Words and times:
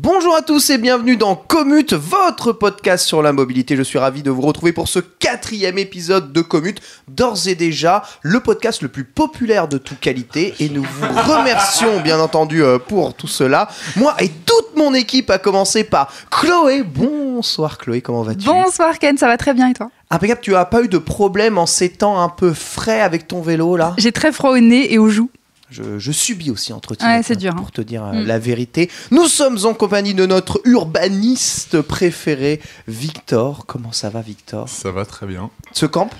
Bonjour 0.00 0.34
à 0.34 0.42
tous 0.42 0.70
et 0.70 0.78
bienvenue 0.78 1.16
dans 1.16 1.36
Commute, 1.36 1.94
votre 1.94 2.52
podcast 2.52 3.06
sur 3.06 3.22
la 3.22 3.32
mobilité. 3.32 3.76
Je 3.76 3.82
suis 3.84 3.98
ravi 3.98 4.24
de 4.24 4.30
vous 4.30 4.42
retrouver 4.42 4.72
pour 4.72 4.88
ce 4.88 4.98
quatrième 4.98 5.78
épisode 5.78 6.32
de 6.32 6.40
Commute, 6.40 6.80
d'ores 7.06 7.46
et 7.46 7.54
déjà 7.54 8.02
le 8.20 8.40
podcast 8.40 8.82
le 8.82 8.88
plus 8.88 9.04
populaire 9.04 9.68
de 9.68 9.78
toute 9.78 10.00
qualité. 10.00 10.52
Et 10.58 10.68
nous 10.68 10.82
vous 10.82 11.06
remercions 11.06 12.00
bien 12.00 12.18
entendu 12.18 12.64
euh, 12.64 12.80
pour 12.80 13.14
tout 13.14 13.28
cela. 13.28 13.68
Moi 13.94 14.16
et 14.18 14.28
toute 14.28 14.76
mon 14.76 14.94
équipe, 14.94 15.30
à 15.30 15.38
commencer 15.38 15.84
par 15.84 16.12
Chloé. 16.28 16.82
Bonsoir 16.82 17.78
Chloé, 17.78 18.00
comment 18.00 18.22
vas-tu? 18.22 18.46
Bonsoir 18.46 18.98
Ken, 18.98 19.16
ça 19.16 19.28
va 19.28 19.36
très 19.36 19.54
bien 19.54 19.70
et 19.70 19.74
toi? 19.74 19.92
Impeccable, 20.10 20.40
tu 20.40 20.56
as 20.56 20.64
pas 20.64 20.82
eu 20.82 20.88
de 20.88 20.98
problème 20.98 21.56
en 21.56 21.66
ces 21.66 21.88
temps 21.88 22.20
un 22.20 22.28
peu 22.28 22.52
frais 22.52 23.00
avec 23.00 23.28
ton 23.28 23.42
vélo 23.42 23.76
là? 23.76 23.94
J'ai 23.96 24.10
très 24.10 24.32
froid 24.32 24.50
au 24.50 24.58
nez 24.58 24.92
et 24.92 24.98
aux 24.98 25.08
joues. 25.08 25.30
Je, 25.70 25.98
je 25.98 26.12
subis 26.12 26.50
aussi 26.50 26.72
entretien 26.72 27.08
Ouais, 27.16 27.22
c'est 27.22 27.36
dur, 27.36 27.54
pour 27.54 27.66
hein. 27.66 27.70
te 27.72 27.80
dire 27.80 28.04
euh, 28.04 28.12
Mm. 28.12 28.26
la 28.26 28.38
vérité. 28.38 28.90
Nous 29.10 29.26
sommes 29.28 29.58
en 29.64 29.74
compagnie 29.74 30.14
de 30.14 30.26
notre 30.26 30.60
urbaniste 30.64 31.80
préféré, 31.80 32.60
Victor. 32.88 33.66
Comment 33.66 33.92
ça 33.92 34.10
va, 34.10 34.20
Victor? 34.20 34.68
Ça 34.68 34.90
va 34.90 35.04
très 35.04 35.26
bien. 35.26 35.50
Ce 35.72 35.86
camp 35.86 36.10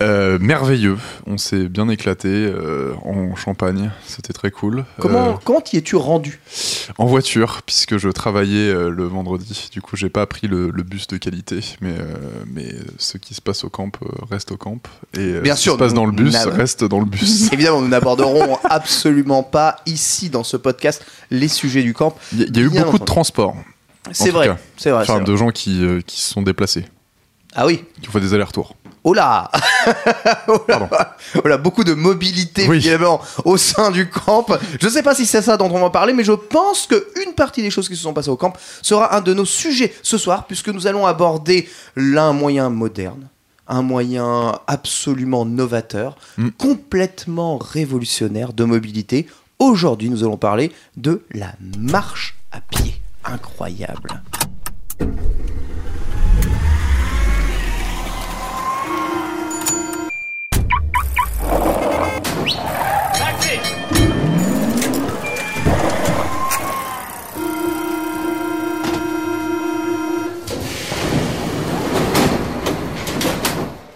Euh, 0.00 0.38
merveilleux. 0.40 0.96
On 1.26 1.38
s'est 1.38 1.68
bien 1.68 1.88
éclaté 1.88 2.28
euh, 2.28 2.92
en 3.04 3.34
Champagne. 3.36 3.90
C'était 4.06 4.32
très 4.32 4.50
cool. 4.50 4.84
Comment 4.98 5.30
Euh, 5.30 5.32
comment 5.44 5.60
t'y 5.60 5.76
es-tu 5.76 5.96
rendu? 5.96 6.40
En 6.98 7.06
voiture, 7.06 7.60
puisque 7.64 7.96
je 7.98 8.08
travaillais 8.08 8.72
le 8.72 9.04
vendredi. 9.04 9.68
Du 9.72 9.80
coup, 9.80 9.96
j'ai 9.96 10.08
pas 10.10 10.26
pris 10.26 10.46
le, 10.48 10.70
le 10.70 10.82
bus 10.82 11.06
de 11.06 11.16
qualité. 11.16 11.60
Mais, 11.80 11.94
mais 12.52 12.74
ce 12.98 13.18
qui 13.18 13.34
se 13.34 13.40
passe 13.40 13.64
au 13.64 13.68
camp 13.70 13.90
reste 14.30 14.52
au 14.52 14.56
camp. 14.56 14.78
Et 15.14 15.40
Bien 15.40 15.56
ce 15.56 15.62
sûr, 15.62 15.72
qui 15.74 15.78
se 15.78 15.84
passe 15.84 15.94
dans 15.94 16.06
le 16.06 16.12
bus 16.12 16.36
reste 16.46 16.84
dans 16.84 17.00
le 17.00 17.06
bus. 17.06 17.48
Évidemment, 17.52 17.80
nous 17.80 17.88
n'aborderons 17.88 18.58
absolument 18.64 19.42
pas 19.42 19.76
ici 19.86 20.30
dans 20.30 20.44
ce 20.44 20.56
podcast 20.56 21.04
les 21.30 21.48
sujets 21.48 21.82
du 21.82 21.94
camp. 21.94 22.16
Il 22.32 22.40
y, 22.40 22.42
a- 22.42 22.46
y 22.46 22.64
eu 22.64 22.68
beaucoup 22.68 22.80
de 22.82 22.86
entendu. 22.88 23.04
transports. 23.04 23.56
C'est 24.10 24.30
vrai, 24.30 24.50
c'est 24.76 24.90
vrai. 24.90 25.02
Enfin, 25.02 25.16
vrai. 25.18 25.24
de 25.24 25.36
gens 25.36 25.50
qui, 25.50 25.80
qui 26.06 26.20
se 26.20 26.32
sont 26.32 26.42
déplacés. 26.42 26.84
Ah 27.54 27.66
oui. 27.66 27.84
Qui 28.00 28.08
font 28.10 28.18
des 28.18 28.34
allers-retours. 28.34 28.74
Oh 29.04 29.14
là 29.14 29.50
oh 30.48 30.60
là, 30.68 31.16
oh 31.44 31.48
là, 31.48 31.56
beaucoup 31.56 31.82
de 31.82 31.92
mobilité 31.94 32.68
Oui. 32.68 32.76
évidemment 32.76 33.20
au 33.44 33.56
sein 33.56 33.90
du 33.90 34.08
camp. 34.08 34.46
Je 34.80 34.86
ne 34.86 34.90
sais 34.92 35.02
pas 35.02 35.14
si 35.14 35.26
c'est 35.26 35.42
ça 35.42 35.56
dont 35.56 35.68
on 35.70 35.80
va 35.80 35.90
parler, 35.90 36.12
mais 36.12 36.22
je 36.22 36.32
pense 36.32 36.86
que 36.86 37.08
une 37.26 37.34
partie 37.34 37.62
des 37.62 37.70
choses 37.70 37.88
qui 37.88 37.96
se 37.96 38.02
sont 38.02 38.12
passées 38.14 38.28
au 38.30 38.36
camp 38.36 38.52
sera 38.80 39.16
un 39.16 39.20
de 39.20 39.34
nos 39.34 39.44
sujets 39.44 39.92
ce 40.02 40.18
soir, 40.18 40.46
puisque 40.46 40.68
nous 40.68 40.86
allons 40.86 41.04
aborder 41.04 41.68
l'un 41.96 42.32
moyen 42.32 42.70
moderne, 42.70 43.28
un 43.66 43.82
moyen 43.82 44.58
absolument 44.68 45.44
novateur, 45.44 46.16
Mm. 46.38 46.50
complètement 46.50 47.58
révolutionnaire 47.58 48.52
de 48.52 48.62
mobilité. 48.64 49.26
Aujourd'hui, 49.58 50.10
nous 50.10 50.22
allons 50.22 50.36
parler 50.36 50.70
de 50.96 51.22
la 51.34 51.52
marche 51.76 52.36
à 52.52 52.60
pied. 52.60 52.94
Incroyable. 53.24 54.22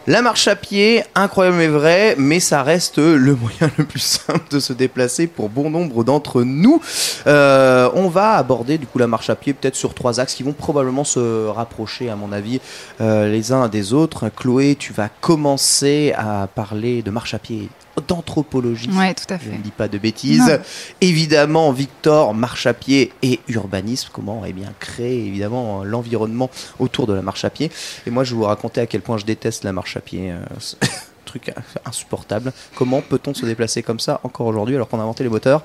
La 0.08 0.22
marche 0.22 0.46
à 0.46 0.54
pied, 0.54 1.02
incroyable 1.16 1.56
mais 1.56 1.66
vrai, 1.66 2.14
mais 2.16 2.38
ça 2.38 2.62
reste 2.62 2.98
le 2.98 3.34
moyen 3.40 3.72
le 3.76 3.84
plus 3.84 3.98
simple 3.98 4.48
de 4.52 4.60
se 4.60 4.72
déplacer 4.72 5.26
pour 5.26 5.48
bon 5.48 5.68
nombre 5.68 6.04
d'entre 6.04 6.42
nous. 6.42 6.80
Euh, 7.26 7.90
on 7.92 8.08
va 8.08 8.34
aborder 8.34 8.78
du 8.78 8.86
coup 8.86 8.98
la 8.98 9.08
marche 9.08 9.30
à 9.30 9.34
pied 9.34 9.52
peut-être 9.52 9.74
sur 9.74 9.94
trois 9.94 10.20
axes 10.20 10.36
qui 10.36 10.44
vont 10.44 10.52
probablement 10.52 11.02
se 11.02 11.48
rapprocher 11.48 12.08
à 12.08 12.14
mon 12.14 12.30
avis 12.30 12.60
euh, 13.00 13.28
les 13.28 13.50
uns 13.50 13.66
des 13.66 13.94
autres. 13.94 14.28
Chloé, 14.28 14.76
tu 14.78 14.92
vas 14.92 15.08
commencer 15.08 16.14
à 16.16 16.46
parler 16.54 17.02
de 17.02 17.10
marche 17.10 17.34
à 17.34 17.40
pied 17.40 17.68
d'anthropologie. 18.08 18.90
Ouais, 18.90 19.14
tout 19.14 19.24
à 19.32 19.38
Je 19.38 19.44
fait. 19.44 19.56
ne 19.56 19.62
dis 19.62 19.70
pas 19.70 19.88
de 19.88 19.98
bêtises. 19.98 20.48
Non. 20.48 20.58
Évidemment, 21.00 21.72
Victor, 21.72 22.34
marche 22.34 22.66
à 22.66 22.74
pied 22.74 23.12
et 23.22 23.40
urbanisme. 23.48 24.08
Comment 24.12 24.42
eh 24.46 24.52
bien 24.52 24.72
créer 24.78 25.26
évidemment 25.26 25.84
l'environnement 25.84 26.50
autour 26.78 27.06
de 27.06 27.12
la 27.14 27.22
marche 27.22 27.44
à 27.44 27.50
pied. 27.50 27.70
Et 28.06 28.10
moi, 28.10 28.24
je 28.24 28.30
vais 28.30 28.36
vous 28.36 28.44
raconter 28.44 28.80
à 28.80 28.86
quel 28.86 29.00
point 29.00 29.18
je 29.18 29.24
déteste 29.24 29.64
la 29.64 29.72
marche 29.72 29.96
à 29.96 30.00
pied. 30.00 30.30
euh, 30.32 30.38
truc 31.26 31.52
insupportable. 31.84 32.52
Comment 32.76 33.02
peut-on 33.02 33.34
se 33.34 33.44
déplacer 33.44 33.82
comme 33.82 33.98
ça 33.98 34.20
encore 34.22 34.46
aujourd'hui 34.46 34.76
alors 34.76 34.88
qu'on 34.88 35.00
a 35.00 35.02
inventé 35.02 35.24
les 35.24 35.28
moteurs? 35.28 35.62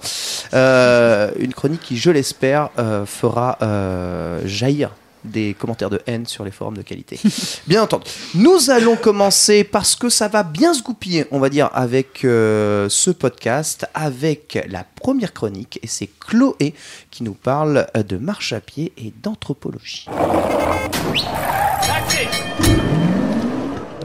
Euh, 0.53 1.31
Une 1.37 1.53
chronique 1.53 1.81
qui, 1.81 1.97
je 1.97 2.09
l'espère, 2.09 2.69
euh, 2.79 3.05
fera 3.05 3.57
euh, 3.61 4.41
jaillir 4.45 4.89
des 5.23 5.53
commentaires 5.53 5.89
de 5.89 6.01
haine 6.07 6.25
sur 6.25 6.43
les 6.43 6.51
forums 6.51 6.77
de 6.77 6.81
qualité. 6.81 7.19
Bien 7.67 7.83
entendu. 7.83 8.05
Nous 8.35 8.69
allons 8.69 8.95
commencer 8.95 9.63
parce 9.63 9.95
que 9.95 10.09
ça 10.09 10.27
va 10.27 10.43
bien 10.43 10.73
se 10.73 10.81
goupiller, 10.81 11.25
on 11.31 11.39
va 11.39 11.49
dire, 11.49 11.69
avec 11.73 12.25
euh, 12.25 12.87
ce 12.89 13.11
podcast, 13.11 13.85
avec 13.93 14.65
la 14.69 14.83
première 14.83 15.33
chronique, 15.33 15.79
et 15.83 15.87
c'est 15.87 16.09
Chloé 16.19 16.73
qui 17.09 17.23
nous 17.23 17.33
parle 17.33 17.87
euh, 17.95 18.03
de 18.03 18.17
marche 18.17 18.53
à 18.53 18.61
pied 18.61 18.93
et 18.97 19.13
d'anthropologie. 19.21 20.07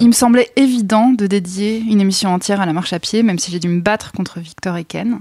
Il 0.01 0.09
me 0.09 0.13
semblait 0.13 0.51
évident 0.57 1.09
de 1.11 1.27
dédier 1.27 1.79
une 1.79 2.03
émission 2.03 2.31
entière 2.33 2.61
à 2.61 2.67
la 2.67 2.75
marche 2.75 2.93
à 2.93 2.99
pied, 2.99 3.23
même 3.23 3.39
si 3.39 3.51
j'ai 3.51 3.59
dû 3.59 3.69
me 3.69 3.81
battre 3.81 4.13
contre 4.13 4.41
Victor 4.41 4.77
et 4.77 4.85
Ken. 4.85 5.21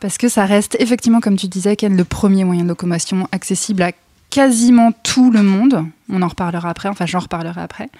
Parce 0.00 0.18
que 0.18 0.28
ça 0.28 0.44
reste 0.44 0.76
effectivement, 0.80 1.20
comme 1.20 1.36
tu 1.36 1.46
disais, 1.46 1.76
Ken, 1.76 1.96
le 1.96 2.04
premier 2.04 2.44
moyen 2.44 2.64
de 2.64 2.68
locomotion 2.68 3.28
accessible 3.30 3.82
à 3.82 3.92
quasiment 4.38 4.92
tout 4.92 5.32
le 5.32 5.42
monde. 5.42 5.84
On 6.08 6.22
en 6.22 6.28
reparlera 6.28 6.70
après, 6.70 6.88
enfin 6.88 7.06
j'en 7.06 7.18
reparlerai 7.18 7.60
après. 7.60 7.90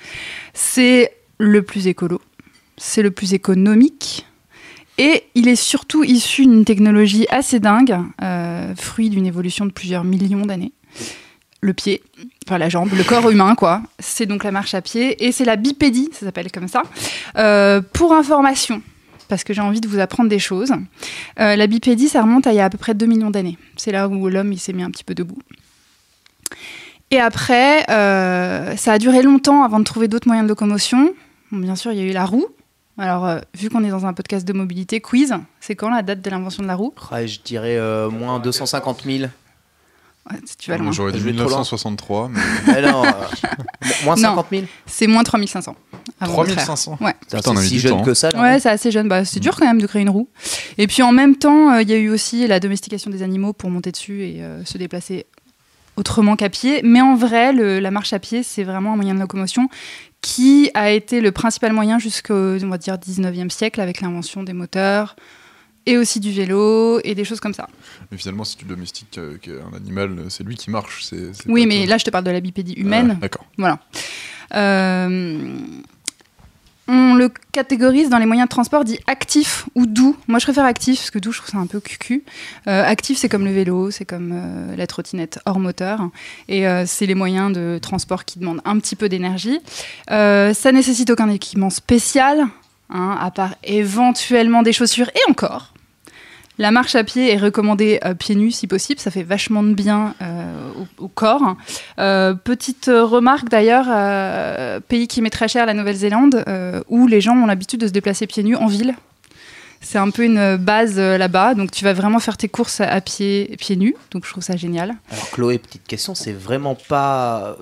C'est 0.55 1.13
le 1.39 1.63
plus 1.63 1.89
écolo, 1.89 2.21
c'est 2.77 3.03
le 3.03 3.11
plus 3.11 3.35
économique. 3.35 4.25
Et 4.99 5.25
il 5.35 5.49
est 5.49 5.57
surtout 5.57 6.05
issu 6.05 6.47
d'une 6.47 6.65
technologie 6.65 7.27
assez 7.29 7.59
dingue, 7.59 7.99
euh, 8.23 8.73
fruit 8.77 9.11
d'une 9.11 9.27
évolution 9.27 9.67
de 9.67 9.73
plusieurs 9.73 10.05
millions 10.05 10.47
d'années. 10.47 10.71
Le 11.61 11.73
pied, 11.73 12.05
enfin 12.47 12.57
la 12.59 12.69
jambe, 12.69 12.91
le 12.97 13.03
corps 13.03 13.29
humain, 13.31 13.57
quoi. 13.57 13.83
C'est 13.99 14.27
donc 14.27 14.45
la 14.45 14.53
marche 14.53 14.75
à 14.75 14.81
pied 14.81 15.27
et 15.27 15.33
c'est 15.33 15.45
la 15.45 15.57
bipédie, 15.57 16.09
ça 16.13 16.25
s'appelle 16.25 16.53
comme 16.53 16.69
ça. 16.69 16.85
Euh, 17.37 17.81
pour 17.81 18.13
information, 18.13 18.81
parce 19.27 19.43
que 19.43 19.53
j'ai 19.53 19.61
envie 19.61 19.81
de 19.81 19.89
vous 19.89 19.99
apprendre 19.99 20.31
des 20.31 20.39
choses, 20.39 20.73
euh, 21.41 21.57
la 21.57 21.67
bipédie, 21.67 22.09
ça 22.09 22.23
remonte 22.23 22.47
à 22.47 22.53
il 22.53 22.57
y 22.57 22.61
a 22.61 22.67
à 22.67 22.71
peu 22.71 22.79
près 22.79 22.95
2 22.95 23.07
millions 23.07 23.31
d'années. 23.31 23.59
C'est 23.77 23.91
là 23.91 24.07
où 24.07 24.29
l'homme 24.29 24.53
il 24.53 24.61
s'est 24.61 24.73
mis 24.73 24.85
un 24.85 24.91
petit 24.93 25.03
peu 25.03 25.17
debout. 25.17 25.39
Et 27.11 27.19
après, 27.21 27.89
euh, 27.91 28.77
ça 28.77 28.93
a 28.93 28.99
duré 28.99 29.23
longtemps 29.23 29.63
avant 29.63 29.79
de 29.79 29.85
trouver 29.85 30.09
d'autres 30.09 30.29
moyens 30.29 30.47
de 30.47 30.51
locomotion. 30.51 31.11
Bon, 31.51 31.59
bien 31.59 31.75
sûr, 31.77 31.93
il 31.93 31.99
y 31.99 32.03
a 32.03 32.05
eu 32.05 32.13
la 32.13 32.27
roue. 32.27 32.47
Alors, 32.99 33.27
euh, 33.27 33.39
vu 33.57 33.71
qu'on 33.71 33.85
est 33.85 33.91
dans 33.91 34.07
un 34.07 34.13
podcast 34.13 34.47
de 34.47 34.53
mobilité, 34.53 35.01
quiz, 35.01 35.35
c'est 35.61 35.77
quand 35.77 35.89
la 35.89 36.03
date 36.03 36.21
de 36.21 36.31
l'invention 36.31 36.63
de 36.63 36.69
la 36.69 36.75
roue? 36.75 36.93
Ouais, 37.13 37.27
je 37.29 37.41
dirais 37.43 37.77
euh, 37.79 38.11
moins 38.11 38.41
250 38.41 39.03
000. 39.07 39.19
Ouais, 40.31 40.37
Tu 40.59 40.71
vas 40.71 40.77
loin. 40.77 40.85
Moi, 40.87 40.93
J'aurais 40.93 41.13
dit 41.13 41.21
Je 41.21 41.25
vais 41.25 41.31
trop 41.33 41.45
loin. 41.49 41.61
1963, 41.63 42.29
mais 42.29 42.41
Mais 42.67 42.83
non, 42.83 43.05
euh, 43.07 43.11
moins 44.05 44.17
Non. 44.17 44.23
50 44.23 44.47
000 44.51 44.63
C'est 44.85 45.07
moins 45.07 45.23
3500. 45.23 45.75
avant 46.21 46.35
votre 46.35 46.51
ère. 46.51 46.57
3500. 46.57 46.99
Ouais. 47.01 47.15
C'est 47.29 47.57
si 47.63 47.79
jeune 47.79 47.93
temps, 47.93 48.03
que 48.03 48.13
ça. 48.13 48.29
là, 48.33 48.43
Ouais, 48.43 48.61
c'est 48.61 48.69
assez 48.69 48.91
jeune. 48.91 49.09
Bah, 49.09 49.25
c'est 49.25 49.41
dur 49.41 49.57
quand 49.57 49.65
même 49.65 49.81
de 49.81 49.87
créer 49.87 50.03
une 50.03 50.11
roue. 50.11 50.29
Et 50.77 50.87
puis 50.87 51.03
en 51.03 51.13
même 51.13 51.37
temps, 51.37 51.73
euh, 51.73 51.83
il 51.83 51.89
y 51.89 51.95
a 51.95 51.97
eu 51.97 52.11
aussi 52.11 52.47
la 52.47 52.61
domestication 52.61 53.11
des 53.11 53.23
animaux 53.23 53.55
pour 53.55 53.71
monter 53.71 53.91
dessus 53.93 54.23
et 54.25 54.43
euh, 54.43 54.63
se 54.67 54.77
déplacer 54.77 55.25
autrement 55.99 56.37
qu'à 56.37 56.49
pied. 56.49 56.81
Mais 56.85 57.01
en 57.01 57.15
vrai, 57.17 57.53
le- 57.53 57.81
la 57.81 57.91
marche 57.91 58.13
à 58.13 58.19
pied, 58.19 58.43
c'est 58.43 58.63
vraiment 58.65 58.93
un 58.93 58.97
moyen 58.97 59.15
de 59.15 59.21
locomotion 59.21 59.69
qui 60.21 60.71
a 60.75 60.91
été 60.91 61.21
le 61.21 61.31
principal 61.33 61.73
moyen 61.73 61.99
jusqu'au 61.99 62.35
on 62.63 62.69
va 62.69 62.79
dire 62.79 62.97
19e 62.99 63.51
siècle 63.51 63.81
avec 63.81 64.01
l'invention 64.01 64.43
des 64.43 64.53
moteurs 64.53 65.15
et 65.87 65.97
aussi 65.97 66.21
du 66.21 66.33
vélo 66.33 67.01
et 67.05 67.15
des 67.15 67.25
choses 67.25 67.41
comme 67.41 67.55
ça. 67.55 67.69
Mais 68.11 68.19
finalement, 68.19 68.45
si 68.45 68.57
tu 68.57 68.65
domestiques 68.65 69.17
euh, 69.19 69.39
un 69.73 69.77
animal, 69.77 70.25
c'est 70.29 70.45
lui 70.45 70.55
qui 70.57 70.71
marche. 70.71 71.05
Oui, 71.47 71.67
mais 71.67 71.87
là, 71.87 71.99
je 71.99 72.05
te 72.05 72.11
parle 72.11 72.25
de 72.25 72.31
la 72.31 72.41
bipédie 72.41 72.75
humaine. 72.75 73.13
Ah, 73.17 73.21
D'accord. 73.21 73.47
Voilà. 73.57 73.79
Euh, 74.55 75.57
on 76.89 77.15
le 77.15 77.31
catégorise 77.53 78.09
dans 78.09 78.19
les 78.19 78.27
moyens 78.27 78.49
de 78.49 78.51
transport 78.51 78.83
dits 78.85 78.99
actifs 79.07 79.67
ou 79.75 79.87
doux. 79.87 80.17
Moi, 80.27 80.39
je 80.39 80.47
préfère 80.47 80.65
actif 80.65 80.97
parce 80.97 81.11
que 81.11 81.19
doux, 81.19 81.33
je 81.33 81.39
trouve 81.39 81.51
ça 81.51 81.59
un 81.59 81.67
peu 81.67 81.81
cucu. 81.81 82.25
Euh, 82.67 82.83
actif, 82.85 83.19
c'est 83.19 83.29
comme 83.29 83.45
le 83.45 83.53
vélo, 83.53 83.91
c'est 83.91 84.07
comme 84.07 84.33
euh, 84.33 84.75
la 84.75 84.87
trottinette 84.87 85.39
hors 85.45 85.61
moteur. 85.61 86.09
Et 86.49 86.67
euh, 86.67 86.85
c'est 86.87 87.07
les 87.07 87.15
moyens 87.15 87.53
de 87.53 87.79
transport 87.81 88.25
qui 88.25 88.39
demandent 88.39 88.63
un 88.65 88.79
petit 88.79 88.97
peu 88.97 89.09
d'énergie. 89.11 89.61
Euh, 90.11 90.55
ça 90.55 90.73
nécessite 90.73 91.11
aucun 91.11 91.29
équipement 91.29 91.71
spécial, 91.71 92.47
hein, 92.89 93.19
à 93.21 93.31
part 93.31 93.55
éventuellement 93.65 94.63
des 94.63 94.73
chaussures 94.73 95.11
et 95.11 95.31
encore. 95.31 95.75
La 96.59 96.73
marche 96.73 96.97
à 96.97 97.05
pied 97.05 97.33
est 97.33 97.37
recommandée 97.37 98.01
euh, 98.05 98.15
pieds 98.15 98.35
nus 98.35 98.51
si 98.51 98.67
possible, 98.67 98.99
ça 99.01 99.13
fait 99.13 99.23
vachement 99.23 99.63
de 99.63 99.75
bien 99.75 100.15
euh, 100.21 100.73
au, 100.99 101.07
corps. 101.07 101.57
Euh, 102.01 102.35
petite 102.35 102.91
remarque 102.93 103.49
d'ailleurs, 103.49 103.87
pays 104.83 105.07
qui 105.07 105.23
met 105.23 105.31
très 105.31 105.49
cher, 105.49 105.67
la 105.67 105.75
Nouvelle-Zélande, 105.75 106.45
où 106.89 107.07
les 107.07 107.21
gens 107.21 107.37
ont 107.37 107.47
l'habitude 107.47 107.81
de 107.81 107.87
se 107.87 107.93
déplacer 107.93 108.27
pieds 108.27 108.43
nus 108.43 108.57
en 108.57 108.67
ville. 108.67 108.95
C'est 109.81 109.99
un 109.99 110.11
peu 110.11 110.25
une 110.25 110.57
base 110.57 110.99
là-bas, 110.99 111.55
donc 111.55 111.71
tu 111.71 111.85
vas 111.85 111.93
vraiment 111.93 112.19
faire 112.19 112.37
tes 112.37 112.49
courses 112.49 112.81
à 112.81 113.01
pied, 113.01 113.55
pieds 113.61 113.77
nus, 113.77 113.95
donc 114.11 114.27
je 114.27 114.31
trouve 114.31 114.43
ça 114.43 114.57
génial. 114.57 114.97
Alors 115.13 115.31
Chloé, 115.31 115.59
petite 115.59 115.87
question, 115.87 116.17
c'est 116.17 116.33
vraiment 116.33 116.75
pas 116.75 117.57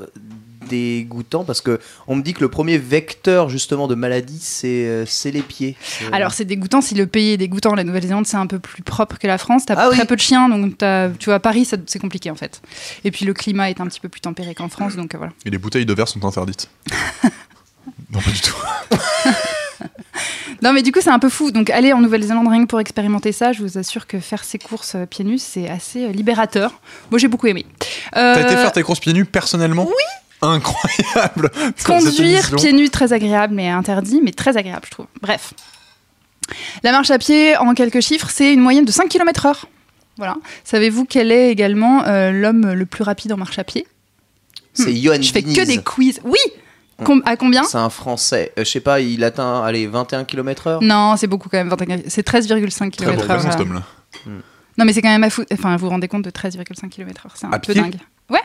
dégoûtant 0.69 1.45
parce 1.45 1.61
que 1.61 1.81
on 2.07 2.17
me 2.17 2.23
dit 2.23 2.35
que 2.35 2.41
le 2.41 2.49
premier 2.49 2.79
vecteur 2.79 3.49
justement 3.49 3.87
de 3.89 3.95
maladie 3.95 4.39
c'est 4.41 4.87
euh, 4.87 5.05
c'est 5.07 5.31
les 5.31 5.43
pieds. 5.43 5.77
Alors 6.13 6.33
c'est 6.33 6.45
dégoûtant 6.45 6.81
si 6.81 6.95
le 6.95 7.07
pays 7.07 7.31
est 7.33 7.37
dégoûtant. 7.37 7.75
La 7.75 7.85
Nouvelle-Zélande 7.85 8.27
c'est 8.27 8.37
un 8.37 8.47
peu 8.47 8.59
plus 8.59 8.83
propre 8.83 9.19
que 9.19 9.27
la 9.27 9.39
France. 9.39 9.65
T'as 9.67 9.75
Ah 9.77 9.89
très 9.91 10.01
oui. 10.01 10.07
peu 10.07 10.17
de 10.17 10.21
chiens, 10.21 10.49
donc 10.49 10.79
t'as- 10.79 11.09
tu 11.19 11.27
vois 11.27 11.35
à 11.37 11.41
Paris 11.41 11.65
ça- 11.65 11.77
c'est 11.87 11.99
compliqué 11.99 12.31
en 12.31 12.35
fait. 12.37 12.61
Et 13.05 13.11
puis 13.11 13.25
le 13.25 13.33
climat 13.35 13.71
est 13.71 13.81
un 13.81 13.87
petit 13.87 14.01
peu 14.01 14.09
plus 14.09 14.21
tempéré 14.21 14.55
qu'en 14.55 14.69
France, 14.69 14.97
donc 14.97 15.15
euh, 15.15 15.19
voilà. 15.19 15.33
Et 15.45 15.51
les 15.51 15.59
bouteilles 15.59 15.87
de 15.87 15.93
verre 15.95 16.09
sont 16.09 16.25
interdites. 16.25 16.69
non, 18.13 18.21
pas 18.21 18.31
du 18.31 18.41
tout. 18.41 18.55
Non 20.63 20.73
mais 20.73 20.83
du 20.83 20.91
coup 20.91 21.01
c'est 21.03 21.11
un 21.11 21.19
peu 21.19 21.29
fou. 21.29 21.51
Donc 21.51 21.69
aller 21.69 21.93
en 21.93 22.01
Nouvelle-Zélande 22.01 22.49
rien 22.49 22.63
que 22.63 22.67
pour 22.69 22.81
expérimenter 22.81 23.31
ça, 23.33 23.53
je 23.53 23.61
vous 23.63 23.77
assure 23.77 24.07
que 24.07 24.19
faire 24.21 24.43
ses 24.43 24.59
courses 24.59 24.95
euh, 24.95 25.05
pieds 25.05 25.25
nus 25.25 25.39
c'est 25.39 25.69
assez 25.69 26.09
libérateur. 26.09 26.81
Moi 27.11 27.19
j'ai 27.19 27.29
beaucoup 27.29 27.47
aimé. 27.47 27.67
T'as 28.13 28.41
été 28.41 28.55
faire 28.57 28.73
tes 28.73 28.83
courses 28.83 29.01
pieds 29.01 29.13
nus 29.13 29.27
personnellement? 29.27 29.85
Oui 29.87 29.93
Incroyable 30.43 31.51
Conduire 31.85 32.51
pieds 32.57 32.73
nus, 32.73 32.91
très 32.91 33.13
agréable, 33.13 33.55
mais 33.55 33.69
interdit, 33.69 34.21
mais 34.23 34.33
très 34.33 34.57
agréable, 34.57 34.83
je 34.87 34.91
trouve. 34.91 35.07
Bref. 35.23 35.55
La 36.83 36.93
marche 36.93 37.11
à 37.11 37.19
pied, 37.19 37.57
en 37.57 37.75
quelques 37.75 38.01
chiffres, 38.01 38.29
c'est 38.31 38.53
une 38.53 38.61
moyenne 38.61 38.85
de 38.85 38.93
5 38.93 39.09
km/h. 39.09 39.65
Voilà. 40.19 40.37
Savez-vous 40.65 41.05
quel 41.05 41.33
est 41.33 41.51
également 41.51 42.05
euh, 42.07 42.31
l'homme 42.31 42.73
le 42.73 42.87
plus 42.87 43.03
rapide 43.03 43.33
en 43.33 43.37
marche 43.37 43.59
à 43.59 43.65
pied? 43.65 43.87
C'est 44.75 44.95
Johan 44.95 45.21
Je 45.21 45.33
fais 45.33 45.43
Diniz. 45.43 45.57
que 45.59 45.65
des 45.65 45.79
quiz. 45.83 46.21
Oui 46.25 46.39
Com- 47.05 47.23
À 47.27 47.37
combien? 47.37 47.63
C'est 47.65 47.77
un 47.79 47.91
français. 47.91 48.53
Euh, 48.59 48.65
je 48.65 48.71
sais 48.71 48.81
pas, 48.81 49.01
il 49.01 49.23
atteint 49.25 49.63
allez 49.65 49.87
21 49.87 50.25
km/h. 50.25 50.79
Non, 50.83 51.17
c'est 51.19 51.27
beaucoup 51.27 51.49
quand 51.51 51.59
même. 51.59 51.69
21 51.69 51.99
C'est 52.09 52.27
13,5 52.27 52.91
Très 52.93 53.07
bon 53.07 53.13
km/h. 53.13 53.27
présent, 53.27 53.51
cet 53.51 53.61
homme-là. 53.61 53.83
Non, 54.79 54.85
mais 54.85 54.93
c'est 54.95 55.03
quand 55.03 55.09
même 55.11 55.25
à 55.25 55.29
fou. 55.31 55.45
Enfin, 55.53 55.73
vous 55.77 55.85
vous 55.87 55.91
rendez 55.91 56.09
compte 56.09 56.23
de 56.23 56.31
13,5 56.31 56.89
km/h. 56.89 57.31
C'est 57.35 57.47
un 57.47 57.51
À 57.53 57.59
peu 57.59 57.73
pied? 57.75 57.83
dingue. 57.83 57.97
Ouais, 58.31 58.41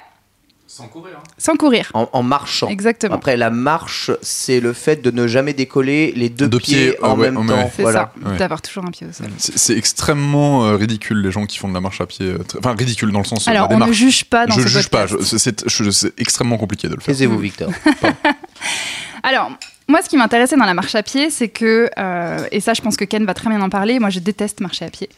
Sans 0.73 0.87
courir. 0.87 1.15
hein. 1.19 1.23
sans 1.37 1.55
courir. 1.57 1.91
En, 1.93 2.07
en 2.13 2.23
marchant. 2.23 2.69
Exactement. 2.69 3.15
Après 3.15 3.35
la 3.35 3.49
marche, 3.49 4.09
c'est 4.21 4.61
le 4.61 4.71
fait 4.71 5.01
de 5.01 5.11
ne 5.11 5.27
jamais 5.27 5.53
décoller 5.53 6.13
les 6.15 6.29
deux, 6.29 6.47
Deux 6.47 6.59
pieds, 6.59 6.91
pieds, 6.91 7.03
en 7.03 7.11
ah 7.11 7.15
ouais, 7.15 7.29
même 7.29 7.37
ouais, 7.37 7.47
temps. 7.47 7.71
C'est 7.75 7.81
Voilà. 7.81 8.13
ça, 8.23 8.29
Ouais. 8.29 8.37
d'avoir 8.37 8.61
toujours 8.61 8.85
un 8.85 8.91
pied 8.91 9.05
au 9.05 9.11
sol. 9.11 9.27
C'est 9.37 9.77
extrêmement 9.77 10.65
euh, 10.65 10.75
ridicule 10.77 11.21
les 11.21 11.29
gens 11.31 11.45
qui 11.45 11.57
font 11.57 11.67
de 11.67 11.73
la 11.73 11.81
marche 11.81 11.99
à 11.99 12.05
pied. 12.05 12.25
euh, 12.25 12.37
Enfin, 12.57 12.73
ridicule 12.73 13.11
dans 13.11 13.19
le 13.19 13.25
sens 13.25 13.47
Alors, 13.49 13.67
la 13.69 13.75
on 13.75 13.79
ne 13.85 13.91
juge 13.91 14.23
pas 14.25 14.45
dans 14.47 14.55
je 14.55 14.61
ce 14.61 14.67
juge 14.67 14.87
pas, 14.87 15.07
podcast. 15.07 15.37
c'est- 15.37 16.13
extrêmement 16.19 16.57
compliqué 16.57 16.87
de 16.87 16.95
le 16.95 17.01
faire. 17.01 17.13
Taisez-vous, 17.13 17.37
Mm. 17.37 17.41
Victor. 17.41 17.71
Alors, 19.23 19.51
moi, 19.87 20.01
ce 20.01 20.09
qui 20.09 20.15
m'intéressait 20.17 20.55
dans 20.55 20.65
la 20.65 20.73
marche 20.73 20.95
à 20.95 21.03
pied, 21.03 21.29
c'est 21.29 21.49
que, 21.49 21.89
euh, 21.99 22.45
et 22.51 22.59
ça, 22.61 22.73
je 22.73 22.81
pense 22.81 22.95
que 22.97 23.05
Ken 23.05 23.25
va 23.25 23.33
très 23.33 23.49
bien 23.49 23.61
en 23.61 23.69
parler, 23.69 23.99
moi, 23.99 24.09
je 24.09 24.19
déteste 24.19 24.61
marcher 24.61 24.85
à 24.85 24.89
pied. 24.89 25.09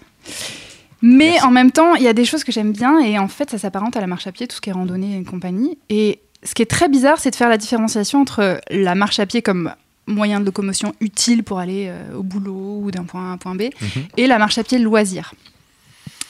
Mais 1.06 1.32
Merci. 1.32 1.46
en 1.46 1.52
même 1.52 1.72
temps, 1.72 1.96
il 1.96 2.04
y 2.04 2.08
a 2.08 2.14
des 2.14 2.24
choses 2.26 2.44
que 2.46 2.52
j'aime 2.54 2.72
bien, 2.72 3.00
et 3.00 3.20
en 3.20 3.28
fait, 3.28 3.50
ça 3.52 3.58
s'apparente 3.60 3.96
à 3.98 4.02
la 4.02 4.08
marche 4.08 4.26
à 4.26 4.32
pied, 4.32 4.48
tout 4.48 4.56
ce 4.56 4.62
qui 4.62 4.70
est 4.70 4.74
randonnée 4.74 5.18
et 5.20 5.24
compagnie. 5.26 5.78
Et 5.90 6.20
ce 6.44 6.54
qui 6.56 6.62
est 6.62 6.66
très 6.66 6.88
bizarre, 6.88 7.20
c'est 7.20 7.30
de 7.30 7.36
faire 7.36 7.50
la 7.50 7.58
différenciation 7.58 8.22
entre 8.22 8.62
la 8.72 8.96
marche 8.96 9.20
à 9.20 9.26
pied 9.26 9.42
comme 9.42 9.74
moyen 10.08 10.40
de 10.40 10.46
locomotion 10.46 10.94
utile 11.02 11.44
pour 11.44 11.60
aller 11.60 11.88
euh, 11.90 12.16
au 12.18 12.24
boulot 12.24 12.80
ou 12.84 12.90
d'un 12.92 13.04
point 13.04 13.22
A 13.28 13.30
à 13.32 13.34
un 13.34 13.38
point 13.38 13.54
B, 13.56 13.64
Mhm. 13.82 14.04
et 14.18 14.28
la 14.28 14.40
marche 14.40 14.58
à 14.58 14.64
pied 14.64 14.80
loisir. 14.80 15.34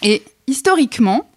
Et 0.01 0.23
historiquement, 0.47 1.27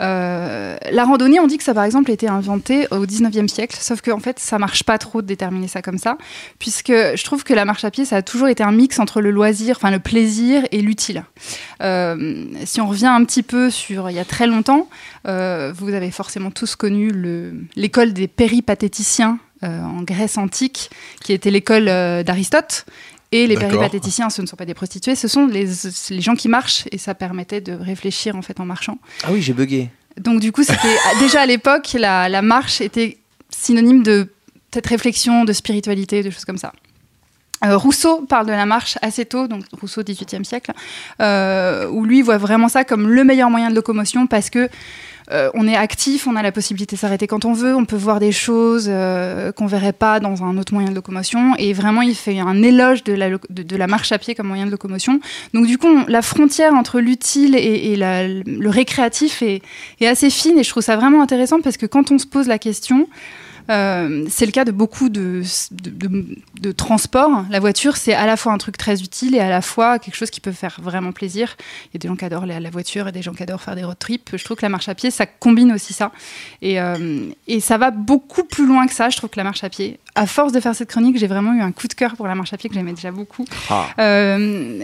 euh, 0.00 0.76
la 0.90 1.04
randonnée, 1.04 1.38
on 1.40 1.46
dit 1.46 1.56
que 1.58 1.64
ça, 1.64 1.74
par 1.74 1.84
exemple, 1.84 2.10
été 2.10 2.28
inventé 2.28 2.86
au 2.90 3.06
19e 3.06 3.48
siècle, 3.48 3.76
sauf 3.80 4.00
qu'en 4.00 4.18
fait, 4.18 4.38
ça 4.38 4.58
marche 4.58 4.82
pas 4.84 4.98
trop 4.98 5.22
de 5.22 5.26
déterminer 5.26 5.68
ça 5.68 5.82
comme 5.82 5.98
ça, 5.98 6.18
puisque 6.58 6.92
je 6.92 7.24
trouve 7.24 7.44
que 7.44 7.54
la 7.54 7.64
marche 7.64 7.84
à 7.84 7.90
pied, 7.90 8.04
ça 8.04 8.16
a 8.16 8.22
toujours 8.22 8.48
été 8.48 8.62
un 8.62 8.72
mix 8.72 8.98
entre 8.98 9.20
le 9.20 9.30
loisir, 9.30 9.76
enfin 9.76 9.90
le 9.90 9.98
plaisir 10.00 10.64
et 10.72 10.80
l'utile. 10.80 11.24
Euh, 11.82 12.44
si 12.64 12.80
on 12.80 12.86
revient 12.88 13.06
un 13.06 13.24
petit 13.24 13.42
peu 13.42 13.70
sur 13.70 14.10
il 14.10 14.16
y 14.16 14.20
a 14.20 14.24
très 14.24 14.46
longtemps, 14.46 14.88
euh, 15.26 15.72
vous 15.76 15.92
avez 15.94 16.10
forcément 16.10 16.50
tous 16.50 16.76
connu 16.76 17.10
le- 17.10 17.54
l'école 17.76 18.12
des 18.12 18.28
péripatéticiens 18.28 19.38
en 19.62 20.02
Grèce 20.02 20.36
antique, 20.36 20.90
qui 21.22 21.32
était 21.32 21.50
l'école 21.50 21.86
d'Aristote. 21.86 22.84
Et 23.32 23.46
les 23.46 23.56
péripatéticiens, 23.56 24.30
ce 24.30 24.42
ne 24.42 24.46
sont 24.46 24.56
pas 24.56 24.64
des 24.64 24.74
prostituées, 24.74 25.16
ce 25.16 25.28
sont 25.28 25.46
les, 25.46 25.66
les 26.10 26.20
gens 26.20 26.34
qui 26.34 26.48
marchent, 26.48 26.84
et 26.92 26.98
ça 26.98 27.14
permettait 27.14 27.60
de 27.60 27.72
réfléchir 27.72 28.36
en 28.36 28.42
fait 28.42 28.60
en 28.60 28.64
marchant. 28.64 28.98
Ah 29.24 29.32
oui, 29.32 29.42
j'ai 29.42 29.52
bugué. 29.52 29.90
Donc 30.20 30.40
du 30.40 30.52
coup, 30.52 30.62
c'était 30.62 30.96
déjà 31.18 31.40
à 31.40 31.46
l'époque, 31.46 31.96
la, 31.98 32.28
la 32.28 32.42
marche 32.42 32.80
était 32.80 33.18
synonyme 33.50 34.02
de 34.02 34.28
peut-être 34.70 34.86
réflexion, 34.88 35.44
de 35.44 35.52
spiritualité, 35.52 36.22
de 36.22 36.30
choses 36.30 36.44
comme 36.44 36.58
ça. 36.58 36.72
Euh, 37.64 37.76
Rousseau 37.76 38.22
parle 38.22 38.46
de 38.46 38.52
la 38.52 38.66
marche 38.66 38.98
assez 39.00 39.24
tôt, 39.24 39.46
donc 39.46 39.64
Rousseau 39.80 40.02
18e 40.02 40.44
siècle, 40.44 40.72
euh, 41.20 41.88
où 41.88 42.04
lui 42.04 42.20
voit 42.20 42.36
vraiment 42.36 42.68
ça 42.68 42.84
comme 42.84 43.08
le 43.08 43.24
meilleur 43.24 43.48
moyen 43.48 43.70
de 43.70 43.74
locomotion 43.74 44.26
parce 44.26 44.50
que 44.50 44.68
euh, 45.32 45.50
on 45.54 45.66
est 45.66 45.76
actif, 45.76 46.26
on 46.26 46.36
a 46.36 46.42
la 46.42 46.52
possibilité 46.52 46.96
de 46.96 47.00
s'arrêter 47.00 47.26
quand 47.26 47.44
on 47.44 47.52
veut, 47.52 47.74
on 47.74 47.84
peut 47.84 47.96
voir 47.96 48.20
des 48.20 48.32
choses 48.32 48.86
euh, 48.88 49.52
qu'on 49.52 49.66
verrait 49.66 49.92
pas 49.94 50.20
dans 50.20 50.42
un 50.42 50.58
autre 50.58 50.74
moyen 50.74 50.90
de 50.90 50.94
locomotion. 50.94 51.54
Et 51.58 51.72
vraiment, 51.72 52.02
il 52.02 52.14
fait 52.14 52.38
un 52.38 52.62
éloge 52.62 53.04
de 53.04 53.14
la, 53.14 53.30
de 53.30 53.76
la 53.76 53.86
marche 53.86 54.12
à 54.12 54.18
pied 54.18 54.34
comme 54.34 54.48
moyen 54.48 54.66
de 54.66 54.70
locomotion. 54.70 55.20
Donc 55.54 55.66
du 55.66 55.78
coup, 55.78 55.86
on- 55.88 56.04
la 56.08 56.22
frontière 56.22 56.74
entre 56.74 57.00
l'utile 57.00 57.54
et, 57.56 57.92
et 57.92 57.96
la- 57.96 58.28
le 58.28 58.68
récréatif 58.68 59.42
est, 59.42 59.62
est 60.00 60.06
assez 60.06 60.30
fine. 60.30 60.58
Et 60.58 60.62
je 60.64 60.70
trouve 60.70 60.82
ça 60.82 60.96
vraiment 60.96 61.22
intéressant 61.22 61.60
parce 61.60 61.76
que 61.76 61.86
quand 61.86 62.10
on 62.10 62.18
se 62.18 62.26
pose 62.26 62.46
la 62.46 62.58
question, 62.58 63.08
euh, 63.70 64.26
c'est 64.30 64.46
le 64.46 64.52
cas 64.52 64.64
de 64.64 64.72
beaucoup 64.72 65.08
de, 65.08 65.42
de, 65.70 65.90
de- 65.90 66.26
de 66.60 66.72
transports. 66.72 67.44
La 67.50 67.60
voiture, 67.60 67.96
c'est 67.96 68.14
à 68.14 68.26
la 68.26 68.36
fois 68.36 68.52
un 68.52 68.58
truc 68.58 68.76
très 68.76 69.02
utile 69.02 69.34
et 69.34 69.40
à 69.40 69.48
la 69.48 69.62
fois 69.62 69.98
quelque 69.98 70.16
chose 70.16 70.30
qui 70.30 70.40
peut 70.40 70.52
faire 70.52 70.78
vraiment 70.82 71.12
plaisir. 71.12 71.56
Il 71.86 71.94
y 71.94 71.96
a 71.96 71.98
des 72.00 72.08
gens 72.08 72.16
qui 72.16 72.24
adorent 72.24 72.46
la, 72.46 72.60
la 72.60 72.70
voiture 72.70 73.08
et 73.08 73.12
des 73.12 73.22
gens 73.22 73.32
qui 73.32 73.42
adorent 73.42 73.60
faire 73.62 73.76
des 73.76 73.84
road 73.84 73.98
trips. 73.98 74.30
Je 74.36 74.44
trouve 74.44 74.56
que 74.56 74.62
la 74.64 74.68
marche 74.68 74.88
à 74.88 74.94
pied, 74.94 75.10
ça 75.10 75.26
combine 75.26 75.72
aussi 75.72 75.92
ça. 75.92 76.12
Et, 76.62 76.80
euh, 76.80 77.28
et 77.46 77.60
ça 77.60 77.78
va 77.78 77.90
beaucoup 77.90 78.44
plus 78.44 78.66
loin 78.66 78.86
que 78.86 78.92
ça, 78.94 79.10
je 79.10 79.16
trouve, 79.16 79.30
que 79.30 79.38
la 79.38 79.44
marche 79.44 79.64
à 79.64 79.70
pied. 79.70 79.98
À 80.14 80.26
force 80.26 80.52
de 80.52 80.60
faire 80.60 80.74
cette 80.74 80.88
chronique, 80.90 81.18
j'ai 81.18 81.26
vraiment 81.26 81.52
eu 81.54 81.60
un 81.60 81.72
coup 81.72 81.88
de 81.88 81.94
cœur 81.94 82.14
pour 82.16 82.26
la 82.28 82.34
marche 82.34 82.52
à 82.52 82.56
pied 82.56 82.68
que 82.68 82.74
j'aimais 82.74 82.92
déjà 82.92 83.10
beaucoup. 83.10 83.44
Ah. 83.70 83.86
Euh, 83.98 84.80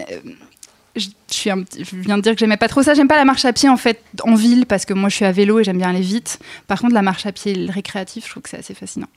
je, 0.96 1.08
je 1.30 1.34
suis 1.34 1.50
un 1.50 1.62
petit- 1.62 1.84
je 1.84 1.96
viens 1.96 2.16
de 2.16 2.22
dire 2.22 2.32
que 2.32 2.38
j'aimais 2.38 2.56
pas 2.56 2.68
trop 2.68 2.82
ça. 2.82 2.94
J'aime 2.94 3.08
pas 3.08 3.16
la 3.16 3.24
marche 3.24 3.44
à 3.44 3.52
pied 3.52 3.68
en 3.68 3.76
fait 3.76 4.02
en 4.24 4.34
ville 4.34 4.66
parce 4.66 4.84
que 4.84 4.92
moi 4.94 5.08
je 5.08 5.16
suis 5.16 5.24
à 5.24 5.32
vélo 5.32 5.58
et 5.60 5.64
j'aime 5.64 5.78
bien 5.78 5.90
aller 5.90 6.00
vite. 6.00 6.38
Par 6.66 6.80
contre, 6.80 6.94
la 6.94 7.02
marche 7.02 7.26
à 7.26 7.32
pied 7.32 7.54
le 7.54 7.72
récréatif, 7.72 8.24
je 8.26 8.30
trouve 8.30 8.42
que 8.42 8.48
c'est 8.50 8.58
assez 8.58 8.74
fascinant. 8.74 9.08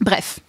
Bref, 0.00 0.40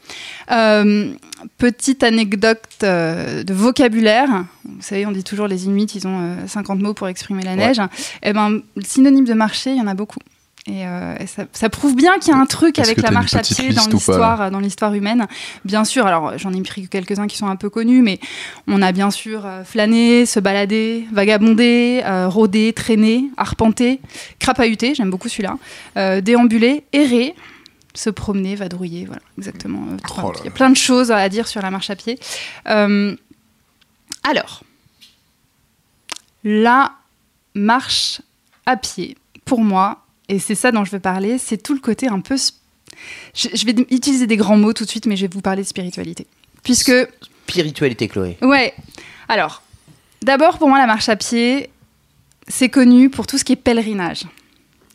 Euh, 0.52 1.14
petite 1.58 2.04
anecdote 2.04 2.62
euh, 2.84 3.44
de 3.44 3.54
vocabulaire. 3.54 4.46
Vous 4.64 4.82
savez, 4.82 5.06
on 5.06 5.12
dit 5.12 5.24
toujours 5.26 5.48
les 5.48 5.66
Inuits, 5.66 5.92
ils 5.96 6.08
ont 6.08 6.20
euh, 6.22 6.48
50 6.48 6.80
mots 6.80 6.94
pour 6.94 7.08
exprimer 7.10 7.44
la 7.44 7.52
Ouais. 7.52 7.58
neige. 7.58 7.82
Eh 8.24 8.32
ben, 8.34 8.62
synonyme 8.82 9.26
de 9.26 9.34
marcher, 9.34 9.72
il 9.72 9.78
y 9.78 9.82
en 9.82 9.88
a 9.88 9.94
beaucoup. 9.94 10.20
Et, 10.68 10.86
euh, 10.86 11.16
et 11.20 11.26
ça, 11.26 11.46
ça 11.54 11.70
prouve 11.70 11.96
bien 11.96 12.20
qu'il 12.20 12.32
y 12.32 12.36
a 12.36 12.40
un 12.40 12.46
truc 12.46 12.78
avec 12.78 13.02
la 13.02 13.10
marche 13.10 13.34
à 13.34 13.42
pied 13.42 13.74
dans 13.74 13.88
l'histoire, 13.88 14.42
euh, 14.42 14.50
dans 14.52 14.60
l'histoire 14.60 14.94
humaine. 14.94 15.26
Bien 15.66 15.84
sûr, 15.84 16.06
alors 16.06 16.38
j'en 16.38 16.54
ai 16.54 16.62
pris 16.62 16.84
que 16.84 16.88
quelques-uns 16.88 17.26
qui 17.26 17.36
sont 17.36 17.48
un 17.48 17.56
peu 17.56 17.72
connus, 17.72 18.04
mais 18.04 18.20
on 18.68 18.84
a 18.84 18.92
bien 18.92 19.10
sûr 19.10 19.44
euh, 19.44 19.64
flâner, 19.64 20.28
se 20.28 20.40
balader, 20.40 21.08
vagabonder, 21.12 22.04
euh, 22.06 22.30
rôder, 22.30 22.74
traîner, 22.74 23.32
arpenter, 23.38 24.02
crapahuter, 24.38 24.94
j'aime 24.94 25.10
beaucoup 25.10 25.30
celui-là, 25.30 25.58
euh, 25.98 26.22
déambuler, 26.22 26.84
errer, 26.94 27.34
se 27.96 28.12
promener, 28.12 28.56
vadrouiller, 28.56 29.06
voilà, 29.06 29.22
exactement. 29.40 29.82
Oh 30.24 30.32
Il 30.42 30.46
y 30.46 30.48
a 30.48 30.52
plein 30.52 30.70
de 30.70 30.78
choses 30.78 31.10
à 31.12 31.28
dire 31.28 31.48
sur 31.48 31.64
la 31.64 31.72
marche 31.72 31.90
à 31.90 31.96
pied. 31.96 32.20
Alors, 34.24 34.62
la 36.44 36.92
marche 37.56 38.22
à 38.68 38.78
pied, 38.78 39.18
pour 39.44 39.62
moi, 39.62 40.01
et 40.34 40.40
c'est 40.40 40.56
ça 40.56 40.72
dont 40.72 40.84
je 40.86 40.92
veux 40.92 41.00
parler, 41.00 41.38
c'est 41.38 41.58
tout 41.62 41.74
le 41.74 41.80
côté 41.80 42.08
un 42.08 42.20
peu... 42.22 42.36
Je, 43.34 43.48
je 43.54 43.66
vais 43.66 43.76
utiliser 43.92 44.28
des 44.28 44.38
grands 44.38 44.58
mots 44.58 44.74
tout 44.74 44.86
de 44.86 44.90
suite, 44.90 45.06
mais 45.06 45.16
je 45.16 45.26
vais 45.26 45.34
vous 45.34 45.42
parler 45.42 45.62
de 45.64 45.68
spiritualité. 45.68 46.26
Puisque 46.64 46.92
Spiritualité, 47.48 48.08
Chloé. 48.08 48.38
Ouais. 48.42 48.74
Alors, 49.28 49.62
d'abord, 50.22 50.58
pour 50.58 50.70
moi, 50.70 50.78
la 50.78 50.88
marche 50.88 51.10
à 51.10 51.16
pied, 51.16 51.70
c'est 52.48 52.70
connu 52.70 53.10
pour 53.10 53.28
tout 53.28 53.38
ce 53.38 53.44
qui 53.44 53.54
est 53.54 53.58
pèlerinage. 53.58 54.24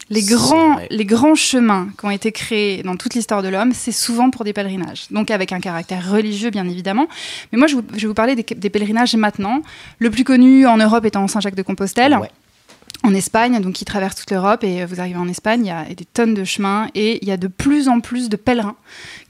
Les 0.08 0.22
grands, 0.22 0.78
les 0.88 1.04
grands 1.04 1.34
chemins 1.34 1.88
qui 1.98 2.04
ont 2.06 2.10
été 2.10 2.30
créés 2.30 2.82
dans 2.84 2.96
toute 2.96 3.14
l'histoire 3.14 3.42
de 3.42 3.48
l'homme, 3.48 3.72
c'est 3.74 3.90
souvent 3.92 4.30
pour 4.30 4.44
des 4.44 4.52
pèlerinages. 4.52 5.06
Donc 5.10 5.30
avec 5.32 5.50
un 5.52 5.58
caractère 5.60 6.08
religieux, 6.10 6.50
bien 6.50 6.66
évidemment. 6.68 7.08
Mais 7.50 7.58
moi, 7.58 7.66
je, 7.66 7.74
vous- 7.74 7.82
je 7.92 8.02
vais 8.02 8.06
vous 8.06 8.14
parler 8.14 8.36
des, 8.36 8.44
des 8.44 8.70
pèlerinages 8.70 9.16
maintenant. 9.16 9.62
Le 9.98 10.10
plus 10.10 10.22
connu 10.22 10.64
en 10.66 10.76
Europe 10.76 11.04
étant 11.04 11.26
Saint-Jacques-de-Compostelle. 11.26 12.16
Ouais. 12.18 12.30
En 13.02 13.14
Espagne, 13.14 13.60
donc 13.60 13.74
qui 13.74 13.84
traverse 13.84 14.16
toute 14.16 14.30
l'Europe, 14.30 14.64
et 14.64 14.84
vous 14.84 15.00
arrivez 15.00 15.18
en 15.18 15.28
Espagne, 15.28 15.64
il 15.64 15.68
y 15.68 15.70
a 15.70 15.84
des 15.84 16.04
tonnes 16.04 16.34
de 16.34 16.44
chemins, 16.44 16.88
et 16.94 17.18
il 17.22 17.28
y 17.28 17.30
a 17.30 17.36
de 17.36 17.46
plus 17.46 17.88
en 17.88 18.00
plus 18.00 18.28
de 18.28 18.36
pèlerins 18.36 18.74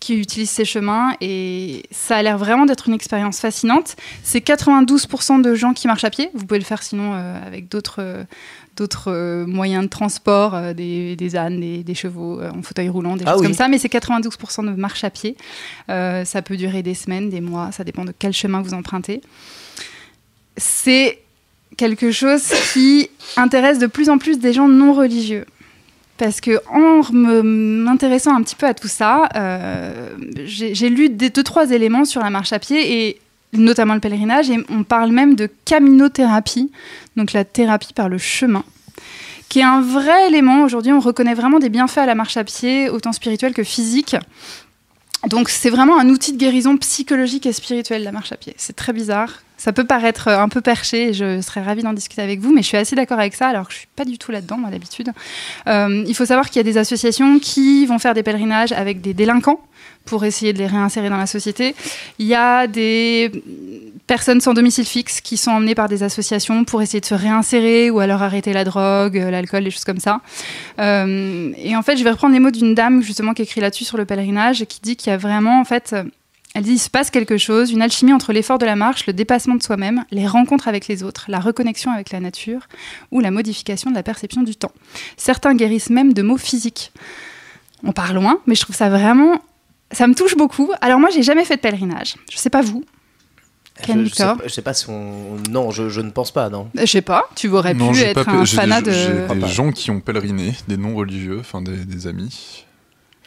qui 0.00 0.14
utilisent 0.18 0.50
ces 0.50 0.64
chemins, 0.64 1.12
et 1.20 1.82
ça 1.90 2.16
a 2.16 2.23
l'air 2.23 2.38
vraiment 2.38 2.64
d'être 2.64 2.88
une 2.88 2.94
expérience 2.94 3.40
fascinante. 3.40 3.96
C'est 4.23 4.38
92% 4.46 5.42
de 5.42 5.54
gens 5.54 5.75
qui 5.75 5.88
marchent 5.88 6.04
à 6.04 6.11
pied. 6.11 6.30
Vous 6.35 6.46
pouvez 6.46 6.58
le 6.61 6.64
faire 6.64 6.82
sinon 6.82 7.12
euh, 7.14 7.46
avec 7.46 7.68
d'autres 7.68 7.96
euh, 7.99 8.25
d'autres 8.76 9.11
euh, 9.11 9.46
moyens 9.46 9.85
de 9.85 9.88
transport, 9.88 10.54
euh, 10.54 10.75
des, 10.75 11.16
des 11.16 11.35
ânes, 11.37 11.61
des, 11.61 11.82
des 11.82 11.94
chevaux 11.94 12.38
euh, 12.40 12.50
en 12.50 12.62
fauteuil 12.62 12.90
roulant, 12.90 13.16
des 13.16 13.25
Ah 13.26 13.32
choses 13.32 13.40
oui. 13.40 13.46
comme 13.46 13.56
ça. 13.56 13.68
Mais 13.68 13.78
c'est 13.78 13.90
92% 13.92 14.66
de 14.66 14.70
marche 14.78 15.02
à 15.02 15.08
pied. 15.11 15.35
Euh, 15.90 16.25
ça 16.26 16.42
peut 16.42 16.56
durer 16.58 16.82
des 16.82 16.92
semaines, 16.94 17.30
des 17.30 17.40
mois, 17.40 17.73
ça 17.73 17.85
dépend 17.85 18.04
de 18.04 18.12
quel 18.16 18.32
chemin 18.35 18.61
vous 18.61 18.75
empruntez. 18.75 19.23
C'est 20.58 21.20
quelque 21.76 22.11
chose 22.11 22.42
qui 22.73 23.09
intéresse 23.37 23.78
de 23.78 23.87
plus 23.87 24.09
en 24.09 24.18
plus 24.18 24.38
des 24.38 24.52
gens 24.52 24.68
non 24.68 24.92
religieux. 24.92 25.45
Parce 26.18 26.40
que 26.40 26.61
en 26.71 27.02
m'intéressant 27.12 28.35
un 28.35 28.42
petit 28.42 28.56
peu 28.56 28.66
à 28.66 28.73
tout 28.73 28.88
ça, 28.88 29.28
euh, 29.37 30.11
j'ai 30.45 30.88
lu 30.88 31.11
des 31.11 31.28
deux 31.28 31.42
trois 31.42 31.71
éléments 31.71 32.06
sur 32.06 32.23
la 32.23 32.30
marche 32.30 32.52
à 32.52 32.59
pied 32.59 33.09
et 33.09 33.21
notamment 33.52 33.95
le 33.95 34.00
pèlerinage 34.00 34.50
et 34.50 34.59
on 34.71 34.83
parle 34.83 35.12
même 35.12 35.35
de 35.35 35.49
caminothérapie, 35.64 36.71
donc 37.16 37.33
la 37.33 37.45
thérapie 37.45 37.92
par 37.92 38.09
le 38.09 38.18
chemin, 38.18 38.64
qui 39.49 39.61
est 39.61 39.64
un 39.64 39.83
vrai 39.83 40.28
élément. 40.28 40.62
Aujourd'hui, 40.62 40.92
on 40.92 41.00
reconnaît 41.00 41.35
vraiment 41.35 41.59
des 41.59 41.68
bienfaits 41.68 41.99
à 41.99 42.06
la 42.06 42.14
marche 42.14 42.38
à 42.38 42.45
pied, 42.45 42.88
autant 42.88 43.12
spirituels 43.12 43.54
que 43.54 43.62
physiques. 43.62 44.16
Donc 45.26 45.49
c'est 45.49 45.71
vraiment 45.71 45.99
un 45.99 46.09
outil 46.09 46.33
de 46.33 46.38
guérison 46.38 46.76
psychologique 46.76 47.47
et 47.47 47.52
spirituelle, 47.52 48.04
la 48.04 48.12
marche 48.12 48.33
à 48.33 48.37
pied. 48.37 48.54
C'est 48.56 48.76
très 48.76 48.92
bizarre. 48.92 49.42
Ça 49.59 49.73
peut 49.73 49.85
paraître 49.85 50.28
un 50.28 50.49
peu 50.49 50.61
perché 50.61 51.09
et 51.09 51.12
je 51.14 51.40
serais 51.40 51.62
ravie 51.62 51.83
d'en 51.83 51.95
discuter 51.95 52.23
avec 52.23 52.40
vous, 52.40 52.52
mais 52.52 52.62
je 52.62 52.68
suis 52.68 52.76
assez 52.76 52.95
d'accord 52.95 53.18
avec 53.18 53.35
ça 53.35 53.49
alors 53.49 53.66
que 53.66 53.73
je 53.73 53.78
suis 53.78 53.88
pas 53.97 54.04
du 54.04 54.18
tout 54.18 54.30
là-dedans, 54.30 54.59
moi, 54.59 54.71
d'habitude. 54.71 55.11
Euh, 55.66 56.04
il 56.06 56.14
faut 56.14 56.26
savoir 56.26 56.50
qu'il 56.50 56.56
y 56.56 56.61
a 56.61 56.71
des 56.71 56.76
associations 56.76 57.38
qui 57.38 57.87
vont 57.87 57.99
faire 57.99 58.12
des 58.12 58.23
pèlerinages 58.23 58.73
avec 58.73 59.00
des 59.00 59.14
délinquants 59.14 59.61
pour 60.04 60.25
essayer 60.25 60.52
de 60.52 60.59
les 60.59 60.66
réinsérer 60.66 61.09
dans 61.09 61.16
la 61.16 61.26
société. 61.26 61.75
Il 62.18 62.26
y 62.26 62.35
a 62.35 62.66
des 62.66 63.33
personnes 64.06 64.40
sans 64.40 64.54
domicile 64.54 64.84
fixe 64.84 65.20
qui 65.20 65.36
sont 65.36 65.50
emmenées 65.50 65.75
par 65.75 65.88
des 65.88 66.02
associations 66.02 66.64
pour 66.64 66.82
essayer 66.82 67.00
de 67.00 67.06
se 67.06 67.14
réinsérer 67.14 67.90
ou 67.90 67.98
alors 68.00 68.22
arrêter 68.22 68.52
la 68.52 68.64
drogue, 68.64 69.18
euh, 69.18 69.30
l'alcool, 69.30 69.64
des 69.64 69.70
choses 69.70 69.84
comme 69.84 70.00
ça. 70.00 70.20
Euh, 70.78 71.52
et 71.56 71.76
en 71.76 71.82
fait, 71.82 71.96
je 71.96 72.04
vais 72.04 72.10
reprendre 72.10 72.34
les 72.34 72.40
mots 72.40 72.50
d'une 72.50 72.75
dame 72.75 73.02
justement 73.02 73.34
qui 73.34 73.42
écrit 73.42 73.60
là-dessus 73.60 73.84
sur 73.84 73.96
le 73.96 74.04
pèlerinage 74.04 74.62
et 74.62 74.66
qui 74.66 74.80
dit 74.80 74.96
qu'il 74.96 75.10
y 75.10 75.14
a 75.14 75.16
vraiment 75.16 75.60
en 75.60 75.64
fait 75.64 75.94
elle 76.54 76.62
dit 76.62 76.72
il 76.72 76.78
se 76.78 76.88
passe 76.88 77.10
quelque 77.10 77.36
chose, 77.36 77.70
une 77.70 77.82
alchimie 77.82 78.14
entre 78.14 78.32
l'effort 78.32 78.56
de 78.56 78.64
la 78.64 78.76
marche, 78.76 79.06
le 79.06 79.12
dépassement 79.12 79.56
de 79.56 79.62
soi-même, 79.62 80.04
les 80.10 80.26
rencontres 80.26 80.68
avec 80.68 80.88
les 80.88 81.02
autres, 81.02 81.26
la 81.28 81.38
reconnexion 81.38 81.90
avec 81.90 82.10
la 82.12 82.20
nature 82.20 82.66
ou 83.10 83.20
la 83.20 83.30
modification 83.30 83.90
de 83.90 83.94
la 83.94 84.02
perception 84.02 84.42
du 84.42 84.56
temps. 84.56 84.72
Certains 85.18 85.54
guérissent 85.54 85.90
même 85.90 86.14
de 86.14 86.22
maux 86.22 86.38
physiques. 86.38 86.92
On 87.84 87.92
part 87.92 88.14
loin, 88.14 88.40
mais 88.46 88.54
je 88.54 88.62
trouve 88.62 88.75
ça 88.75 88.88
vraiment 88.88 89.38
ça 89.92 90.06
me 90.06 90.14
touche 90.14 90.36
beaucoup. 90.36 90.72
Alors 90.80 90.98
moi, 90.98 91.10
j'ai 91.10 91.22
jamais 91.22 91.44
fait 91.44 91.56
de 91.56 91.60
pèlerinage. 91.60 92.16
Je 92.30 92.38
sais 92.38 92.50
pas 92.50 92.62
vous. 92.62 92.84
Ken 93.83 94.04
Je, 94.04 94.09
je, 94.09 94.14
sais, 94.14 94.23
pas- 94.25 94.37
je 94.45 94.49
sais 94.49 94.62
pas 94.62 94.75
si 94.75 94.87
on. 94.88 95.37
Non, 95.50 95.71
je, 95.71 95.88
je 95.88 96.00
ne 96.00 96.11
pense 96.11 96.30
pas, 96.33 96.49
non. 96.49 96.68
Je 96.78 96.87
sais 96.87 97.02
pas. 97.02 97.28
Tu 97.35 97.49
aurais 97.49 97.75
Non, 97.75 97.92
pu 97.92 97.99
être 98.00 98.25
pas 98.25 98.30
un 98.33 98.45
fanat 98.47 98.80
des, 98.80 98.90
de. 98.90 98.97
j'ai 99.28 99.35
des 99.40 99.49
gens 99.49 99.71
qui 99.71 99.90
ont 99.90 100.00
pèleriné, 100.00 100.54
des 100.68 100.76
non-religieux, 100.76 101.38
enfin 101.40 101.61
des, 101.62 101.76
des 101.85 102.06
amis. 102.06 102.64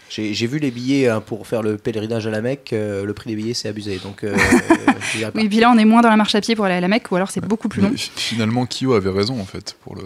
J'ai 0.09 0.33
j'ai 0.33 0.47
vu 0.47 0.57
les 0.57 0.71
billets 0.71 1.07
hein, 1.07 1.21
pour 1.21 1.45
faire 1.45 1.61
le 1.61 1.77
pèlerinage 1.77 2.25
à 2.25 2.31
la 2.31 2.41
Mecque. 2.41 2.73
euh, 2.73 3.05
le 3.05 3.13
prix 3.13 3.29
des 3.29 3.35
billets, 3.35 3.53
c'est 3.53 3.69
abusé. 3.69 3.99
Donc, 4.03 4.23
euh, 4.23 4.35
je. 5.13 5.25
Oui, 5.35 5.47
puis 5.47 5.59
là, 5.59 5.71
on 5.71 5.77
est 5.77 5.85
moins 5.85 6.01
dans 6.01 6.09
la 6.09 6.17
marche 6.17 6.33
à 6.33 6.41
pied 6.41 6.55
pour 6.55 6.65
aller 6.65 6.73
à 6.75 6.81
la 6.81 6.87
Mecque, 6.87 7.11
ou 7.11 7.15
alors 7.15 7.29
c'est 7.29 7.45
beaucoup 7.45 7.69
plus 7.69 7.81
long. 7.83 7.91
Finalement, 7.95 8.65
Kyo 8.65 8.93
avait 8.93 9.11
raison 9.11 9.39
en 9.39 9.45
fait. 9.45 9.75
Pour 9.83 9.95
le... 9.95 10.01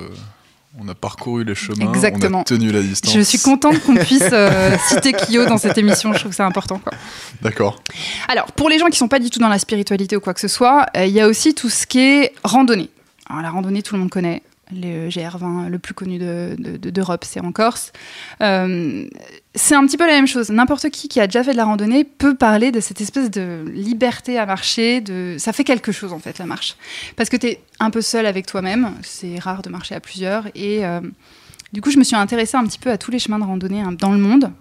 On 0.80 0.88
a 0.88 0.96
parcouru 0.96 1.44
les 1.44 1.54
chemins, 1.54 1.94
Exactement. 1.94 2.40
on 2.40 2.42
a 2.42 2.46
tenu 2.46 2.72
la 2.72 2.82
distance. 2.82 3.14
Je 3.14 3.20
suis 3.22 3.38
contente 3.38 3.80
qu'on 3.84 3.94
puisse 3.96 4.24
euh, 4.32 4.76
citer 4.88 5.14
Kyo 5.14 5.46
dans 5.46 5.60
cette 5.60 5.78
émission. 5.78 6.14
Je 6.14 6.20
trouve 6.20 6.32
que 6.32 6.36
c'est 6.36 6.42
important. 6.42 6.82
D'accord. 7.44 7.80
Alors, 8.28 8.52
pour 8.54 8.70
les 8.70 8.80
gens 8.80 8.88
qui 8.88 8.98
sont 8.98 9.08
pas 9.08 9.20
du 9.20 9.30
tout 9.30 9.38
dans 9.40 9.50
la 9.50 9.60
spiritualité 9.60 10.16
ou 10.18 10.20
quoi 10.20 10.34
que 10.34 10.40
ce 10.40 10.48
soit, 10.48 10.88
euh, 10.98 11.06
il 11.06 11.14
y 11.14 11.22
a 11.22 11.28
aussi 11.28 11.54
tout 11.54 11.70
ce 11.70 11.86
qui 11.86 12.00
est 12.00 12.34
randonnée. 12.44 12.90
Alors, 13.30 13.44
la 13.44 13.52
randonnée, 13.52 13.84
tout 13.84 13.94
le 13.94 14.02
monde 14.02 14.10
connaît. 14.10 14.42
Le 14.74 15.10
GR20, 15.10 15.70
le 15.70 15.80
plus 15.80 15.94
connu 15.94 16.18
de- 16.18 16.56
de- 16.58 16.78
de- 16.78 16.90
d'Europe, 16.90 17.24
c'est 17.28 17.40
en 17.40 17.52
Corse. 17.52 17.92
Euh, 18.42 19.06
c'est 19.56 19.76
un 19.76 19.86
petit 19.86 19.98
peu 19.98 20.06
la 20.08 20.14
même 20.14 20.28
chose. 20.28 20.50
N'importe 20.50 20.90
qui 20.90 21.08
qui 21.08 21.20
a 21.20 21.28
déjà 21.28 21.44
fait 21.44 21.52
de 21.52 21.58
la 21.58 21.66
randonnée 21.66 22.04
peut 22.04 22.36
parler 22.36 22.72
de 22.72 22.80
cette 22.80 23.02
espèce 23.02 23.30
de 23.32 23.64
liberté 23.72 24.38
à 24.40 24.46
marcher. 24.46 25.02
De... 25.02 25.36
Ça 25.38 25.54
fait 25.54 25.64
quelque 25.64 25.92
chose, 25.92 26.12
en 26.14 26.20
fait, 26.20 26.38
la 26.40 26.46
marche. 26.46 26.76
Parce 27.16 27.30
que 27.30 27.38
tu 27.38 27.48
es 27.48 27.60
un 27.80 27.90
peu 27.92 28.02
seul 28.02 28.26
avec 28.26 28.46
toi-même. 28.46 28.92
C'est 29.04 29.38
rare 29.40 29.62
de 29.62 29.70
marcher 29.70 29.96
à 29.96 30.00
plusieurs. 30.00 30.48
Et 30.56 30.86
euh, 30.86 31.00
du 31.72 31.82
coup, 31.82 31.92
je 31.92 31.98
me 32.00 32.04
suis 32.04 32.16
intéressée 32.16 32.58
un 32.58 32.66
petit 32.66 32.80
peu 32.80 32.90
à 32.92 32.98
tous 32.98 33.12
les 33.12 33.20
chemins 33.20 33.40
de 33.40 33.44
randonnée 33.46 33.82
hein, 33.82 33.92
dans 33.98 34.12
le 34.12 34.18
monde. 34.18 34.52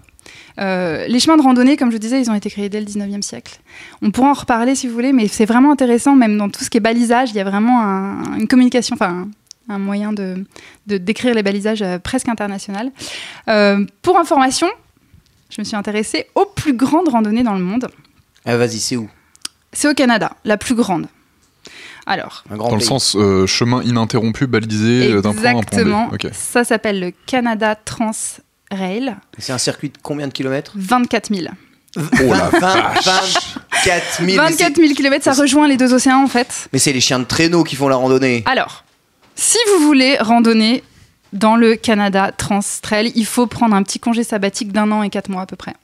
Euh, 0.60 1.06
les 1.08 1.18
chemins 1.18 1.36
de 1.36 1.42
randonnée, 1.42 1.76
comme 1.76 1.90
je 1.90 1.96
disais, 1.96 2.20
ils 2.20 2.30
ont 2.30 2.34
été 2.34 2.48
créés 2.48 2.68
dès 2.68 2.78
le 2.78 2.86
19e 2.86 3.22
siècle. 3.22 3.58
On 4.02 4.10
pourra 4.12 4.28
en 4.28 4.34
reparler 4.34 4.74
si 4.76 4.86
vous 4.86 4.94
voulez, 4.94 5.12
mais 5.12 5.26
c'est 5.26 5.46
vraiment 5.46 5.72
intéressant, 5.72 6.14
même 6.14 6.38
dans 6.38 6.48
tout 6.48 6.62
ce 6.62 6.70
qui 6.70 6.76
est 6.76 6.80
balisage, 6.80 7.30
il 7.30 7.36
y 7.36 7.40
a 7.40 7.44
vraiment 7.44 7.80
un- 7.82 8.38
une 8.38 8.46
communication, 8.46 8.94
enfin 8.94 9.28
un, 9.72 9.78
moyen 9.78 10.12
de, 10.12 10.44
de 10.86 10.98
décrire 10.98 11.34
les 11.34 11.42
balisages 11.42 11.82
euh, 11.82 11.98
presque 11.98 12.28
international. 12.28 12.90
Euh, 13.48 13.84
pour 14.02 14.18
information, 14.18 14.68
je 15.50 15.60
me 15.60 15.64
suis 15.64 15.76
intéressée 15.76 16.26
aux 16.34 16.46
plus 16.46 16.74
grandes 16.74 17.08
randonnées 17.08 17.42
dans 17.42 17.54
le 17.54 17.60
monde. 17.62 17.88
Ah, 18.44 18.56
vas-y, 18.56 18.78
c'est 18.78 18.96
où? 18.96 19.08
C'est 19.72 19.88
au 19.88 19.94
Canada, 19.94 20.36
la 20.44 20.56
plus 20.56 20.74
grande. 20.74 21.06
Alors, 22.06 22.42
Un 22.50 22.56
grand 22.56 22.70
Dans 22.70 22.74
le 22.76 22.80
sens 22.80 23.14
euh, 23.16 23.46
chemin 23.46 23.82
ininterrompu, 23.82 24.46
balisé 24.46 25.12
d'un 25.20 25.20
point 25.22 25.30
à 25.30 25.50
un 25.50 25.52
point 25.52 25.60
exactement, 25.62 26.10
ça 26.32 26.64
s'appelle 26.64 26.98
le 27.00 27.12
Canada 27.26 27.76
Trans 27.76 28.10
Rail, 28.72 29.14
C'est 29.38 29.52
un 29.52 29.58
circuit 29.58 29.90
de 29.90 29.98
combien 30.02 30.26
de 30.26 30.32
kilomètres? 30.32 30.72
24 30.74 31.32
000. 31.34 31.46
Oh 31.96 32.00
la 32.30 32.48
20, 32.48 32.58
24 33.04 34.16
000. 34.16 34.26
mais 34.26 34.36
24 34.36 34.74
c'est- 34.76 34.82
000 34.82 34.94
km, 34.94 35.22
ça 35.24 35.32
rejoint 35.34 35.68
les 35.68 35.76
deux 35.76 35.92
océans 35.92 36.22
en 36.24 36.26
fait. 36.26 36.68
Mais 36.72 36.78
c'est 36.78 36.92
les 36.92 37.00
chiens 37.02 37.18
de 37.18 37.24
traîneau 37.24 37.64
qui 37.64 37.76
font 37.76 37.86
la 37.88 37.96
randonnée. 37.96 38.42
Alors, 38.46 38.84
si 39.34 39.58
vous 39.68 39.84
voulez 39.84 40.16
randonner 40.18 40.82
dans 41.32 41.56
le 41.56 41.76
Canada 41.76 42.30
Trans 42.36 42.60
Trail, 42.82 43.12
il 43.14 43.26
faut 43.26 43.46
prendre 43.46 43.74
un 43.74 43.82
petit 43.82 43.98
congé 43.98 44.22
sabbatique 44.22 44.72
d'un 44.72 44.90
an 44.92 45.02
et 45.02 45.10
quatre 45.10 45.28
mois 45.28 45.42
à 45.42 45.46
peu 45.46 45.56
près. 45.56 45.74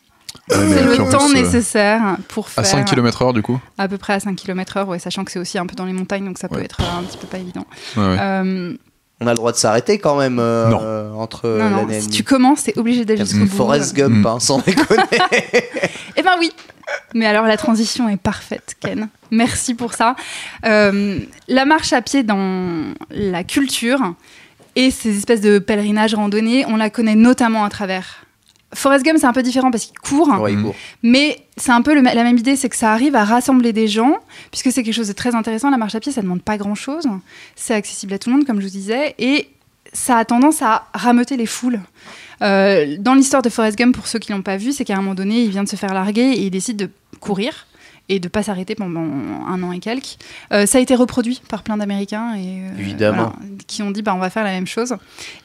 Mais 0.50 0.56
C'est 0.56 0.84
le 0.84 1.10
temps 1.10 1.28
plus, 1.28 1.38
euh, 1.38 1.42
nécessaire 1.42 2.16
pour 2.28 2.48
faire 2.48 2.62
À 2.62 2.66
5 2.66 2.84
km 2.84 3.22
heure 3.22 3.32
du 3.32 3.42
coup 3.42 3.60
à 3.76 3.88
peu 3.88 3.98
près 3.98 4.14
à 4.14 4.20
5 4.20 4.34
km 4.36 4.76
heure, 4.78 4.88
ouais, 4.88 4.98
sachant 4.98 5.24
que 5.24 5.30
c'est 5.30 5.38
aussi 5.38 5.58
un 5.58 5.66
peu 5.66 5.74
dans 5.74 5.84
les 5.84 5.92
montagnes, 5.92 6.24
donc 6.24 6.38
ça 6.38 6.48
peut 6.48 6.62
être 6.62 6.80
euh, 6.80 6.98
un 6.98 7.02
petit 7.02 7.18
peu 7.18 7.26
pas 7.26 7.38
évident. 7.38 7.66
Ouais, 7.96 8.02
ouais. 8.02 8.16
Euh, 8.18 8.74
On 9.20 9.26
a 9.26 9.30
le 9.30 9.36
droit 9.36 9.50
de 9.52 9.56
s'arrêter 9.56 9.98
quand 9.98 10.16
même 10.16 10.38
euh, 10.38 10.68
Non. 10.68 10.78
euh, 10.82 11.12
entre 11.12 11.48
non, 11.48 11.70
non, 11.70 11.76
l'année 11.78 11.96
et 11.96 12.00
si 12.02 12.08
tu 12.10 12.22
commences, 12.22 12.62
t'es 12.64 12.78
obligé 12.78 13.04
d'aller 13.04 13.24
jusqu'au 13.24 13.40
bout. 13.46 13.56
Forrest 13.56 13.94
Gump, 13.96 14.24
hein, 14.26 14.38
sans 14.40 14.58
déconner. 14.64 15.02
Eh 16.16 16.22
ben 16.22 16.32
oui. 16.38 16.52
Mais 17.14 17.26
alors 17.26 17.44
la 17.46 17.56
transition 17.56 18.08
est 18.08 18.16
parfaite, 18.16 18.76
Ken. 18.80 19.08
Merci 19.30 19.74
pour 19.74 19.92
ça. 19.94 20.14
Euh, 20.64 21.18
la 21.48 21.64
marche 21.64 21.92
à 21.92 22.00
pied 22.00 22.22
dans 22.22 22.94
la 23.10 23.44
culture 23.44 24.00
et 24.76 24.90
ces 24.90 25.16
espèces 25.18 25.40
de 25.40 25.58
pèlerinages 25.58 26.14
randonnées, 26.14 26.64
on 26.66 26.76
la 26.76 26.88
connaît 26.88 27.14
notamment 27.16 27.64
à 27.64 27.68
travers. 27.70 28.24
Forrest 28.74 29.04
Gump, 29.04 29.18
c'est 29.18 29.26
un 29.26 29.32
peu 29.32 29.42
différent 29.42 29.70
parce 29.70 29.86
qu'il 29.86 29.98
court, 29.98 30.28
Ouais, 30.40 30.52
il 30.52 30.62
court. 30.62 30.74
mais 31.02 31.40
c'est 31.56 31.72
un 31.72 31.80
peu 31.82 31.94
le- 31.94 32.02
la 32.02 32.22
même 32.22 32.36
idée, 32.36 32.54
c'est 32.54 32.68
que 32.68 32.76
ça 32.76 32.92
arrive 32.92 33.16
à 33.16 33.24
rassembler 33.24 33.72
des 33.72 33.88
gens, 33.88 34.18
puisque 34.50 34.70
c'est 34.72 34.82
quelque 34.82 34.94
chose 34.94 35.08
de 35.08 35.14
très 35.14 35.34
intéressant. 35.34 35.70
La 35.70 35.78
marche 35.78 35.94
à 35.94 36.00
pied, 36.00 36.12
ça 36.12 36.20
demande 36.22 36.42
pas 36.42 36.58
grand-chose. 36.58 37.06
C'est 37.56 37.74
accessible 37.74 38.12
à 38.12 38.18
tout 38.18 38.28
le 38.30 38.36
monde, 38.36 38.44
comme 38.46 38.60
je 38.60 38.66
vous 38.66 38.70
disais, 38.72 39.14
et 39.18 39.48
ça 39.94 40.18
a 40.18 40.24
tendance 40.26 40.60
à 40.60 40.86
rameuter 40.92 41.36
les 41.38 41.46
foules. 41.46 41.80
Euh, 42.42 42.96
dans 43.00 43.14
l'histoire 43.14 43.40
de 43.42 43.48
Forrest 43.48 43.78
Gump, 43.78 43.94
pour 43.96 44.06
ceux 44.06 44.18
qui 44.18 44.32
l'ont 44.32 44.42
pas 44.42 44.58
vu, 44.58 44.72
c'est 44.72 44.84
qu'à 44.84 44.94
un 44.94 44.98
moment 45.00 45.14
donné, 45.14 45.40
il 45.42 45.50
vient 45.50 45.64
de 45.64 45.68
se 45.68 45.76
faire 45.76 45.94
larguer 45.94 46.20
et 46.32 46.40
il 46.42 46.50
décide 46.50 46.76
de 46.76 46.90
courir 47.20 47.66
et 48.08 48.20
de 48.20 48.28
pas 48.28 48.42
s'arrêter 48.42 48.74
pendant 48.74 49.00
un 49.00 49.62
an 49.62 49.72
et 49.72 49.80
quelques. 49.80 50.16
Euh, 50.52 50.64
ça 50.66 50.78
a 50.78 50.80
été 50.80 50.94
reproduit 50.94 51.40
par 51.48 51.62
plein 51.62 51.76
d'Américains 51.76 52.34
et 52.36 52.60
euh, 52.62 52.78
Évidemment. 52.78 53.16
voilà, 53.16 53.32
qui 53.66 53.82
ont 53.82 53.90
dit 53.90 54.02
bah 54.02 54.14
on 54.14 54.18
va 54.18 54.30
faire 54.30 54.44
la 54.44 54.50
même 54.52 54.66
chose. 54.66 54.94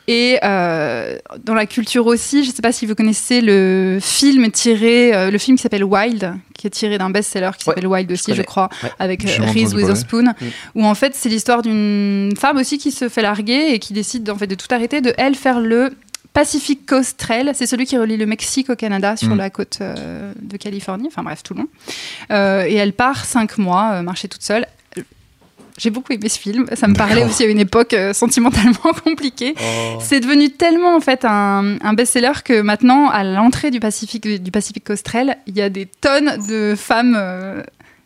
Et 0.08 0.38
euh, 0.44 1.18
dans 1.44 1.54
la 1.54 1.66
culture 1.66 2.06
aussi, 2.08 2.44
je 2.44 2.52
sais 2.52 2.62
pas 2.62 2.72
si 2.72 2.86
vous 2.86 2.96
connaissez 2.96 3.42
le 3.42 4.00
film 4.02 4.50
tiré, 4.52 5.14
euh, 5.14 5.32
le 5.32 5.38
film 5.38 5.58
qui 5.58 5.64
s'appelle 5.64 5.84
Wild, 5.84 6.34
qui 6.58 6.68
est 6.68 6.70
tiré 6.72 6.98
d'un 6.98 7.10
best-seller 7.10 7.52
qui 7.58 7.68
Ouais, 7.68 7.74
s'appelle 7.76 7.88
Wild 7.88 8.12
aussi, 8.12 8.34
je, 8.34 8.42
crois, 8.42 8.70
Ouais. 8.84 8.90
avec 9.00 9.24
Reese. 9.24 9.74
Witherspoon, 9.74 10.24
Mm. 10.24 10.34
où 10.76 10.86
en 10.86 10.96
fait 10.96 11.16
c'est 11.16 11.30
l'histoire 11.30 11.62
d'une 11.62 12.34
femme 12.38 12.58
aussi 12.58 12.78
qui 12.78 12.92
se 12.92 13.10
fait 13.10 13.22
larguer 13.22 13.70
et 13.74 13.80
qui 13.80 13.94
décide 13.94 14.30
en 14.30 14.36
fait 14.38 14.48
de 14.48 14.56
tout 14.56 14.68
arrêter, 14.72 15.02
de 15.02 15.14
elle 15.18 15.36
faire 15.36 15.60
le 15.60 15.92
Pacific 16.34 16.86
Coast 16.86 17.18
Trail, 17.20 17.52
c'est 17.54 17.68
celui 17.68 17.86
qui 17.86 17.98
relie 17.98 18.18
le 18.18 18.26
Mexique 18.26 18.70
au 18.70 18.76
Canada 18.76 19.16
sur 19.16 19.30
Mm. 19.30 19.38
la 19.38 19.50
côte 19.50 19.78
euh, 19.82 20.34
de 20.42 20.58
Californie, 20.58 21.08
enfin 21.08 21.22
bref, 21.24 21.44
tout 21.44 21.54
le 21.54 21.60
long. 21.62 21.68
Euh, 22.32 22.64
et 22.68 22.74
elle 22.76 22.94
part 22.94 23.26
cinq 23.26 23.58
mois 23.60 23.92
euh, 23.94 24.02
marcher 24.02 24.28
toute 24.28 24.42
seule. 24.44 24.66
J'ai 25.78 25.90
beaucoup 25.90 26.14
aimé 26.14 26.30
ce 26.30 26.38
film. 26.38 26.68
Ça 26.76 26.88
me 26.88 26.94
parlait 26.94 27.24
aussi 27.24 27.44
à 27.44 27.48
une 27.48 27.58
époque 27.60 27.94
euh, 27.94 28.14
sentimentalement 28.14 28.94
compliquée. 29.04 29.56
Oh. 29.60 29.98
C'est 30.00 30.20
devenu 30.20 30.52
tellement 30.52 30.96
en 30.96 31.00
fait 31.02 31.26
un, 31.26 31.78
un 31.82 31.94
best-seller 31.94 32.44
que 32.46 32.62
maintenant, 32.62 33.10
à 33.10 33.24
l'entrée 33.24 33.72
du 33.72 33.80
Pacifique, 33.80 34.28
du 34.28 34.52
Pacifique 34.52 34.88
Austral, 34.92 35.38
il 35.48 35.58
y 35.58 35.62
a 35.62 35.70
des 35.70 35.88
tonnes 35.88 36.38
de 36.48 36.76
femmes 36.78 37.16
euh, 37.18 37.64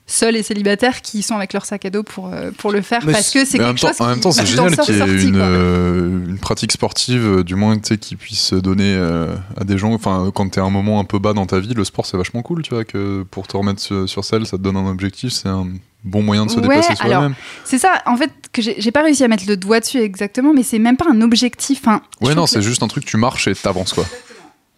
seules 0.10 0.38
et 0.38 0.44
célibataires 0.44 1.02
qui 1.02 1.22
sont 1.22 1.36
avec 1.36 1.52
leur 1.52 1.66
sac 1.66 1.84
à 1.84 1.90
dos 1.90 2.02
pour, 2.02 2.34
euh, 2.34 2.52
pour 2.58 2.72
le 2.72 2.82
faire 2.82 3.02
Mais 3.06 3.12
parce 3.12 3.30
que 3.30 3.44
c'est 3.46 3.58
quelque 3.58 3.68
même 3.68 3.76
temps, 3.78 3.88
chose 3.90 4.02
en 4.02 4.08
même 4.08 4.20
temps, 4.22 4.32
c'est 4.32 4.46
génial 4.46 4.78
qu'il 4.78 4.96
y 4.96 4.98
ait 4.98 5.06
sorti, 5.06 5.28
une, 5.28 5.36
euh, 5.38 6.26
une 6.30 6.38
pratique 6.40 6.72
sportive, 6.72 7.26
euh, 7.26 7.44
du 7.44 7.56
moins, 7.56 7.78
qui 7.78 8.16
puisse 8.16 8.54
donner 8.54 8.96
euh, 8.96 9.36
à 9.58 9.66
des 9.66 9.78
gens. 9.78 9.94
Enfin, 9.94 10.32
quand 10.34 10.48
t'es 10.50 10.62
à 10.62 10.64
un 10.64 10.70
moment 10.70 11.00
un 11.02 11.04
peu 11.04 11.20
bas 11.20 11.34
dans 11.34 11.46
ta 11.46 11.60
vie, 11.60 11.74
le 11.74 11.84
sport 11.84 12.06
c'est 12.06 12.16
vachement 12.18 12.42
cool, 12.42 12.62
tu 12.62 12.74
vois, 12.74 12.86
que 12.86 13.24
pour 13.30 13.48
te 13.48 13.58
remettre 13.58 13.82
sur, 13.82 14.08
sur 14.08 14.24
selle, 14.24 14.46
ça 14.46 14.58
te 14.58 14.62
donne 14.62 14.78
un 14.78 14.88
objectif, 14.88 15.34
c'est 15.34 15.50
un 15.50 15.68
bon 16.06 16.22
moyen 16.24 16.46
de 16.46 16.52
se 16.52 16.56
Ouais, 16.56 16.62
dépasser 16.70 16.96
soi-même. 16.96 17.36
C'est 17.66 17.78
ça, 17.78 18.02
en 18.06 18.16
fait, 18.16 18.32
que 18.54 18.62
j'ai 18.62 18.92
pas 18.92 19.04
réussi 19.04 19.26
à 19.26 19.28
mettre 19.28 19.44
le 19.46 19.58
doigt 19.58 19.82
dessus 19.82 20.00
exactement, 20.00 20.54
mais 20.54 20.64
c'est 20.64 20.80
même 20.80 20.96
pas 20.96 21.08
un 21.12 21.20
objectif. 21.22 21.82
Je 22.22 22.26
Ouais, 22.28 22.34
non, 22.34 22.48
c'est 22.48 22.60
que- 22.60 22.62
juste 22.62 22.82
un 22.82 22.88
truc, 22.88 23.04
tu 23.06 23.18
marches 23.18 23.50
et 23.50 23.56
t'avances, 23.56 23.92
quoi. 23.94 24.06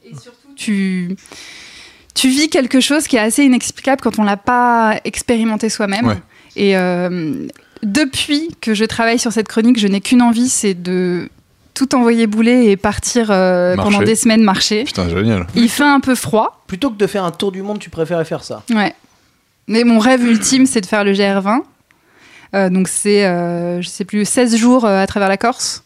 Et 0.04 0.10
surtout, 0.16 0.54
tu, 0.56 1.16
tu 2.20 2.28
vis 2.28 2.50
quelque 2.50 2.82
chose 2.82 3.08
qui 3.08 3.16
est 3.16 3.20
assez 3.20 3.46
inexplicable 3.46 4.02
quand 4.02 4.20
on 4.20 4.24
l'a 4.24 4.36
pas 4.36 5.00
expérimenté 5.06 5.70
soi-même. 5.70 6.06
Ouais. 6.06 6.18
Et 6.58 6.76
euh, 6.76 7.48
depuis 7.82 8.50
que 8.60 8.74
je 8.74 8.84
travaille 8.84 9.18
sur 9.18 9.32
cette 9.32 9.48
chronique, 9.48 9.80
je 9.80 9.88
n'ai 9.88 10.02
qu'une 10.02 10.22
envie, 10.22 10.50
c'est 10.50 10.74
de 10.74 11.30
tout 11.74 11.96
envoyer 11.96 12.28
bouler 12.28 12.66
et 12.66 12.76
partir 12.76 13.32
euh, 13.32 13.78
pendant 13.78 14.02
des 14.02 14.16
semaines 14.16 14.44
marcher. 14.44 14.84
Putain, 14.84 15.08
génial. 15.08 15.48
Il 15.56 15.70
fait 15.70 15.84
un 15.84 16.02
peu 16.02 16.14
froid, 16.14 16.62
Plutôt 16.68 16.90
que 16.90 16.98
de 16.98 17.08
faire 17.08 17.24
un 17.24 17.32
tour 17.32 17.54
du 17.54 17.62
monde, 17.62 17.80
tu 17.80 17.90
préférais 17.90 18.26
faire 18.26 18.44
ça. 18.44 18.64
ouais. 18.70 18.94
Mais 19.70 19.86
mon 19.86 20.00
rêve 20.00 20.26
ultime, 20.26 20.66
c'est 20.66 20.82
de 20.82 20.88
faire 20.88 21.06
le 21.06 21.14
GR20. 21.14 21.62
Euh, 22.54 22.70
donc 22.70 22.88
c'est, 22.90 23.26
euh, 23.26 23.82
je 23.82 23.88
sais 23.88 24.04
plus, 24.04 24.26
16 24.26 24.58
jours 24.58 24.84
euh, 24.84 25.02
à 25.02 25.08
travers 25.08 25.30
la 25.30 25.38
Corse. 25.38 25.84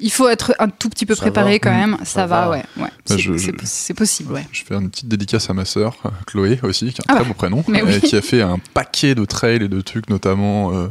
Il 0.00 0.10
faut 0.12 0.28
être 0.28 0.54
un 0.58 0.68
tout 0.68 0.88
petit 0.88 1.06
peu 1.06 1.14
Ça 1.14 1.22
préparé 1.22 1.52
va. 1.54 1.58
quand 1.58 1.70
même. 1.74 1.96
Ça, 2.00 2.04
Ça 2.04 2.26
va, 2.26 2.42
va. 2.46 2.50
ouais. 2.50 2.64
ouais. 2.78 2.88
Bah, 3.08 3.16
C'est 3.64 3.94
possible, 3.94 4.32
ouais. 4.32 4.46
Je 4.52 4.62
fais 4.64 4.74
une 4.74 4.90
petite 4.90 5.08
dédicace 5.08 5.50
à 5.50 5.54
ma 5.54 5.64
sœur, 5.64 5.96
euh, 6.04 6.10
Chloé 6.26 6.60
aussi, 6.62 6.92
qui 6.92 7.00
a 7.00 7.04
un 7.04 7.04
Ah 7.08 7.14
très 7.16 7.22
bah, 7.24 7.28
beau 7.28 7.34
prénom, 7.34 7.64
mais 7.68 7.82
euh, 7.82 7.86
oui. 7.86 8.00
qui 8.00 8.16
a 8.16 8.22
fait 8.22 8.42
un 8.42 8.58
paquet 8.74 9.14
de 9.14 9.24
trails 9.24 9.62
et 9.64 9.68
de 9.68 9.80
trucs, 9.80 10.08
notamment 10.10 10.72
euh, 10.72 10.88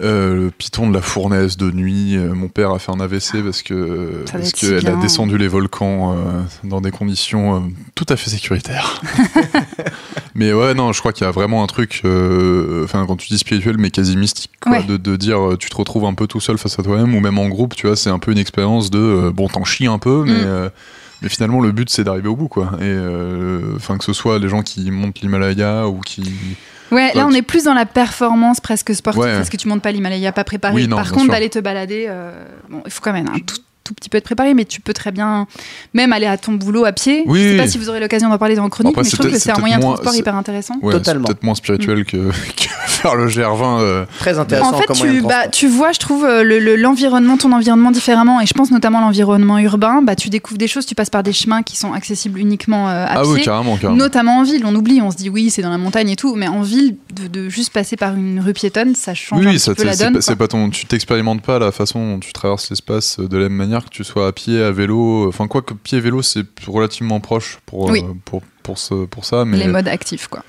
euh, 0.00 0.34
le 0.44 0.50
piton 0.50 0.88
de 0.88 0.94
la 0.94 1.02
fournaise 1.02 1.56
de 1.56 1.70
nuit. 1.70 2.16
Euh, 2.16 2.32
mon 2.34 2.48
père 2.48 2.70
a 2.70 2.78
fait 2.78 2.90
un 2.90 3.00
AVC 3.00 3.42
parce 3.44 3.62
que 3.62 4.24
doit 4.24 4.32
parce 4.32 4.46
si 4.46 4.52
qu'elle 4.54 4.86
a 4.88 4.96
descendu 4.96 5.36
les 5.36 5.48
volcans 5.48 6.12
euh, 6.16 6.40
dans 6.64 6.80
des 6.80 6.90
conditions 6.90 7.70
tout 7.94 8.06
à 8.08 8.16
fait 8.16 8.30
sécuritaires. 8.30 9.00
mais 10.34 10.52
ouais, 10.52 10.74
non, 10.74 10.92
je 10.92 11.00
crois 11.00 11.12
qu'il 11.12 11.24
y 11.24 11.28
a 11.28 11.30
vraiment 11.30 11.62
un 11.62 11.66
truc, 11.66 12.02
euh, 12.04 12.84
enfin 12.84 13.04
quand 13.06 13.16
tu 13.16 13.28
dis 13.28 13.38
spirituel, 13.38 13.76
mais 13.78 13.90
quasi 13.90 14.16
mystique, 14.16 14.50
quoi, 14.60 14.72
Ouais. 14.72 14.82
de, 14.84 14.96
de 14.96 15.16
dire 15.16 15.40
euh, 15.40 15.56
tu 15.56 15.68
te 15.70 15.76
retrouves 15.76 16.04
un 16.04 16.14
peu 16.14 16.26
tout 16.26 16.40
seul 16.40 16.58
face 16.58 16.78
à 16.78 16.82
toi-même 16.82 17.14
ou 17.14 17.20
même 17.20 17.38
en 17.38 17.48
groupe, 17.48 17.74
tu 17.74 17.86
vois, 17.86 17.96
c'est 17.96 18.10
un 18.10 18.18
peu 18.18 18.32
une 18.32 18.38
expérience 18.38 18.90
de 18.90 18.98
euh, 18.98 19.30
bon, 19.32 19.48
t'en 19.48 19.64
chies 19.64 19.86
un 19.86 19.98
peu, 19.98 20.24
mais 20.26 20.32
Mm. 20.32 20.44
euh, 20.46 20.68
mais 21.22 21.28
finalement, 21.28 21.60
le 21.60 21.70
but, 21.70 21.90
c'est 21.90 22.02
d'arriver 22.02 22.28
au 22.28 22.36
bout, 22.36 22.48
quoi. 22.48 22.70
Et 22.80 22.96
enfin, 23.76 23.98
que 23.98 24.04
ce 24.04 24.14
soit 24.14 24.38
les 24.38 24.48
gens 24.48 24.62
qui 24.62 24.90
montent 24.90 25.20
l'Himalaya 25.20 25.86
ou 25.86 26.00
qui. 26.00 26.22
Ouais, 26.92 27.12
là 27.14 27.26
on 27.26 27.30
est 27.32 27.42
plus 27.42 27.64
dans 27.64 27.74
la 27.74 27.84
performance 27.86 28.58
presque 28.60 28.94
sportive 28.94 29.22
Ouais. 29.22 29.36
parce 29.36 29.50
que 29.50 29.56
tu 29.58 29.68
montes 29.68 29.82
pas 29.82 29.92
l'Himalaya 29.92 30.32
pas 30.32 30.44
préparé. 30.44 30.74
Oui, 30.74 30.88
non, 30.88 30.96
Par 30.96 31.12
contre, 31.12 31.30
d'aller 31.30 31.50
te 31.50 31.58
balader, 31.60 32.06
euh, 32.08 32.32
bon, 32.70 32.82
il 32.86 32.90
faut 32.90 33.00
quand 33.02 33.12
même 33.12 33.28
un 33.28 33.38
tout, 33.38 33.56
tout 33.90 33.94
petit 33.94 34.08
peu 34.08 34.18
être 34.18 34.24
préparé, 34.24 34.54
mais 34.54 34.64
tu 34.64 34.80
peux 34.80 34.92
très 34.92 35.10
bien 35.10 35.46
même 35.94 36.12
aller 36.12 36.26
à 36.26 36.36
ton 36.38 36.52
boulot 36.52 36.84
à 36.84 36.92
pied. 36.92 37.24
Oui, 37.26 37.38
je 37.40 37.44
sais 37.44 37.50
oui. 37.52 37.56
pas 37.58 37.66
si 37.66 37.78
vous 37.78 37.88
aurez 37.88 37.98
l'occasion 38.00 38.28
d'en 38.28 38.38
parler 38.38 38.54
dans 38.54 38.62
la 38.62 38.68
chronique, 38.68 38.92
Après, 38.92 39.02
mais 39.02 39.10
je 39.10 39.16
trouve 39.16 39.30
que 39.30 39.38
c'est 39.38 39.50
un 39.50 39.58
moyen 39.58 39.78
de 39.78 39.82
transport 39.82 40.14
hyper 40.14 40.36
intéressant. 40.36 40.74
Ouais, 40.82 40.92
Totalement. 40.92 41.26
c'est 41.26 41.34
peut-être 41.34 41.42
moins 41.44 41.54
spirituel 41.54 42.04
que, 42.04 42.16
que 42.56 42.64
faire 42.86 43.14
le 43.16 43.26
GR20. 43.28 43.80
euh. 43.80 44.04
Très 44.20 44.38
intéressant 44.38 44.74
En 44.74 44.78
fait, 44.78 44.86
comme 44.86 44.98
moyen 44.98 45.14
de 45.14 45.18
tu, 45.20 45.26
bah, 45.26 45.48
tu 45.48 45.66
vois, 45.68 45.92
je 45.92 45.98
trouve 45.98 46.24
euh, 46.24 46.42
le- 46.44 46.58
le- 46.60 46.76
l'environnement, 46.76 47.36
ton 47.36 47.50
environnement 47.52 47.90
différemment, 47.90 48.40
et 48.40 48.46
je 48.46 48.54
pense 48.54 48.70
notamment 48.70 49.00
l'environnement 49.00 49.58
urbain. 49.58 50.02
Bah, 50.02 50.14
tu 50.14 50.28
découvres 50.30 50.58
des 50.58 50.68
choses, 50.68 50.86
tu 50.86 50.94
passes 50.94 51.10
par 51.10 51.22
des 51.22 51.32
chemins 51.32 51.62
qui 51.62 51.76
sont 51.76 51.92
accessibles 51.92 52.38
uniquement 52.38 52.88
euh, 52.88 53.04
à 53.06 53.18
Ah 53.18 53.22
pied. 53.22 53.30
oui, 53.32 53.42
carrément, 53.42 53.76
carrément. 53.76 53.96
Notamment 53.98 54.38
en 54.38 54.42
ville, 54.44 54.62
on 54.64 54.74
oublie, 54.74 55.00
on 55.02 55.10
se 55.10 55.16
dit 55.16 55.28
oui, 55.28 55.50
c'est 55.50 55.62
dans 55.62 55.70
la 55.70 55.78
montagne 55.78 56.10
et 56.10 56.16
tout, 56.16 56.34
mais 56.36 56.48
en 56.48 56.62
ville, 56.62 56.96
de, 57.14 57.26
de 57.26 57.48
juste 57.48 57.72
passer 57.72 57.96
par 57.96 58.14
une 58.14 58.40
rue 58.40 58.52
piétonne, 58.52 58.94
ça 58.94 59.14
change 59.14 59.40
Oui, 59.40 59.46
un 59.46 59.50
oui, 59.50 59.54
petit 59.56 59.64
ça, 59.64 59.74
peu 59.74 59.84
la 59.84 59.96
donne. 59.96 60.18
pas, 60.20 60.36
pas 60.36 60.48
ton, 60.48 60.70
tu 60.70 60.86
t'expérimentes 60.86 61.42
pas 61.42 61.58
la 61.58 61.72
façon 61.72 62.14
dont 62.14 62.18
tu 62.20 62.32
traverses 62.32 62.70
l'espace 62.70 63.18
de 63.18 63.36
la 63.36 63.44
même 63.48 63.54
manière 63.56 63.79
que 63.84 63.90
tu 63.90 64.04
sois 64.04 64.26
à 64.28 64.32
pied, 64.32 64.62
à 64.62 64.70
vélo. 64.72 65.28
Enfin, 65.28 65.46
quoi 65.48 65.62
que 65.62 65.74
pied 65.74 66.00
vélo, 66.00 66.22
c'est 66.22 66.44
relativement 66.66 67.20
proche 67.20 67.58
pour, 67.66 67.90
Oui. 67.90 68.02
euh, 68.02 68.12
pour, 68.24 68.42
pour, 68.62 68.78
ce, 68.78 69.06
pour 69.06 69.24
ça. 69.24 69.44
Mais 69.44 69.56
Les 69.58 69.66
modes 69.68 69.88
actifs, 69.88 70.26
quoi. 70.28 70.42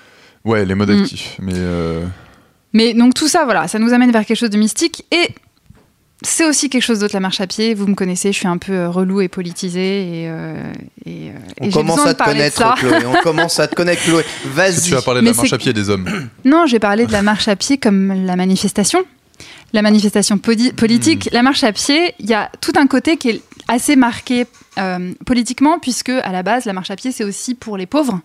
ouais, 0.45 0.65
les 0.65 0.75
modes 0.75 0.89
Mm. 0.91 1.01
actifs. 1.01 1.37
Mais 1.41 1.53
euh, 1.55 2.05
Mais 2.73 2.93
donc 2.93 3.13
tout 3.13 3.27
ça, 3.27 3.43
voilà, 3.45 3.67
ça 3.67 3.79
nous 3.79 3.93
amène 3.93 4.11
vers 4.11 4.25
quelque 4.25 4.37
chose 4.37 4.49
de 4.49 4.57
mystique 4.57 5.05
et 5.11 5.29
c'est 6.23 6.45
aussi 6.45 6.69
quelque 6.69 6.83
chose 6.83 6.99
d'autre 6.99 7.15
la 7.15 7.19
marche 7.19 7.41
à 7.41 7.47
pied. 7.47 7.73
Vous 7.73 7.87
me 7.87 7.95
connaissez, 7.95 8.31
je 8.31 8.37
suis 8.37 8.47
un 8.47 8.57
peu 8.59 8.73
euh, 8.73 8.89
relou 8.89 9.21
et 9.21 9.27
politisée 9.27 10.21
et, 10.21 10.29
euh, 10.29 10.71
et, 11.05 11.29
euh, 11.29 11.33
On 11.59 11.65
et 11.65 11.71
j'ai 11.71 11.71
commence 11.71 11.95
besoin 11.97 12.05
à 12.05 12.13
de 12.13 12.13
te 12.13 12.17
parler 12.23 12.33
de 12.33 12.37
connaître, 12.39 12.57
ça. 12.57 12.75
Chloé. 12.77 13.05
On 13.07 13.21
commence 13.23 13.59
à 13.59 13.67
te 13.67 13.73
connaître, 13.75 14.03
Chloé. 14.03 14.21
que 14.23 14.27
tu 14.43 14.47
Vas-y. 14.49 14.89
vas 14.91 15.01
parler 15.01 15.21
de 15.21 15.25
Mais 15.25 15.31
la 15.31 15.37
marche 15.37 15.51
à 15.53 15.57
pied 15.57 15.73
des 15.73 15.89
hommes 15.89 16.07
Non, 16.45 16.65
j'ai 16.67 16.77
parlé 16.79 17.07
de 17.07 17.11
la 17.11 17.23
marche 17.23 17.47
à 17.47 17.55
pied 17.55 17.77
comme 17.79 18.25
la 18.25 18.35
manifestation. 18.35 18.99
La 19.73 19.81
manifestation 19.81 20.37
poli- 20.37 20.73
politique, 20.73 21.25
Hmm. 21.31 21.35
la 21.35 21.43
marche 21.43 21.63
à 21.63 21.71
pied, 21.71 22.13
il 22.19 22.29
y 22.29 22.33
a 22.33 22.51
tout 22.59 22.73
un 22.75 22.87
côté 22.87 23.17
qui 23.17 23.29
est 23.29 23.41
assez 23.67 23.95
marqué 23.95 24.45
euh, 24.77 25.13
politiquement, 25.25 25.79
puisque 25.79 26.09
à 26.09 26.31
la 26.31 26.43
base, 26.43 26.65
la 26.65 26.73
marche 26.73 26.91
à 26.91 26.95
pied, 26.95 27.11
c'est 27.11 27.23
aussi 27.23 27.55
pour 27.55 27.77
les 27.77 27.85
pauvres. 27.85 28.19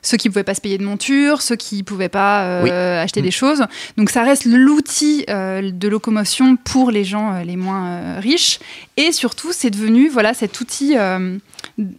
Ceux 0.00 0.16
qui 0.16 0.28
ne 0.28 0.32
pouvaient 0.32 0.44
pas 0.44 0.54
se 0.54 0.60
payer 0.60 0.78
de 0.78 0.84
monture, 0.84 1.42
ceux 1.42 1.56
qui 1.56 1.78
ne 1.78 1.82
pouvaient 1.82 2.08
pas 2.08 2.42
euh, 2.44 2.62
Oui. 2.62 2.70
acheter 2.70 3.20
Mm. 3.20 3.24
des 3.24 3.30
choses. 3.32 3.64
Donc 3.96 4.10
ça 4.10 4.22
reste 4.22 4.44
l'outil 4.44 5.24
euh, 5.28 5.70
de 5.72 5.88
locomotion 5.88 6.56
pour 6.56 6.90
les 6.92 7.04
gens 7.04 7.42
les 7.44 7.56
moins 7.56 8.20
riches. 8.20 8.60
Et 8.96 9.10
surtout, 9.12 9.48
c'est 9.52 9.70
devenu 9.70 10.08
voilà, 10.08 10.34
cet 10.34 10.60
outil 10.60 10.96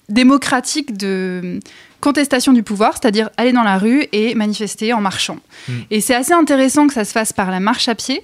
démocratique 0.09 0.97
de 0.97 1.59
contestation 2.01 2.53
du 2.53 2.63
pouvoir, 2.63 2.93
c'est-à-dire 2.93 3.29
aller 3.37 3.51
dans 3.51 3.63
la 3.63 3.77
rue 3.77 4.05
et 4.11 4.35
manifester 4.35 4.93
en 4.93 5.01
marchant. 5.01 5.37
Mm. 5.67 5.73
Et 5.91 6.01
c'est 6.01 6.15
assez 6.15 6.33
intéressant 6.33 6.87
que 6.87 6.93
ça 6.93 7.05
se 7.05 7.11
fasse 7.11 7.33
par 7.33 7.51
la 7.51 7.59
marche 7.59 7.87
à 7.89 7.95
pied, 7.95 8.23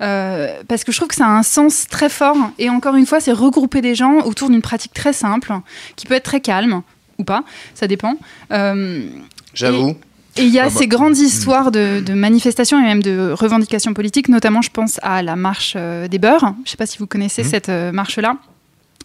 euh, 0.00 0.60
parce 0.68 0.84
que 0.84 0.92
je 0.92 0.98
trouve 0.98 1.08
que 1.08 1.14
ça 1.14 1.26
a 1.26 1.30
un 1.30 1.42
sens 1.42 1.86
très 1.88 2.08
fort. 2.08 2.36
Et 2.58 2.70
encore 2.70 2.94
une 2.94 3.06
fois, 3.06 3.20
c'est 3.20 3.32
regrouper 3.32 3.80
des 3.80 3.94
gens 3.94 4.20
autour 4.20 4.50
d'une 4.50 4.62
pratique 4.62 4.94
très 4.94 5.12
simple, 5.12 5.52
qui 5.96 6.06
peut 6.06 6.14
être 6.14 6.24
très 6.24 6.40
calme 6.40 6.82
ou 7.18 7.24
pas, 7.24 7.44
ça 7.74 7.86
dépend. 7.86 8.16
Euh, 8.52 9.08
J'avoue. 9.54 9.96
et 10.36 10.42
il 10.42 10.48
y 10.48 10.58
a 10.58 10.64
Ah 10.64 10.68
bah, 10.68 10.74
ces 10.76 10.86
grandes 10.86 11.16
hmm. 11.16 11.24
histoires 11.24 11.70
de, 11.72 12.00
de 12.00 12.12
manifestations 12.12 12.78
et 12.78 12.82
même 12.82 13.02
de 13.02 13.32
revendications 13.32 13.94
politiques, 13.94 14.28
notamment 14.28 14.62
je 14.62 14.70
pense 14.70 15.00
à 15.02 15.22
la 15.22 15.34
marche 15.34 15.74
euh, 15.76 16.08
des 16.08 16.18
beurs. 16.18 16.40
Je 16.40 16.46
ne 16.46 16.66
sais 16.66 16.76
pas 16.76 16.86
si 16.86 16.98
vous 16.98 17.06
connaissez 17.06 17.42
Hmm. 17.42 17.48
Cette 17.48 17.68
euh, 17.70 17.92
marche-là. 17.92 18.36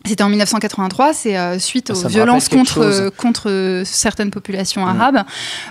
C'était 0.03 0.23
en 0.23 0.29
1983, 0.29 1.13
c'est 1.13 1.37
euh, 1.37 1.59
suite 1.59 1.91
aux 1.91 2.07
violences 2.07 2.49
contre, 2.49 2.79
euh, 2.79 3.09
contre 3.15 3.49
euh, 3.51 3.83
certaines 3.85 4.31
populations 4.31 4.81
Mhm. 4.85 4.87
arabes, 4.99 5.23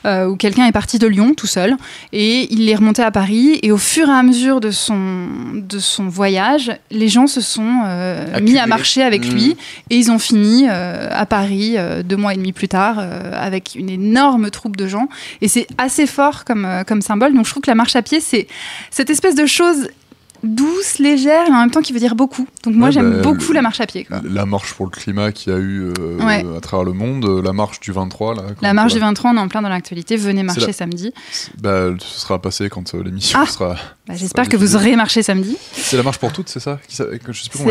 euh, 0.06 0.26
où 0.26 0.36
quelqu'un 0.36 0.66
est 0.66 0.72
parti 0.72 0.98
de 1.00 1.06
Lyon 1.08 1.34
tout 1.36 1.48
seul 1.48 1.76
et 2.12 2.46
il 2.52 2.68
est 2.68 2.74
remonté 2.76 3.02
à 3.02 3.10
Paris. 3.10 3.58
Et 3.62 3.72
au 3.72 3.76
fur 3.76 4.08
et 4.08 4.12
à 4.12 4.22
mesure 4.22 4.60
de 4.60 4.70
son, 4.70 5.26
de 5.54 5.78
son 5.80 6.06
voyage, 6.08 6.70
les 6.92 7.08
gens 7.08 7.26
se 7.26 7.40
sont 7.40 7.82
mis 8.40 8.56
à 8.58 8.66
marcher 8.66 9.02
avec 9.02 9.26
Mhm. 9.26 9.32
lui 9.34 9.56
et 9.90 9.96
ils 9.96 10.10
ont 10.12 10.18
fini 10.20 10.68
à 10.68 11.26
Paris 11.26 11.76
deux 12.04 12.16
mois 12.16 12.32
et 12.34 12.36
demi 12.36 12.52
plus 12.52 12.68
tard 12.68 12.98
avec 13.34 13.74
une 13.74 13.90
énorme 13.90 14.50
troupe 14.50 14.76
de 14.76 14.86
gens. 14.86 15.08
Et 15.40 15.48
c'est 15.48 15.66
assez 15.76 16.06
fort 16.06 16.44
comme, 16.44 16.66
comme 16.86 17.02
symbole. 17.02 17.34
Donc 17.34 17.46
je 17.46 17.50
trouve 17.50 17.62
que 17.62 17.70
la 17.70 17.74
marche 17.74 17.96
à 17.96 18.02
pied, 18.02 18.20
c'est 18.20 18.46
cette 18.90 19.10
espèce 19.10 19.34
de 19.34 19.46
chose 19.46 19.88
douce, 20.42 20.98
légère 20.98 21.46
et 21.46 21.50
en 21.50 21.60
même 21.60 21.70
temps 21.70 21.80
qui 21.82 21.92
veut 21.92 21.98
dire 21.98 22.14
beaucoup. 22.14 22.46
Donc 22.64 22.74
moi 22.74 22.88
Ouais, 22.88 22.92
j'aime 22.92 23.10
bah, 23.16 23.22
beaucoup 23.22 23.52
la 23.52 23.62
marche 23.62 23.80
à 23.80 23.86
pied. 23.86 24.04
quoi. 24.04 24.20
La 24.24 24.46
marche 24.46 24.74
pour 24.74 24.86
le 24.86 24.90
climat 24.90 25.32
qu'il 25.32 25.52
y 25.52 25.56
a 25.56 25.58
eu 25.58 25.92
euh, 25.98 26.18
Ouais. 26.24 26.44
à 26.56 26.60
travers 26.60 26.84
le 26.84 26.92
monde, 26.92 27.24
euh, 27.24 27.42
la 27.42 27.52
marche 27.52 27.80
du 27.80 27.92
23. 27.92 28.34
Là, 28.34 28.42
La 28.62 28.72
marche 28.74 28.92
du 28.92 28.98
voilà. 28.98 29.10
23, 29.12 29.30
on 29.32 29.36
est 29.36 29.40
en 29.40 29.48
plein 29.48 29.62
dans 29.62 29.68
l'actualité. 29.68 30.16
Venez 30.16 30.42
marcher 30.42 30.66
la- 30.66 30.72
samedi. 30.72 31.12
Bah, 31.60 31.88
ce 31.98 32.20
sera 32.20 32.40
passé 32.40 32.68
quand 32.68 32.94
euh, 32.94 33.02
l'émission 33.02 33.38
Ah. 33.42 33.46
sera. 33.46 33.74
Bah, 34.06 34.14
J'espère 34.16 34.44
sera 34.44 34.50
que 34.52 34.56
vous 34.56 34.76
aurez 34.76 34.96
marché 34.96 35.22
samedi. 35.22 35.56
C'est 35.72 35.96
la 35.96 36.02
marche 36.02 36.18
pour 36.18 36.32
toutes, 36.32 36.48
c'est 36.48 36.60
ça 36.60 36.78
C'est 36.88 37.04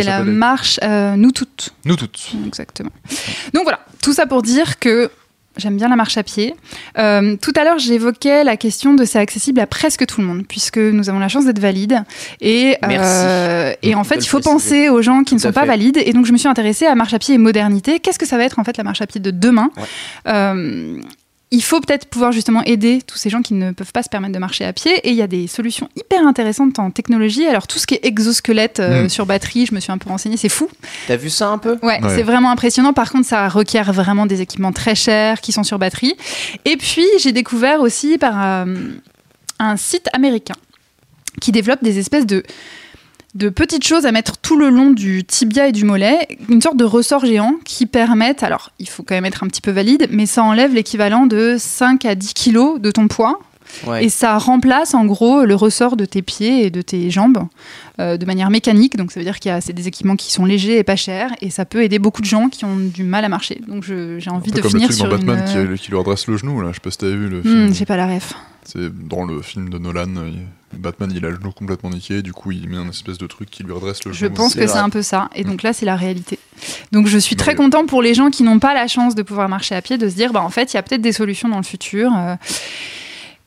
la 0.04 0.24
marche 0.24 0.80
euh, 0.84 1.16
Nous 1.16 1.32
toutes. 1.32 1.74
Nous 1.86 1.96
toutes. 1.96 2.34
Exactement. 2.48 2.92
Donc 3.54 3.64
voilà, 3.64 3.80
tout 4.02 4.14
ça 4.14 4.26
pour 4.26 4.42
dire 4.42 4.80
que 4.80 5.10
j'aime 5.60 5.78
bien 5.78 5.88
la 5.90 5.96
marche 5.96 6.18
à 6.18 6.24
pied. 6.24 6.56
Euh, 6.98 7.36
tout 7.42 7.54
à 7.56 7.64
l'heure, 7.64 7.78
j'évoquais 7.80 8.44
la 8.44 8.58
question 8.58 8.94
de 8.94 9.06
c'est 9.06 9.20
accessible 9.20 9.60
à 9.60 9.68
presque 9.68 10.06
tout 10.06 10.22
le 10.22 10.28
monde, 10.28 10.44
puisque 10.48 10.78
nous 10.78 11.10
avons 11.10 11.20
la 11.20 11.28
chance 11.28 11.46
d'être 11.46 11.60
valides. 11.60 12.04
Et, 12.42 12.78
Merci. 12.88 13.78
et 13.84 13.96
en 13.96 14.04
fait, 14.04 14.16
il 14.18 14.28
faut 14.28 14.40
penser 14.40 14.90
aux 14.90 15.02
gens 15.02 15.24
qui 15.24 15.36
ne 15.36 15.40
Tout 15.40 15.48
sont 15.48 15.54
pas 15.54 15.62
fait. 15.62 15.68
valides. 15.68 15.98
Et 16.04 16.14
donc, 16.14 16.26
je 16.26 16.32
me 16.32 16.38
suis 16.38 16.48
intéressée 16.48 16.86
à 16.86 16.96
marche 16.96 17.14
à 17.14 17.20
pied 17.20 17.36
et 17.36 17.38
modernité. 17.38 18.00
Qu'est-ce 18.00 18.20
que 18.20 18.26
ça 18.26 18.38
va 18.38 18.44
être 18.44 18.60
en 18.60 18.64
fait 18.64 18.78
la 18.78 18.84
marche 18.84 19.02
à 19.02 19.08
pied 19.08 19.20
de 19.20 19.32
demain? 19.32 19.70
Ouais. 19.78 19.84
Euh, 20.28 21.00
il 21.52 21.64
faut 21.64 21.80
peut-être 21.82 22.06
pouvoir 22.06 22.32
justement 22.32 22.64
aider 22.64 23.02
tous 23.06 23.18
ces 23.18 23.30
gens 23.32 23.42
qui 23.42 23.56
ne 23.56 23.72
peuvent 23.72 23.92
pas 23.92 24.04
se 24.04 24.10
permettre 24.10 24.34
de 24.34 24.40
marcher 24.40 24.66
à 24.66 24.74
pied. 24.74 24.92
Et 25.04 25.10
il 25.10 25.16
y 25.16 25.22
a 25.24 25.28
des 25.28 25.48
solutions 25.48 25.90
hyper 25.96 26.26
intéressantes 26.28 26.78
en 26.78 26.92
technologie. 26.92 27.48
Alors, 27.48 27.66
tout 27.66 27.80
ce 27.80 27.88
qui 27.88 27.96
est 27.96 28.06
exosquelette 28.06 28.80
euh, 28.80 29.06
Mm. 29.06 29.10
sur 29.10 29.26
batterie, 29.26 29.66
je 29.66 29.74
me 29.74 29.80
suis 29.80 29.92
un 29.92 29.98
peu 29.98 30.10
renseignée, 30.10 30.38
c'est 30.38 30.48
fou. 30.50 30.70
T'as 31.08 31.16
vu 31.16 31.30
ça 31.32 31.48
un 31.50 31.58
peu? 31.58 31.80
Ouais, 31.82 32.00
Ouais. 32.04 32.16
c'est 32.16 32.22
vraiment 32.24 32.52
impressionnant. 32.52 32.94
Par 32.94 33.12
contre, 33.12 33.28
ça 33.28 33.48
requiert 33.50 33.92
vraiment 33.94 34.28
des 34.28 34.42
équipements 34.42 34.72
très 34.72 34.94
chers 34.94 35.42
qui 35.42 35.52
sont 35.52 35.64
sur 35.64 35.80
batterie. 35.80 36.16
Et 36.66 36.78
puis, 36.78 37.06
j'ai 37.20 37.32
découvert 37.32 37.82
aussi 37.82 38.18
par 38.20 38.34
euh, 38.44 38.66
un 39.58 39.76
site 39.76 40.08
américain 40.14 40.56
qui 41.42 41.52
développent 41.52 41.84
des 41.84 41.98
espèces 42.00 42.26
de 42.28 42.44
de 43.36 43.50
petites 43.50 43.86
choses 43.86 44.06
à 44.06 44.12
mettre 44.12 44.38
tout 44.38 44.58
le 44.58 44.70
long 44.70 44.92
du 44.92 45.24
tibia 45.24 45.68
et 45.68 45.72
du 45.72 45.86
mollet, 45.86 46.28
une 46.50 46.62
sorte 46.62 46.78
de 46.78 46.84
ressort 46.84 47.26
géant 47.26 47.56
qui 47.64 47.86
permettent, 47.86 48.44
alors 48.44 48.72
il 48.80 48.90
faut 48.90 49.04
quand 49.04 49.16
même 49.16 49.26
être 49.26 49.44
un 49.44 49.48
petit 49.48 49.62
peu 49.62 49.72
valide, 49.72 50.08
mais 50.12 50.26
ça 50.26 50.44
enlève 50.44 50.74
l'équivalent 50.74 51.28
de 51.28 51.56
5 51.58 52.06
à 52.06 52.16
10 52.16 52.34
kilos 52.34 52.80
de 52.80 52.92
ton 52.92 53.08
poids. 53.08 53.40
Ouais. 53.86 54.06
Et 54.06 54.10
ça 54.10 54.38
remplace 54.38 54.94
en 54.94 55.06
gros 55.06 55.46
le 55.46 55.56
ressort 55.56 55.96
de 55.96 56.06
tes 56.06 56.22
pieds 56.22 56.66
et 56.66 56.70
de 56.72 56.82
tes 56.82 57.10
jambes 57.12 57.48
euh, 58.00 58.18
de 58.18 58.26
manière 58.26 58.50
mécanique. 58.50 58.96
Donc 58.98 59.12
ça 59.12 59.20
veut 59.20 59.24
dire 59.26 59.40
qu'il 59.40 59.50
y 59.50 59.54
a 59.54 59.62
c'est 59.62 59.74
des 59.74 59.88
équipements 59.88 60.16
qui 60.16 60.32
sont 60.32 60.46
légers 60.46 60.78
et 60.80 60.84
pas 60.84 60.96
chers 60.96 61.32
et 61.42 61.50
ça 61.50 61.66
peut 61.66 61.84
aider 61.84 62.00
beaucoup 62.00 62.22
de 62.22 62.26
gens 62.28 62.50
qui 62.50 62.66
ont 62.66 62.76
du 62.78 63.04
mal 63.04 63.24
à 63.26 63.30
marcher. 63.30 63.62
Donc 63.68 63.84
je- 63.84 64.18
j'ai 64.20 64.30
Un 64.30 64.34
envie 64.36 64.52
peu 64.52 64.58
de 64.58 64.62
comme 64.62 64.72
le 64.74 64.80
finir 64.80 64.88
truc 64.90 64.98
sur 64.98 65.06
dans 65.08 65.16
Batman 65.18 65.44
une. 65.56 65.76
qui, 65.78 65.84
qui 65.84 65.92
lui 65.92 65.98
redresse 65.98 66.28
le 66.28 66.38
genou, 66.38 66.62
là. 66.62 66.70
Je 66.70 66.76
sais 66.76 66.80
pas 66.82 66.92
si 66.92 66.98
t'avais 66.98 67.16
vu 67.16 67.30
le 67.30 67.40
hmm, 67.40 67.44
film. 67.44 67.74
j'ai 67.74 67.86
pas 67.86 67.98
la 67.98 68.08
ref. 68.08 68.34
C'est 68.64 69.08
dans 69.08 69.24
le 69.24 69.42
film 69.42 69.70
de 69.70 69.78
Nolan. 69.78 70.16
euh, 70.18 70.32
Batman, 70.78 71.12
il 71.16 71.26
a 71.26 71.30
le 71.30 71.36
genou 71.38 71.52
complètement 71.52 71.90
niqué. 71.90 72.22
Du 72.22 72.32
coup, 72.34 72.52
il 72.52 72.70
met 72.70 72.78
un 72.78 72.90
espèce 72.90 73.18
de 73.18 73.26
truc 73.26 73.50
qui 73.50 73.64
lui 73.64 73.72
redresse 73.72 74.04
le 74.06 74.12
Je 74.14 74.20
genou. 74.26 74.36
pense 74.36 74.54
c'est 74.54 74.60
que 74.60 74.68
c'est 74.68 74.78
un 74.78 74.90
peu 74.90 75.02
ça. 75.02 75.30
Et 75.34 75.44
donc 75.44 75.64
là, 75.64 75.74
c'est 75.74 75.86
la 75.86 75.96
réalité. 75.96 76.38
Donc 76.92 77.08
je 77.08 77.18
suis 77.18 77.36
très 77.36 77.56
content 77.56 77.86
pour 77.88 78.02
les 78.04 78.14
gens 78.14 78.30
qui 78.30 78.44
n'ont 78.44 78.60
pas 78.60 78.74
la 78.76 78.88
chance 78.88 79.16
de 79.16 79.24
pouvoir 79.24 79.50
marcher 79.50 79.74
à 79.74 79.82
pied, 79.82 79.98
de 79.98 80.08
se 80.08 80.14
dire, 80.16 80.32
bah 80.32 80.42
en 80.44 80.50
fait, 80.50 80.74
il 80.74 80.76
y 80.76 80.80
a 80.80 80.84
peut-être 80.84 81.02
des 81.02 81.14
solutions 81.14 81.50
dans 81.50 81.58
le 81.58 81.64
futur. 81.64 82.12
euh, 82.16 82.36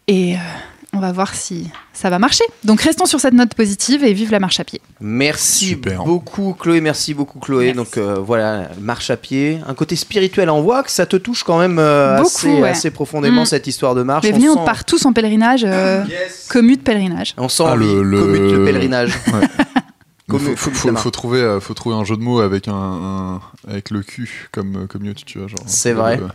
et 0.08 0.34
euh, 0.34 0.38
on 0.94 0.98
va 1.00 1.10
voir 1.12 1.34
si 1.34 1.70
ça 1.94 2.10
va 2.10 2.18
marcher. 2.18 2.44
Donc 2.64 2.82
restons 2.82 3.06
sur 3.06 3.18
cette 3.20 3.32
note 3.34 3.54
positive 3.54 4.04
et 4.04 4.12
vive 4.12 4.30
la 4.30 4.40
marche 4.40 4.60
à 4.60 4.64
pied. 4.64 4.80
Merci 5.00 5.66
Super. 5.68 6.04
beaucoup 6.04 6.54
Chloé, 6.58 6.80
merci 6.80 7.14
beaucoup 7.14 7.38
Chloé. 7.38 7.72
Merci. 7.72 7.76
Donc 7.76 7.96
euh, 7.96 8.14
voilà, 8.16 8.68
marche 8.80 9.10
à 9.10 9.16
pied, 9.16 9.58
un 9.66 9.74
côté 9.74 9.96
spirituel. 9.96 10.50
On 10.50 10.60
voit 10.62 10.82
que 10.82 10.90
ça 10.90 11.06
te 11.06 11.16
touche 11.16 11.44
quand 11.44 11.58
même 11.58 11.78
euh, 11.78 12.16
Beaucoup, 12.18 12.26
assez, 12.28 12.60
ouais. 12.60 12.68
assez 12.68 12.90
profondément 12.90 13.42
Mm. 13.42 13.46
cette 13.46 13.66
histoire 13.66 13.94
de 13.94 14.02
marche. 14.02 14.24
Mais 14.26 14.32
On 14.32 14.36
venez, 14.36 14.48
on 14.50 14.54
sent- 14.58 14.64
part 14.66 14.84
tous 14.84 15.06
en 15.06 15.12
pèlerinage, 15.12 15.64
euh, 15.66 16.04
Yes. 16.08 16.48
commu 16.50 16.76
de 16.76 16.82
pèlerinage. 16.82 17.34
On 17.38 17.48
sent 17.48 17.64
Ah, 17.66 17.74
le- 17.76 18.02
le- 18.02 18.20
commute 18.20 18.42
de 18.52 18.64
pèlerinage. 18.64 19.12
Ouais. 19.32 19.48
Comme- 20.28 20.56
faut, 20.56 21.10
trouver, 21.10 21.58
faut 21.60 21.74
trouver 21.74 21.94
un 21.96 22.04
jeu 22.04 22.16
de 22.16 22.22
mots 22.22 22.40
avec 22.40 22.66
un, 22.68 22.72
un- 22.74 23.40
avec 23.68 23.90
le 23.90 24.02
cul 24.02 24.48
comme 24.50 24.86
comme 24.88 25.04
Yotu, 25.04 25.24
tu 25.26 25.38
vois 25.38 25.48
genre. 25.48 25.58
C'est 25.66 25.92
vrai. 25.92 26.20
Euh, 26.22 26.28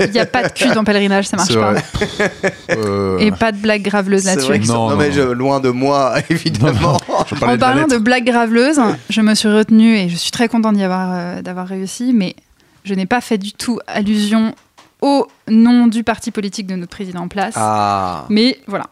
Il 0.00 0.10
n'y 0.10 0.18
a 0.18 0.26
pas 0.26 0.44
de 0.48 0.52
cul 0.52 0.68
dans 0.74 0.84
pèlerinage, 0.84 1.26
ça 1.26 1.36
marche 1.36 1.54
pas. 1.54 1.72
vrai. 1.72 1.82
Euh, 2.70 3.18
Et 3.18 3.30
pas 3.32 3.52
de 3.52 3.58
blagues 3.58 3.82
graveleuses 3.82 4.22
C'est 4.22 4.36
là-dessus. 4.48 4.68
Non, 4.68 4.74
non, 4.86 4.90
non, 4.90 4.96
mais 4.96 5.12
je- 5.12 5.20
loin 5.20 5.60
de 5.60 5.68
moi, 5.70 6.14
évidemment. 6.30 6.98
En 7.42 7.56
parlant 7.58 7.86
de 7.86 7.98
blagues 7.98 8.24
graveleuses, 8.24 8.80
je 9.10 9.20
me 9.20 9.34
suis 9.34 9.48
retenue 9.48 9.96
et 9.96 10.08
je 10.08 10.16
suis 10.16 10.30
très 10.30 10.48
contente 10.48 10.76
d'y 10.76 10.82
avoir, 10.84 11.10
euh, 11.12 11.42
d'avoir 11.42 11.66
réussi, 11.66 12.12
mais 12.14 12.34
je 12.84 12.94
n'ai 12.94 13.06
pas 13.06 13.20
fait 13.20 13.38
du 13.38 13.52
tout 13.52 13.78
allusion 13.86 14.54
au 15.00 15.26
nom 15.48 15.86
du 15.88 16.04
parti 16.04 16.30
politique 16.30 16.66
de 16.66 16.76
notre 16.76 16.90
président 16.92 17.20
en 17.22 17.28
place. 17.28 17.54
Ah, 17.56 18.24
Mais 18.30 18.58
voilà, 18.66 18.86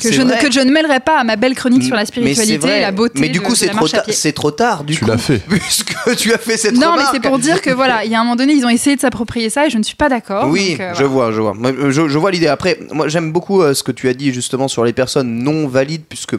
que 0.00 0.12
je, 0.12 0.22
ne, 0.22 0.32
que 0.40 0.50
je 0.50 0.60
ne 0.60 0.70
mêlerai 0.70 1.00
pas 1.00 1.18
à 1.20 1.24
ma 1.24 1.36
belle 1.36 1.54
chronique 1.54 1.82
sur 1.82 1.94
la 1.96 2.04
spiritualité 2.06 2.78
et 2.78 2.80
la 2.80 2.92
beauté 2.92 3.20
Mais 3.20 3.28
du 3.28 3.38
de, 3.38 3.44
coup, 3.44 3.54
c'est 3.54 3.66
la 3.66 3.72
trop, 3.72 3.80
marche 3.82 3.94
à 3.94 3.96
tard- 3.98 4.04
pied. 4.06 4.14
c'est 4.14 4.32
trop 4.32 4.50
tard. 4.50 4.84
Du 4.84 4.94
Tu 4.94 5.04
coup, 5.04 5.10
l'as 5.10 5.18
fait. 5.18 5.38
Puisque 5.48 5.94
tu 6.16 6.32
as 6.32 6.38
fait 6.38 6.56
cette 6.56 6.74
Non, 6.74 6.94
mais 6.96 7.02
c'est 7.12 7.20
pour 7.22 7.38
dire 7.38 7.60
que 7.60 7.70
voilà, 7.70 8.04
il 8.04 8.10
y 8.10 8.14
a 8.14 8.20
un 8.20 8.24
moment 8.24 8.36
donné, 8.36 8.54
ils 8.54 8.64
ont 8.64 8.68
essayé 8.70 8.96
de 8.96 9.00
s'approprier 9.00 9.50
ça 9.50 9.66
et 9.66 9.70
je 9.70 9.78
ne 9.78 9.82
suis 9.82 9.96
pas 9.96 10.08
d'accord. 10.08 10.48
Oui, 10.48 10.72
donc, 10.72 10.80
euh, 10.80 10.94
je 10.94 11.04
voilà. 11.04 11.30
vois, 11.30 11.54
je 11.54 11.62
vois. 11.62 11.90
Je, 11.90 12.08
je 12.08 12.18
vois 12.18 12.30
l'idée. 12.30 12.46
Après, 12.48 12.78
moi, 12.92 13.08
j'aime 13.08 13.32
beaucoup 13.32 13.62
euh, 13.62 13.74
ce 13.74 13.82
que 13.82 13.92
tu 13.92 14.08
as 14.08 14.14
dit 14.14 14.32
justement 14.32 14.68
sur 14.68 14.84
les 14.84 14.92
personnes 14.92 15.38
non 15.42 15.68
valides, 15.68 16.04
puisque 16.08 16.36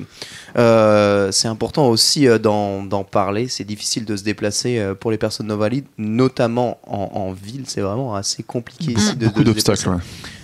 euh, 0.58 1.32
c'est 1.32 1.48
important 1.48 1.88
aussi 1.90 2.28
euh, 2.28 2.38
d'en 2.38 3.04
parler. 3.10 3.48
C'est 3.50 3.64
difficile 3.66 4.06
de 4.06 4.16
se 4.16 4.24
déplacer 4.24 4.78
euh, 4.80 4.94
pour 4.96 5.12
les 5.12 5.18
personnes 5.18 5.48
non 5.48 5.58
valides, 5.58 5.86
notamment 5.98 6.80
en, 6.88 7.10
en 7.14 7.32
ville. 7.34 7.64
C'est 7.68 7.82
vraiment 7.82 8.16
assez 8.16 8.44
compliqué 8.44 8.94
ici 8.94 9.16
de, 9.16 9.26
Beaucoup 9.26 9.44
d'obstacles. 9.44 9.90
ouais. 9.90 9.96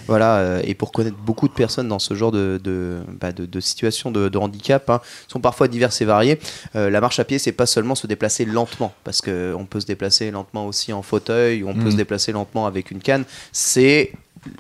Voilà, 0.08 0.38
euh, 0.38 0.62
et 0.64 0.74
pour 0.74 0.92
connaître 0.92 1.18
beaucoup 1.18 1.48
de 1.48 1.54
personnes 1.54 1.88
dans 1.88 2.00
ce 2.00 2.14
genre 2.14 2.32
de, 2.32 2.60
de, 2.64 3.00
bah, 3.20 3.32
de, 3.32 3.46
de 3.46 3.60
situation 3.60 4.12
de, 4.12 4.38
handicap, 4.38 4.90
hein, 4.90 5.02
sont 5.28 5.40
parfois 5.40 5.68
diverses 5.68 6.02
et 6.02 6.06
variées. 6.06 6.40
Euh, 6.76 6.90
la 6.90 7.02
marche 7.02 7.20
à 7.20 7.24
pied, 7.24 7.40
c'est 7.40 7.52
pas 7.52 7.66
seulement 7.66 7.96
se 7.96 8.08
déplacer 8.08 8.46
lentement, 8.46 8.94
parce 9.04 9.22
qu'on 9.22 9.66
peut 9.70 9.80
se 9.80 9.86
déplacer 9.86 10.32
lentement 10.32 10.66
aussi 10.68 10.94
en 10.94 11.02
fauteuil, 11.02 11.64
ou 11.64 11.70
on 11.70 11.74
peut 11.74 11.82
Mhm. 11.86 11.92
se 11.92 11.98
déplacer 11.98 12.32
lentement 12.32 12.66
avec 12.66 12.92
une 12.92 13.00
canne. 13.00 13.24
C'est 13.52 14.12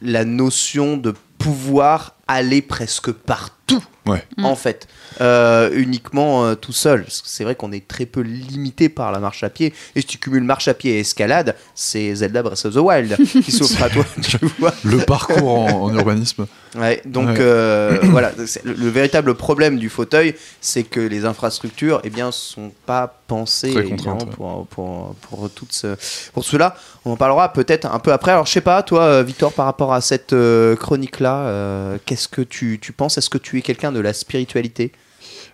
la 0.02 0.26
notion 0.26 0.98
de 0.98 1.14
pouvoir 1.38 2.16
aller 2.28 2.62
presque 2.62 3.12
partout. 3.12 3.84
Ouais. 4.08 4.24
Mm. 4.38 4.46
En 4.46 4.56
fait, 4.56 4.88
Euh, 5.20 5.70
uniquement 5.74 6.46
euh, 6.46 6.56
tout 6.56 6.72
seul. 6.72 7.06
C'est 7.10 7.44
vrai 7.44 7.54
qu'on 7.56 7.72
est 7.74 7.86
très 7.88 8.06
peu 8.06 8.22
limité 8.22 8.88
par 8.90 9.12
la 9.12 9.20
marche 9.20 9.44
à 9.44 9.50
pied. 9.50 9.74
Et 9.94 10.02
si 10.02 10.08
tu 10.08 10.18
cumules 10.18 10.42
marche 10.44 10.68
à 10.70 10.74
pied 10.74 10.96
et 10.96 11.00
escalade, 11.02 11.56
c'est 11.76 12.16
Zelda 12.16 12.42
Breath 12.42 12.66
of 12.66 12.74
the 12.74 12.78
Wild 12.78 13.18
qui 13.44 13.52
s'offre 13.52 13.84
à 13.84 13.90
toi. 13.90 14.06
Tu 14.24 14.38
vois 14.60 14.74
Le 14.84 15.00
parcours 15.00 15.60
en, 15.60 15.84
en 15.84 15.94
urbanisme. 15.94 16.48
Ouais, 16.76 17.02
donc 17.06 17.28
Ouais. 17.28 17.36
euh, 17.40 18.00
voilà, 18.04 18.32
le, 18.64 18.74
le 18.74 18.90
véritable 18.90 19.36
problème 19.36 19.78
du 19.78 19.90
fauteuil, 19.90 20.34
c'est 20.62 20.84
que 20.84 21.02
les 21.02 21.26
infrastructures, 21.26 22.00
eh 22.06 22.10
bien, 22.10 22.32
sont 22.32 22.72
pas 22.86 23.20
pensées 23.28 23.72
Très 23.74 23.82
évidemment, 23.82 24.18
contraintes, 24.18 24.36
pour, 24.36 24.68
pour, 24.68 25.16
pour, 25.22 25.50
toutes 25.52 25.74
ce- 25.74 25.98
pour 26.34 26.46
cela. 26.46 26.76
On 27.06 27.12
en 27.12 27.18
parlera 27.18 27.52
peut-être 27.54 27.86
un 27.86 28.00
peu 28.00 28.14
après. 28.14 28.32
Alors, 28.32 28.46
je 28.46 28.52
sais 28.54 28.62
pas, 28.62 28.82
toi, 28.82 29.22
Victor, 29.24 29.52
par 29.54 29.66
rapport 29.66 29.94
à 29.94 30.00
cette 30.02 30.32
euh, 30.34 30.76
chronique-là, 30.78 31.36
euh, 31.48 31.98
qu'est-ce 32.12 32.28
que 32.28 32.42
tu, 32.42 32.78
tu 32.82 32.92
penses? 32.92 33.18
Est-ce 33.18 33.30
que 33.30 33.38
tu 33.38 33.58
es 33.58 33.62
quelqu'un 33.62 33.94
de 33.94 34.02
la 34.02 34.12
spiritualité? 34.12 34.92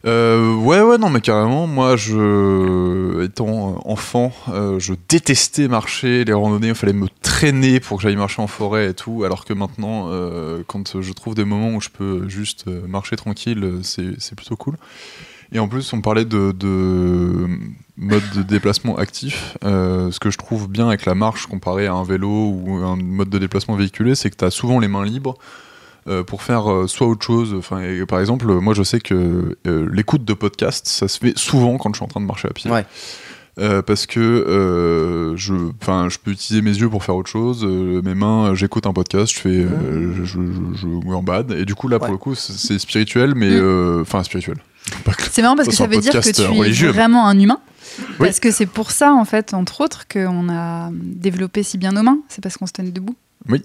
Euh, 0.06 0.56
ouais, 0.56 0.82
ouais, 0.82 0.98
non, 0.98 1.12
mais 1.12 1.22
carrément. 1.22 1.68
Moi, 1.68 1.96
je, 1.98 3.24
étant 3.24 3.74
euh, 3.74 3.80
enfant, 3.86 4.34
euh, 4.50 4.80
je 4.80 4.96
détestais 5.08 5.68
marcher, 5.68 6.24
les 6.26 6.34
randonnées. 6.34 6.70
Il 6.70 6.74
fallait 6.76 6.94
me 6.94 7.10
traîner 7.22 7.80
pour 7.80 7.98
que 7.98 8.04
j'aille 8.04 8.16
marcher 8.16 8.42
en 8.42 8.48
forêt 8.48 8.90
et 8.90 8.94
tout. 8.96 9.24
Alors 9.24 9.46
que 9.46 9.54
maintenant, 9.54 10.10
quand 10.66 11.00
je 11.00 11.14
trouve 11.14 11.36
des 11.36 11.46
moments 11.46 11.76
où 11.76 11.80
je 11.82 11.90
peux 11.90 12.28
juste 12.28 12.66
marcher 12.66 13.18
tranquille, 13.18 13.82
c'est 13.84 14.36
plutôt 14.36 14.56
cool. 14.56 14.78
Et 15.52 15.60
en 15.60 15.68
plus, 15.68 15.94
on 15.94 16.02
parlait 16.02 16.26
de, 16.26 16.54
de 16.54 17.48
mode 17.98 18.24
de 18.36 18.42
déplacement 18.42 18.98
actif. 18.98 19.56
Ce 19.62 20.20
que 20.20 20.32
je 20.32 20.40
trouve 20.40 20.68
bien 20.68 20.88
avec 20.88 21.06
la 21.06 21.14
marche 21.14 21.46
comparé 21.46 21.86
à 21.86 21.94
un 21.94 22.04
vélo 22.04 22.50
ou 22.50 22.78
un 22.84 22.96
mode 22.96 23.30
de 23.30 23.38
déplacement 23.38 23.76
véhiculé, 23.76 24.16
c'est 24.16 24.32
que 24.32 24.38
tu 24.38 24.44
as 24.44 24.50
souvent 24.50 24.80
les 24.80 24.88
mains 24.88 25.06
libres 25.06 25.38
euh, 26.08 26.24
pour 26.24 26.42
faire 26.44 26.72
euh, 26.72 26.88
soit 26.88 27.08
autre 27.08 27.26
chose. 27.26 27.54
Enfin, 27.58 27.82
et 27.82 28.06
par 28.06 28.20
exemple, 28.20 28.46
moi 28.48 28.74
je 28.74 28.84
sais 28.84 29.00
que 29.00 29.58
euh, 29.68 29.90
l'écoute 29.92 30.24
de 30.26 30.34
podcast, 30.34 30.88
ça 30.88 31.08
se 31.08 31.20
fait 31.20 31.38
souvent 31.38 31.78
quand 31.78 31.90
je 31.94 31.98
suis 31.98 32.06
en 32.06 32.08
train 32.08 32.22
de 32.22 32.26
marcher 32.26 32.48
à 32.48 32.54
pied. 32.54 32.72
Ouais. 32.72 32.86
Euh, 33.60 33.82
parce 33.82 34.06
que 34.06 34.20
euh, 34.20 35.36
je, 35.36 35.54
enfin, 35.82 36.10
je 36.10 36.18
peux 36.24 36.30
utiliser 36.32 36.62
mes 36.62 36.76
yeux 36.78 36.90
pour 36.90 37.04
faire 37.04 37.16
autre 37.16 37.30
chose, 37.30 37.64
euh, 37.66 38.02
mes 38.04 38.14
mains, 38.14 38.54
j'écoute 38.54 38.86
un 38.86 38.94
podcast, 38.94 39.34
je 39.34 39.40
fais, 39.40 39.50
euh, 39.50 40.14
je, 40.16 40.24
je, 40.26 40.40
je, 40.52 40.78
je 40.80 40.88
gambade, 40.88 41.52
et 41.54 41.66
du 41.66 41.74
coup 41.74 41.88
là 41.88 41.98
pour 41.98 42.10
le 42.12 42.18
coup 42.18 42.36
c'est- 42.36 42.78
spirituel, 42.78 43.34
mais 43.36 43.50
Mm. 43.50 43.54
euh, 43.64 44.02
enfin 44.04 44.22
spirituel. 44.24 44.58
C'est 45.32 45.42
marrant 45.42 45.56
parce 45.56 45.66
Ça, 45.66 45.72
que 45.72 45.78
ça 45.78 45.88
veut 45.88 45.98
dire 46.02 46.14
que 46.14 46.76
tu 46.76 46.86
es 46.86 46.92
vraiment 46.92 47.28
un 47.28 47.38
humain. 47.40 47.60
Oui. 48.00 48.28
Parce 48.28 48.40
que 48.40 48.52
c'est 48.52 48.68
pour 48.68 48.92
ça, 48.92 49.12
en 49.14 49.26
fait, 49.26 49.54
entre 49.56 49.82
autres, 49.82 50.08
qu'on 50.08 50.50
a 50.50 50.90
développé 50.94 51.64
si 51.64 51.78
bien 51.80 51.92
nos 51.94 52.04
mains. 52.04 52.20
C'est 52.30 52.42
parce 52.44 52.56
qu'on 52.58 52.68
se 52.68 52.74
tenait 52.74 52.92
debout. 52.92 53.16
Oui. 53.50 53.64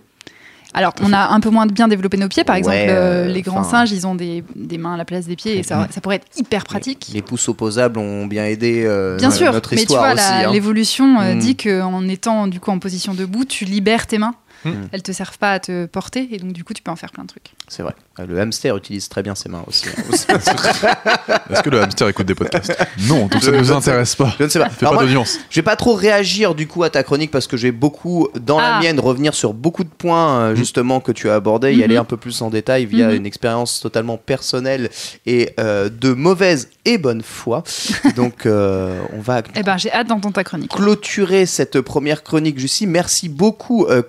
Alors, 0.74 0.94
on 1.02 1.12
a 1.12 1.28
un 1.28 1.40
peu 1.40 1.50
moins 1.50 1.66
bien 1.66 1.86
développé 1.88 2.16
nos 2.16 2.28
pieds. 2.28 2.44
Par 2.44 2.56
exemple, 2.56 2.76
euh, 2.78 3.26
euh, 3.26 3.28
les 3.28 3.42
grands 3.42 3.64
singes, 3.64 3.92
ils 3.92 4.06
ont 4.06 4.14
des, 4.14 4.42
des 4.56 4.78
mains 4.78 4.94
à 4.94 4.96
la 4.96 5.04
place 5.04 5.26
des 5.26 5.36
pieds 5.36 5.58
et 5.58 5.62
ça, 5.62 5.86
ça 5.90 6.00
pourrait 6.00 6.16
être 6.16 6.26
hyper 6.36 6.64
pratique. 6.64 7.10
Les 7.12 7.22
pouces 7.22 7.48
opposables 7.48 7.98
ont 7.98 8.26
bien 8.26 8.46
aidé 8.46 8.84
euh, 8.86 9.16
Bien 9.18 9.30
sûr, 9.30 9.52
notre 9.52 9.70
mais 9.72 9.78
tu 9.78 9.82
histoire 9.82 10.14
vois, 10.14 10.22
hein. 10.22 10.52
l'évolution 10.52 11.02
Mm. 11.20 11.38
dit 11.38 11.56
qu'en 11.56 12.08
étant 12.08 12.46
du 12.46 12.58
coup 12.60 12.70
en 12.70 12.78
position 12.78 13.12
debout, 13.14 13.44
tu 13.44 13.64
libères 13.64 14.06
tes 14.06 14.18
mains. 14.18 14.34
Mm. 14.64 14.70
Elles 14.92 15.02
te 15.02 15.12
servent 15.12 15.38
pas 15.38 15.52
à 15.52 15.60
te 15.60 15.86
porter 15.86 16.28
et 16.32 16.38
donc 16.38 16.52
du 16.52 16.64
coup 16.64 16.72
tu 16.74 16.82
peux 16.82 16.90
en 16.90 16.96
faire 16.96 17.10
plein 17.10 17.24
de 17.24 17.28
trucs. 17.28 17.52
C'est 17.68 17.82
vrai. 17.82 17.94
Euh, 18.20 18.26
Le 18.26 18.40
hamster 18.40 18.76
utilise 18.76 19.08
très 19.08 19.22
bien 19.22 19.34
ses 19.34 19.48
mains 19.48 19.64
aussi. 19.66 19.86
hein. 19.88 20.02
Est-ce 21.50 21.62
que 21.62 21.70
le 21.70 21.82
hamster 21.82 22.08
écoute 22.08 22.26
des 22.26 22.34
podcasts? 22.34 22.76
Non, 23.08 23.26
donc 23.26 23.42
ça 23.42 23.50
ne 23.50 23.58
nous 23.58 23.72
intéresse 23.72 24.14
pas. 24.16 24.34
Je 24.38 24.44
ne 24.44 24.48
sais 24.48 24.58
pas. 24.58 24.68
Fait 24.70 24.86
Alors 24.86 24.98
pas 25.00 25.04
d'audience. 25.04 25.38
Je 25.50 25.56
vais 25.56 25.62
pas 25.64 25.76
trop 25.76 25.94
réagir 25.94 26.54
du 26.54 26.66
coup 26.68 26.82
à 26.82 26.90
ta 26.90 27.02
chronique 27.02 27.30
parce 27.30 27.46
que 27.46 27.56
j'ai 27.56 27.72
beaucoup 27.72 28.28
dans 28.40 28.58
la 28.58 28.76
Ah. 28.76 28.80
mienne 28.80 29.00
revenir 29.00 29.34
sur 29.34 29.52
beaucoup 29.54 29.84
de 29.84 29.88
points 29.90 30.40
euh, 30.40 30.54
justement 30.54 31.00
que 31.00 31.12
tu 31.12 31.28
as 31.28 31.34
abordés, 31.34 31.72
y 31.72 31.78
Mhm. 31.78 31.82
aller 31.82 31.96
un 31.96 32.04
peu 32.04 32.16
plus 32.16 32.40
en 32.42 32.50
détail 32.50 32.86
via 32.86 33.08
Mhm. 33.08 33.16
une 33.16 33.26
expérience 33.26 33.80
totalement 33.80 34.16
personnelle 34.16 34.90
et 35.26 35.50
euh, 35.60 35.88
de 35.88 36.12
mauvaise 36.12 36.68
et 36.84 36.98
bonne 36.98 37.22
foi. 37.22 37.62
Donc 38.16 38.46
euh, 38.46 39.00
on 39.12 39.20
va 39.20 39.42
Eh 39.54 39.62
ben 39.62 39.76
j'ai 39.78 39.92
hâte 39.92 40.08
d'entendre 40.08 40.34
ta 40.34 40.44
chronique. 40.44 40.70
clôturer 40.70 41.46
cette 41.46 41.80
première 41.80 42.22
chronique 42.22 42.58
Jussi. 42.58 42.86
Merci 42.86 43.28
beaucoup 43.28 43.86
euh, 43.86 44.02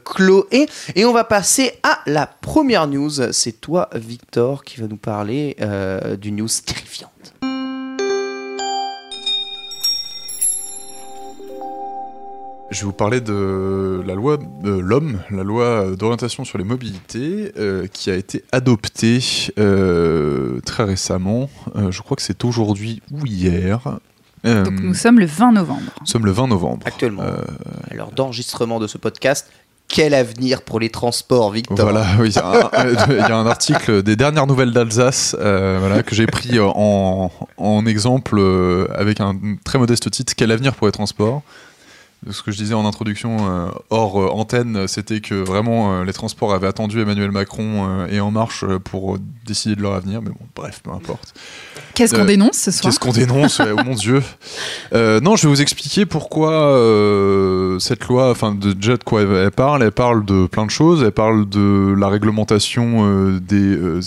Et 0.52 1.06
on 1.06 1.14
va 1.14 1.24
passer 1.24 1.74
à 1.84 2.00
la 2.06 2.26
première 2.28 2.88
news. 2.88 3.12
C'est 3.32 3.60
toi 3.62 3.90
Victor 3.96 4.64
qui 4.64 4.80
va 4.82 4.88
nous 4.88 4.98
parler 4.98 5.56
euh, 5.62 6.16
d'une 6.18 6.38
news 6.38 6.48
terrifiante. 6.66 7.10
Je 12.72 12.80
vais 12.80 12.86
vous 12.86 12.92
parler 12.94 13.22
de 13.22 14.02
la 14.08 14.16
loi 14.16 14.38
de 14.38 14.72
l'homme, 14.72 15.20
la 15.30 15.44
loi 15.44 15.96
d'orientation 15.96 16.44
sur 16.44 16.58
les 16.58 16.64
mobilités, 16.64 17.52
euh, 17.60 17.86
qui 17.86 18.10
a 18.10 18.16
été 18.16 18.44
adoptée 18.52 19.20
euh, 19.60 20.60
très 20.66 20.84
récemment. 20.84 21.50
Euh, 21.76 21.92
je 21.92 22.02
crois 22.02 22.16
que 22.18 22.24
c'est 22.24 22.44
aujourd'hui 22.44 23.04
ou 23.12 23.28
hier. 23.28 24.00
Euh, 24.46 24.64
Donc 24.64 24.80
nous 24.82 24.96
sommes 24.96 25.20
le 25.20 25.26
20 25.28 25.52
novembre. 25.52 25.82
nous 26.02 26.08
sommes 26.08 26.26
le 26.26 26.32
20 26.32 26.48
novembre. 26.48 26.86
Actuellement, 26.88 27.22
Euh, 27.22 27.36
à 27.92 27.94
l'heure 27.94 28.12
d'enregistrement 28.12 28.80
de 28.80 28.88
ce 28.88 28.98
podcast, 28.98 29.50
quel 29.88 30.14
avenir 30.14 30.64
pour 30.64 30.80
les 30.80 30.90
transports, 30.90 31.52
Victor 31.52 31.92
il 32.26 32.32
y, 32.32 32.40
a 32.40 33.36
un- 33.36 33.46
article 33.46 34.02
des 34.02 34.16
dernières 34.16 34.48
nouvelles 34.48 34.72
d'Alsace 34.72 35.36
euh, 35.40 36.02
que 36.02 36.16
j'ai 36.16 36.26
pris 36.26 36.60
en, 36.60 37.32
en 37.58 37.86
exemple 37.86 38.38
euh, 38.40 38.88
avec 38.96 39.20
un 39.20 39.38
très 39.64 39.78
modeste 39.78 40.10
titre 40.10 40.34
Quel 40.36 40.52
avenir 40.52 40.74
pour 40.74 40.88
les 40.88 40.92
transports? 40.94 41.44
Ce 42.32 42.42
que 42.42 42.52
je 42.52 42.58
disais 42.58 42.74
en 42.74 42.86
introduction 42.86 43.38
euh, 43.50 43.68
hors 43.90 44.22
euh, 44.22 44.28
antenne, 44.30 44.88
c'était 44.88 45.20
que 45.20 45.36
vraiment 45.36 45.94
euh, 46.02 46.04
les 46.06 46.14
transports 46.14 46.54
avaient 46.54 46.68
attendu 46.68 47.02
Emmanuel 47.02 47.32
Macron 47.32 47.86
euh, 47.88 48.08
et 48.08 48.20
En 48.22 48.32
Marche 48.32 48.64
euh, 48.64 48.80
pour 48.80 49.18
décider 49.46 49.76
de 49.76 49.82
leur 49.82 49.94
avenir, 49.94 50.22
mais 50.22 50.30
bon, 50.30 50.46
bref, 50.56 50.80
peu 50.84 50.92
importe. 50.92 51.34
Qu'est-ce 51.96 52.16
qu'on 52.16 52.26
dénonce 52.26 52.58
ce 52.58 52.72
soir? 52.72 52.84
Qu'est-ce 52.92 53.00
qu'on 53.00 53.12
dénonce? 53.12 53.60
Ouais, 53.60 53.72
Oh 53.78 53.82
mon 53.86 53.94
dieu 53.96 54.24
Euh, 54.94 55.20
Non, 55.20 55.36
je 55.36 55.44
vais 55.44 55.50
vous 55.54 55.62
expliquer 55.62 56.06
pourquoi 56.06 56.52
euh, 56.54 57.78
cette 57.80 58.06
loi, 58.08 58.32
enfin 58.32 58.54
de, 58.56 58.72
déjà 58.74 58.98
de 58.98 59.04
quoi 59.04 59.22
elle, 59.22 59.32
elle 59.34 59.52
parle. 59.52 59.84
Elle 59.84 59.92
parle 59.92 60.26
de 60.26 60.48
plein 60.48 60.66
de 60.66 60.72
choses. 60.72 61.04
Elle 61.04 61.12
parle 61.12 61.48
de 61.50 61.94
la 61.98 62.08
réglementation 62.08 63.06
euh, 63.06 63.40
des, 63.40 63.56
euh, 63.78 64.00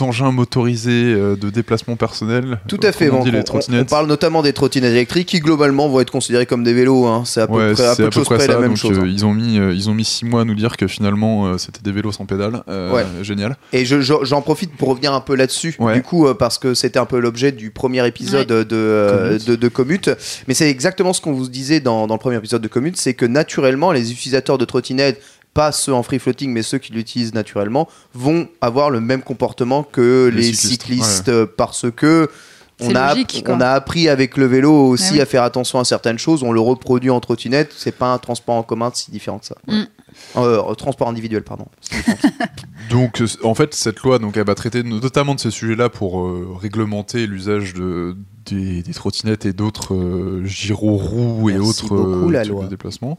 engins 0.00 0.30
motorisés 0.30 1.12
euh, 1.12 1.36
de 1.36 1.50
déplacement 1.50 1.96
personnel. 1.96 2.60
Tout 2.68 2.78
à 2.82 2.92
fait. 2.92 3.10
On- 3.10 3.20
on, 3.22 3.42
trottinettes. 3.42 3.90
parle 3.90 4.06
notamment 4.06 4.42
des 4.42 4.52
trottinettes 4.52 4.92
électriques 4.92 5.28
qui 5.28 5.40
globalement 5.40 5.88
vont 5.88 6.00
être 6.00 6.10
considérées 6.12 6.46
comme 6.46 6.62
des 6.64 6.72
vélos. 6.74 7.06
hein. 7.06 7.22
C'est 7.24 7.40
à 7.40 7.46
peu 7.52 7.58
Ouais, 7.68 7.72
près, 7.72 7.84
à 7.86 7.96
peu 7.96 8.08
près 8.10 8.38
ça. 8.40 8.46
la 8.46 8.58
même 8.58 8.68
Donc, 8.68 8.76
chose. 8.76 8.98
euh, 8.98 9.02
hein. 9.02 9.06
ils 9.10 9.26
ont 9.26 9.34
mis, 9.34 9.58
euh, 9.58 9.72
ils 9.74 9.90
ont 9.90 9.94
mis 9.94 10.04
six 10.04 10.24
mois 10.24 10.42
à 10.42 10.44
nous 10.44 10.54
dire 10.54 10.76
que 10.76 10.86
finalement 10.86 11.46
euh, 11.46 11.58
c'était 11.58 11.80
des 11.82 11.92
vélos 11.92 12.12
sans 12.12 12.26
pédale. 12.26 12.62
Euh, 12.68 12.92
Ouais. 12.92 13.04
Génial. 13.22 13.56
Et 13.72 13.84
je- 13.84 14.00
je- 14.00 14.14
j'en 14.22 14.40
profite 14.42 14.74
pour 14.76 14.88
revenir 14.88 15.12
un 15.12 15.20
peu 15.20 15.34
là-dessus, 15.34 15.74
Ouais. 15.78 15.94
du 15.94 16.02
coup, 16.02 16.26
euh, 16.26 16.34
parce 16.34 16.58
que 16.58 16.74
c'était 16.74 16.98
un 16.98 17.06
peu 17.06 17.18
l'objet 17.18 17.50
du 17.52 17.70
premier 17.70 18.06
épisode 18.06 18.46
de, 18.48 18.66
euh, 18.72 19.28
Commute. 19.30 19.46
de, 19.48 19.56
de 19.56 19.68
Commute. 19.68 20.10
Mais 20.46 20.54
c'est 20.54 20.70
exactement 20.70 21.12
ce 21.12 21.20
qu'on 21.20 21.32
vous 21.32 21.48
disait 21.48 21.80
dans, 21.80 22.06
dans 22.06 22.14
le 22.14 22.20
premier 22.20 22.36
épisode 22.36 22.62
de 22.62 22.68
Commute, 22.68 22.96
c'est 22.96 23.14
que 23.14 23.26
naturellement, 23.26 23.92
les 23.92 24.12
utilisateurs 24.12 24.58
de 24.58 24.64
trottinettes, 24.64 25.20
pas 25.54 25.72
ceux 25.72 25.92
en 25.92 26.02
free 26.04 26.18
floating, 26.20 26.52
mais 26.52 26.62
ceux 26.62 26.78
qui 26.78 26.92
l'utilisent 26.92 27.34
naturellement, 27.34 27.88
vont 28.14 28.48
avoir 28.60 28.90
le 28.90 29.00
même 29.00 29.22
comportement 29.22 29.82
que 29.82 30.30
les, 30.32 30.42
Les 30.42 30.52
cyclistes, 30.52 30.72
cyclistes, 31.04 31.28
euh, 31.30 31.46
parce 31.56 31.86
que 31.96 32.28
on 32.80 32.94
a, 32.94 33.10
logique, 33.10 33.44
on 33.48 33.60
a 33.60 33.70
appris 33.70 34.08
avec 34.08 34.36
le 34.36 34.46
vélo 34.46 34.72
aussi 34.88 35.14
oui. 35.14 35.20
à 35.20 35.26
faire 35.26 35.42
attention 35.42 35.80
à 35.80 35.84
certaines 35.84 36.18
choses, 36.18 36.42
on 36.42 36.52
le 36.52 36.60
reproduit 36.60 37.10
en 37.10 37.20
trottinette, 37.20 37.72
c'est 37.76 37.96
pas 37.96 38.12
un 38.12 38.18
transport 38.18 38.54
en 38.54 38.62
commun 38.62 38.90
si 38.94 39.10
différent 39.10 39.38
que 39.38 39.46
ça. 39.46 39.56
Mm. 39.66 39.82
Euh, 40.36 40.74
transport 40.74 41.08
individuel, 41.08 41.42
pardon. 41.42 41.66
Donc, 42.90 43.20
euh, 43.20 43.26
en 43.42 43.54
fait, 43.54 43.74
cette 43.74 44.00
loi, 44.00 44.18
donc, 44.18 44.36
elle 44.36 44.46
va 44.46 44.54
traiter 44.54 44.82
notamment 44.82 45.34
de 45.34 45.40
ces 45.40 45.50
sujets-là 45.50 45.88
pour 45.88 46.20
euh, 46.20 46.56
réglementer 46.58 47.26
l'usage 47.26 47.74
de, 47.74 48.16
des, 48.46 48.82
des 48.82 48.92
trottinettes 48.94 49.46
et 49.46 49.52
d'autres 49.52 49.94
euh, 49.94 50.44
gyroroues 50.44 51.50
et 51.50 51.58
autres 51.58 51.88
beaucoup, 51.88 52.30
la 52.30 52.42
types 52.42 52.52
loi. 52.52 52.64
de 52.64 52.68
déplacements. 52.70 53.18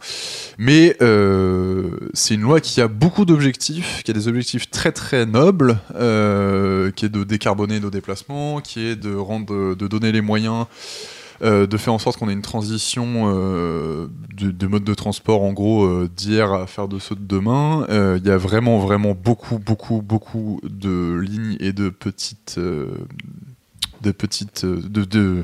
Mais 0.58 0.96
euh, 1.02 1.92
c'est 2.14 2.36
une 2.36 2.42
loi 2.42 2.62
qui 2.62 2.82
a 2.82 2.88
beaucoup 2.88 3.26
d'objectifs, 3.26 4.02
qui 4.04 4.12
a 4.12 4.14
des 4.14 4.28
objectifs 4.28 4.70
très 4.70 4.92
très 4.92 5.26
nobles, 5.26 5.80
euh, 5.96 6.92
qui 6.92 7.06
est 7.06 7.10
de 7.10 7.24
décarboner 7.24 7.80
nos 7.80 7.92
déplacements, 7.92 8.62
qui 8.62 8.86
est 8.86 8.96
de 8.96 9.14
rendre, 9.16 9.76
de 9.76 9.88
donner 9.88 10.12
les 10.12 10.22
moyens. 10.22 10.66
Euh, 11.42 11.68
de 11.68 11.78
faire 11.78 11.94
en 11.94 12.00
sorte 12.00 12.18
qu'on 12.18 12.30
ait 12.30 12.34
une 12.34 12.42
transition 12.42 13.32
euh, 13.34 14.08
de, 14.38 14.52
de 14.52 14.68
mode 14.68 14.84
de 14.84 14.94
transport 14.94 15.44
en 15.44 15.54
gros 15.54 15.86
euh, 15.86 16.10
d'hier 16.16 16.52
à 16.54 16.68
faire 16.68 16.88
de 16.88 17.00
ceux 17.00 17.16
de 17.16 17.26
demain. 17.26 17.86
Euh, 17.90 18.20
Il 18.22 18.28
y 18.28 18.32
a 18.32 18.38
vraiment 18.38 18.80
vraiment 18.80 19.16
beaucoup 19.16 19.60
beaucoup 19.60 20.02
beaucoup 20.02 20.60
de 20.64 21.20
lignes 21.20 21.58
et 21.60 21.74
de 21.74 21.90
petites 21.90 22.60
de 22.60 24.12
petites 24.12 24.66
de, 24.66 25.04
de 25.04 25.44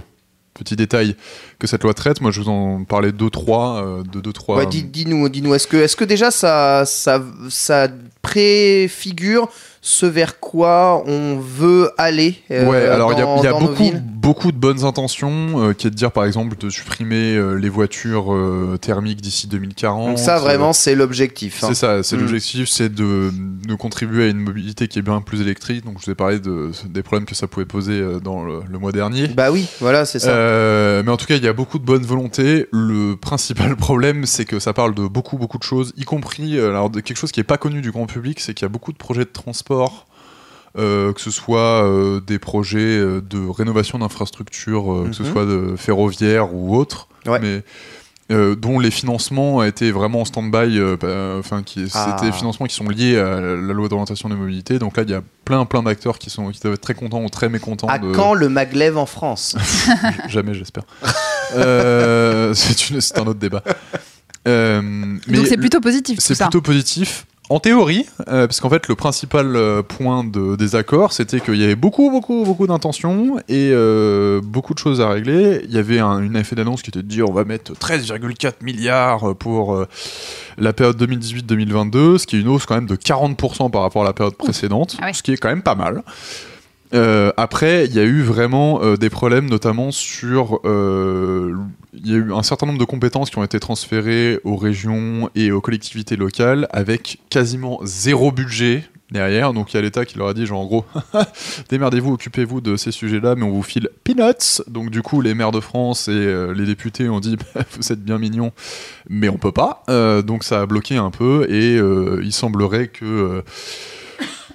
petits 0.53 0.77
détails 0.77 1.17
que 1.59 1.67
cette 1.67 1.83
loi 1.83 1.93
traite. 1.93 2.21
Moi, 2.21 2.31
je 2.31 2.39
vous 2.39 2.49
en 2.49 2.85
parlais 2.85 3.11
deux 3.11 3.29
trois 3.29 3.83
euh, 3.83 4.03
de 4.03 4.21
deux 4.21 4.31
trois. 4.31 4.55
Ouais, 4.57 4.65
dis-nous, 4.65 5.27
dis-nous, 5.27 5.53
est-ce 5.53 5.67
que, 5.67 5.75
est-ce 5.75 5.97
que 5.97 6.05
déjà 6.05 6.31
ça, 6.31 6.85
ça, 6.85 7.21
ça 7.49 7.89
préfigure 8.21 9.49
ce 9.81 10.05
vers 10.05 10.39
quoi 10.39 11.03
on 11.05 11.37
veut 11.39 11.91
aller 11.97 12.37
euh, 12.51 12.69
ouais, 12.69 12.87
alors 12.87 13.11
il 13.11 13.19
y 13.19 13.21
a, 13.21 13.51
y 13.51 13.59
beaucoup, 13.59 13.83
villes? 13.83 14.01
Beaucoup 14.25 14.51
de 14.51 14.57
bonnes 14.57 14.83
intentions, 14.83 15.69
euh, 15.69 15.73
qui 15.73 15.85
est 15.85 15.91
de 15.91 15.95
dire 15.95 16.11
par 16.11 16.25
exemple 16.25 16.57
de 16.57 16.69
supprimer 16.71 17.35
euh, 17.35 17.53
les 17.53 17.69
voitures 17.69 18.33
euh, 18.33 18.77
thermiques 18.81 19.21
d'ici 19.21 19.47
2040. 19.47 20.07
Donc 20.09 20.19
ça, 20.19 20.39
vraiment, 20.39 20.73
c'est 20.73 20.95
l'objectif. 20.95 21.63
hein. 21.63 21.67
C'est 21.69 21.75
ça, 21.75 22.01
c'est 22.01 22.17
Mm. 22.17 22.19
l'objectif, 22.21 22.67
c'est 22.67 22.93
de, 22.93 23.31
de 23.67 23.75
contribuer 23.75 24.23
à 24.25 24.27
une 24.27 24.39
mobilité 24.39 24.87
qui 24.87 24.97
est 24.97 25.03
bien 25.03 25.21
plus 25.21 25.41
électrique. 25.41 25.85
Donc 25.85 25.97
je 25.99 26.05
vous 26.05 26.11
ai 26.11 26.15
parlé 26.15 26.39
de, 26.39 26.71
des 26.89 27.03
problèmes 27.03 27.25
que 27.25 27.35
ça 27.35 27.47
pouvait 27.47 27.65
poser 27.67 28.01
dans 28.23 28.43
le, 28.43 28.61
le 28.67 28.79
mois 28.79 28.91
dernier. 28.91 29.27
Bah 29.27 29.51
oui, 29.51 29.67
voilà, 29.79 30.05
c'est 30.05 30.19
ça. 30.19 30.33
Mais 31.03 31.11
en 31.11 31.17
tout 31.17 31.27
cas, 31.27 31.35
il 31.35 31.43
y 31.43 31.47
a 31.47 31.53
beaucoup 31.53 31.77
de 31.77 31.85
bonne 31.85 32.03
volonté. 32.03 32.67
Le 32.71 33.15
principal 33.21 33.75
problème, 33.75 34.25
c'est 34.25 34.45
que 34.45 34.59
ça 34.59 34.73
parle 34.73 34.95
de 34.95 35.07
beaucoup, 35.07 35.37
beaucoup 35.37 35.59
de 35.59 35.63
choses, 35.63 35.93
y 35.97 36.03
compris 36.03 36.59
alors, 36.59 36.89
de 36.89 36.99
quelque 36.99 37.17
chose 37.17 37.31
qui 37.31 37.39
n'est 37.39 37.45
pas 37.45 37.57
connu 37.57 37.81
du 37.81 37.91
grand 37.91 38.07
public, 38.07 38.39
c'est 38.39 38.53
qu'il 38.55 38.65
y 38.65 38.69
a 38.69 38.69
beaucoup 38.69 38.91
de 38.91 38.97
projets 38.97 39.25
de 39.25 39.29
transport. 39.31 40.07
Euh, 40.77 41.13
que 41.13 41.21
ce 41.21 41.31
soit 41.31 41.83
euh, 41.85 42.19
des 42.19 42.39
projets 42.39 42.79
euh, 42.79 43.21
de 43.21 43.39
rénovation 43.47 43.99
d'infrastructures, 43.99 44.91
euh, 44.93 45.07
que 45.09 45.13
ce 45.15 45.23
Mhm. 45.23 45.31
soit 45.31 45.45
de 45.45 45.75
ferroviaires 45.77 46.53
ou 46.53 46.75
autres, 46.75 47.07
Ouais. 47.25 47.39
mais 47.41 47.63
euh, 48.31 48.55
dont 48.55 48.79
les 48.79 48.89
financements 48.89 49.61
étaient 49.63 49.91
vraiment 49.91 50.21
en 50.21 50.25
stand-by, 50.25 50.79
euh, 50.79 50.97
bah, 50.99 51.35
enfin 51.39 51.61
qui 51.61 51.85
Ah. 51.93 52.15
c'était 52.17 52.31
des 52.31 52.35
financements 52.35 52.65
qui 52.65 52.73
sont 52.75 52.89
liés 52.89 53.17
à 53.19 53.39
la 53.39 53.73
loi 53.73 53.87
d'orientation 53.87 54.29
des 54.29 54.35
mobilités. 54.35 54.79
Donc 54.79 54.97
là, 54.97 55.03
il 55.03 55.09
y 55.11 55.13
a 55.13 55.21
plein, 55.45 55.63
plein 55.65 55.83
d'acteurs 55.83 56.17
qui 56.17 56.31
sont 56.31 56.49
qui 56.49 56.59
doivent 56.59 56.73
être 56.73 56.81
très 56.81 56.95
contents 56.95 57.23
ou 57.23 57.29
très 57.29 57.49
mécontents. 57.49 57.87
à 57.87 57.99
de... 57.99 58.11
quand 58.13 58.33
le 58.33 58.49
maglev 58.49 58.97
en 58.97 59.05
France? 59.05 59.55
Jamais, 60.27 60.53
j'espère. 60.55 60.83
Euh, 61.55 62.53
c'est 62.55 63.17
un 63.19 63.27
autre 63.27 63.39
débat. 63.39 63.61
Euh, 64.47 64.81
mais 65.27 65.37
Donc 65.37 65.45
c'est 65.47 65.57
plutôt 65.57 65.79
positif 65.79 66.17
c'est 66.19 66.35
plutôt 66.37 66.61
positif. 66.61 67.25
En 67.47 67.59
théorie, 67.59 68.07
euh, 68.27 68.47
parce 68.47 68.59
qu'en 68.59 68.71
fait, 68.71 68.87
le 68.87 68.95
principal 68.95 69.55
euh, 69.55 69.83
point 69.83 70.23
de 70.23 70.55
désaccord, 70.55 71.13
c'était 71.13 71.39
qu'il 71.39 71.57
y 71.57 71.63
avait 71.63 71.75
beaucoup, 71.75 72.09
beaucoup, 72.09 72.43
beaucoup 72.43 72.65
d'intentions 72.65 73.37
et 73.47 73.69
euh, 73.71 74.41
beaucoup 74.43 74.73
de 74.73 74.79
choses 74.79 74.99
à 74.99 75.09
régler. 75.09 75.61
Il 75.65 75.71
y 75.71 75.77
avait 75.77 75.99
un- 75.99 76.21
une 76.23 76.35
effet 76.37 76.55
d'annonce 76.55 76.81
qui 76.81 76.89
était 76.89 77.03
de 77.03 77.07
dire 77.07 77.29
on 77.29 77.33
va 77.33 77.43
mettre 77.43 77.73
13,4 77.77 78.63
milliards 78.63 79.35
pour 79.35 79.85
la 80.57 80.73
période 80.73 80.97
2018-2022, 80.97 82.17
ce 82.17 82.25
qui 82.25 82.35
est 82.37 82.41
une 82.41 82.47
hausse 82.47 82.65
quand 82.65 82.75
même 82.75 82.87
de 82.87 82.95
40% 82.95 83.69
par 83.69 83.83
rapport 83.83 84.01
à 84.01 84.05
la 84.05 84.13
période 84.13 84.35
précédente, 84.35 84.97
Ah 84.99 85.05
ouais. 85.07 85.13
ce 85.13 85.21
qui 85.21 85.31
est 85.31 85.37
quand 85.37 85.49
même 85.49 85.61
pas 85.61 85.75
mal. 85.75 86.01
Euh, 86.95 87.31
après, 87.37 87.85
il 87.85 87.93
y 87.93 87.99
a 87.99 88.03
eu 88.03 88.21
vraiment 88.21 88.81
euh, 88.81 88.95
des 88.95 89.09
problèmes, 89.09 89.49
notamment 89.49 89.91
sur. 89.91 90.59
euh, 90.65 91.53
Il 91.97 92.09
y 92.09 92.13
a 92.13 92.17
eu 92.17 92.33
un 92.33 92.43
certain 92.43 92.65
nombre 92.65 92.79
de 92.79 92.85
compétences 92.85 93.29
qui 93.29 93.37
ont 93.37 93.43
été 93.43 93.59
transférées 93.59 94.39
aux 94.43 94.57
régions 94.57 95.29
et 95.35 95.51
aux 95.51 95.61
collectivités 95.61 96.15
locales 96.15 96.67
avec 96.71 97.19
quasiment 97.29 97.79
zéro 97.83 98.31
budget 98.31 98.83
derrière. 99.11 99.53
Donc 99.53 99.73
il 99.73 99.77
y 99.77 99.79
a 99.79 99.81
l'État 99.81 100.05
qui 100.05 100.17
leur 100.17 100.29
a 100.29 100.33
dit, 100.33 100.45
genre 100.45 100.61
en 100.61 100.65
gros, 100.65 100.85
démerdez-vous, 101.69 102.13
occupez-vous 102.13 102.61
de 102.61 102.75
ces 102.75 102.91
sujets-là, 102.91 103.35
mais 103.35 103.43
on 103.43 103.51
vous 103.51 103.63
file 103.63 103.89
peanuts. 104.03 104.61
Donc 104.67 104.89
du 104.89 105.01
coup, 105.01 105.21
les 105.21 105.33
maires 105.33 105.51
de 105.51 105.59
France 105.59 106.07
et 106.07 106.11
euh, 106.11 106.53
les 106.53 106.65
députés 106.65 107.09
ont 107.09 107.19
dit, 107.19 107.37
Bah, 107.55 107.61
vous 107.71 107.91
êtes 107.91 108.03
bien 108.03 108.17
mignons, 108.17 108.51
mais 109.09 109.29
on 109.29 109.37
peut 109.37 109.51
pas. 109.51 109.83
Euh, 109.89 110.21
donc 110.21 110.43
ça 110.43 110.61
a 110.61 110.65
bloqué 110.65 110.97
un 110.97 111.11
peu 111.11 111.45
et 111.49 111.77
euh, 111.77 112.21
il 112.23 112.33
semblerait 112.33 112.87
que. 112.87 113.43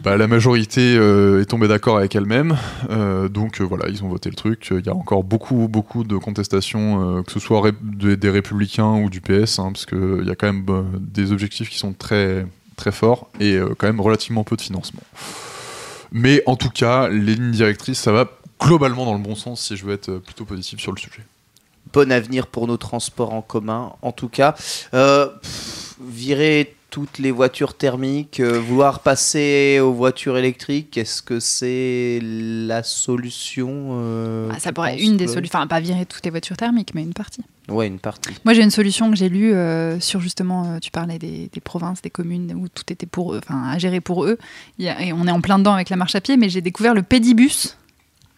Bah, 0.03 0.17
la 0.17 0.27
majorité 0.27 0.97
euh, 0.97 1.43
est 1.43 1.45
tombée 1.45 1.69
d'accord 1.69 1.99
avec 1.99 2.15
elle-même, 2.15 2.57
Euh, 2.89 3.29
donc 3.29 3.61
euh, 3.61 3.65
voilà, 3.65 3.89
ils 3.89 4.03
ont 4.03 4.09
voté 4.09 4.31
le 4.31 4.35
truc. 4.35 4.69
Il 4.71 4.85
y 4.85 4.89
a 4.89 4.95
encore 4.95 5.23
beaucoup, 5.25 5.69
beaucoup 5.69 6.05
de 6.05 6.17
contestations, 6.17 7.23
que 7.23 7.31
ce 7.31 7.39
soit 7.39 7.71
des, 7.83 8.31
républicains 8.31 8.95
ou 8.95 9.11
du 9.11 9.21
PS, 9.21 9.59
hein, 9.59 9.73
parce 9.73 9.87
qu'il 9.87 10.25
y 10.25 10.31
a 10.31 10.35
quand 10.35 10.53
même 10.53 10.65
des 10.99 11.33
objectifs 11.33 11.69
qui 11.69 11.79
sont 11.79 11.93
très, 11.93 12.47
très 12.77 12.93
forts 12.93 13.31
et 13.39 13.59
quand 13.79 13.87
même 13.87 14.01
relativement 14.01 14.45
peu 14.45 14.57
de 14.57 14.63
financement. 14.63 15.03
Mais 16.13 16.43
en 16.47 16.57
tout 16.57 16.71
cas, 16.71 17.09
les 17.09 17.35
lignes 17.35 17.53
directrices, 17.53 18.01
ça 18.01 18.13
va 18.13 18.27
globalement 18.61 19.05
dans 19.05 19.15
le 19.15 19.23
bon 19.23 19.35
sens 19.35 19.63
si 19.63 19.77
je 19.77 19.85
veux 19.85 19.93
être 19.93 20.19
plutôt 20.19 20.45
positif 20.45 20.81
sur 20.81 20.93
le 20.93 20.99
sujet. 20.99 21.25
Bon 21.93 22.11
avenir 22.11 22.47
pour 22.47 22.67
nos 22.67 22.77
transports 22.77 23.33
en 23.33 23.43
commun, 23.43 23.93
en 24.03 24.13
tout 24.13 24.29
cas. 24.29 24.55
Virer 26.01 26.75
toutes 26.91 27.19
les 27.19 27.31
voitures 27.31 27.75
thermiques, 27.75 28.41
euh, 28.41 28.59
vouloir 28.59 29.01
passer 29.01 29.79
aux 29.81 29.93
voitures 29.93 30.37
électriques, 30.37 30.99
est-ce 30.99 31.23
que 31.23 31.41
c'est 31.41 32.21
la 32.23 32.83
solution 32.83 33.91
euh, 33.93 34.51
Ah, 34.53 34.59
ça 34.59 34.73
pourrait 34.73 34.93
penses, 34.93 35.03
une 35.03 35.17
des 35.17 35.25
Chloé 35.25 35.35
solutions, 35.35 35.59
enfin 35.59 35.67
pas 35.67 35.81
virer 35.81 36.05
toutes 36.05 36.25
les 36.25 36.31
voitures 36.31 36.57
thermiques, 36.57 36.95
mais 36.95 37.03
une 37.03 37.15
partie. 37.15 37.43
Ouais, 37.69 37.87
une 37.87 38.01
partie. 38.01 38.31
Moi 38.45 38.55
j'ai 38.55 38.63
une 38.63 38.71
solution 38.71 39.11
que 39.11 39.17
j'ai 39.17 39.29
lue 39.29 39.53
euh, 39.53 40.01
sur 40.01 40.21
justement, 40.21 40.65
euh, 40.65 40.79
tu 40.81 40.91
parlais 40.91 41.19
des, 41.19 41.49
des 41.53 41.61
provinces, 41.61 42.03
des 42.03 42.11
communes 42.11 42.53
où 42.55 42.69
tout 42.69 42.93
était 42.93 43.07
pour 43.07 43.35
eux, 43.35 43.41
enfin 43.43 43.63
à 43.69 43.79
gérer 43.79 44.01
pour 44.01 44.25
eux. 44.25 44.39
Et 44.79 45.13
on 45.13 45.27
est 45.27 45.31
en 45.31 45.41
plein 45.41 45.59
dedans 45.59 45.75
avec 45.75 45.89
la 45.89 45.97
marche 45.97 46.17
à 46.17 46.21
pied, 46.21 46.37
mais 46.37 46.49
j'ai 46.49 46.61
découvert 46.61 46.95
le 46.95 47.03
pédibus. 47.03 47.77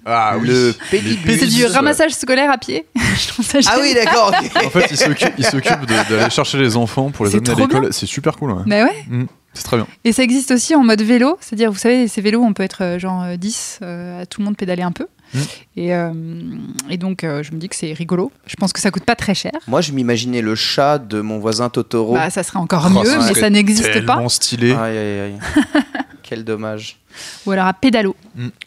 Ah 0.04 0.36
Le 0.40 0.74
pédibus. 0.90 1.38
C'est 1.40 1.46
du 1.46 1.64
ramassage 1.66 2.12
scolaire 2.12 2.50
à 2.50 2.58
pied. 2.58 2.86
Je 2.96 3.28
trouve 3.28 3.44
ça 3.46 3.58
Ah 3.66 3.78
oui, 3.80 3.94
d'accord. 3.94 4.32
ok. 4.36 4.64
En 4.66 4.70
fait, 4.70 4.86
ils 4.90 4.96
s'occupent 4.96 5.34
ils 5.38 5.44
s'occupent 5.44 5.86
de- 5.86 6.10
d'aller 6.16 6.30
chercher 6.30 6.58
les 6.58 6.76
enfants 6.76 7.10
pour 7.10 7.24
les 7.26 7.34
amener 7.36 7.50
à 7.50 7.54
l'école. 7.54 7.92
C'est 7.92 8.06
super 8.06 8.36
cool, 8.36 8.52
ouais. 8.52 8.62
Mais 8.66 8.82
ouais. 8.82 9.04
Mm, 9.08 9.24
c'est 9.54 9.62
très 9.64 9.76
bien. 9.76 9.86
Et 10.04 10.12
ça 10.12 10.22
existe 10.22 10.50
aussi 10.50 10.74
en 10.74 10.82
mode 10.82 11.02
vélo, 11.02 11.36
c'est-à-dire, 11.40 11.70
vous 11.70 11.78
savez, 11.78 12.08
ces 12.08 12.20
vélos, 12.20 12.42
on 12.42 12.52
peut 12.52 12.62
être 12.64 12.82
euh, 12.82 12.98
genre 12.98 13.22
euh, 13.22 13.36
10, 13.36 13.78
euh, 13.82 14.22
à 14.22 14.26
tout 14.26 14.40
le 14.40 14.46
monde 14.46 14.56
pédaler 14.56 14.82
un 14.82 14.92
peu. 14.92 15.06
Et, 15.78 15.94
euh, 15.94 16.12
et 16.90 16.98
donc, 16.98 17.24
euh, 17.24 17.42
je 17.42 17.52
me 17.52 17.56
dis 17.58 17.68
que 17.70 17.76
c'est 17.76 17.94
rigolo. 17.94 18.30
Je 18.46 18.54
pense 18.56 18.72
que 18.74 18.80
ça 18.80 18.90
coûte 18.90 19.04
pas 19.06 19.14
très 19.14 19.34
cher. 19.34 19.52
Moi, 19.66 19.80
je 19.80 19.92
m'imaginais 19.92 20.42
le 20.42 20.54
chat 20.54 20.98
de 20.98 21.22
mon 21.22 21.38
voisin 21.38 21.70
Totoro. 21.70 22.12
Bah, 22.14 22.28
ça 22.28 22.42
serait 22.42 22.58
encore 22.58 22.88
Oh, 22.94 22.98
mieux, 23.00 23.06
ça 23.08 23.18
mais 23.28 23.34
ça 23.40 23.48
n'existe 23.48 23.86
pas. 23.86 23.92
Tellement 23.92 24.28
stylé. 24.28 24.72
Aïe, 24.74 24.98
aïe, 24.98 25.20
aïe. 25.20 25.38
Quel 26.22 26.44
dommage. 26.44 26.98
Ou 27.46 27.50
alors 27.52 27.66
à 27.66 27.72
pédalo. 27.74 28.14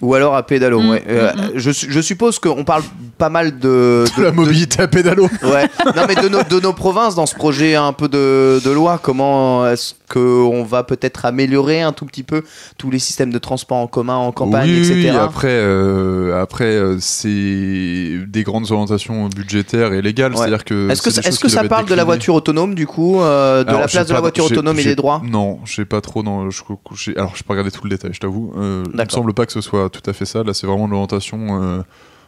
Ou 0.02 0.14
alors 0.14 0.36
à 0.36 0.44
pédalo. 0.46 0.80
Mm, 0.82 0.90
ouais. 0.90 1.04
Euh, 1.08 1.34
mm, 1.34 1.40
mm. 1.40 1.52
je, 1.56 1.72
je 1.72 2.00
suppose 2.02 2.40
qu'on 2.40 2.64
parle 2.64 2.84
pas 3.18 3.30
mal 3.30 3.58
de, 3.60 4.06
de- 4.18 4.24
La 4.24 4.32
de- 4.32 4.36
mobilité 4.36 4.82
à 4.84 4.88
pédalo. 4.88 5.30
Ouais. 5.44 5.68
Non, 5.96 6.04
mais 6.08 6.16
de 6.16 6.28
nos, 6.30 6.44
de 6.44 6.60
nos 6.60 6.74
provinces 6.74 7.16
dans 7.16 7.26
ce 7.26 7.36
projet 7.36 7.76
un 7.76 7.94
peu 7.94 8.08
de, 8.08 8.60
de 8.64 8.70
loi, 8.72 9.00
comment 9.02 9.68
est-ce 9.68 9.94
qu'on 10.12 10.64
va 10.64 10.84
peut-être 10.84 11.26
améliorer 11.26 11.82
un 11.82 11.92
tout 11.92 12.06
petit 12.06 12.24
peu 12.24 12.44
tous 12.78 12.92
les 12.92 13.00
systèmes 13.00 13.32
de 13.32 13.40
transport 13.40 13.78
en 13.78 13.88
commun 13.88 14.16
en 14.18 14.32
campagne, 14.32 14.70
oui, 14.70 14.82
oui, 14.82 15.00
etc. 15.06 15.18
après, 15.20 15.48
euh, 15.50 16.40
après 16.42 16.66
euh, 16.66 16.98
c'est 17.00 18.26
des 18.28 18.44
grandes 18.44 18.72
orientations 18.72 19.28
budgétaires 19.30 19.94
et 19.94 20.02
légales. 20.02 20.32
Ouais. 20.34 20.38
C'est-à-dire 20.38 20.64
que 20.64 20.90
Est-ce 20.90 21.02
que, 21.02 21.10
est-ce 21.10 21.22
choses 21.30 21.40
que 21.40 21.50
ça 21.50 21.64
parle 21.64 21.86
de 21.88 21.96
la 21.96 22.04
voiture 22.04 22.36
autonome 22.36 22.76
du 22.76 22.86
coup, 22.88 23.22
euh, 23.22 23.64
de 23.64 23.70
Alors, 23.70 23.82
la 23.82 23.88
place 23.88 24.08
de 24.08 24.12
la 24.14 24.18
pas- 24.18 24.22
voiture 24.22 24.46
autonome 24.46 24.80
et 24.80 24.84
des 24.84 24.96
droits? 24.96 25.22
Non, 25.24 25.60
j'ai 25.66 25.86
pas 25.86 26.02
trop. 26.02 26.22
Non, 26.24 26.50
je, 26.50 27.12
alors, 27.16 27.36
je 27.36 27.44
peux 27.44 27.52
regarder 27.54 27.72
tout 27.72 27.84
le 27.84 27.90
détail, 27.90 28.12
je 28.14 28.20
t'avoue. 28.20 28.35
Euh, 28.58 28.84
il 28.94 29.00
me 29.00 29.10
semble 29.10 29.34
pas 29.34 29.46
que 29.46 29.52
ce 29.52 29.62
soit 29.62 29.90
tout 29.90 30.08
à 30.10 30.14
fait 30.14 30.26
ça. 30.26 30.44
Là, 30.44 30.54
c'est 30.54 30.68
vraiment 30.68 30.88
de 30.88 30.92
l'orientation 30.92 31.62
euh, 31.62 31.82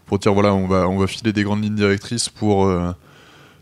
pour 0.05 0.19
dire 0.19 0.33
voilà, 0.33 0.53
on 0.53 0.67
va, 0.67 0.87
on 0.87 0.97
va 0.97 1.07
filer 1.07 1.33
des 1.33 1.43
grandes 1.43 1.63
lignes 1.63 1.75
directrices 1.75 2.29
pour 2.29 2.65
euh, 2.65 2.91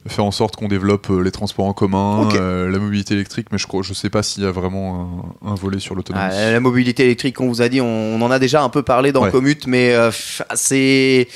faire 0.07 0.25
en 0.25 0.31
sorte 0.31 0.55
qu'on 0.55 0.67
développe 0.67 1.09
euh, 1.09 1.21
les 1.21 1.31
transports 1.31 1.65
en 1.65 1.73
commun, 1.73 2.29
euh, 2.35 2.69
la 2.69 2.77
mobilité 2.79 3.15
électrique. 3.15 3.47
Mais 3.51 3.57
je 3.57 3.65
je 3.81 3.93
sais 3.93 4.09
pas 4.09 4.21
s'il 4.23 4.43
y 4.43 4.45
a 4.45 4.51
vraiment 4.51 5.35
un, 5.43 5.51
un 5.51 5.55
volet 5.55 5.79
sur 5.79 5.95
l'autonomie. 5.95 6.25
Ah, 6.31 6.51
la 6.51 6.59
mobilité 6.59 7.03
électrique, 7.03 7.41
on 7.41 7.47
vous 7.47 7.61
a 7.61 7.69
dit, 7.69 7.81
on, 7.81 7.87
on 7.87 8.21
en 8.21 8.29
a 8.31 8.39
déjà 8.39 8.61
un 8.63 8.69
peu 8.69 8.83
parlé 8.83 9.11
dans 9.11 9.23
Ouais. 9.23 9.31
Commute, 9.31 9.65
mais 9.65 9.93
euh, 9.95 10.11
c'est 10.53 11.27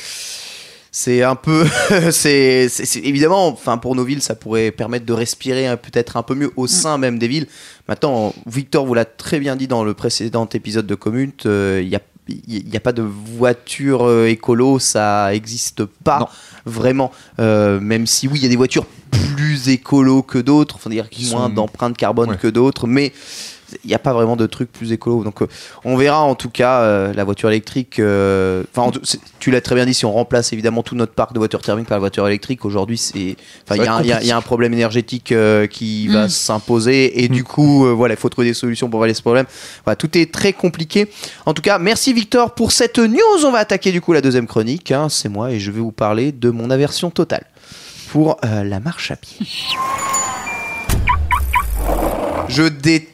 c'est 0.91 1.23
un 1.23 1.35
peu, 1.35 1.65
c'est 2.11 2.67
évidemment, 3.03 3.47
enfin 3.47 3.77
pour 3.77 3.95
nos 3.95 4.03
villes, 4.03 4.21
ça 4.21 4.35
pourrait 4.35 4.71
permettre 4.71 5.05
de 5.05 5.13
respirer 5.13 5.67
hein, 5.67 5.77
peut-être 5.77 6.17
un 6.17 6.23
peu 6.23 6.35
mieux 6.35 6.51
au 6.55 6.67
sein 6.67 6.97
même 6.97 7.19
des 7.19 7.27
villes. 7.27 7.47
Maintenant, 7.87 8.33
Victor 8.45 8.85
vous 8.85 8.93
l'a 8.93 9.05
très 9.05 9.39
bien 9.39 9.55
dit 9.55 9.67
dans 9.67 9.83
le 9.83 9.93
précédent 9.93 10.47
épisode 10.53 10.87
de 10.87 10.95
Commute, 10.95 11.45
euh, 11.45 11.81
il 11.83 11.89
y 11.89 11.95
a 11.95 12.01
n'y 12.47 12.77
a 12.77 12.79
pas 12.79 12.91
de 12.91 13.01
voiture 13.01 14.03
euh, 14.07 14.27
écolo, 14.27 14.77
ça 14.77 15.33
existe 15.33 15.83
pas 15.85 16.19
Non. 16.19 16.27
vraiment. 16.65 17.11
Euh, 17.39 17.79
même 17.79 18.05
si 18.05 18.27
oui, 18.27 18.37
il 18.39 18.43
y 18.43 18.45
a 18.45 18.49
des 18.49 18.55
voitures 18.55 18.85
plus 19.09 19.69
écolo 19.69 20.21
que 20.21 20.37
d'autres, 20.37 20.75
enfin 20.75 20.91
dire 20.91 21.09
qui 21.09 21.33
ont 21.33 21.39
moins 21.39 21.49
d'empreinte 21.49 21.97
carbone 21.97 22.29
Ouais. 22.29 22.37
que 22.37 22.47
d'autres, 22.47 22.85
mais 22.85 23.13
il 23.83 23.87
n'y 23.87 23.93
a 23.93 23.99
pas 23.99 24.13
vraiment 24.13 24.35
de 24.35 24.45
trucs 24.45 24.71
plus 24.71 24.91
écolo. 24.91 25.23
Donc 25.23 25.41
euh, 25.41 25.47
on 25.85 25.95
verra 25.97 26.21
en 26.21 26.35
tout 26.35 26.49
cas 26.49 26.81
euh, 26.81 27.13
la 27.13 27.23
voiture 27.23 27.49
électrique. 27.49 27.99
euh, 27.99 28.63
Enfin, 28.75 28.91
tu 29.39 29.51
l'as 29.51 29.61
très 29.61 29.75
bien 29.75 29.85
dit, 29.85 29.93
si 29.93 30.05
on 30.05 30.11
remplace 30.13 30.51
évidemment 30.53 30.83
tout 30.83 30.95
notre 30.95 31.13
parc 31.13 31.33
de 31.33 31.39
voitures 31.39 31.61
thermiques 31.61 31.87
par 31.87 31.97
la 31.97 32.01
voiture 32.01 32.27
électrique, 32.27 32.65
aujourd'hui, 32.65 32.97
c'est, 32.97 33.35
enfin, 33.65 33.75
Ça 33.75 33.77
il 33.77 33.81
y, 33.81 33.85
va 33.85 33.93
a 33.93 33.97
un- 34.19 34.21
y 34.23 34.31
a- 34.31 34.41
problème 34.41 34.73
énergétique 34.73 35.31
euh, 35.31 35.67
qui 35.67 36.07
va 36.07 36.25
Mm. 36.25 36.29
s'imposer 36.29 37.23
et 37.23 37.27
du 37.27 37.43
coup, 37.43 37.85
euh, 37.85 37.91
voilà, 37.91 38.13
il 38.15 38.17
faut 38.17 38.29
trouver 38.29 38.47
des 38.47 38.53
solutions 38.53 38.89
pour 38.89 39.01
régler 39.01 39.13
ce 39.13 39.21
problème. 39.21 39.45
Voilà, 39.85 39.95
tout 39.95 40.17
est 40.17 40.31
très 40.31 40.53
compliqué. 40.53 41.07
En 41.45 41.53
tout 41.53 41.61
cas, 41.61 41.77
merci 41.79 42.13
Victor 42.13 42.55
pour 42.55 42.71
cette 42.71 42.97
news. 42.99 43.45
On 43.45 43.51
va 43.51 43.59
attaquer 43.59 43.91
du 43.91 44.01
coup 44.01 44.13
la 44.13 44.21
deuxième 44.21 44.47
chronique. 44.47 44.91
hein, 44.91 45.07
c'est 45.09 45.29
moi 45.29 45.51
et 45.51 45.59
je 45.59 45.71
vais 45.71 45.79
vous 45.81 45.91
parler 45.91 46.31
de 46.31 46.49
mon 46.49 46.69
aversion 46.71 47.09
totale 47.11 47.43
pour 48.11 48.37
euh, 48.45 48.63
la 48.63 48.79
marche 48.79 49.11
à 49.11 49.15
pied. 49.15 49.45
Je 52.47 52.63
déteste 52.63 53.08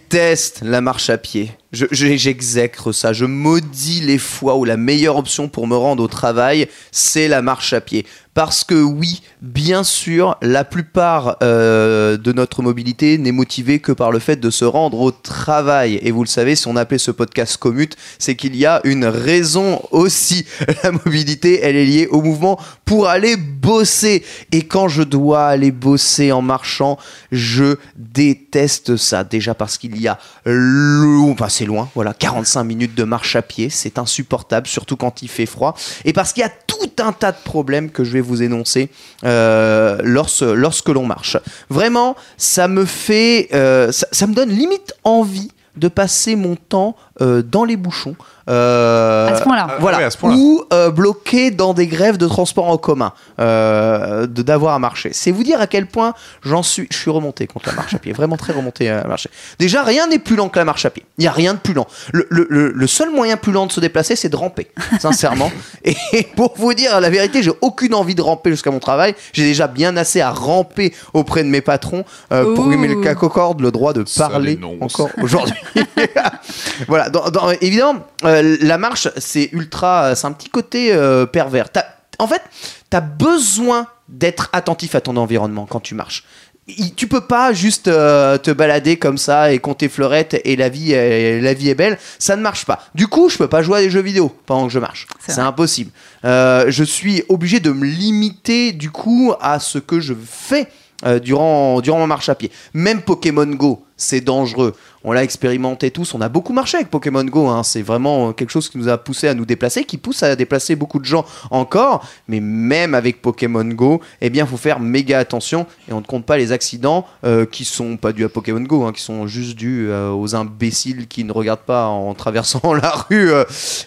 la 0.61 0.81
marche 0.81 1.09
à 1.09 1.17
pied. 1.17 1.51
Je- 1.75 1.85
je- 1.91 2.15
J'exècre 2.15 2.91
ça. 2.91 3.11
Je 3.13 3.25
maudis 3.25 4.01
les 4.01 4.17
fois 4.17 4.55
où 4.55 4.65
la 4.65 4.77
meilleure 4.77 5.17
option 5.17 5.47
pour 5.49 5.67
me 5.67 5.75
rendre 5.75 6.01
au 6.03 6.07
travail, 6.07 6.67
c'est 6.91 7.27
la 7.27 7.41
marche 7.41 7.73
à 7.73 7.81
pied. 7.81 8.05
Parce 8.33 8.65
que 8.65 8.75
oui, 8.75 9.21
bien 9.41 9.85
sûr, 9.85 10.35
la 10.41 10.65
plupart 10.65 11.37
euh, 11.41 12.17
de 12.17 12.33
notre 12.33 12.61
mobilité 12.61 13.17
n'est 13.17 13.31
motivée 13.31 13.79
que 13.79 13.93
par 13.93 14.11
le 14.11 14.19
fait 14.19 14.35
de 14.35 14.49
se 14.49 14.65
rendre 14.65 14.99
au 14.99 15.11
travail. 15.11 15.99
Et 16.01 16.11
vous 16.11 16.21
le 16.21 16.27
savez, 16.27 16.55
si 16.57 16.67
on 16.67 16.75
appelait 16.75 16.97
ce 16.97 17.11
podcast 17.11 17.55
commute, 17.55 17.95
c'est 18.19 18.35
qu'il 18.35 18.55
y 18.57 18.65
a 18.65 18.81
une 18.83 19.05
raison 19.05 19.81
aussi. 19.91 20.45
La 20.83 20.91
mobilité, 20.91 21.61
elle 21.63 21.77
est 21.77 21.85
liée 21.85 22.07
au 22.07 22.21
mouvement 22.21 22.59
pour 22.83 23.07
aller 23.07 23.37
bosser. 23.37 24.23
Et 24.51 24.63
quand 24.63 24.89
je 24.89 25.03
dois 25.03 25.45
aller 25.47 25.71
bosser 25.71 26.33
en 26.33 26.41
marchant, 26.41 26.97
je 27.31 27.77
déteste 27.95 28.97
ça. 28.97 29.23
Déjà 29.23 29.53
parce 29.53 29.77
qu'il 29.77 29.99
y 30.01 30.09
a 30.09 30.17
long, 30.45 31.31
enfin 31.31 31.47
c'est 31.47 31.64
loin, 31.65 31.89
voilà, 31.95 32.13
45 32.13 32.63
minutes 32.63 32.95
de 32.95 33.03
marche 33.03 33.35
à 33.35 33.41
pied, 33.41 33.69
c'est 33.69 33.97
insupportable, 33.97 34.67
surtout 34.67 34.95
quand 34.95 35.21
il 35.21 35.29
fait 35.29 35.45
froid. 35.45 35.75
Et 36.03 36.13
parce 36.13 36.33
qu'il 36.33 36.41
y 36.41 36.45
a 36.45 36.49
tout 36.49 36.91
un 36.99 37.11
tas 37.11 37.31
de 37.31 37.37
problèmes 37.43 37.89
que 37.89 38.03
je 38.03 38.11
vais 38.11 38.21
vous 38.21 38.41
énoncer 38.41 38.89
euh, 39.23 39.99
lorsque, 40.03 40.41
lorsque 40.41 40.89
l'on 40.89 41.05
marche. 41.05 41.37
Vraiment, 41.69 42.15
ça 42.37 42.67
me 42.67 42.85
fait, 42.85 43.49
euh, 43.53 43.91
ça, 43.91 44.07
ça 44.11 44.27
me 44.27 44.33
donne 44.33 44.49
limite 44.49 44.93
envie 45.03 45.51
de 45.77 45.87
passer 45.87 46.35
mon 46.35 46.55
temps 46.55 46.95
euh, 47.21 47.41
dans 47.41 47.63
les 47.65 47.77
bouchons. 47.77 48.15
Euh, 48.47 49.29
À 49.29 49.37
ce 49.37 49.43
point-là. 49.43 49.67
Ah, 49.71 49.75
voilà, 49.79 49.97
ou 50.37 50.63
euh, 50.71 50.91
bloqué 50.91 51.49
dans 51.49 51.73
des 51.73 51.87
grèves 51.87 52.17
de 52.17 52.27
transport 52.27 52.67
en 52.67 52.77
commun, 52.77 53.11
euh, 53.39 54.27
de 54.27 54.41
d'avoir 54.43 54.75
à 54.75 54.79
marcher. 54.79 55.09
C'est 55.13 55.31
vous 55.31 55.43
dire 55.43 55.59
à 55.59 55.65
quel 55.67 55.87
point 55.87 56.13
j'en 56.43 56.61
suis, 56.61 56.87
je 56.91 56.97
suis 56.97 57.09
remonté 57.09 57.47
contre 57.47 57.69
la 57.69 57.73
marche 57.75 57.95
à 57.95 57.97
pied, 57.97 58.13
vraiment 58.13 58.37
très 58.37 58.53
remonté 58.53 58.87
à 58.89 59.01
la 59.01 59.07
marche. 59.07 59.27
Déjà, 59.57 59.81
rien 59.83 60.05
n'est 60.07 60.19
plus 60.19 60.35
lent 60.35 60.49
que 60.49 60.59
la 60.59 60.65
marche 60.65 60.85
à 60.85 60.91
pied. 60.91 61.03
Il 61.17 61.21
n'y 61.21 61.27
a 61.27 61.31
rien 61.31 61.53
de 61.55 61.59
plus 61.59 61.73
lent. 61.73 61.87
Le, 62.13 62.27
le- 62.29 62.45
le- 62.51 62.71
le 62.71 62.87
seul 62.87 63.09
moyen 63.09 63.35
plus 63.37 63.51
lent 63.51 63.65
de 63.65 63.71
se 63.71 63.79
déplacer, 63.79 64.15
c'est 64.15 64.29
de 64.29 64.35
ramper, 64.35 64.67
sincèrement. 64.99 65.51
Et 65.83 65.95
pour 66.35 66.53
vous 66.57 66.73
dire 66.75 66.99
la 67.01 67.09
vérité, 67.09 67.41
j'ai 67.41 67.51
aucune 67.61 67.95
envie 67.95 68.13
de 68.15 68.21
ramper 68.21 68.51
jusqu'à 68.51 68.69
mon 68.69 68.79
travail. 68.79 69.15
J'ai 69.33 69.43
déjà 69.43 69.65
bien 69.67 69.97
assez 69.97 70.21
à 70.21 70.29
ramper 70.31 70.93
auprès 71.13 71.43
de 71.43 71.49
mes 71.49 71.61
patrons 71.61 72.03
euh, 72.31 72.53
pour 72.53 72.69
qu'ils 72.69 72.77
me 72.77 73.07
accordent 73.07 73.61
le 73.61 73.71
droit 73.71 73.93
de 73.93 74.03
parler 74.17 74.59
encore 74.81 75.09
aujourd'hui. 75.21 75.55
voilà, 76.87 77.04
dans- 77.09 77.29
dans- 77.29 77.49
évidemment, 77.61 78.05
euh, 78.23 78.57
la 78.61 78.77
marche, 78.77 79.07
c'est 79.17 79.49
ultra. 79.53 80.15
C'est 80.15 80.27
un 80.27 80.31
petit 80.31 80.49
côté 80.49 80.93
euh, 80.93 81.25
pervers. 81.25 81.71
T'as- 81.71 81.85
en 82.19 82.27
fait, 82.27 82.41
tu 82.89 82.97
as 82.97 83.01
besoin 83.01 83.87
d'être 84.09 84.49
attentif 84.53 84.95
à 84.95 85.01
ton 85.01 85.17
environnement 85.17 85.65
quand 85.69 85.79
tu 85.79 85.95
marches. 85.95 86.23
Il- 86.67 86.95
Tu 86.95 87.07
peux 87.07 87.21
pas 87.21 87.53
juste 87.53 87.87
euh, 87.87 88.37
te 88.39 88.49
balader 88.51 88.97
comme 88.97 89.17
ça 89.19 89.51
et 89.51 89.59
compter 89.59 89.87
fleurettes 89.89 90.39
et 90.45 90.55
la 90.55 90.67
vie, 90.69 90.93
est, 90.93 91.39
la 91.41 91.53
vie 91.53 91.69
est 91.69 91.75
belle. 91.75 91.97
Ça 92.17 92.35
ne 92.35 92.41
marche 92.41 92.65
pas. 92.65 92.79
Du 92.95 93.07
coup, 93.07 93.29
je 93.29 93.37
peux 93.37 93.47
pas 93.47 93.61
jouer 93.61 93.79
à 93.79 93.81
des 93.81 93.89
jeux 93.91 94.01
vidéo 94.01 94.35
pendant 94.47 94.65
que 94.67 94.73
je 94.73 94.79
marche. 94.79 95.05
C'est 95.33 95.41
impossible. 95.41 95.91
Euh, 96.23 96.65
je 96.69 96.83
suis 96.83 97.23
obligé 97.29 97.59
de 97.59 97.71
me 97.71 97.85
limiter 97.85 98.71
du 98.71 98.89
coup 98.89 99.33
à 99.41 99.59
ce 99.59 99.77
que 99.77 99.99
je 99.99 100.13
fais 100.27 100.67
euh, 101.05 101.19
durant, 101.19 101.81
durant 101.81 101.99
ma 101.99 102.07
marche 102.07 102.29
à 102.29 102.35
pied. 102.35 102.49
Même 102.73 103.01
Pokémon 103.01 103.45
Go, 103.45 103.85
c'est 103.97 104.21
dangereux. 104.21 104.73
On 105.07 105.11
l'a 105.11 105.23
expérimenté 105.23 105.91
tous. 105.91 106.15
On 106.15 106.21
a 106.21 106.29
beaucoup 106.29 106.51
marché 106.51 106.77
avec 106.77 106.89
Pokémon 106.89 107.23
Go. 107.23 107.47
hein. 107.47 107.61
C'est 107.61 107.83
vraiment 107.83 108.33
quelque 108.33 108.49
chose 108.49 108.69
qui 108.69 108.79
nous 108.79 108.89
a 108.89 108.97
poussé 108.97 109.27
à 109.27 109.35
nous 109.35 109.45
déplacer, 109.45 109.83
qui 109.83 109.99
pousse 109.99 110.23
à 110.23 110.35
déplacer 110.35 110.75
beaucoup 110.75 110.97
de 110.97 111.05
gens 111.05 111.25
encore. 111.51 112.03
Mais 112.27 112.39
même 112.39 112.95
avec 112.95 113.21
Pokémon 113.21 113.65
Go, 113.65 114.01
eh 114.21 114.31
bien, 114.31 114.47
faut 114.47 114.57
faire 114.57 114.79
méga 114.79 115.19
attention. 115.19 115.67
Et 115.87 115.93
on 115.93 116.01
ne 116.01 116.05
compte 116.05 116.25
pas 116.25 116.37
les 116.37 116.51
accidents 116.51 117.05
euh, 117.23 117.45
qui 117.45 117.65
sont 117.65 117.97
pas 117.97 118.13
dus 118.13 118.25
à 118.25 118.29
Pokémon 118.29 118.61
Go, 118.61 118.83
hein, 118.83 118.93
qui 118.93 119.01
sont 119.03 119.27
juste 119.27 119.55
dus 119.55 119.89
euh, 119.89 120.09
aux 120.09 120.33
imbéciles 120.33 121.07
qui 121.07 121.23
ne 121.23 121.31
regardent 121.31 121.59
pas 121.59 121.85
en 121.85 122.15
traversant 122.15 122.73
la 122.73 122.89
rue, 122.89 123.29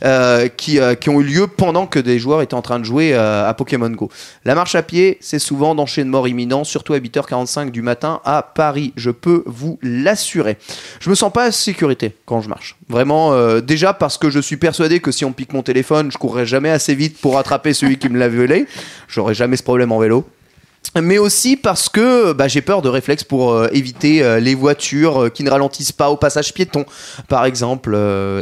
euh, 0.04 0.48
qui, 0.48 0.78
ont 1.08 1.20
eu 1.20 1.24
lieu 1.24 1.48
pendant 1.48 1.88
que 1.88 1.98
des 1.98 2.20
joueurs 2.20 2.42
étaient 2.42 2.54
en 2.54 2.62
train 2.62 2.78
de 2.78 2.84
jouer 2.84 3.14
à 3.14 3.52
Pokémon 3.54 3.90
Go. 3.90 4.08
La 4.44 4.54
marche 4.54 4.76
à 4.76 4.84
pied, 4.84 5.18
c'est 5.20 5.40
souvent 5.40 5.74
d'enchaînement 5.74 6.24
imminent, 6.26 6.62
surtout 6.62 6.92
à 6.92 6.98
8h45 6.98 7.72
du 7.72 7.82
matin 7.82 8.20
à 8.24 8.42
Paris. 8.42 8.92
Je 8.94 9.10
peux 9.10 9.42
vous 9.46 9.80
l'assurer. 9.82 10.58
Me 11.08 11.14
sens 11.14 11.32
pas 11.32 11.48
en 11.48 11.52
sécurité 11.52 12.14
quand 12.26 12.40
je 12.40 12.48
marche. 12.48 12.76
Vraiment, 12.88 13.32
euh, 13.32 13.60
déjà 13.60 13.92
parce 13.92 14.18
que 14.18 14.30
je 14.30 14.38
suis 14.40 14.56
persuadé 14.56 15.00
que 15.00 15.12
si 15.12 15.24
on 15.24 15.32
pique 15.32 15.52
mon 15.52 15.62
téléphone, 15.62 16.10
je 16.12 16.18
courrai 16.18 16.46
jamais 16.46 16.70
assez 16.70 16.94
vite 16.94 17.18
pour 17.20 17.34
rattraper 17.34 17.72
celui 17.72 17.98
qui 17.98 18.08
me 18.08 18.18
l'a 18.18 18.28
volé. 18.28 18.66
J'aurai 19.08 19.34
jamais 19.34 19.56
ce 19.56 19.62
problème 19.62 19.92
en 19.92 19.98
vélo. 19.98 20.24
Mais 21.00 21.18
aussi 21.18 21.56
parce 21.56 21.88
que 21.88 22.32
bah, 22.32 22.48
j'ai 22.48 22.62
peur 22.62 22.82
de 22.82 22.88
réflexes 22.88 23.24
pour 23.24 23.52
euh, 23.52 23.68
éviter 23.72 24.22
euh, 24.22 24.40
les 24.40 24.54
voitures 24.54 25.30
qui 25.32 25.42
ne 25.42 25.50
ralentissent 25.50 25.92
pas 25.92 26.10
au 26.10 26.16
passage 26.16 26.54
piéton, 26.54 26.86
par 27.28 27.44
exemple. 27.44 27.96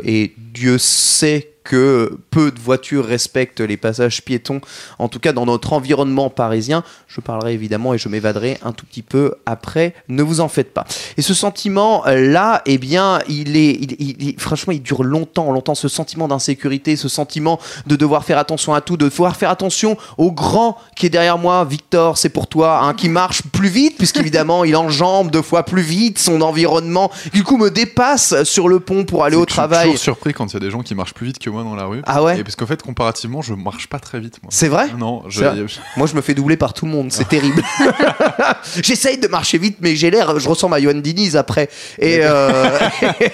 et 0.04 0.32
Dieu 0.36 0.78
sait 0.78 1.55
que 1.66 2.18
peu 2.30 2.50
de 2.50 2.58
voitures 2.58 3.04
respectent 3.04 3.60
les 3.60 3.76
passages 3.76 4.22
piétons, 4.22 4.60
en 4.98 5.08
tout 5.08 5.18
cas 5.18 5.32
dans 5.32 5.46
notre 5.46 5.72
environnement 5.72 6.30
parisien. 6.30 6.84
Je 7.08 7.20
parlerai 7.20 7.54
évidemment 7.54 7.92
et 7.92 7.98
je 7.98 8.08
m'évaderai 8.08 8.58
un 8.62 8.72
tout 8.72 8.86
petit 8.86 9.02
peu 9.02 9.34
après, 9.44 9.94
ne 10.08 10.22
vous 10.22 10.40
en 10.40 10.48
faites 10.48 10.72
pas. 10.72 10.84
Et 11.16 11.22
ce 11.22 11.34
sentiment-là, 11.34 12.62
eh 12.66 12.78
bien, 12.78 13.20
il 13.28 13.56
est, 13.56 14.38
franchement, 14.38 14.72
il 14.72 14.82
dure 14.82 15.02
longtemps, 15.02 15.50
longtemps, 15.52 15.74
ce 15.74 15.88
sentiment 15.88 16.28
d'insécurité, 16.28 16.96
ce 16.96 17.08
sentiment 17.08 17.58
de 17.86 17.96
devoir 17.96 18.24
faire 18.24 18.38
attention 18.38 18.74
à 18.74 18.80
tout, 18.80 18.96
de 18.96 19.08
devoir 19.08 19.36
faire 19.36 19.50
attention 19.50 19.96
au 20.18 20.32
grand 20.32 20.78
qui 20.94 21.06
est 21.06 21.10
derrière 21.10 21.38
moi, 21.38 21.64
Victor, 21.64 22.16
c'est 22.16 22.28
pour 22.28 22.46
toi, 22.46 22.80
hein, 22.82 22.94
qui 22.94 23.08
marche 23.08 23.42
plus 23.56 23.68
vite, 23.68 23.96
puisqu'évidemment, 23.96 24.64
il 24.64 24.76
enjambe 24.76 25.30
deux 25.30 25.42
fois 25.42 25.62
plus 25.64 25.82
vite 25.82 26.18
son 26.18 26.40
environnement. 26.42 27.10
Du 27.32 27.42
coup, 27.44 27.56
me 27.56 27.70
dépasse 27.70 28.42
sur 28.44 28.68
le 28.68 28.80
pont 28.80 29.04
pour 29.04 29.24
aller 29.24 29.36
au 29.36 29.40
Je 29.46 29.52
suis 29.52 29.56
travail. 29.56 29.84
toujours 29.86 29.98
surpris 29.98 30.32
quand 30.34 30.46
il 30.46 30.54
y 30.54 30.56
a 30.56 30.60
des 30.60 30.70
gens 30.70 30.82
qui 30.82 30.94
marchent 30.94 31.14
plus 31.14 31.26
vite 31.26 31.38
que 31.38 31.48
moi 31.50 31.62
dans 31.62 31.74
la 31.74 31.84
rue. 31.86 32.02
Ah 32.06 32.22
ouais 32.22 32.38
Et 32.38 32.44
parce 32.44 32.56
qu'en 32.56 32.66
fait, 32.66 32.82
comparativement, 32.82 33.42
je 33.42 33.54
marche 33.54 33.86
pas 33.88 33.98
très 33.98 34.20
vite. 34.20 34.38
C'est 34.50 34.68
vrai 34.68 34.88
Non, 34.98 35.22
je, 35.28 35.40
C'est 35.40 35.46
vrai 35.50 35.66
Moi, 35.96 36.06
je 36.06 36.14
me 36.14 36.20
fais 36.20 36.34
doubler 36.34 36.56
par 36.56 36.74
tout 36.74 36.84
le 36.86 36.92
monde, 36.92 37.10
c'est 37.12 37.28
terrible. 37.28 37.62
J'essaye 38.82 39.18
de 39.18 39.28
marcher 39.28 39.58
vite, 39.58 39.78
mais 39.80 39.96
j'ai 39.96 40.10
l'air, 40.10 40.38
je 40.38 40.48
ressemble 40.48 40.74
à 40.74 40.80
Johan 40.80 40.94
Diniz 40.94 41.36
après. 41.36 41.68
Et, 41.98 42.18
euh, 42.22 42.78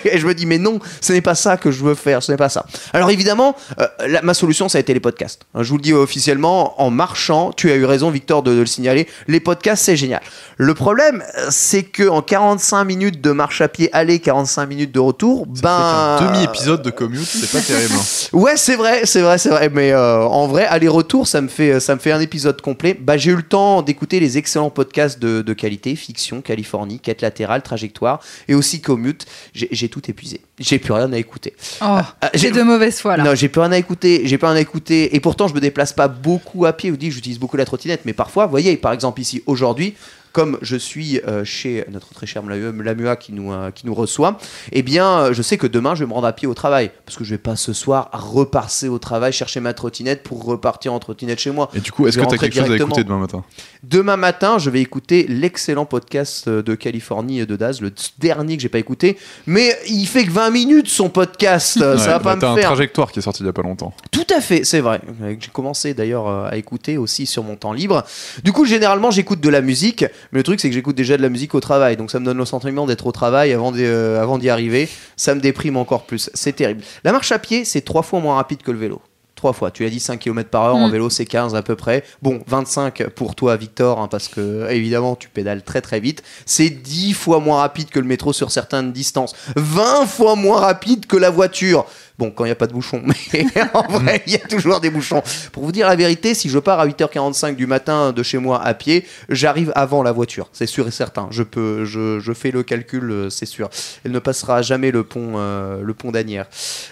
et 0.04 0.18
je 0.18 0.26
me 0.26 0.34
dis, 0.34 0.46
mais 0.46 0.58
non, 0.58 0.78
ce 1.00 1.12
n'est 1.12 1.20
pas 1.20 1.34
ça 1.34 1.56
que 1.56 1.70
je 1.70 1.82
veux 1.82 1.94
faire, 1.94 2.22
ce 2.22 2.30
n'est 2.32 2.38
pas 2.38 2.48
ça. 2.48 2.66
Alors 2.92 3.10
évidemment, 3.10 3.56
euh, 3.80 3.86
la- 4.06 4.22
ma 4.22 4.34
solution, 4.34 4.68
ça 4.68 4.78
a 4.78 4.80
été 4.80 4.94
les 4.94 5.00
podcasts. 5.00 5.42
Je 5.58 5.68
vous 5.68 5.76
le 5.76 5.82
dis 5.82 5.92
officiellement, 5.92 6.80
en 6.80 6.90
marchant, 6.90 7.52
tu 7.56 7.70
as 7.70 7.74
eu 7.74 7.84
raison, 7.84 8.10
Victor, 8.10 8.42
de, 8.42 8.54
de 8.54 8.60
le 8.60 8.66
signaler, 8.66 9.08
les 9.28 9.40
podcasts, 9.40 9.84
c'est 9.84 9.96
génial. 9.96 10.11
Le 10.58 10.74
problème, 10.74 11.22
euh, 11.38 11.46
c'est 11.50 11.82
que 11.82 12.08
en 12.08 12.22
45 12.22 12.84
minutes 12.84 13.20
de 13.20 13.30
marche 13.32 13.60
à 13.60 13.68
pied 13.68 13.88
aller, 13.92 14.18
45 14.18 14.66
minutes 14.66 14.92
de 14.92 15.00
retour, 15.00 15.46
Ça 15.54 15.62
ben... 15.62 16.16
fait 16.18 16.24
qu'un 16.24 16.32
demi-épisode 16.32 16.82
de 16.82 16.90
commute, 16.90 17.26
c'est 17.26 17.50
pas 17.50 17.60
terrible. 17.60 17.94
hein. 17.94 18.02
Ouais, 18.32 18.56
c'est 18.56 18.76
vrai, 18.76 19.02
c'est 19.04 19.20
vrai, 19.22 19.38
c'est 19.38 19.48
vrai. 19.50 19.68
Mais 19.72 19.92
euh, 19.92 20.22
en 20.22 20.46
vrai, 20.46 20.64
aller-retour, 20.66 21.26
ça 21.26 21.40
me 21.40 21.48
fait, 21.48 21.80
ça 21.80 21.94
me 21.94 22.00
fait 22.00 22.12
un 22.12 22.20
épisode 22.20 22.60
complet. 22.60 22.96
Bah, 22.98 23.16
j'ai 23.16 23.30
eu 23.32 23.36
le 23.36 23.42
temps 23.42 23.82
d'écouter 23.82 24.20
les 24.20 24.38
excellents 24.38 24.70
podcasts 24.70 25.18
de, 25.18 25.42
de 25.42 25.52
qualité, 25.52 25.94
fiction, 25.96 26.40
Californie, 26.42 26.98
quête 27.00 27.22
latérale, 27.22 27.62
trajectoire, 27.62 28.20
et 28.48 28.54
aussi 28.54 28.80
commute. 28.80 29.26
J'ai 29.54 29.88
tout 29.88 30.02
épuisé. 30.10 30.40
J'ai 30.58 30.78
plus 30.78 30.92
rien 30.92 31.12
à 31.12 31.16
écouter. 31.18 31.54
Oh, 31.80 31.84
Ah, 32.20 32.30
j'ai- 32.34 32.50
de 32.52 32.62
mauvaise 32.62 32.98
foi 33.00 33.16
là. 33.16 33.24
Non, 33.24 33.34
j'ai 33.34 33.48
plus 33.48 33.60
rien 33.60 33.72
à 33.72 33.78
écouter. 33.78 34.22
J'ai 34.24 34.38
plus 34.38 34.46
rien 34.46 34.56
à 34.56 34.60
écouter. 34.60 35.14
Et 35.16 35.20
pourtant, 35.20 35.48
je 35.48 35.54
me 35.54 35.60
déplace 35.60 35.92
pas 35.92 36.08
beaucoup 36.08 36.66
à 36.66 36.72
pied. 36.72 36.90
Vous 36.90 36.96
dites, 36.96 37.12
j'utilise 37.12 37.38
beaucoup 37.38 37.56
la 37.56 37.64
trottinette. 37.64 38.02
Mais 38.04 38.12
parfois, 38.12 38.44
vous 38.46 38.50
voyez, 38.50 38.76
par 38.76 38.92
exemple 38.92 39.20
ici 39.20 39.42
aujourd'hui. 39.46 39.94
Comme 40.32 40.58
je 40.62 40.76
suis 40.76 41.20
euh, 41.26 41.44
chez 41.44 41.84
notre 41.90 42.14
très 42.14 42.26
cher 42.26 42.42
Lamua 42.42 43.16
qui 43.16 43.32
nous, 43.32 43.52
euh, 43.52 43.70
qui 43.70 43.86
nous 43.86 43.94
reçoit, 43.94 44.38
eh 44.72 44.82
bien, 44.82 45.06
euh, 45.18 45.32
je 45.34 45.42
sais 45.42 45.58
que 45.58 45.66
demain, 45.66 45.94
je 45.94 46.04
vais 46.04 46.08
me 46.08 46.14
rendre 46.14 46.26
à 46.26 46.32
pied 46.32 46.48
au 46.48 46.54
travail. 46.54 46.90
Parce 47.04 47.18
que 47.18 47.24
je 47.24 47.30
vais 47.30 47.38
pas 47.38 47.54
ce 47.56 47.72
soir 47.72 48.08
repasser 48.12 48.88
au 48.88 48.98
travail, 48.98 49.32
chercher 49.32 49.60
ma 49.60 49.74
trottinette 49.74 50.22
pour 50.22 50.44
repartir 50.44 50.92
en 50.94 50.98
trottinette 50.98 51.38
chez 51.38 51.50
moi. 51.50 51.68
Et 51.74 51.80
du 51.80 51.92
coup, 51.92 52.06
est-ce 52.06 52.18
que 52.18 52.24
tu 52.24 52.34
as 52.34 52.38
quelque 52.38 52.56
chose 52.58 52.70
à 52.70 52.76
écouter 52.76 53.04
demain 53.04 53.18
matin? 53.18 53.44
Demain 53.82 54.16
matin, 54.16 54.58
je 54.58 54.70
vais 54.70 54.80
écouter 54.80 55.26
l'excellent 55.28 55.84
podcast 55.84 56.48
de 56.48 56.74
Californie 56.74 57.40
et 57.40 57.46
de 57.46 57.56
Daz, 57.56 57.80
le 57.80 57.92
dernier 58.18 58.56
que 58.56 58.62
j'ai 58.62 58.68
pas 58.68 58.78
écouté. 58.78 59.18
Mais 59.46 59.76
il 59.88 60.06
fait 60.06 60.24
que 60.24 60.30
20 60.30 60.50
minutes 60.50 60.88
son 60.88 61.08
podcast. 61.10 61.78
ça 61.78 61.90
Ouais, 61.92 61.96
va 61.96 62.18
bah, 62.18 62.34
pas 62.34 62.36
T'as 62.36 62.46
me 62.46 62.52
un 62.52 62.56
faire. 62.56 62.64
trajectoire 62.66 63.12
qui 63.12 63.18
est 63.18 63.22
sorti 63.22 63.42
il 63.42 63.46
y 63.46 63.48
a 63.48 63.52
pas 63.52 63.62
longtemps. 63.62 63.92
Tout 64.10 64.26
à 64.34 64.40
fait, 64.40 64.64
c'est 64.64 64.80
vrai. 64.80 65.00
J'ai 65.40 65.50
commencé 65.52 65.92
d'ailleurs 65.94 66.28
à 66.28 66.56
écouter 66.56 66.96
aussi 66.96 67.26
sur 67.26 67.42
mon 67.42 67.56
temps 67.56 67.72
libre. 67.72 68.02
Du 68.44 68.52
coup, 68.52 68.64
généralement, 68.64 69.10
j'écoute 69.10 69.40
de 69.40 69.48
la 69.48 69.60
musique, 69.60 70.04
mais 70.30 70.38
le 70.38 70.42
truc, 70.42 70.60
c'est 70.60 70.68
que 70.68 70.74
j'écoute 70.74 70.96
déjà 70.96 71.16
de 71.16 71.22
la 71.22 71.28
musique 71.28 71.54
au 71.54 71.60
travail. 71.60 71.96
Donc, 71.96 72.10
ça 72.10 72.20
me 72.20 72.24
donne 72.24 72.38
le 72.38 72.44
sentiment 72.44 72.86
d'être 72.86 73.06
au 73.06 73.12
travail 73.12 73.52
avant 73.52 73.72
d'y 73.72 73.84
euh, 73.84 74.22
avant 74.22 74.38
d'y 74.38 74.48
arriver. 74.50 74.88
Ça 75.16 75.34
me 75.34 75.40
déprime 75.40 75.76
encore 75.76 76.04
plus. 76.04 76.30
C'est 76.34 76.52
terrible. 76.54 76.82
La 77.04 77.12
marche 77.12 77.32
à 77.32 77.38
pied, 77.38 77.64
c'est 77.64 77.80
trois 77.82 78.02
fois 78.02 78.20
moins 78.20 78.36
rapide 78.36 78.62
que 78.62 78.70
le 78.70 78.78
vélo. 78.78 79.00
Trois 79.34 79.52
fois. 79.54 79.72
Tu 79.72 79.84
as 79.84 79.90
dit 79.90 79.98
5 79.98 80.20
km 80.20 80.50
par 80.50 80.62
heure, 80.66 80.76
en 80.76 80.86
Mm. 80.86 80.92
vélo 80.92 81.10
c'est 81.10 81.24
15 81.26 81.56
à 81.56 81.62
peu 81.62 81.74
près. 81.74 82.04
Bon, 82.22 82.40
25 82.46 83.08
pour 83.08 83.34
toi, 83.34 83.56
Victor, 83.56 83.98
hein, 83.98 84.06
parce 84.06 84.28
que 84.28 84.70
évidemment 84.70 85.16
tu 85.16 85.28
pédales 85.28 85.62
très 85.64 85.80
très 85.80 85.98
vite. 85.98 86.22
C'est 86.46 86.70
10 86.70 87.12
fois 87.12 87.40
moins 87.40 87.58
rapide 87.58 87.88
que 87.90 87.98
le 87.98 88.06
métro 88.06 88.32
sur 88.32 88.52
certaines 88.52 88.92
distances. 88.92 89.34
20 89.56 90.06
fois 90.06 90.36
moins 90.36 90.60
rapide 90.60 91.06
que 91.06 91.16
la 91.16 91.30
voiture. 91.30 91.86
Bon, 92.22 92.30
quand 92.30 92.44
il 92.44 92.48
n'y 92.48 92.52
a 92.52 92.54
pas 92.54 92.68
de 92.68 92.72
bouchon, 92.72 93.02
mais 93.32 93.44
en 93.74 93.82
vrai, 93.98 94.22
il 94.28 94.34
y 94.34 94.36
a 94.36 94.46
toujours 94.46 94.78
des 94.78 94.90
bouchons. 94.90 95.24
Pour 95.50 95.64
vous 95.64 95.72
dire 95.72 95.88
la 95.88 95.96
vérité, 95.96 96.34
si 96.34 96.48
je 96.48 96.60
pars 96.60 96.78
à 96.78 96.86
8h45 96.86 97.56
du 97.56 97.66
matin 97.66 98.12
de 98.12 98.22
chez 98.22 98.38
moi 98.38 98.62
à 98.62 98.74
pied, 98.74 99.04
j'arrive 99.28 99.72
avant 99.74 100.04
la 100.04 100.12
voiture. 100.12 100.48
C'est 100.52 100.68
sûr 100.68 100.86
et 100.86 100.92
certain. 100.92 101.26
Je 101.32 101.42
peux, 101.42 101.84
je, 101.84 102.20
je 102.20 102.32
fais 102.32 102.52
le 102.52 102.62
calcul, 102.62 103.10
euh, 103.10 103.28
c'est 103.28 103.44
sûr. 103.44 103.70
Elle 104.04 104.12
ne 104.12 104.20
passera 104.20 104.62
jamais 104.62 104.92
le 104.92 105.02
pont, 105.02 105.32
euh, 105.34 105.82
le 105.82 105.94
pont 105.94 106.12
d'Anières. 106.12 106.46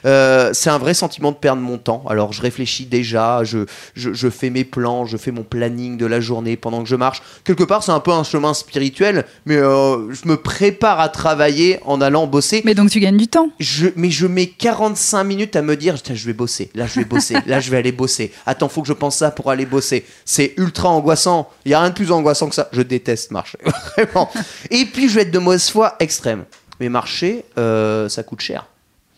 Euh, 0.04 0.50
c'est 0.52 0.70
un 0.70 0.78
vrai 0.78 0.94
sentiment 0.94 1.30
de 1.30 1.36
perdre 1.36 1.62
mon 1.62 1.78
temps. 1.78 2.02
Alors, 2.08 2.32
je 2.32 2.42
réfléchis 2.42 2.86
déjà, 2.86 3.44
je, 3.44 3.66
je, 3.94 4.12
je 4.12 4.28
fais 4.30 4.50
mes 4.50 4.64
plans, 4.64 5.06
je 5.06 5.16
fais 5.16 5.30
mon 5.30 5.44
planning 5.44 5.96
de 5.96 6.06
la 6.06 6.18
journée 6.18 6.56
pendant 6.56 6.82
que 6.82 6.88
je 6.88 6.96
marche. 6.96 7.22
Quelque 7.44 7.62
part, 7.62 7.84
c'est 7.84 7.92
un 7.92 8.00
peu 8.00 8.10
un 8.10 8.24
chemin 8.24 8.52
spirituel, 8.52 9.26
mais 9.46 9.58
euh, 9.58 10.12
je 10.12 10.26
me 10.26 10.36
prépare 10.36 10.98
à 10.98 11.08
travailler 11.08 11.78
en 11.84 12.00
allant 12.00 12.26
bosser. 12.26 12.62
Mais 12.64 12.74
donc 12.74 12.90
tu 12.90 12.98
gagnes 12.98 13.16
du 13.16 13.28
temps. 13.28 13.50
Je, 13.60 13.90
mais 13.94 14.10
je 14.10 14.26
mets 14.26 14.48
45 14.48 15.19
minutes 15.24 15.56
à 15.56 15.62
me 15.62 15.76
dire, 15.76 15.96
je 15.96 16.26
vais 16.26 16.32
bosser, 16.32 16.70
là 16.74 16.86
je 16.86 17.00
vais 17.00 17.04
bosser, 17.04 17.36
là 17.46 17.60
je 17.60 17.70
vais 17.70 17.76
aller 17.78 17.92
bosser. 17.92 18.32
Attends, 18.46 18.68
faut 18.68 18.82
que 18.82 18.88
je 18.88 18.92
pense 18.92 19.16
ça 19.16 19.30
pour 19.30 19.50
aller 19.50 19.66
bosser. 19.66 20.04
C'est 20.24 20.54
ultra 20.56 20.88
angoissant. 20.88 21.50
Il 21.64 21.70
y 21.70 21.74
a 21.74 21.80
rien 21.80 21.90
de 21.90 21.94
plus 21.94 22.12
angoissant 22.12 22.48
que 22.48 22.54
ça. 22.54 22.68
Je 22.72 22.82
déteste 22.82 23.30
marcher, 23.30 23.58
vraiment. 23.96 24.30
Et 24.70 24.84
puis 24.84 25.08
je 25.08 25.14
vais 25.14 25.22
être 25.22 25.30
de 25.30 25.38
mauvaise 25.38 25.68
foi 25.68 25.96
extrême. 26.00 26.44
Mais 26.80 26.88
marcher, 26.88 27.44
euh, 27.58 28.08
ça 28.08 28.22
coûte 28.22 28.40
cher. 28.40 28.66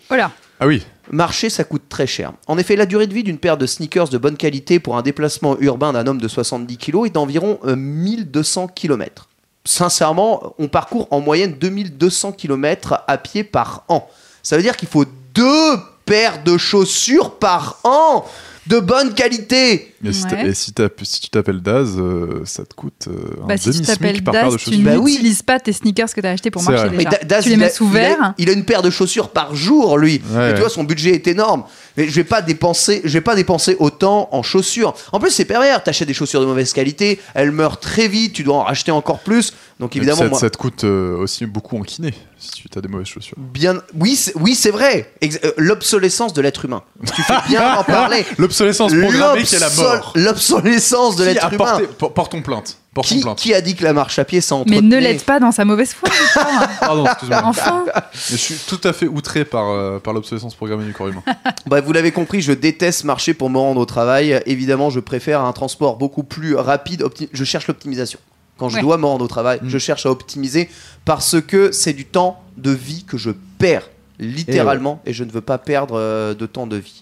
Voilà. 0.09 0.33
Ah 0.61 0.67
oui, 0.67 0.85
Marcher, 1.11 1.51
ça 1.51 1.65
coûte 1.65 1.89
très 1.89 2.07
cher. 2.07 2.33
En 2.47 2.57
effet, 2.57 2.77
la 2.77 2.87
durée 2.87 3.07
de 3.07 3.13
vie 3.13 3.25
d'une 3.25 3.39
paire 3.39 3.57
de 3.57 3.67
sneakers 3.67 4.09
de 4.09 4.19
bonne 4.19 4.37
qualité 4.37 4.79
pour 4.79 4.97
un 4.97 5.03
déplacement 5.03 5.59
urbain 5.59 5.93
d'un 5.93 6.07
homme 6.07 6.21
de 6.21 6.29
70 6.29 6.79
kg 6.79 7.07
est 7.07 7.11
d'environ 7.11 7.59
euh, 7.65 7.77
1200 7.77 8.69
km. 8.69 9.29
Sincèrement, 9.65 10.55
on 10.59 10.69
parcourt 10.69 11.09
en 11.11 11.21
moyenne 11.21 11.55
2200 11.55 12.33
km 12.33 13.05
à 13.07 13.19
pied 13.19 13.45
par 13.45 13.85
an. 13.89 14.09
Ça 14.43 14.57
veut 14.57 14.63
dire 14.63 14.77
qu'il 14.77 14.89
faut 14.89 15.05
deux 15.35 15.77
de 16.45 16.59
chaussures 16.59 17.39
par 17.39 17.79
an 17.85 18.27
de 18.67 18.79
bonne 18.79 19.15
qualité. 19.15 19.92
Et 20.05 20.13
si, 20.13 20.25
Ouais. 20.25 20.31
t'as- 20.31 20.45
et 20.47 20.55
si, 20.55 20.73
t'as- 20.73 20.89
si 21.03 21.21
tu 21.21 21.31
t'appelles 21.31 21.61
Daz, 21.61 21.95
euh, 21.99 22.43
ça 22.45 22.65
te 22.65 22.75
coûte 22.75 23.09
euh, 23.09 23.43
un 23.45 23.47
Bah, 23.47 23.57
si 23.57 23.65
tu 23.65 23.71
demi-smic 23.71 23.87
t'appelles 23.87 24.23
par 24.25 24.33
paire 24.33 24.47
de 24.49 24.53
Das, 24.53 24.59
tu 24.59 24.65
chaussures. 24.71 24.83
Bah 24.85 24.97
oui. 24.99 25.13
n'utilises 25.13 25.43
pas 25.43 25.61
tes 25.61 25.73
sneakers 25.73 26.13
que 26.15 26.21
tu 26.21 26.27
as 26.27 26.31
achetés 26.31 26.51
pour 26.51 26.63
marcher. 26.63 26.91
Mais 26.91 26.99
déjà. 27.05 27.11
Da- 27.11 27.25
Daz, 27.25 27.43
tu 27.45 27.49
les 27.51 27.55
il 27.55 27.59
mets 27.61 27.67
a- 27.67 27.71
sous 27.71 27.85
il 27.91 27.97
a- 27.97 28.01
verre. 28.01 28.35
Il 28.39 28.49
a 28.51 28.53
une 28.53 28.65
paire 28.65 28.83
de 28.83 28.91
chaussures 28.91 29.29
par 29.31 29.55
jour, 29.55 29.99
lui. 29.99 30.21
Ouais, 30.35 30.51
Et 30.51 30.55
tu 30.55 30.61
vois, 30.61 30.71
son 30.71 30.85
budget 30.85 31.11
est 31.15 31.27
énorme. 31.29 31.65
Mais 31.97 32.09
je 32.09 32.13
vais 32.15 32.25
pas 32.25 32.41
dépenser, 32.41 33.03
je 33.05 33.13
vais 33.13 33.21
pas 33.21 33.35
dépenser 33.35 33.77
autant 33.79 34.29
en 34.33 34.43
chaussures. 34.43 34.95
En 35.13 35.21
plus, 35.21 35.31
c'est 35.31 35.45
pervers. 35.45 35.83
T'achètes 35.83 36.09
des 36.09 36.15
chaussures 36.15 36.41
de 36.41 36.47
mauvaise 36.47 36.73
qualité, 36.73 37.21
elles 37.35 37.51
meurent 37.53 37.79
très 37.81 38.09
vite. 38.09 38.33
Tu 38.33 38.43
dois 38.45 38.57
en 38.57 38.63
racheter 38.63 38.91
encore 38.91 39.19
plus. 39.21 39.53
Donc 39.79 39.95
évidemment, 39.97 40.19
ça, 40.23 40.29
moi, 40.29 40.39
ça 40.39 40.49
te 40.49 40.57
coûte 40.57 40.85
euh, 40.85 41.17
aussi 41.19 41.45
beaucoup 41.45 41.77
en 41.77 41.83
kiné 41.83 42.15
si 42.39 42.51
tu 42.71 42.79
as 42.79 42.81
des 42.81 42.89
mauvaises 42.89 43.09
chaussures. 43.09 43.37
bien, 43.37 43.83
oui, 43.99 44.15
c'est- 44.17 44.33
oui, 44.37 44.55
c'est 44.55 44.71
vrai. 44.71 45.13
Ex- 45.21 45.39
euh, 45.45 45.53
L'obsolescence 45.59 46.33
de 46.33 46.41
l'être 46.41 46.65
humain. 46.65 46.83
Tu 47.15 47.21
fais 47.23 47.35
bien 47.49 47.75
en 47.79 47.85
parler. 47.85 48.25
L'obsolescence 48.39 48.95
programmée 48.95 49.43
qui 49.43 49.57
est 49.57 49.59
la 49.59 49.71
mort. 49.71 49.92
L'obsolescence 50.15 51.17
de 51.17 51.25
l'être 51.25 51.53
humain. 51.53 51.81
Portons 51.99 52.43
plainte. 52.43 52.79
Portons 52.95 53.15
Qui, 53.15 53.21
plainte. 53.23 53.39
qui 53.39 53.55
a 53.55 53.61
dit 53.63 53.75
que 53.75 53.85
la 53.85 53.93
marche 53.95 54.19
à 54.19 54.25
pied, 54.25 54.41
ça 54.43 54.57
Mais 54.67 54.81
ne 54.83 54.99
l'aide 54.99 55.23
pas 55.23 55.41
dans 55.41 55.51
sa 55.53 55.65
mauvaise 55.65 55.93
foi. 55.95 56.11
Victor. 56.11 56.45
Pardon, 56.81 57.07
excuse-moi. 57.07 57.43
enfin. 57.45 57.85
Mais 57.87 57.93
je 58.31 58.37
suis 58.37 58.55
tout 58.67 58.81
à 58.85 58.93
fait 58.93 59.07
outré 59.07 59.45
par, 59.47 59.71
euh, 59.71 59.99
par 59.99 60.13
l'obsolescence 60.13 60.55
programmée 60.55 60.85
du 60.85 60.93
corps 60.93 61.09
humain. 61.09 61.23
Bref, 61.67 61.85
vous 61.87 61.93
l'avez 61.93 62.13
compris, 62.13 62.43
je 62.43 62.53
déteste 62.53 63.05
marcher 63.05 63.33
pour 63.33 63.49
me 63.49 63.57
rendre 63.59 63.81
au 63.81 63.87
travail. 63.87 64.43
Évidemment, 64.47 64.91
je 64.91 65.01
préfère 65.01 65.41
un 65.43 65.53
transport 65.53 65.97
beaucoup 65.97 66.23
plus 66.23 66.55
rapide. 66.55 67.05
Je 67.33 67.45
cherche 67.45 67.67
l'optimisation. 67.67 68.19
Quand 68.59 68.69
je 68.69 68.77
Ouais. 68.77 68.83
dois 68.83 68.99
me 68.99 69.07
rendre 69.07 69.25
au 69.25 69.29
travail, 69.29 69.59
Mm. 69.63 69.69
je 69.71 69.79
cherche 69.79 70.05
à 70.05 70.11
optimiser 70.11 70.69
parce 71.07 71.41
que 71.41 71.73
c'est 71.73 71.95
du 71.95 72.05
temps 72.05 72.43
de 72.59 72.71
vie 72.71 73.05
que 73.05 73.17
je 73.17 73.31
perds 73.59 73.89
littéralement 74.19 75.01
et, 75.07 75.13
je 75.13 75.25
ne 75.25 75.31
veux 75.33 75.41
pas 75.41 75.59
perdre 75.59 75.95
euh, 75.99 76.35
de 76.35 76.47
temps 76.47 76.67
de 76.67 76.77
vie. 76.77 77.02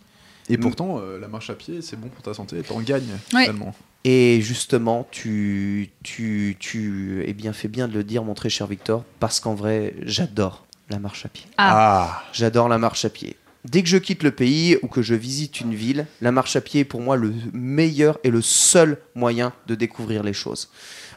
Et 0.53 0.59
pourtant, 0.59 0.98
euh, 1.01 1.18
la 1.18 1.28
marche 1.28 1.51
à 1.51 1.55
pied, 1.55 1.82
c'est 1.82 1.98
bon 1.98 2.09
pour 2.09 2.22
ta 2.22 2.34
santé 2.34 2.61
t'en 2.62 2.80
gagnes 2.80 3.16
Ouais. 3.32 3.42
finalement. 3.42 3.74
Et 4.05 4.40
justement, 4.40 5.07
tu, 5.11 5.90
tu, 6.03 6.57
tu, 6.59 7.22
eh 7.26 7.32
bien, 7.34 7.53
fais 7.53 7.68
bien 7.68 7.86
de 7.86 7.92
le 7.94 8.03
dire, 8.05 8.24
mon 8.24 8.34
très 8.34 8.48
cher 8.48 8.66
Victor, 8.66 9.05
parce 9.18 9.40
qu'en 9.40 9.55
vrai, 9.55 9.94
j'adore 10.03 10.64
la 10.88 10.98
marche 10.98 11.26
à 11.26 11.28
pied. 11.28 11.46
Ah. 11.59 12.22
J'adore 12.32 12.68
la 12.68 12.78
marche 12.78 13.05
à 13.05 13.11
pied. 13.11 13.36
Dès 13.66 13.82
que 13.82 13.88
je 13.90 13.98
quitte 13.98 14.22
le 14.22 14.30
pays 14.30 14.78
ou 14.82 14.88
que 14.88 15.03
je 15.03 15.14
visite 15.14 15.61
une 15.61 15.74
ville, 15.74 16.07
la 16.22 16.32
marche 16.32 16.57
à 16.57 16.62
pied 16.62 16.80
est 16.80 16.84
pour 16.84 17.03
moi 17.03 17.16
le 17.16 17.34
meilleur 17.53 18.18
et 18.24 18.30
le 18.30 18.40
seul 18.40 18.96
moyen 19.14 19.53
de 19.66 19.74
découvrir 19.74 20.22
les 20.22 20.32
choses. 20.32 20.70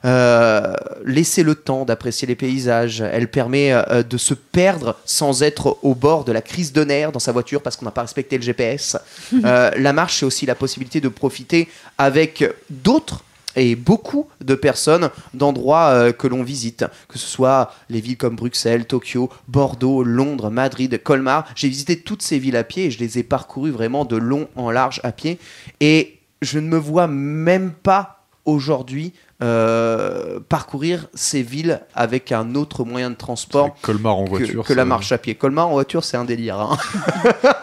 Euh, 0.05 0.73
laisser 1.05 1.43
le 1.43 1.55
temps 1.55 1.85
d'apprécier 1.85 2.27
les 2.27 2.35
paysages, 2.35 3.01
elle 3.01 3.29
permet 3.29 3.71
euh, 3.71 4.03
de 4.03 4.17
se 4.17 4.33
perdre 4.33 4.97
sans 5.05 5.43
être 5.43 5.77
au 5.81 5.95
bord 5.95 6.25
de 6.25 6.31
la 6.31 6.41
crise 6.41 6.73
de 6.73 6.83
nerfs 6.83 7.11
dans 7.11 7.19
sa 7.19 7.31
voiture 7.31 7.61
parce 7.61 7.77
qu'on 7.77 7.85
n'a 7.85 7.91
pas 7.91 8.01
respecté 8.01 8.37
le 8.37 8.43
GPS. 8.43 8.97
Euh, 9.45 9.71
la 9.77 9.93
marche, 9.93 10.19
c'est 10.19 10.25
aussi 10.25 10.45
la 10.45 10.55
possibilité 10.55 11.01
de 11.01 11.09
profiter 11.09 11.67
avec 11.97 12.45
d'autres 12.69 13.23
et 13.55 13.75
beaucoup 13.75 14.27
de 14.41 14.55
personnes 14.55 15.09
d'endroits 15.33 15.89
euh, 15.89 16.11
que 16.11 16.27
l'on 16.27 16.43
visite, 16.43 16.85
que 17.07 17.19
ce 17.19 17.27
soit 17.27 17.73
les 17.89 18.01
villes 18.01 18.17
comme 18.17 18.35
Bruxelles, 18.35 18.85
Tokyo, 18.85 19.29
Bordeaux, 19.47 20.03
Londres, 20.03 20.49
Madrid, 20.49 21.01
Colmar. 21.01 21.45
J'ai 21.55 21.67
visité 21.67 21.99
toutes 21.99 22.21
ces 22.21 22.39
villes 22.39 22.55
à 22.55 22.63
pied 22.63 22.85
et 22.85 22.91
je 22.91 22.99
les 22.99 23.17
ai 23.19 23.23
parcourues 23.23 23.71
vraiment 23.71 24.05
de 24.05 24.15
long 24.15 24.47
en 24.55 24.71
large 24.71 25.01
à 25.03 25.11
pied. 25.11 25.39
Et 25.79 26.19
je 26.41 26.59
ne 26.59 26.67
me 26.67 26.77
vois 26.77 27.07
même 27.07 27.71
pas 27.71 28.22
aujourd'hui 28.45 29.13
euh, 29.41 30.39
parcourir 30.47 31.07
ces 31.13 31.41
villes 31.41 31.81
avec 31.95 32.31
un 32.31 32.55
autre 32.55 32.83
moyen 32.83 33.09
de 33.09 33.15
transport 33.15 33.75
Colmar 33.81 34.17
en 34.17 34.25
que, 34.25 34.29
voiture. 34.29 34.63
que 34.63 34.73
la 34.73 34.85
marche 34.85 35.11
à 35.11 35.17
pied. 35.17 35.35
Colmar 35.35 35.67
en 35.67 35.71
voiture, 35.73 36.03
c'est 36.03 36.17
un 36.17 36.25
délire. 36.25 36.59
hein. 36.59 36.77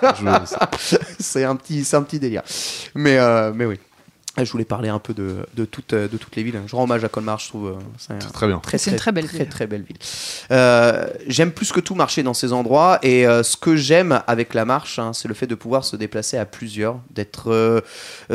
c'est 1.18 1.44
un 1.44 1.56
petit, 1.56 1.86
un 1.92 2.02
petit 2.02 2.18
délire. 2.18 2.42
Mais, 2.94 3.18
euh, 3.18 3.52
mais 3.54 3.64
oui. 3.66 3.78
Ah, 4.40 4.44
Je 4.44 4.52
voulais 4.52 4.64
parler 4.64 4.88
un 4.88 4.98
peu 4.98 5.12
de, 5.14 5.46
de, 5.54 5.64
toutes, 5.64 5.94
de 5.94 6.16
toutes 6.16 6.34
les 6.36 6.42
villes. 6.42 6.60
Je 6.66 6.74
rends 6.76 6.84
hommage 6.84 7.04
à 7.04 7.08
Colmar, 7.08 7.38
je 7.38 7.48
trouve. 7.48 7.66
euh, 7.68 7.74
c'est 7.98 8.18
Très 8.32 8.46
bien. 8.46 8.58
très, 8.58 8.78
C'est 8.78 8.90
une 8.90 8.96
très 8.96 9.12
belle 9.12 9.26
très, 9.26 9.38
ville. 9.38 9.48
très 9.48 9.66
belle 9.66 9.82
ville. 9.82 9.96
Euh, 10.50 11.06
j'aime 11.26 11.52
plus 11.52 11.72
que 11.72 11.80
tout 11.80 11.94
marcher 11.94 12.22
dans 12.22 12.34
ces 12.34 12.52
endroits 12.52 12.98
et 13.02 13.26
euh, 13.26 13.42
ce 13.42 13.56
que 13.56 13.76
j'aime 13.76 14.22
avec 14.26 14.54
la 14.54 14.64
marche, 14.64 14.98
hein, 14.98 15.12
c'est 15.12 15.28
le 15.28 15.34
fait 15.34 15.46
de 15.46 15.54
pouvoir 15.54 15.84
se 15.84 15.96
déplacer 15.96 16.38
à 16.38 16.44
plusieurs, 16.44 16.98
d'être 17.10 17.50
euh, 17.50 17.80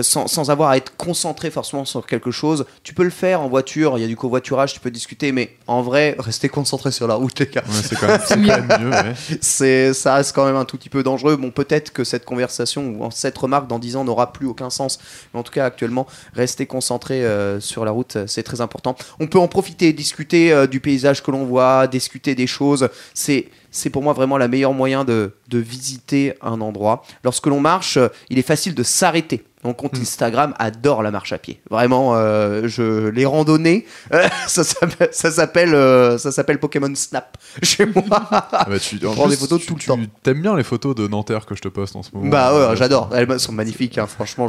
sans, 0.02 0.28
sans 0.28 0.50
avoir 0.52 0.70
à 0.70 0.78
être 0.78 0.96
concentré 0.98 1.50
forcément 1.52 1.86
sur 1.86 2.06
quelque 2.06 2.32
chose. 2.32 2.66
Tu 2.84 2.94
peux 2.94 3.04
le 3.04 3.10
faire 3.10 3.42
en 3.42 3.48
voiture, 3.50 3.98
il 3.98 4.02
y 4.02 4.04
a 4.04 4.08
du 4.08 4.16
covoiturage, 4.16 4.74
tu 4.74 4.80
peux 4.80 4.92
discuter, 4.92 5.32
mais 5.32 5.56
en 5.68 5.82
vrai, 5.82 6.16
restez 6.20 6.50
concentré 6.50 6.92
sur 6.92 7.08
la 7.08 7.16
route, 7.16 7.40
les 7.40 7.48
gars. 7.48 7.64
Ouais, 7.68 7.82
c'est 7.84 7.96
quand 8.00 8.08
même, 8.08 8.22
c'est 8.26 8.36
quand 8.36 8.62
même 8.68 8.82
mieux. 8.82 8.90
ouais. 8.92 9.14
C'est, 9.42 9.94
ça 9.94 10.16
reste 10.16 10.34
quand 10.36 10.46
même 10.46 10.56
un 10.56 10.66
tout 10.66 10.78
petit 10.78 10.90
peu 10.90 11.04
dangereux. 11.04 11.36
Bon, 11.38 11.52
peut-être 11.52 11.92
que 11.94 12.04
cette 12.04 12.26
conversation 12.26 12.84
ou 12.88 13.10
cette 13.12 13.38
remarque 13.38 13.68
dans 13.68 13.80
10 13.80 13.96
ans 13.96 14.04
n'aura 14.04 14.34
plus 14.34 14.46
aucun 14.48 14.70
sens. 14.70 15.00
Mais 15.34 15.40
en 15.40 15.44
tout 15.44 15.52
cas, 15.52 15.66
actuellement, 15.66 15.95
rester 16.34 16.66
concentré 16.66 17.24
euh, 17.26 17.60
sur 17.60 17.86
la 17.86 17.92
route, 17.92 18.16
euh, 18.16 18.28
c'est 18.28 18.44
très 18.44 18.62
important. 18.62 18.96
On 19.20 19.28
peut 19.28 19.40
en 19.40 19.48
profiter, 19.48 19.94
discuter 19.94 20.52
euh, 20.52 20.68
du 20.68 20.80
paysage 20.80 21.24
que 21.24 21.32
l'on 21.32 21.46
voit, 21.46 21.88
discuter 21.88 22.36
des 22.36 22.48
choses. 22.48 22.90
C'est, 23.14 23.50
pour 23.92 24.02
moi 24.02 24.14
vraiment 24.14 24.38
le 24.38 24.48
meilleur 24.48 24.74
moyen 24.74 25.06
de, 25.06 25.32
visiter 25.52 26.34
un 26.42 26.60
endroit. 26.62 27.04
Lorsque 27.24 27.48
l'on 27.48 27.62
marche, 27.62 27.98
il 28.30 28.38
est 28.38 28.48
facile 28.48 28.76
de 28.76 28.84
s'arrêter. 28.84 29.44
Mon 29.66 29.74
compte 29.74 29.98
Instagram 29.98 30.54
adore 30.60 31.02
la 31.02 31.10
marche 31.12 31.34
à 31.34 31.40
pied. 31.40 31.60
Vraiment, 31.72 32.12
euh, 32.16 32.68
je 32.68 33.08
les 33.10 33.26
randonnées, 33.26 33.86
euh, 34.14 34.28
ça 34.48 34.64
s'appelle, 34.64 35.10
ça 35.12 35.32
s'appelle, 35.32 35.74
euh, 35.74 36.18
ça 36.20 36.32
s'appelle 36.32 36.60
Pokémon 36.60 36.94
Snap 36.94 37.36
chez 37.64 37.86
moi. 37.88 38.04
Ah 38.30 38.68
bah, 38.70 38.78
tu 38.80 39.04
en 39.06 39.14
prends 39.14 39.24
plus, 39.24 39.32
des 39.32 39.38
photos 39.38 39.60
tu- 39.62 39.66
tout 39.68 39.74
le 39.74 39.80
tu 39.80 39.88
temps. 39.88 39.98
T'aimes 40.22 40.42
bien 40.44 40.56
les 40.56 40.64
photos 40.64 40.94
de 40.96 41.08
Nanterre 41.08 41.48
que 41.48 41.56
je 41.56 41.62
te 41.62 41.68
poste 41.68 41.96
en 41.96 42.04
ce 42.04 42.12
moment 42.14 42.30
Bah 42.30 42.54
ouais, 42.70 42.76
j'adore. 42.78 43.10
Elles 43.16 43.40
sont 43.40 43.52
magnifiques. 43.54 43.98
hein. 43.98 44.06
Franchement, 44.08 44.48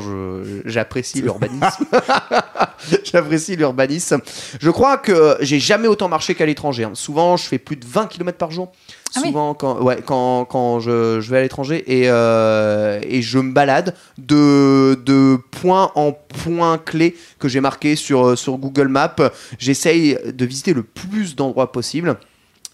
j'apprécie 0.67 1.23
l'urbanisme. 1.23 1.87
j'apprécie 3.05 3.57
l'urbanisme. 3.57 4.19
Je 4.61 4.71
crois 4.71 4.97
que 4.99 5.37
j'ai 5.41 5.59
jamais 5.61 5.89
autant 5.89 6.09
marché 6.09 6.35
qu'à 6.35 6.47
l'étranger. 6.47 6.85
hein. 6.85 6.93
Souvent, 6.95 7.37
je 7.37 7.45
fais 7.45 7.59
plus 7.59 7.77
de 7.77 7.85
20 7.87 8.07
km 8.07 8.37
par 8.39 8.51
jour. 8.51 8.73
Ah 9.15 9.21
oui. 9.23 9.29
Souvent, 9.29 9.55
quand, 9.55 9.81
ouais, 9.83 9.99
quand, 10.05 10.45
quand 10.45 10.81
je, 10.81 11.21
je 11.21 11.31
vais 11.31 11.39
à 11.39 11.43
l'étranger 11.43 11.85
et, 11.87 12.05
euh, 12.11 13.01
et 13.03 13.23
je 13.23 13.39
me 13.39 13.53
balade 13.53 13.95
de, 14.19 15.01
de 15.07 15.39
point 15.53 15.91
en 15.95 16.13
point 16.13 16.77
clé 16.79 17.17
que 17.39 17.49
j'ai 17.49 17.61
marqué 17.61 17.97
sur, 17.97 18.37
sur 18.37 18.59
Google 18.59 18.89
Maps. 18.89 19.17
J'essaye 19.59 20.19
de 20.27 20.45
visiter 20.45 20.75
le 20.75 20.83
plus 20.83 21.35
d'endroits 21.37 21.73
possible. 21.73 22.17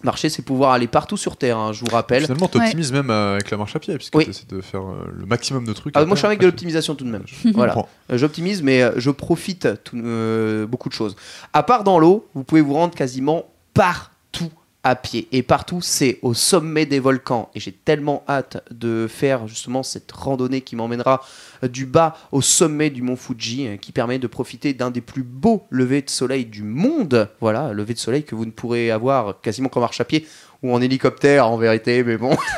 Marcher, 0.03 0.29
c'est 0.29 0.41
pouvoir 0.41 0.71
aller 0.73 0.87
partout 0.87 1.17
sur 1.17 1.37
Terre, 1.37 1.57
hein, 1.57 1.71
je 1.73 1.79
vous 1.81 1.91
rappelle. 1.91 2.23
Finalement, 2.23 2.47
t'optimises 2.47 2.91
même 2.91 3.09
euh, 3.09 3.33
avec 3.35 3.49
la 3.51 3.57
marche 3.57 3.75
à 3.75 3.79
pied, 3.79 3.95
puisque 3.95 4.15
Oui. 4.15 4.25
tu 4.25 4.29
essaies 4.31 4.45
de 4.49 4.61
faire 4.61 4.81
euh, 4.81 5.07
le 5.11 5.25
maximum 5.25 5.65
de 5.65 5.73
trucs. 5.73 5.95
Ah, 5.95 6.01
à 6.01 6.05
moi, 6.05 6.15
je 6.15 6.19
suis 6.19 6.21
faire. 6.21 6.29
avec 6.29 6.39
de 6.41 6.45
l'optimisation 6.45 6.95
tout 6.95 7.05
de 7.05 7.09
même. 7.09 7.23
Je 7.25 7.49
Voilà. 7.53 7.73
comprends. 7.73 7.89
Euh, 8.11 8.17
J'optimise, 8.17 8.61
mais 8.61 8.83
je 8.97 9.09
profite 9.11 9.67
tout- 9.83 9.97
euh, 9.97 10.65
beaucoup 10.67 10.89
de 10.89 10.93
choses. 10.93 11.15
À 11.53 11.63
part 11.63 11.83
dans 11.83 11.99
l'eau, 11.99 12.27
vous 12.33 12.43
pouvez 12.43 12.61
vous 12.61 12.73
rendre 12.73 12.93
quasiment 12.95 13.45
partout 13.73 14.09
à 14.83 14.95
pied. 14.95 15.27
Et 15.31 15.43
partout, 15.43 15.79
c'est 15.81 16.19
au 16.23 16.33
sommet 16.33 16.85
des 16.85 16.99
volcans. 16.99 17.49
Et 17.55 17.59
j'ai 17.59 17.71
tellement 17.71 18.23
hâte 18.27 18.63
de 18.71 19.07
faire 19.09 19.47
justement 19.47 19.81
cette 19.83 20.11
randonnée 20.11 20.61
qui 20.61 20.75
m'emmènera 20.75 21.21
du 21.63 21.85
bas 21.85 22.15
au 22.33 22.41
sommet 22.41 22.89
du 22.89 23.01
mont 23.01 23.15
Fuji, 23.15 23.67
euh, 23.67 23.77
qui 23.77 23.91
permet 23.93 24.19
de 24.19 24.27
profiter 24.27 24.73
d'un 24.73 24.91
des 24.91 24.99
plus 25.01 25.23
beaux 25.23 25.65
levers 25.69 26.03
de 26.03 26.09
soleil 26.09 26.43
du 26.45 26.63
monde. 26.63 27.29
Voilà, 27.39 27.71
lever 27.71 27.93
de 27.93 27.99
soleil 27.99 28.23
que 28.23 28.35
vous 28.35 28.45
ne 28.45 28.51
pourrez 28.51 28.91
avoir 28.91 29.39
quasiment 29.41 29.69
qu'en 29.69 29.79
marche 29.79 30.01
à 30.01 30.03
pied 30.05 30.27
ou 30.61 30.73
en 30.73 30.81
hélicoptère 30.81 31.47
en 31.47 31.57
vérité, 31.57 32.03
mais 32.03 32.15
bon. 32.17 32.35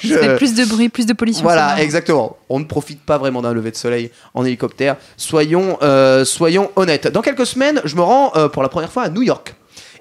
Je- 0.00 0.14
Ça 0.14 0.18
fait 0.20 0.36
plus 0.36 0.54
de 0.54 0.64
bruit, 0.64 0.88
plus 0.88 1.06
de 1.06 1.12
pollution. 1.12 1.42
voilà, 1.42 1.80
exactement. 1.82 2.36
On 2.48 2.58
ne 2.60 2.64
profite 2.64 3.00
pas 3.02 3.18
vraiment 3.18 3.42
d'un 3.42 3.52
lever 3.52 3.70
de 3.70 3.76
soleil 3.76 4.10
en 4.34 4.44
hélicoptère. 4.44 4.96
Soyons, 5.16 5.78
euh, 5.82 6.24
soyons 6.24 6.70
honnêtes. 6.76 7.08
Dans 7.08 7.22
quelques 7.22 7.46
semaines, 7.46 7.80
je 7.84 7.96
me 7.96 8.02
rends 8.02 8.32
euh, 8.36 8.48
pour 8.48 8.62
la 8.62 8.68
première 8.68 8.92
fois 8.92 9.04
à 9.04 9.08
New 9.08 9.22
York. 9.22 9.54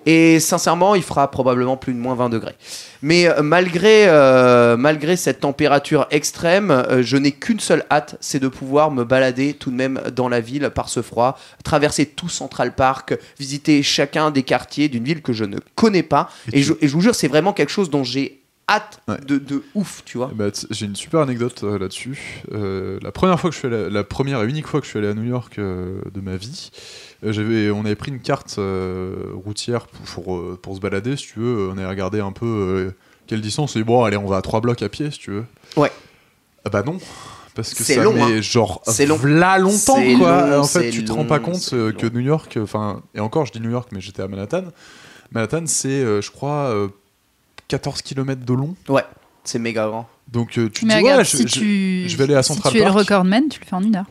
Et 0.06 0.40
sincèrement, 0.40 0.94
il 0.96 1.02
fera 1.04 1.30
probablement 1.32 1.78
plus 1.78 1.94
de 1.94 1.98
moins 2.00 2.16
20 2.16 2.30
degrés. 2.30 2.56
Mais 3.02 3.28
euh, 3.28 3.42
malgré, 3.42 4.08
euh, 4.08 4.78
malgré 4.78 5.16
cette 5.16 5.40
température 5.40 6.08
extrême, 6.12 6.70
euh, 6.72 7.02
je 7.04 7.18
n'ai 7.18 7.32
qu'une 7.32 7.60
seule 7.60 7.84
hâte, 7.90 8.16
c'est 8.20 8.40
de 8.40 8.48
pouvoir 8.48 8.92
me 8.92 9.04
balader 9.04 9.54
tout 9.54 9.72
de 9.72 9.76
même 9.76 10.02
dans 10.16 10.30
la 10.30 10.40
ville 10.42 10.70
par 10.74 10.90
ce 10.90 11.02
froid, 11.02 11.38
traverser 11.64 12.06
tout 12.06 12.30
Central 12.30 12.76
Park, 12.76 13.18
visiter 13.40 13.82
chacun 13.84 14.32
des 14.32 14.44
quartiers 14.44 14.90
d'une 14.90 15.04
ville 15.04 15.22
que 15.22 15.34
je 15.34 15.44
ne 15.46 15.58
connais 15.76 16.04
pas. 16.04 16.30
Et 16.54 16.62
je, 16.62 16.74
et 16.82 16.88
je 16.88 16.94
vous 16.94 17.02
jure, 17.02 17.16
c'est 17.16 17.28
vraiment 17.28 17.54
quelque 17.54 17.72
chose 17.72 17.90
dont 17.90 18.04
j'ai 18.04 18.42
hâte 18.70 19.00
Ouais. 19.08 19.18
de, 19.28 19.38
de 19.38 19.64
ouf, 19.76 20.02
tu 20.06 20.18
vois. 20.18 20.30
Eh 20.32 20.36
bah, 20.36 20.50
t- 20.50 20.66
J'ai 20.72 20.88
une 20.88 20.96
super 20.96 21.20
anecdote 21.20 21.64
euh, 21.64 21.78
là-dessus. 21.78 22.42
Euh, 22.52 22.98
la 23.04 23.12
première 23.12 23.40
fois 23.40 23.52
que 23.52 23.54
je 23.54 23.60
suis 23.60 23.68
allé, 23.68 23.92
la 23.92 24.04
première 24.04 24.42
et 24.42 24.48
unique 24.48 24.66
fois 24.66 24.80
que 24.80 24.86
je 24.88 24.90
suis 24.90 24.98
allé 24.98 25.08
à 25.10 25.14
New 25.14 25.24
York 25.24 25.60
euh, 25.60 26.02
de 26.12 26.20
ma 26.22 26.36
vie, 26.36 26.72
j'avais, 27.32 27.70
on 27.72 27.86
avait 27.86 27.96
pris 27.96 28.12
une 28.12 28.20
carte 28.20 28.56
euh, 28.58 29.16
routière 29.34 29.88
pour, 29.88 30.24
pour, 30.24 30.36
euh, 30.38 30.60
pour 30.62 30.76
se 30.76 30.82
balader, 30.82 31.16
si 31.18 31.28
tu 31.28 31.40
veux. 31.40 31.70
On 31.72 31.78
avait 31.78 31.88
regardé 31.88 32.20
un 32.20 32.32
peu 32.32 32.46
euh, 32.46 32.92
quelle 33.28 33.42
distance. 33.42 33.76
Et 33.76 33.84
bon, 33.84 34.04
allez, 34.04 34.18
on 34.18 34.26
va 34.28 34.38
à 34.38 34.42
trois 34.42 34.62
blocs 34.62 34.82
à 34.82 34.90
pied, 34.90 35.12
si 35.12 35.20
tu 35.20 35.32
veux. 35.32 35.46
Ouais. 35.78 35.92
Ah 36.66 36.70
bah 36.70 36.84
non. 36.84 36.98
Parce 37.54 37.74
que 37.74 37.84
C'est 37.84 37.96
ça 37.96 38.04
long, 38.04 38.14
met 38.14 38.22
hein. 38.22 38.42
genre 38.42 38.82
C'est 38.86 39.06
long. 39.06 39.18
là 39.24 39.58
longtemps 39.60 39.96
C'est 39.96 40.16
quoi. 40.16 40.48
long, 40.50 40.60
en 40.60 40.64
fait, 40.66 40.90
tu 40.90 41.04
te 41.06 41.10
long, 41.10 41.16
rends 41.18 41.26
pas 41.26 41.40
compte 41.40 41.70
euh, 41.74 41.92
que. 41.94 42.06
New 42.08 42.20
York, 42.20 42.58
enfin, 42.62 43.02
et 43.14 43.20
encore, 43.22 43.46
je 43.46 43.54
dis 43.54 43.62
New 43.62 43.72
York, 43.72 43.90
mais 43.94 44.02
j'étais 44.02 44.22
à 44.22 44.28
Manhattan. 44.28 44.64
Manhattan, 45.32 45.64
c'est, 45.66 45.88
euh, 45.90 46.22
je 46.22 46.32
crois, 46.32 46.70
euh, 46.74 46.90
14 47.70 48.02
km 48.02 48.44
de 48.44 48.54
long. 48.54 48.76
Ouais, 48.90 49.06
c'est 49.46 49.58
méga 49.60 49.88
grand. 49.88 50.08
Donc 50.28 50.58
euh, 50.58 50.70
tu 50.70 50.86
te 50.86 50.90
dis, 50.90 50.96
regarde, 50.96 51.20
ouais, 51.20 51.24
je- 51.26 51.38
si, 51.38 51.44
je- 51.44 51.48
tu... 51.48 52.10
je 52.10 52.18
vais 52.18 52.24
aller 52.26 52.36
à 52.36 52.44
si 52.44 52.54
Central 52.54 52.74
tu 52.74 52.78
es 52.80 52.82
le 52.82 52.86
Park. 52.88 52.98
recordman, 53.00 53.48
tu 53.48 53.60
le 53.62 53.66
fais 53.66 53.76
en 53.76 53.84
une 53.84 53.96
heure. 53.96 54.06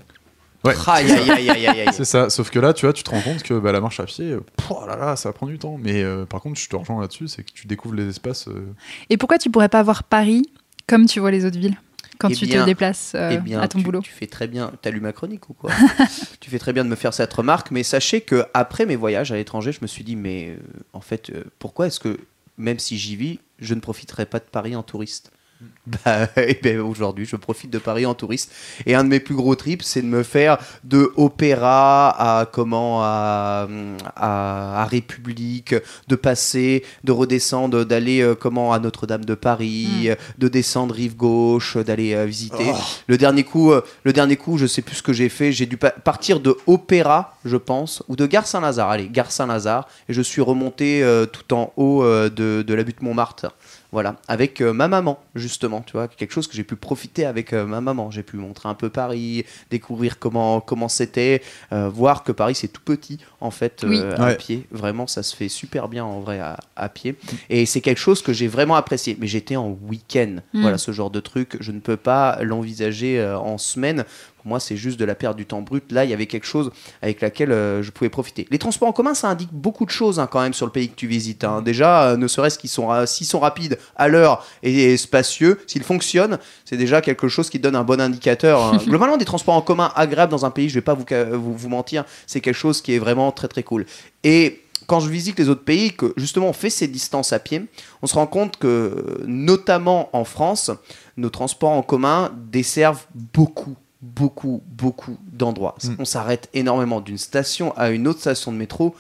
Ouais. 0.65 0.75
Aïe, 0.87 1.11
aïe, 1.13 1.31
aïe, 1.31 1.51
aïe, 1.51 1.67
aïe, 1.67 1.81
aïe. 1.83 1.93
C'est 1.93 2.05
ça, 2.05 2.31
sauf 2.31 2.51
que 2.51 2.59
là, 2.59 2.73
tu 2.73 2.87
vois, 2.87 2.93
tu 2.93 3.03
te 3.03 3.11
rends 3.11 3.21
compte 3.21 3.43
que 3.43 3.59
bah, 3.59 3.71
la 3.73 3.81
marche 3.81 4.01
à 4.01 4.05
pied, 4.05 4.37
oh 4.71 4.85
là 4.87 4.97
là, 4.97 5.15
ça 5.17 5.29
va 5.29 5.33
prendre 5.35 5.53
du 5.53 5.59
temps. 5.59 5.77
Mais 5.79 6.03
euh, 6.03 6.25
par 6.25 6.41
contre, 6.41 6.59
je 6.59 6.69
te 6.69 6.75
rejoins 6.77 7.01
là-dessus, 7.01 7.29
c'est 7.29 7.43
que 7.43 7.53
tu 7.53 7.67
découvres 7.67 7.95
les 7.95 8.09
espaces. 8.09 8.49
euh, 8.49 8.67
Et 9.11 9.17
pourquoi 9.19 9.37
tu 9.39 9.51
pourrais 9.51 9.69
pas 9.69 9.83
voir 9.83 10.05
Paris 10.05 10.43
comme 10.87 11.07
tu 11.07 11.21
vois 11.21 11.31
les 11.31 11.45
autres 11.45 11.59
villes 11.59 11.77
quand 12.19 12.29
Eh 12.31 12.35
tu 12.37 12.47
bien- 12.47 12.63
te 12.63 12.67
déplaces 12.67 13.13
euh, 13.17 13.31
Eh 13.33 13.39
bien, 13.39 13.61
à 13.61 13.69
ton 13.69 13.79
tu, 13.79 13.85
boulot? 13.85 14.01
tu 14.01 14.13
fais 14.13 14.27
très 14.27 14.47
bien. 14.47 14.73
T'as 14.83 14.91
lu 14.91 15.01
ma 15.01 15.13
chronique 15.13 15.51
ou 15.51 15.53
quoi? 15.55 15.71
Tu 16.41 16.49
fais 16.51 16.59
très 16.59 16.73
bien 16.73 16.85
de 16.85 16.89
me 16.91 16.95
faire 16.97 17.13
cette 17.13 17.33
remarque, 17.33 17.71
mais 17.71 17.83
sachez 17.83 18.21
que 18.21 18.45
après 18.55 18.87
mes 18.87 18.97
voyages 18.97 19.33
à 19.33 19.35
l'étranger, 19.37 19.73
je 19.73 19.81
me 19.83 19.87
suis 19.87 20.05
dit, 20.05 20.15
mais 20.17 20.51
euh, 20.51 20.57
en 20.93 21.01
fait, 21.01 21.31
euh, 21.31 21.45
pourquoi 21.59 21.89
est-ce 21.89 21.99
que 22.01 22.19
même 22.57 22.79
si 22.79 22.97
j'y 22.99 23.17
vis, 23.17 23.41
je 23.59 23.75
ne 23.75 23.81
profiterai 23.81 24.27
pas 24.27 24.39
de 24.39 24.45
Paris 24.45 24.77
en 24.77 24.83
touriste? 24.85 25.33
bah, 25.87 26.29
eh 26.37 26.59
ben, 26.63 26.81
aujourd'hui, 26.81 27.27
je 27.27 27.37
profite 27.37 27.71
de 27.71 27.79
Paris 27.79 28.07
en 28.07 28.15
touriste. 28.15 28.53
Et 28.87 28.95
un 28.95 29.05
de 29.05 29.09
mes 29.09 29.21
plus 29.21 29.35
gros 29.35 29.55
trips, 29.55 29.83
c'est 29.83 30.03
de 30.03 30.07
me 30.07 30.23
faire 30.23 30.59
de 30.83 31.13
opéra 31.17 32.41
à 32.41 32.47
comment 32.47 33.03
à, 33.03 33.69
à, 34.17 34.83
à 34.83 34.85
République, 34.87 35.75
de 36.09 36.17
passer, 36.17 36.85
de 37.05 37.13
redescendre, 37.13 37.85
d'aller 37.85 38.21
euh, 38.21 38.35
comment 38.35 38.73
à 38.73 38.79
Notre-Dame 38.79 39.25
de 39.25 39.35
Paris, 39.35 40.07
euh, 40.07 40.15
de 40.39 40.49
descendre 40.49 40.95
rive 40.95 41.17
gauche, 41.17 41.77
d'aller 41.77 42.15
euh, 42.15 42.25
visiter. 42.25 42.73
Le 43.07 43.17
dernier 43.17 43.45
coup, 43.45 43.73
le 44.05 44.13
dernier 44.13 44.37
coup, 44.37 44.59
je 44.59 44.67
sais 44.67 44.83
plus 44.83 44.97
ce 44.97 45.03
que 45.03 45.13
j'ai 45.13 45.29
fait. 45.29 45.53
J'ai 45.53 45.67
dû 45.67 45.77
pa- 45.77 45.91
partir 45.91 46.41
de 46.41 46.57
Opéra, 46.67 47.37
je 47.45 47.57
pense, 47.57 48.03
ou 48.09 48.17
de 48.17 48.27
Gare 48.27 48.47
Saint-Lazare. 48.47 48.91
Allez, 48.91 49.09
Gare 49.09 49.31
Saint-Lazare, 49.31 49.87
et 50.09 50.13
je 50.13 50.23
suis 50.23 50.41
remonté 50.43 51.05
tout 51.33 51.55
en 51.55 51.73
haut 51.77 52.05
de, 52.05 52.29
de 52.63 52.75
la 52.75 52.83
butte 52.83 53.03
Montmartre. 53.03 53.47
Voilà, 53.95 54.17
avec 54.27 54.61
euh, 54.61 54.73
ma 54.73 54.89
maman, 54.89 55.21
justement, 55.37 55.81
tu 55.81 55.93
vois, 55.93 56.09
quelque 56.09 56.33
chose 56.33 56.49
que 56.49 56.55
j'ai 56.55 56.65
pu 56.65 56.75
profiter 56.75 57.25
avec 57.27 57.53
euh, 57.53 57.65
ma 57.65 57.81
maman. 57.81 58.11
J'ai 58.11 58.25
pu 58.25 58.37
montrer 58.37 58.69
un 58.69 58.75
peu 58.75 58.91
Paris, 58.91 59.45
découvrir 59.71 60.19
comment 60.19 60.61
comment 60.61 60.89
c'était, 60.89 61.43
euh, 61.73 61.89
voir 61.89 62.25
que 62.25 62.33
Paris 62.33 62.57
c'est 62.57 62.67
tout 62.67 62.81
petit 62.85 63.19
en 63.41 63.53
fait 63.53 63.85
euh, 63.85 63.89
Oui. 63.89 64.01
à 64.19 64.27
Ouais. 64.27 64.37
pied. 64.37 64.67
Vraiment, 64.73 65.07
ça 65.07 65.23
se 65.23 65.37
fait 65.37 65.49
super 65.49 65.89
bien 65.89 66.05
en 66.05 66.19
vrai 66.19 66.41
à, 66.41 66.59
à 66.75 66.89
pied. 66.89 67.15
Et 67.51 67.67
c'est 67.67 67.81
quelque 67.81 68.01
chose 68.01 68.21
que 68.21 68.33
j'ai 68.33 68.49
vraiment 68.49 68.75
apprécié. 68.75 69.17
Mais 69.21 69.29
j'étais 69.29 69.55
en 69.55 69.69
week-end. 69.89 70.39
Mm. 70.53 70.63
Voilà, 70.63 70.77
ce 70.79 70.91
genre 70.91 71.11
de 71.11 71.21
truc, 71.21 71.57
je 71.61 71.71
ne 71.71 71.79
peux 71.79 71.97
pas 71.97 72.39
l'envisager 72.43 73.21
euh, 73.21 73.39
en 73.39 73.59
semaine. 73.59 74.05
Pour 74.45 74.51
moi, 74.51 74.61
c'est 74.61 74.77
juste 74.77 75.01
de 75.01 75.07
la 75.07 75.15
perte 75.15 75.39
du 75.39 75.47
temps 75.47 75.63
brut. 75.63 75.91
Là, 75.91 76.05
il 76.05 76.11
y 76.11 76.13
avait 76.13 76.27
quelque 76.27 76.45
chose 76.47 76.71
avec 77.01 77.23
laquelle 77.23 77.51
euh, 77.51 77.83
je 77.83 77.91
pouvais 77.91 78.11
profiter. 78.11 78.47
Les 78.51 78.59
transports 78.59 78.89
en 78.89 78.93
commun, 78.93 79.15
ça 79.15 79.31
indique 79.31 79.49
beaucoup 79.53 79.87
de 79.87 79.91
choses 79.91 80.21
hein, 80.21 80.27
quand 80.31 80.43
même 80.43 80.53
sur 80.53 80.67
le 80.67 80.73
pays 80.73 80.91
que 80.91 80.95
tu 80.95 81.07
visites. 81.07 81.45
hein. 81.45 81.63
Déjà, 81.63 82.11
euh, 82.11 82.17
ne 82.19 82.29
serait-ce 82.29 82.59
qu'ils 82.59 82.69
sont, 82.69 82.89
ra- 82.89 83.07
s'ils 83.07 83.27
sont 83.27 83.41
rapides 83.41 83.79
à 83.97 84.07
l'heure 84.09 84.45
et, 84.63 84.93
et 84.93 84.97
spacieux, 84.99 85.59
s'ils 85.67 85.83
fonctionnent, 85.83 86.39
c'est 86.67 86.77
déjà 86.77 87.01
quelque 87.01 87.27
chose 87.27 87.49
qui 87.49 87.59
donne 87.59 87.75
un 87.75 87.85
bon 87.85 87.99
indicateur. 88.03 88.63
hein. 88.63 88.77
Globalement, 88.87 89.17
des 89.17 89.25
transports 89.25 89.55
en 89.55 89.63
commun 89.63 89.91
agréables 89.97 90.31
dans 90.31 90.45
un 90.45 90.51
pays, 90.51 90.69
je 90.69 90.75
vais 90.75 90.83
pas 90.83 90.93
vous, 90.93 91.07
vous, 91.33 91.57
vous 91.57 91.69
mentir, 91.71 92.05
c'est 92.27 92.43
quelque 92.43 92.55
chose 92.55 92.83
qui 92.83 92.93
est 92.95 92.99
vraiment 92.99 93.33
très 93.33 93.49
très 93.49 93.63
cool. 93.63 93.87
Et 94.25 94.61
quand 94.87 95.01
je 95.01 95.09
visite 95.09 95.39
les 95.39 95.49
autres 95.49 95.65
pays, 95.65 95.93
que 95.95 96.13
justement 96.19 96.49
on 96.49 96.53
fait 96.53 96.69
ces 96.69 96.87
distances 96.87 97.33
à 97.33 97.39
pied, 97.39 97.65
on 98.03 98.07
se 98.07 98.15
rend 98.15 98.27
compte 98.27 98.59
que, 98.59 99.23
notamment 99.27 100.11
en 100.13 100.25
France, 100.25 100.71
nos 101.17 101.31
transports 101.31 101.71
en 101.71 101.81
commun 101.83 102.31
desservent 102.53 103.07
beaucoup, 103.15 103.77
beaucoup, 104.05 104.63
beaucoup 104.67 105.17
d'endroits. 105.33 105.75
Mm. 105.83 105.95
On 105.99 106.05
s'arrête 106.05 106.49
énormément 106.53 107.01
d'une 107.01 107.19
station 107.19 107.73
à 107.77 107.91
une 107.91 108.07
autre 108.07 108.21
station 108.21 108.53
de 108.53 108.57
métro, 108.59 108.95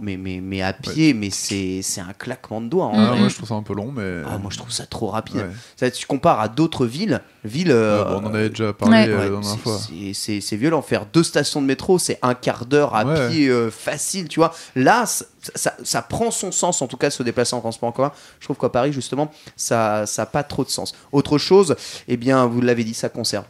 mais 0.00 0.16
mais, 0.16 0.40
mais, 0.40 0.62
à 0.62 0.72
pied, 0.72 1.12
mais 1.12 1.28
c'est 1.28 1.82
c'est 1.82 2.00
un 2.00 2.14
claquement 2.18 2.62
de 2.62 2.68
doigts. 2.68 2.86
en 2.86 2.92
Ah, 2.98 3.14
moi, 3.16 3.28
je 3.28 3.34
trouve 3.36 3.48
ça 3.50 3.54
un 3.54 3.62
peu 3.62 3.74
long, 3.74 3.92
mais. 3.92 4.22
Ah, 4.26 4.38
moi, 4.38 4.48
je 4.50 4.56
trouve 4.56 4.72
ça 4.72 4.86
trop 4.86 5.08
rapide. 5.08 5.36
Ouais. 5.36 5.50
Ça, 5.76 5.90
tu 5.90 6.06
compares 6.06 6.40
à 6.40 6.48
d'autres 6.48 6.86
villes, 6.86 7.20
villes. 7.44 7.70
euh, 7.70 8.02
Ah, 8.02 8.14
bon, 8.14 8.20
on 8.22 8.30
en 8.30 8.34
avait 8.34 8.48
déjà 8.48 8.72
parlé 8.72 8.94
Ouais. 8.96 9.08
euh, 9.10 9.18
la 9.18 9.28
dernière 9.28 9.58
fois. 9.58 9.78
c'est- 10.14 10.56
violent. 10.56 10.80
Faire 10.80 11.04
deux 11.04 11.22
stations 11.22 11.60
de 11.60 11.66
métro, 11.66 11.98
c'est 11.98 12.18
un 12.22 12.32
quart 12.32 12.64
d'heure 12.64 12.94
à 12.94 13.04
Ouais. 13.04 13.28
pied 13.28 13.48
euh, 13.50 13.70
facile, 13.70 14.26
tu 14.28 14.40
vois. 14.40 14.54
Là, 14.74 15.04
ça, 15.04 15.26
ça- 15.54 15.76
ça 15.84 16.00
prend 16.00 16.30
son 16.30 16.50
sens, 16.50 16.80
en 16.80 16.86
tout 16.86 16.96
cas, 16.96 17.10
se 17.10 17.22
déplacer 17.22 17.54
en 17.54 17.60
transport 17.60 17.90
en 17.90 17.92
commun. 17.92 18.12
Je 18.40 18.46
trouve 18.46 18.56
qu'à 18.56 18.70
Paris, 18.70 18.90
justement, 18.94 19.30
ça 19.54 20.06
n'a 20.16 20.24
pas 20.26 20.44
trop 20.44 20.64
de 20.64 20.70
sens. 20.70 20.94
Autre 21.12 21.36
chose, 21.36 21.76
eh 22.08 22.16
bien, 22.16 22.46
vous 22.46 22.62
l'avez 22.62 22.84
dit, 22.84 22.94
ça 22.94 23.10
conserve. 23.10 23.44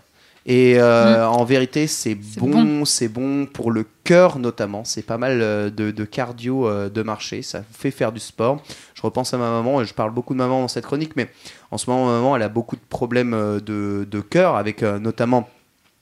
Et 0.47 0.79
euh, 0.79 1.27
en 1.27 1.45
vérité, 1.45 1.87
c'est 1.87 2.15
bon, 2.15 2.85
c'est 2.85 3.09
bon 3.09 3.47
pour 3.47 3.71
le 3.71 3.87
cœur 4.05 4.39
notamment. 4.39 4.85
C'est 4.85 5.03
pas 5.03 5.17
mal 5.17 5.41
euh, 5.41 5.71
de, 5.71 5.91
de 5.91 6.05
cardio 6.05 6.69
euh, 6.69 6.91
de 6.91 7.03
marcher. 7.03 7.41
Ça 7.41 7.61
vous 7.61 7.65
fait 7.73 7.91
faire 7.91 8.13
du 8.13 8.21
sport. 8.21 8.63
Je 8.95 9.01
repense 9.01 9.33
à 9.33 9.39
ma 9.39 9.51
maman 9.51 9.81
et 9.81 9.87
je 9.87 9.95
parle 9.95 10.13
beaucoup 10.13 10.35
de 10.35 10.39
maman 10.39 10.61
dans 10.61 10.69
cette 10.69 10.85
chronique, 10.85 11.13
mais 11.17 11.31
en 11.71 11.79
ce 11.79 11.89
moment, 11.89 12.07
ma 12.07 12.13
maman, 12.13 12.37
elle 12.37 12.43
a 12.43 12.49
beaucoup 12.51 12.77
de 12.77 12.83
problèmes 12.89 13.33
de, 13.65 14.07
de 14.11 14.21
cœur, 14.21 14.57
avec 14.57 14.83
notamment 14.83 15.49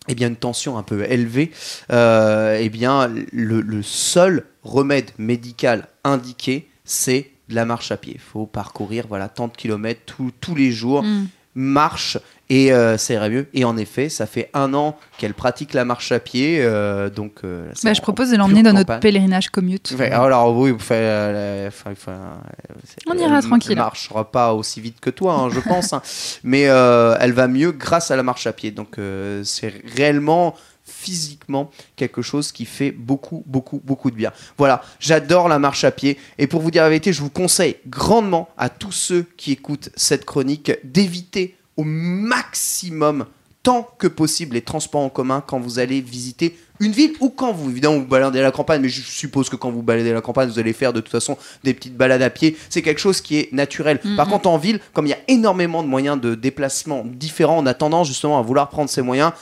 eh 0.08 0.16
bien, 0.16 0.26
une 0.26 0.36
tension 0.36 0.76
un 0.76 0.82
peu 0.82 1.04
élevée. 1.08 1.52
Euh, 1.92 2.58
eh 2.60 2.68
bien, 2.68 3.08
le, 3.32 3.60
le 3.60 3.82
seul 3.82 4.44
remède 4.64 5.10
médical 5.18 5.86
indiqué, 6.02 6.68
c'est 6.84 7.30
de 7.48 7.54
la 7.54 7.64
marche 7.64 7.92
à 7.92 7.96
pied. 7.96 8.14
Il 8.16 8.20
faut 8.20 8.46
parcourir 8.46 9.04
voilà, 9.08 9.28
tant 9.28 9.46
de 9.46 9.56
kilomètres 9.56 10.00
tous- 10.04 10.32
tous 10.40 10.56
les 10.56 10.72
jours 10.72 11.04
Mm. 11.04 11.26
marche 11.54 12.18
et 12.54 12.70
euh, 12.70 12.98
ça 12.98 13.14
ira 13.14 13.30
mieux. 13.30 13.46
Et 13.54 13.64
en 13.64 13.78
effet, 13.78 14.10
ça 14.10 14.26
fait 14.26 14.50
un 14.52 14.74
an 14.74 14.94
qu'elle 15.16 15.32
pratique 15.32 15.72
la 15.72 15.86
marche 15.86 16.12
à 16.12 16.20
pied. 16.20 16.58
euh, 16.60 17.08
donc, 17.08 17.40
euh, 17.44 17.70
Bah, 17.82 17.94
je 17.94 18.02
propose 18.02 18.30
de 18.30 18.34
en 18.36 18.40
l'emmener 18.40 18.62
dans 18.62 18.74
notre 18.74 18.98
pèlerinage 19.00 19.48
commute. 19.48 19.94
Ouais, 19.98 20.10
alors 20.10 20.54
oui, 20.54 20.70
enfin, 20.72 20.94
euh, 20.96 21.68
enfin, 21.68 22.12
euh, 22.12 22.74
On 23.06 23.16
ira 23.16 23.38
elle 23.38 23.44
tranquille. 23.44 23.76
marchera 23.76 24.30
pas 24.30 24.52
aussi 24.52 24.82
vite 24.82 25.00
que 25.00 25.08
toi, 25.08 25.32
hein, 25.34 25.48
je 25.48 25.60
pense, 25.60 25.94
hein. 25.94 26.02
mais 26.44 26.68
euh, 26.68 27.16
elle 27.20 27.32
va 27.32 27.48
mieux 27.48 27.72
grâce 27.72 28.10
à 28.10 28.16
la 28.16 28.22
marche 28.22 28.46
à 28.46 28.52
pied. 28.52 28.70
Donc 28.70 28.98
euh, 28.98 29.42
c'est 29.44 29.72
réellement 29.96 30.54
physiquement 30.84 31.70
quelque 31.96 32.20
chose 32.20 32.52
qui 32.52 32.66
fait 32.66 32.90
beaucoup, 32.90 33.44
beaucoup, 33.46 33.80
beaucoup 33.82 34.10
de 34.10 34.16
bien. 34.16 34.30
Voilà, 34.58 34.82
j'adore 35.00 35.48
la 35.48 35.58
marche 35.58 35.84
à 35.84 35.90
pied. 35.90 36.18
Et 36.38 36.46
pour 36.46 36.60
vous 36.60 36.70
dire 36.70 36.82
la 36.82 36.90
vérité, 36.90 37.14
je 37.14 37.22
vous 37.22 37.30
conseille 37.30 37.76
grandement 37.86 38.48
à 38.58 38.68
tous 38.68 38.92
ceux 38.92 39.26
qui 39.38 39.52
écoutent 39.52 39.88
cette 39.96 40.26
chronique 40.26 40.72
d'éviter 40.84 41.56
au 41.76 41.84
maximum, 41.84 43.26
tant 43.62 43.88
que 43.98 44.06
possible, 44.06 44.54
les 44.54 44.62
transports 44.62 45.02
en 45.02 45.08
commun 45.08 45.42
quand 45.46 45.60
vous 45.60 45.78
allez 45.78 46.00
visiter 46.00 46.56
une 46.80 46.92
ville 46.92 47.12
ou 47.20 47.30
quand 47.30 47.52
vous, 47.52 47.70
évidemment, 47.70 47.98
vous 47.98 48.06
baladez 48.06 48.40
à 48.40 48.42
la 48.42 48.50
campagne, 48.50 48.82
mais 48.82 48.88
je 48.88 49.02
suppose 49.02 49.48
que 49.48 49.56
quand 49.56 49.70
vous 49.70 49.82
baladez 49.82 50.10
à 50.10 50.14
la 50.14 50.20
campagne, 50.20 50.48
vous 50.48 50.58
allez 50.58 50.72
faire 50.72 50.92
de 50.92 51.00
toute 51.00 51.12
façon 51.12 51.38
des 51.62 51.74
petites 51.74 51.96
balades 51.96 52.22
à 52.22 52.30
pied. 52.30 52.56
C'est 52.70 52.82
quelque 52.82 52.98
chose 52.98 53.20
qui 53.20 53.38
est 53.38 53.52
naturel. 53.52 54.00
Par 54.16 54.26
contre, 54.26 54.48
en 54.48 54.58
ville, 54.58 54.80
comme 54.92 55.06
il 55.06 55.10
y 55.10 55.14
a 55.14 55.18
énormément 55.28 55.82
de 55.82 55.88
moyens 55.88 56.20
de 56.20 56.34
déplacement 56.34 57.04
différents, 57.06 57.62
on 57.62 57.66
a 57.66 57.74
tendance 57.74 58.08
justement 58.08 58.38
à 58.38 58.42
vouloir 58.42 58.68
prendre 58.68 58.90
ces 58.90 59.02
moyens. 59.02 59.32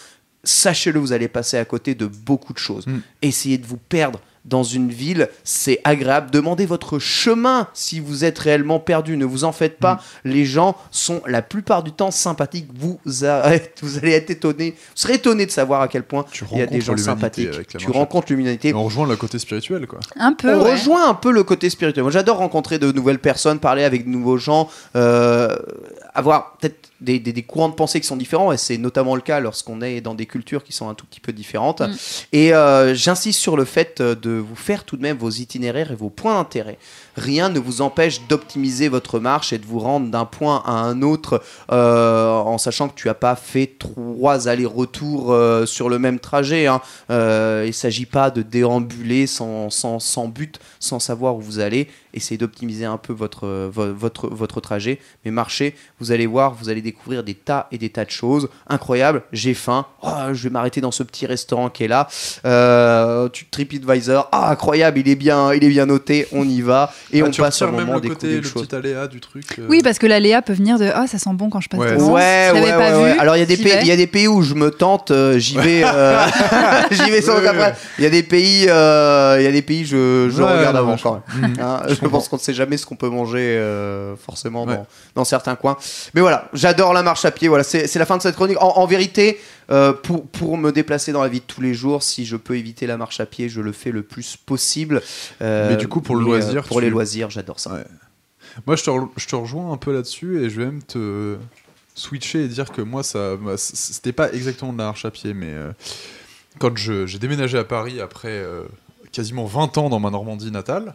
Sachez-le, 0.44 1.00
vous 1.00 1.12
allez 1.12 1.28
passer 1.28 1.56
à 1.56 1.64
côté 1.64 1.94
de 1.94 2.06
beaucoup 2.06 2.52
de 2.52 2.58
choses. 2.58 2.86
Mm. 2.86 2.98
Essayez 3.22 3.58
de 3.58 3.66
vous 3.66 3.78
perdre 3.78 4.20
dans 4.44 4.62
une 4.62 4.90
ville, 4.90 5.28
c'est 5.44 5.80
agréable. 5.84 6.30
Demandez 6.30 6.66
votre 6.66 6.98
chemin 6.98 7.68
si 7.74 8.00
vous 8.00 8.24
êtes 8.24 8.38
réellement 8.38 8.80
perdu. 8.80 9.16
Ne 9.16 9.24
vous 9.24 9.44
en 9.44 9.52
faites 9.52 9.78
pas. 9.78 10.00
Mm. 10.24 10.30
Les 10.30 10.44
gens 10.44 10.76
sont 10.90 11.20
la 11.26 11.42
plupart 11.42 11.82
du 11.82 11.92
temps 11.92 12.10
sympathiques. 12.10 12.68
Vous, 12.74 12.98
allez 13.24 14.12
être 14.12 14.30
étonné. 14.30 14.70
Vous 14.70 14.76
serez 14.94 15.14
étonné 15.14 15.46
de 15.46 15.50
savoir 15.50 15.82
à 15.82 15.88
quel 15.88 16.04
point 16.04 16.24
Tu 16.30 16.44
il 16.52 16.58
y 16.58 16.62
a 16.62 16.66
des 16.66 16.80
gens 16.80 16.96
sympathiques. 16.96 17.66
Tu 17.78 17.90
rencontres 17.90 18.32
l'humanité. 18.32 18.72
On 18.74 18.84
rejoint 18.84 19.06
le 19.06 19.16
côté 19.16 19.38
spirituel, 19.38 19.86
quoi. 19.86 20.00
Un 20.16 20.32
peu. 20.32 20.54
On 20.54 20.62
ouais. 20.64 20.72
rejoint 20.72 21.08
un 21.08 21.14
peu 21.14 21.32
le 21.32 21.42
côté 21.44 21.68
spirituel. 21.68 22.02
Moi, 22.02 22.12
j'adore 22.12 22.38
rencontrer 22.38 22.78
de 22.78 22.90
nouvelles 22.92 23.18
personnes, 23.18 23.58
parler 23.58 23.84
avec 23.84 24.04
de 24.04 24.10
nouveaux 24.10 24.38
gens, 24.38 24.68
euh, 24.96 25.54
avoir 26.14 26.56
peut-être 26.56 26.90
des, 27.00 27.18
des- 27.18 27.32
des 27.32 27.42
courants 27.42 27.68
de 27.68 27.74
pensée 27.74 28.00
qui 28.00 28.06
sont 28.06 28.16
différents, 28.16 28.52
et 28.52 28.56
c'est 28.56 28.78
notamment 28.78 29.14
le 29.14 29.22
cas 29.22 29.40
lorsqu'on 29.40 29.80
est 29.80 30.00
dans 30.00 30.14
des 30.14 30.26
cultures 30.26 30.64
qui 30.64 30.72
sont 30.72 30.88
un 30.88 30.94
tout 30.94 31.06
petit 31.06 31.20
peu 31.20 31.32
différentes. 31.32 31.80
Mm. 31.80 31.94
Et 32.32 32.54
euh, 32.54 32.94
j'insiste 32.94 33.40
sur 33.40 33.56
le 33.56 33.64
fait 33.64 34.00
euh, 34.00 34.14
vous 34.38 34.56
faire 34.56 34.84
tout 34.84 34.96
de 34.96 35.02
même 35.02 35.16
vos 35.16 35.30
itinéraires 35.30 35.90
et 35.90 35.94
vos 35.94 36.10
points 36.10 36.34
d'intérêt. 36.34 36.78
Rien 37.16 37.48
ne 37.48 37.58
vous 37.58 37.80
empêche 37.80 38.20
d'optimiser 38.28 38.88
votre 38.88 39.18
marche 39.18 39.52
et 39.52 39.58
de 39.58 39.66
vous 39.66 39.78
rendre 39.78 40.10
d'un 40.10 40.24
point 40.24 40.62
à 40.64 40.72
un 40.72 41.02
autre 41.02 41.42
euh, 41.72 42.30
en 42.30 42.58
sachant 42.58 42.88
que 42.88 42.94
tu 42.94 43.08
n'as 43.08 43.14
pas 43.14 43.36
fait 43.36 43.74
trois 43.78 44.48
allers-retours 44.48 45.32
euh, 45.32 45.66
sur 45.66 45.88
le 45.88 45.98
même 45.98 46.18
trajet. 46.18 46.66
hein. 46.66 46.80
Euh, 47.10 47.62
il 47.64 47.68
ne 47.68 47.72
s'agit 47.72 48.06
pas 48.06 48.30
de 48.30 48.42
déambuler 48.42 49.26
sans 49.26 49.70
but, 50.28 50.60
sans 50.78 50.98
savoir 50.98 51.36
où 51.36 51.40
vous 51.40 51.58
allez. 51.58 51.88
Essayez 52.14 52.38
d'optimiser 52.38 52.84
un 52.84 52.96
peu 52.96 53.12
votre, 53.12 53.46
vo- 53.72 53.94
votre, 53.94 54.28
votre 54.28 54.60
trajet. 54.60 54.98
Mais 55.24 55.30
marchez, 55.30 55.74
vous 56.00 56.12
allez 56.12 56.26
voir, 56.26 56.54
vous 56.54 56.68
allez 56.68 56.82
découvrir 56.82 57.22
des 57.24 57.34
tas 57.34 57.66
et 57.72 57.78
des 57.78 57.90
tas 57.90 58.04
de 58.04 58.10
choses. 58.10 58.48
Incroyable, 58.68 59.22
j'ai 59.32 59.54
faim. 59.54 59.86
Oh, 60.02 60.08
je 60.32 60.42
vais 60.44 60.50
m'arrêter 60.50 60.80
dans 60.80 60.90
ce 60.90 61.02
petit 61.02 61.26
restaurant 61.26 61.68
qui 61.70 61.84
est 61.84 61.88
là. 61.88 62.08
Euh, 62.44 63.28
tu 63.28 63.46
TripAdvisor. 63.46 64.28
Ah, 64.32 64.50
incroyable, 64.50 64.98
il 64.98 65.08
est 65.08 65.14
bien, 65.14 65.52
il 65.52 65.62
est 65.64 65.68
bien 65.68 65.86
noté. 65.86 66.26
On 66.32 66.48
y 66.48 66.60
va. 66.60 66.92
Et 67.12 67.20
Ah, 67.22 67.26
on 67.26 67.30
tu 67.30 67.40
passe 67.40 67.60
un 67.62 67.66
même 67.70 67.86
moment 67.86 67.94
le 68.02 68.08
côté, 68.08 68.36
le 68.36 68.42
choses. 68.42 68.66
petit 68.66 68.74
aléa 68.74 69.06
du 69.06 69.20
truc. 69.20 69.44
euh, 69.58 69.66
Oui, 69.68 69.80
parce 69.82 69.98
que 69.98 70.06
la 70.06 70.20
Léa 70.20 70.42
peut 70.42 70.52
venir 70.52 70.78
de 70.78 70.86
Ah, 70.94 71.06
ça 71.06 71.18
sent 71.18 71.30
bon 71.34 71.50
quand 71.50 71.60
je 71.60 71.68
passe 71.68 71.80
Ouais. 71.80 71.92
devant. 71.96 72.12
Ouais, 72.14 72.50
ouais, 72.54 72.70
pas 72.70 72.98
ouais, 73.00 73.12
vu, 73.14 73.18
Alors 73.20 73.36
il 73.36 73.40
y 73.40 73.42
a 73.42 73.46
des 73.46 73.56
pays, 73.56 73.72
vais. 73.72 73.80
il 73.82 73.86
y 73.86 73.92
a 73.92 73.96
des 73.96 74.06
pays 74.06 74.28
où 74.28 74.42
je 74.42 74.54
me 74.54 74.70
tente, 74.70 75.10
euh, 75.10 75.38
j'y 75.38 75.56
vais, 75.58 75.82
euh, 75.84 76.18
j'y 76.90 77.10
vais 77.10 77.20
sans 77.22 77.36
après. 77.36 77.74
Il 77.98 78.04
y 78.04 78.06
a 78.06 78.10
des 78.10 78.22
pays, 78.22 78.66
euh, 78.68 79.36
il 79.38 79.44
y 79.44 79.46
a 79.46 79.52
des 79.52 79.62
pays, 79.62 79.84
je, 79.84 80.28
je 80.30 80.42
Ouais, 80.42 80.58
regarde 80.58 80.76
avant 80.76 80.96
quand 80.96 81.22
même. 81.40 81.54
Hein, 81.60 81.82
je 81.88 81.99
pense 82.08 82.28
qu'on 82.28 82.36
ne 82.36 82.40
sait 82.40 82.54
jamais 82.54 82.76
ce 82.76 82.86
qu'on 82.86 82.96
peut 82.96 83.08
manger 83.08 83.56
euh, 83.58 84.16
forcément 84.16 84.64
Ouais. 84.64 84.76
dans, 84.76 84.86
dans 85.16 85.24
certains 85.24 85.56
coins. 85.56 85.76
Mais 86.14 86.20
voilà, 86.20 86.48
j'adore 86.52 86.92
la 86.92 87.02
marche 87.02 87.24
à 87.24 87.30
pied. 87.30 87.48
Voilà, 87.48 87.64
c'est 87.64 87.94
la 87.96 88.06
fin 88.06 88.16
de 88.16 88.22
cette 88.22 88.34
chronique. 88.36 88.56
En, 88.60 88.76
en 88.78 88.86
vérité, 88.86 89.38
euh, 89.70 89.92
pour, 89.92 90.26
pour 90.26 90.56
me 90.56 90.72
déplacer 90.72 91.12
dans 91.12 91.22
la 91.22 91.28
vie 91.28 91.40
de 91.40 91.44
tous 91.44 91.60
les 91.60 91.74
jours, 91.74 92.02
si 92.02 92.24
je 92.24 92.36
peux 92.36 92.56
éviter 92.56 92.86
la 92.86 92.96
marche 92.96 93.20
à 93.20 93.26
pied, 93.26 93.48
je 93.48 93.60
le 93.60 93.72
fais 93.72 93.90
le 93.90 94.02
plus 94.02 94.36
possible. 94.36 95.02
Euh, 95.42 95.70
Mais 95.70 95.76
du 95.76 95.88
coup, 95.88 96.00
pour 96.00 96.16
le 96.16 96.22
loisir, 96.24 96.64
pour 96.64 96.78
tu- 96.78 96.82
les 96.84 96.90
loisirs, 96.90 97.30
j'adore 97.30 97.60
ça. 97.60 97.72
Ouais. 97.74 97.84
Moi, 98.66 98.74
je 98.76 98.82
te, 98.84 98.90
re- 98.90 99.08
je 99.16 99.26
te 99.26 99.36
rejoins 99.36 99.72
un 99.72 99.76
peu 99.76 99.92
là-dessus 99.92 100.42
et 100.44 100.50
je 100.50 100.58
vais 100.60 100.66
même 100.66 100.82
te 100.82 101.36
switcher 101.94 102.44
et 102.44 102.48
dire 102.48 102.70
que 102.72 102.82
moi, 102.82 103.02
ça, 103.02 103.36
c'était 103.56 104.12
pas 104.12 104.32
exactement 104.32 104.72
de 104.72 104.78
la 104.78 104.84
marche 104.84 105.04
à 105.04 105.10
pied, 105.10 105.34
mais 105.34 105.50
euh, 105.50 105.70
quand 106.58 106.76
je- 106.76 107.06
j'ai 107.06 107.18
déménagé 107.18 107.58
à 107.58 107.64
Paris 107.64 108.00
après 108.00 108.28
euh, 108.30 108.64
quasiment 109.12 109.44
20 109.44 109.76
ans 109.78 109.88
dans 109.88 110.00
ma 110.00 110.10
Normandie 110.10 110.50
natale, 110.50 110.94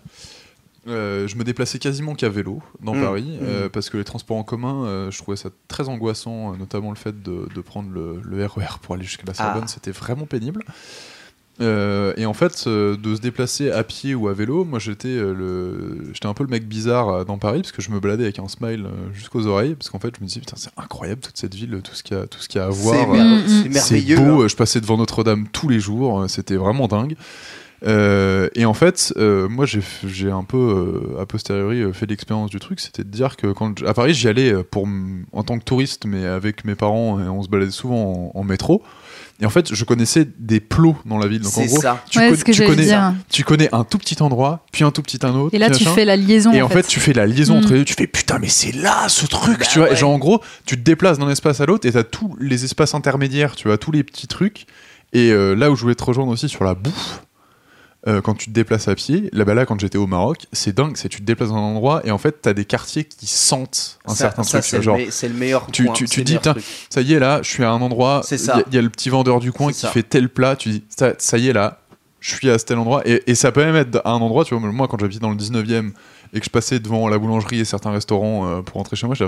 euh, 0.88 1.28
je 1.28 1.36
me 1.36 1.44
déplaçais 1.44 1.80
quasiment 1.80 2.14
qu'à 2.16 2.30
vélo 2.30 2.62
dans 2.82 2.94
Mmh, 2.96 3.02
Paris 3.02 3.40
euh, 3.42 3.66
mmh. 3.66 3.70
parce 3.70 3.90
que 3.90 3.98
les 3.98 4.04
transports 4.04 4.38
en 4.38 4.44
commun, 4.44 4.86
euh, 4.86 5.12
je 5.12 5.18
trouvais 5.18 5.38
ça 5.38 5.50
très 5.68 5.90
angoissant, 5.90 6.54
euh, 6.54 6.58
notamment 6.58 6.90
le 6.92 6.96
fait 6.98 7.24
de, 7.24 7.48
de 7.54 7.62
prendre 7.62 7.90
le, 7.92 8.22
le 8.24 8.46
RER 8.46 8.78
pour 8.82 8.96
aller 8.96 9.04
jusqu'à 9.04 9.24
la 9.26 9.34
Sorbonne, 9.34 9.64
Ah. 9.66 9.68
c'était 9.72 9.92
vraiment 9.92 10.26
pénible. 10.26 10.64
Euh, 11.62 12.12
et 12.18 12.26
en 12.26 12.34
fait, 12.34 12.66
euh, 12.68 12.98
de 12.98 13.16
se 13.16 13.22
déplacer 13.22 13.72
à 13.72 13.86
pied 13.86 14.14
ou 14.14 14.28
à 14.28 14.34
vélo, 14.34 14.66
moi 14.66 14.78
j'étais 14.78 15.08
euh, 15.08 15.34
le, 15.34 16.10
j'étais 16.12 16.26
un 16.26 16.34
peu 16.34 16.44
le 16.44 16.50
mec 16.50 16.68
bizarre 16.68 17.08
euh, 17.10 17.24
dans 17.24 17.38
Paris 17.38 17.62
parce 17.62 17.72
que 17.72 17.82
je 17.82 17.92
me 17.92 18.02
baladais 18.02 18.26
avec 18.26 18.40
un 18.40 18.50
smile 18.50 18.86
euh, 18.88 19.14
jusqu'aux 19.14 19.46
oreilles 19.48 19.76
parce 19.76 19.90
qu'en 19.90 20.00
fait 20.00 20.14
je 20.18 20.22
me 20.22 20.28
disais 20.28 20.42
putain 20.42 20.58
c'est 20.58 20.72
incroyable 20.76 21.22
toute 21.22 21.38
cette 21.38 21.56
ville, 21.56 21.80
tout 21.82 21.96
ce 21.96 22.04
qu'il 22.04 22.18
y 22.18 22.20
a, 22.20 22.28
tout 22.28 22.40
ce 22.42 22.50
qu'il 22.50 22.60
y 22.60 22.62
a 22.62 22.68
à 22.68 22.72
C'est 22.74 22.82
voir. 22.82 23.08
mer- 23.08 23.24
Mm, 23.26 23.38
mm. 23.38 23.48
c'est 23.48 23.64
C'est 23.64 23.70
merveilleux. 23.70 24.18
beau, 24.18 24.42
hein. 24.42 24.44
euh, 24.44 24.48
je 24.50 24.56
passais 24.58 24.82
devant 24.82 24.98
Notre-Dame 24.98 25.48
tous 25.48 25.70
les 25.70 25.80
jours, 25.80 26.24
euh, 26.24 26.28
c'était 26.28 26.58
vraiment 26.58 26.90
dingue. 26.90 27.16
Euh, 27.88 28.50
et 28.56 28.66
en 28.66 28.74
fait, 28.74 29.14
euh, 29.18 29.48
moi 29.48 29.66
j'ai 29.66 30.32
un 30.32 30.44
peu 30.44 30.58
euh, 31.18 31.22
a 31.22 31.26
posteriori 31.26 31.84
fait 31.94 32.08
l'expérience 32.08 32.50
du 32.50 32.60
truc, 32.60 32.80
c'était 32.80 33.04
de 33.04 33.10
dire 33.10 33.38
que 33.38 33.48
quand 33.52 33.84
à 33.84 33.94
Paris 33.94 34.14
j'y 34.16 34.28
allais 34.28 34.54
pour 34.64 34.88
en 35.34 35.44
tant 35.44 35.60
que 35.60 35.64
touriste, 35.64 36.06
mais 36.06 36.26
avec 36.26 36.66
mes 36.66 36.74
parents 36.76 37.20
et 37.20 37.28
on 37.28 37.44
se 37.44 37.48
baladait 37.50 37.72
souvent 37.72 38.32
en, 38.36 38.40
en 38.40 38.44
métro. 38.44 38.82
Et 39.42 39.46
en 39.46 39.50
fait, 39.50 39.76
je 39.76 39.84
connaissais 39.84 40.26
des 40.40 40.62
plots 40.62 40.96
dans 41.06 41.18
la 41.18 41.28
ville. 41.28 41.42
Donc 41.42 41.52
en 41.58 41.62
C'est 41.62 41.68
gros, 41.68 41.82
ça. 41.82 42.02
tu, 42.10 42.20
Ouais, 42.20 42.30
con- 42.32 42.38
que 42.38 42.52
tu 42.54 42.66
connais, 42.66 42.84
dire. 42.86 43.14
tu 43.30 43.44
connais 43.44 43.68
un 43.76 43.84
tout 43.84 43.98
petit 43.98 44.24
endroit, 44.24 44.66
puis 44.72 44.86
un 44.86 44.92
tout 44.92 45.02
petit 45.02 45.20
un 45.26 45.36
autre. 45.36 45.54
Et 45.54 45.60
là, 45.60 45.70
tu 45.70 45.84
fais 45.84 46.06
la 46.06 46.16
liaison. 46.16 46.54
Et 46.54 46.62
en 46.62 46.70
fait, 46.70 46.88
tu 46.88 47.02
fais 47.02 47.12
la 47.12 47.28
liaison 47.28 47.56
Mm. 47.56 47.58
entre 47.58 47.74
les 47.74 47.80
deux, 47.80 47.86
tu 47.86 47.96
fais 47.96 48.08
putain, 48.08 48.40
mais 48.40 48.48
c'est 48.48 48.72
là 48.72 49.10
ce 49.10 49.26
truc, 49.26 49.60
Bah 49.60 49.66
tu 49.70 49.80
vois. 49.80 49.90
ouais. 49.90 49.94
Et 49.94 49.98
genre, 49.98 50.12
en 50.12 50.18
gros, 50.20 50.42
tu 50.66 50.78
te 50.78 50.82
déplaces 50.84 51.20
d'un 51.20 51.30
espace 51.30 51.60
à 51.60 51.66
l'autre 51.66 51.86
et 51.86 51.92
t'as 51.92 52.04
tous 52.06 52.34
les 52.40 52.64
espaces 52.64 52.96
intermédiaires, 52.96 53.58
tu 53.58 53.68
vois, 53.68 53.78
tous 53.78 53.92
les 53.92 54.04
petits 54.06 54.28
trucs. 54.28 54.68
Et 55.12 55.32
euh, 55.32 55.54
là 55.54 55.70
où 55.70 55.76
je 55.76 55.82
voulais 55.82 55.96
te 55.96 56.04
rejoindre 56.06 56.32
aussi 56.32 56.48
sur 56.48 56.64
la 56.64 56.74
bouffe, 56.74 57.22
euh, 58.08 58.22
quand 58.22 58.36
tu 58.36 58.46
te 58.48 58.52
déplaces 58.52 58.88
à 58.88 58.96
pied, 58.96 59.30
là-bas, 59.34 59.54
là, 59.56 59.66
quand 59.66 59.80
j'étais 59.80 59.98
au 59.98 60.06
Maroc, 60.08 60.46
c'est 60.52 60.76
dingue, 60.76 60.96
c'est 60.96 61.10
tu 61.10 61.22
te 61.22 61.24
déplaces 61.26 61.50
dans 61.50 61.56
un 61.56 61.60
endroit 61.60 62.02
et 62.06 62.12
en 62.12 62.18
fait, 62.20 62.38
t'as 62.42 62.54
des 62.54 62.66
quartiers 62.66 63.04
qui 63.04 63.26
sentent 63.28 63.98
un 64.06 64.12
Ça- 64.12 64.16
certain 64.16 64.44
ça, 64.44 64.60
truc. 64.60 64.70
c'est 64.70 64.78
le, 64.78 64.84
genre, 64.84 64.98
c'est 65.10 65.28
le 65.28 65.34
meilleur 65.36 65.68
tu- 65.72 65.86
point, 65.86 65.94
tu- 65.94 66.06
tu 66.06 66.24
dis, 66.24 66.38
ça 66.90 67.02
y 67.02 67.14
est, 67.14 67.20
là, 67.20 67.40
je 67.42 67.50
suis 67.50 67.64
à 67.64 67.72
un 67.72 67.82
endroit, 67.82 68.22
C'est 68.24 68.36
il 68.36 68.42
y 68.42 68.46
ça. 68.46 68.58
a- 68.58 68.64
il 68.68 68.74
y, 68.76 68.78
a 68.78 68.82
le 68.82 68.90
petit 68.90 69.10
vendeur 69.10 69.40
du 69.40 69.52
coin 69.52 69.72
qui 69.72 69.80
ça. 69.80 69.90
fait 69.90 70.04
tel 70.04 70.30
plat, 70.30 70.56
tu 70.56 70.70
dis, 70.70 70.84
ça, 70.90 71.14
ça 71.18 71.38
y 71.40 71.48
est, 71.48 71.54
là, 71.54 71.80
je 72.20 72.34
suis 72.36 72.50
à 72.50 72.58
tel 72.60 72.78
endroit. 72.78 73.02
Et, 73.08 73.24
et 73.28 73.36
ça 73.36 73.52
peut 73.52 73.64
même 73.64 73.76
être 73.76 74.02
à 74.06 74.12
un 74.12 74.16
endroit, 74.22 74.46
tu 74.46 74.56
vois, 74.56 74.72
moi 74.72 74.88
quand 74.88 75.00
j'habitais 75.00 75.20
dans 75.20 75.30
le 75.32 75.36
19e 75.36 75.92
et 76.34 76.40
que 76.40 76.46
je 76.46 76.50
passais 76.50 76.80
devant 76.80 77.08
la 77.08 77.18
boulangerie 77.18 77.60
et 77.60 77.66
certains 77.66 77.92
restaurants 77.92 78.48
euh, 78.48 78.62
pour 78.62 78.76
rentrer 78.78 78.96
chez 78.96 79.06
moi, 79.08 79.16
je 79.16 79.26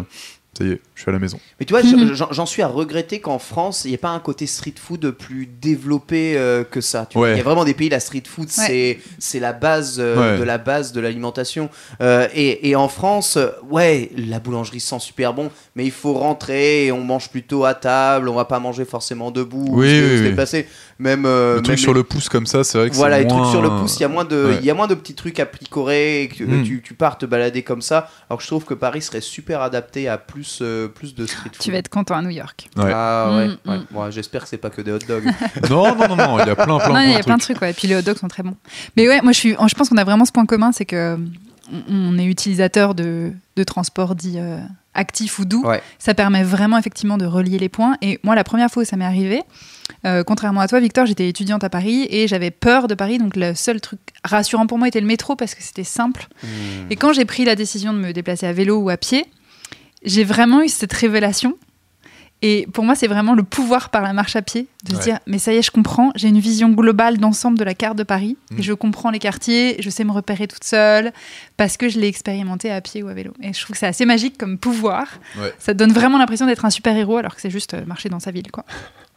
ça 0.58 0.64
y 0.64 0.72
est, 0.72 0.82
je 0.96 1.02
suis 1.02 1.10
à 1.10 1.14
la 1.14 1.20
maison. 1.20 1.40
Mais 1.60 1.66
tu 1.66 1.74
vois, 1.74 1.82
j'en- 2.32 2.46
suis 2.46 2.62
à 2.62 2.68
regretter 2.68 3.20
qu'en 3.20 3.40
France, 3.40 3.82
il 3.86 3.90
n'y 3.90 3.94
ait 3.94 3.98
pas 3.98 4.10
un 4.10 4.20
côté 4.20 4.48
street 4.48 4.74
food 4.82 5.12
plus 5.12 5.46
développé 5.46 6.38
euh, 6.38 6.64
que 6.64 6.82
ça. 6.82 7.08
Ouais. 7.16 7.34
Il 7.34 7.38
y 7.38 7.42
a 7.42 7.44
vraiment 7.44 7.66
des 7.66 7.74
pays, 7.74 7.90
la 7.90 8.00
street 8.00 8.24
food, 8.28 8.50
c'est 8.50 9.00
c'est 9.20 9.40
la 9.40 9.54
base 9.54 9.98
euh, 10.00 10.34
Ouais. 10.34 10.40
de 10.40 10.44
la 10.44 10.58
base 10.58 10.92
de 10.94 11.02
l'alimentation. 11.02 11.70
Euh, 12.02 12.28
et, 12.34 12.70
et 12.70 12.76
en 12.76 12.88
France, 12.88 13.38
ouais, 13.70 14.10
la 14.18 14.40
boulangerie 14.40 14.80
sent 14.80 15.00
super 15.00 15.34
bon, 15.34 15.50
mais 15.76 15.86
il 15.86 15.92
faut 15.92 16.14
rentrer 16.14 16.86
et 16.86 16.92
on 16.92 17.04
mange 17.04 17.30
plutôt 17.30 17.66
à 17.66 17.74
table, 17.74 18.30
on 18.30 18.36
va 18.36 18.46
pas 18.46 18.60
manger 18.60 18.86
forcément 18.86 19.32
debout, 19.32 19.68
Oui, 19.70 19.88
oui, 19.88 20.34
oui. 20.54 20.66
Même, 21.00 21.26
euh, 21.28 21.56
le 21.58 21.62
truc 21.62 21.68
même 21.70 21.78
sur 21.78 21.94
les- 21.94 22.00
le 22.00 22.04
pouce 22.04 22.28
comme 22.30 22.48
ça, 22.48 22.64
c'est 22.64 22.78
vrai 22.80 22.90
que 22.90 22.96
voilà, 22.96 23.18
c'est 23.18 23.24
les 23.24 23.28
trucs 23.28 23.42
moins- 23.42 23.52
sur 23.52 23.62
le 23.62 23.70
pouce, 23.70 23.98
il 23.98 24.02
y 24.02 24.06
a 24.06 24.08
moins 24.08 24.26
de, 24.26 24.54
y 24.64 24.70
a 24.70 24.74
moins 24.74 24.88
de 24.88 24.96
petits 24.96 25.14
trucs 25.14 25.40
à 25.40 25.46
picorer, 25.46 26.24
et 26.24 26.28
que 26.28 26.44
Mm. 26.44 26.64
tu, 26.64 26.82
tu 26.82 26.94
pars 26.96 27.18
te 27.20 27.26
balader 27.28 27.62
comme 27.62 27.82
ça. 27.84 28.10
Alors 28.30 28.38
que 28.38 28.44
je 28.44 28.48
trouve 28.48 28.66
que 28.66 28.74
Paris 28.74 29.02
serait 29.04 29.22
super 29.22 29.62
adapté 29.62 30.08
à 30.08 30.18
plus, 30.18 30.44
euh, 30.62 30.88
plus 30.88 31.14
de 31.16 31.26
street 31.26 31.50
food. 31.54 31.60
Tu 31.62 31.72
vas 31.72 31.78
être 31.78 31.90
content 31.90 32.16
à 32.16 32.22
New 32.22 32.30
York. 32.30 32.70
Ouais. 32.78 32.92
Ah 32.94 33.32
ouais, 33.36 33.48
Mm, 33.48 33.58
ouais. 33.70 33.78
mm. 33.78 33.86
Bon, 33.92 34.12
j'espère 34.12 34.44
que 34.44 34.50
c'est 34.50 34.58
pas 34.58 34.70
que 34.70 34.82
des 34.82 34.92
hot 34.92 35.00
dogs. 35.08 35.24
non, 35.70 35.96
non, 35.96 36.08
non, 36.10 36.16
non, 36.16 36.40
il 36.40 36.48
y 36.48 36.50
a 36.50 36.56
plein, 36.56 36.78
plein, 36.80 36.90
non, 36.94 37.00
il 37.00 37.10
y 37.10 37.12
plein 37.12 37.16
a 37.16 37.20
de 37.20 37.24
plein 37.26 37.38
de 37.38 37.42
trucs. 37.42 37.62
ouais. 37.62 37.72
Et 37.72 37.74
puis 37.74 37.88
les 37.88 37.96
hot 37.96 38.02
dogs 38.02 38.18
sont 38.18 38.28
très 38.28 38.44
bons. 38.44 38.56
Mais 38.96 39.08
ouais, 39.08 39.22
moi 39.22 39.32
je 39.32 39.40
suis, 39.40 39.52
je 39.52 39.74
pense 39.76 39.90
qu'on 39.90 39.98
a 39.98 40.04
vraiment 40.04 40.26
ce 40.26 40.32
point 40.32 40.46
commun, 40.46 40.72
c'est 40.72 40.86
que 40.86 41.18
on- 41.90 42.18
est 42.18 42.26
utilisateur 42.26 42.96
de, 42.96 43.32
de 43.58 43.64
transport 43.64 44.16
dit 44.16 44.36
euh, 44.38 44.60
actif 44.94 45.38
ou 45.40 45.46
doux. 45.46 45.64
Ouais. 45.66 45.82
Ça 46.00 46.14
permet 46.14 46.42
vraiment 46.44 46.78
effectivement 46.78 47.18
de 47.18 47.26
relier 47.26 47.60
les 47.60 47.68
points. 47.70 47.98
Et 48.02 48.20
moi, 48.24 48.36
la 48.36 48.44
première 48.46 48.70
fois 48.72 48.84
où 48.84 48.86
ça 48.86 48.96
m'est 48.96 49.04
arrivé, 49.06 49.42
euh, 50.06 50.24
contrairement 50.24 50.62
à 50.62 50.68
toi, 50.70 50.80
Victor, 50.80 51.06
j'étais 51.06 51.28
étudiante 51.28 51.64
à 51.66 51.70
Paris 51.70 52.08
et 52.10 52.28
j'avais 52.30 52.52
peur 52.52 52.88
de 52.88 52.96
Paris. 52.96 53.18
Donc 53.18 53.36
le 53.36 53.54
seul 53.54 53.82
truc 53.82 54.00
rassurant 54.24 54.66
pour 54.66 54.78
moi 54.78 54.88
était 54.88 55.02
le 55.02 55.08
métro 55.08 55.36
parce 55.36 55.56
que 55.56 55.62
c'était 55.62 55.84
simple. 55.84 56.28
Hmm. 56.42 56.48
Et 56.90 56.96
quand 56.96 57.12
j'ai 57.12 57.26
pris 57.26 57.44
la 57.44 57.56
décision 57.56 57.92
de 57.94 58.00
me 58.00 58.14
déplacer 58.14 58.48
à 58.48 58.54
vélo 58.54 58.78
ou 58.80 58.90
à 58.90 58.96
pied, 58.98 59.26
j'ai 60.04 60.24
vraiment 60.24 60.62
eu 60.62 60.70
cette 60.70 60.94
révélation. 60.94 61.58
Et 62.44 62.68
pour 62.72 62.84
moi, 62.84 62.94
c'est 62.94 63.08
vraiment 63.08 63.34
le 63.34 63.42
pouvoir 63.42 63.90
par 63.90 64.04
la 64.04 64.14
marche 64.14 64.36
à 64.36 64.44
pied, 64.44 64.68
de 64.84 64.96
se 64.96 65.02
dire, 65.02 65.18
mais 65.26 65.40
ça 65.40 65.54
y 65.54 65.58
est, 65.58 65.64
je 65.64 65.72
comprends, 65.72 66.12
j'ai 66.16 66.28
une 66.28 66.38
vision 66.40 66.70
globale 66.70 67.18
d'ensemble 67.18 67.58
de 67.58 67.64
la 67.64 67.74
carte 67.74 67.98
de 67.98 68.04
Paris, 68.04 68.38
Mm. 68.52 68.60
et 68.60 68.62
je 68.62 68.74
comprends 68.74 69.10
les 69.10 69.18
quartiers, 69.18 69.76
je 69.80 69.90
sais 69.90 70.04
me 70.04 70.12
repérer 70.12 70.48
toute 70.48 70.64
seule, 70.64 71.14
parce 71.58 71.78
que 71.78 71.90
je 71.90 72.00
l'ai 72.00 72.08
expérimenté 72.08 72.70
à 72.70 72.80
pied 72.80 73.02
ou 73.02 73.08
à 73.08 73.16
vélo. 73.16 73.34
Et 73.42 73.54
je 73.54 73.60
trouve 73.60 73.74
que 73.74 73.80
c'est 73.80 73.88
assez 73.88 74.06
magique 74.06 74.38
comme 74.38 74.60
pouvoir. 74.60 75.08
Ouais. 75.40 75.52
Ça 75.58 75.74
donne 75.74 75.92
vraiment 75.92 76.20
l'impression 76.20 76.46
d'être 76.46 76.64
un 76.64 76.70
super-héros, 76.70 77.18
alors 77.18 77.34
que 77.34 77.42
c'est 77.42 77.50
juste 77.50 77.74
euh, 77.74 77.84
marcher 77.88 78.10
dans 78.10 78.20
sa 78.20 78.30
ville, 78.30 78.52
quoi. 78.52 78.66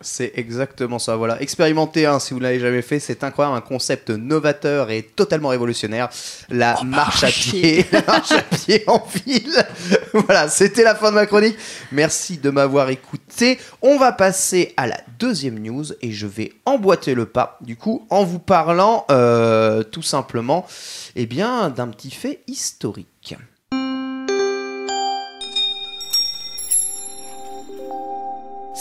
C'est 0.02 0.32
exactement 0.36 0.98
ça. 0.98 1.16
Voilà, 1.16 1.40
expérimentez 1.42 2.06
hein, 2.06 2.18
si 2.18 2.32
vous 2.32 2.40
l'avez 2.40 2.58
jamais 2.58 2.80
fait, 2.80 2.98
c'est 2.98 3.22
incroyable, 3.22 3.56
un 3.58 3.60
concept 3.60 4.08
novateur 4.08 4.90
et 4.90 5.02
totalement 5.02 5.48
révolutionnaire. 5.48 6.08
La 6.48 6.78
Oh, 6.80 6.84
marche 6.84 7.22
à 7.22 7.26
pied, 7.30 7.84
la 7.92 8.02
marche 8.02 8.32
à 8.32 8.42
pied 8.42 8.82
en 8.86 9.04
ville. 9.26 9.66
voilà, 10.14 10.48
c'était 10.48 10.84
la 10.84 10.94
fin 10.94 11.10
de 11.10 11.16
ma 11.16 11.26
chronique. 11.26 11.56
Merci 11.92 12.38
de 12.38 12.48
m'avoir 12.48 12.88
écouté. 12.88 13.58
On 13.82 13.98
va 13.98 14.12
passer 14.12 14.72
à 14.78 14.86
la 14.86 14.98
deuxième 15.18 15.58
news 15.58 15.84
et 16.00 16.12
je 16.12 16.26
vais 16.26 16.52
emboîter 16.64 17.14
le 17.14 17.26
pas. 17.26 17.58
Du 17.60 17.76
coup, 17.76 18.06
en 18.08 18.24
vous 18.24 18.38
parlant 18.38 19.04
euh, 19.10 19.82
tout 19.82 20.02
simplement, 20.02 20.66
eh 21.14 21.26
bien, 21.26 21.68
d'un 21.68 21.88
petit 21.88 22.10
fait 22.10 22.40
historique. 22.46 23.08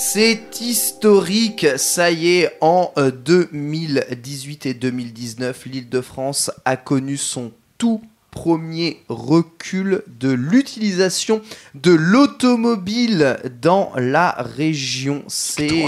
C'est 0.01 0.61
historique, 0.61 1.67
ça 1.75 2.09
y 2.09 2.37
est, 2.37 2.57
en 2.61 2.93
euh, 2.97 3.11
2018 3.11 4.65
et 4.65 4.73
2019, 4.73 5.65
l'Île-de-France 5.65 6.51
a 6.63 6.77
connu 6.77 7.17
son 7.17 7.51
tout 7.77 8.01
premier 8.31 9.03
recul 9.09 10.03
de 10.07 10.29
l'utilisation 10.31 11.41
de 11.75 11.91
l'automobile 11.91 13.39
dans 13.61 13.91
la 13.97 14.31
région. 14.39 15.25
C'est... 15.27 15.85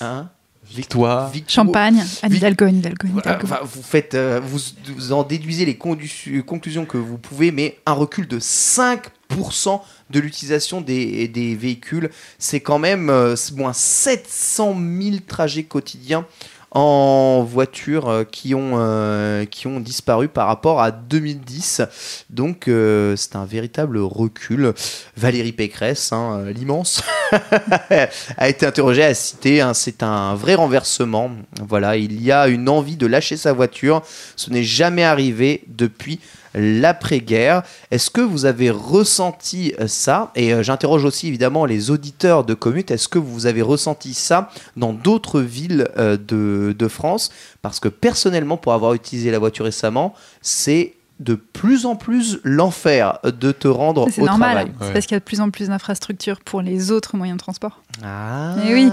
Hein 0.00 0.30
Victoire. 0.74 1.30
Victoire. 1.30 1.66
Champagne, 1.66 2.02
Anne 2.22 2.34
Hidalgo, 2.34 2.64
Anne 2.64 2.76
Hidalgo, 2.78 3.06
Anne 3.06 3.12
Voilà, 3.12 3.30
Hidalgo. 3.30 3.46
enfin, 3.46 3.60
vous 3.64 3.82
faites, 3.82 4.14
euh, 4.14 4.40
vous, 4.42 4.58
vous 4.96 5.12
en 5.12 5.22
déduisez 5.22 5.64
les 5.64 5.76
conclusions 5.76 6.84
que 6.86 6.98
vous 6.98 7.18
pouvez, 7.18 7.50
mais 7.50 7.78
un 7.86 7.92
recul 7.92 8.26
de 8.26 8.38
5% 8.38 9.80
de 10.10 10.20
l'utilisation 10.20 10.80
des, 10.80 11.28
des 11.28 11.54
véhicules, 11.54 12.10
c'est 12.38 12.60
quand 12.60 12.78
même 12.78 13.10
euh, 13.10 13.34
moins 13.56 13.72
700 13.72 14.76
000 15.00 15.16
trajets 15.26 15.64
quotidiens 15.64 16.26
en 16.74 17.44
voiture 17.44 18.08
euh, 18.08 18.24
qui, 18.24 18.54
ont, 18.54 18.72
euh, 18.74 19.44
qui 19.44 19.68
ont 19.68 19.78
disparu 19.78 20.28
par 20.28 20.48
rapport 20.48 20.82
à 20.82 20.90
2010. 20.90 21.82
Donc 22.30 22.66
euh, 22.66 23.14
c'est 23.16 23.36
un 23.36 23.44
véritable 23.44 23.98
recul. 23.98 24.74
Valérie 25.16 25.52
Pécresse, 25.52 26.12
hein, 26.12 26.44
l'immense, 26.54 27.02
a 28.36 28.48
été 28.48 28.66
interrogée, 28.66 29.04
a 29.04 29.14
cité, 29.14 29.60
hein, 29.60 29.72
c'est 29.72 30.02
un 30.02 30.34
vrai 30.34 30.56
renversement. 30.56 31.30
Voilà, 31.66 31.96
il 31.96 32.20
y 32.20 32.32
a 32.32 32.48
une 32.48 32.68
envie 32.68 32.96
de 32.96 33.06
lâcher 33.06 33.36
sa 33.36 33.52
voiture. 33.52 34.02
Ce 34.34 34.50
n'est 34.50 34.64
jamais 34.64 35.04
arrivé 35.04 35.62
depuis 35.68 36.18
l'après-guerre. 36.54 37.62
Est-ce 37.90 38.10
que 38.10 38.20
vous 38.20 38.44
avez 38.46 38.70
ressenti 38.70 39.74
euh, 39.80 39.86
ça? 39.86 40.30
Et 40.34 40.52
euh, 40.54 40.62
j'interroge 40.62 41.04
aussi 41.04 41.28
évidemment 41.28 41.64
les 41.64 41.90
auditeurs 41.90 42.44
de 42.44 42.54
Commute. 42.54 42.90
Est-ce 42.90 43.08
que 43.08 43.18
vous 43.18 43.46
avez 43.46 43.62
ressenti 43.62 44.14
ça 44.14 44.50
dans 44.76 44.92
d'autres 44.92 45.40
villes 45.40 45.88
euh, 45.98 46.16
de, 46.16 46.74
de 46.78 46.88
France? 46.88 47.30
Parce 47.62 47.80
que 47.80 47.88
personnellement, 47.88 48.56
pour 48.56 48.72
avoir 48.72 48.94
utilisé 48.94 49.30
la 49.30 49.38
voiture 49.38 49.64
récemment, 49.64 50.14
c'est 50.42 50.94
de 51.20 51.36
plus 51.36 51.86
en 51.86 51.94
plus 51.94 52.40
l'enfer 52.42 53.20
de 53.22 53.52
te 53.52 53.68
rendre 53.68 54.08
au 54.18 54.24
normal, 54.24 54.50
travail. 54.56 54.72
c'est 54.80 54.86
Ouais. 54.86 54.92
parce 54.92 55.06
qu'il 55.06 55.14
y 55.14 55.16
a 55.16 55.20
de 55.20 55.24
plus 55.24 55.40
en 55.40 55.50
plus 55.50 55.68
d'infrastructures 55.68 56.40
pour 56.40 56.60
les 56.60 56.90
autres 56.90 57.16
moyens 57.16 57.36
de 57.38 57.42
transport. 57.42 57.82
Ah. 58.04 58.56
Eh 58.66 58.72
oui. 58.74 58.86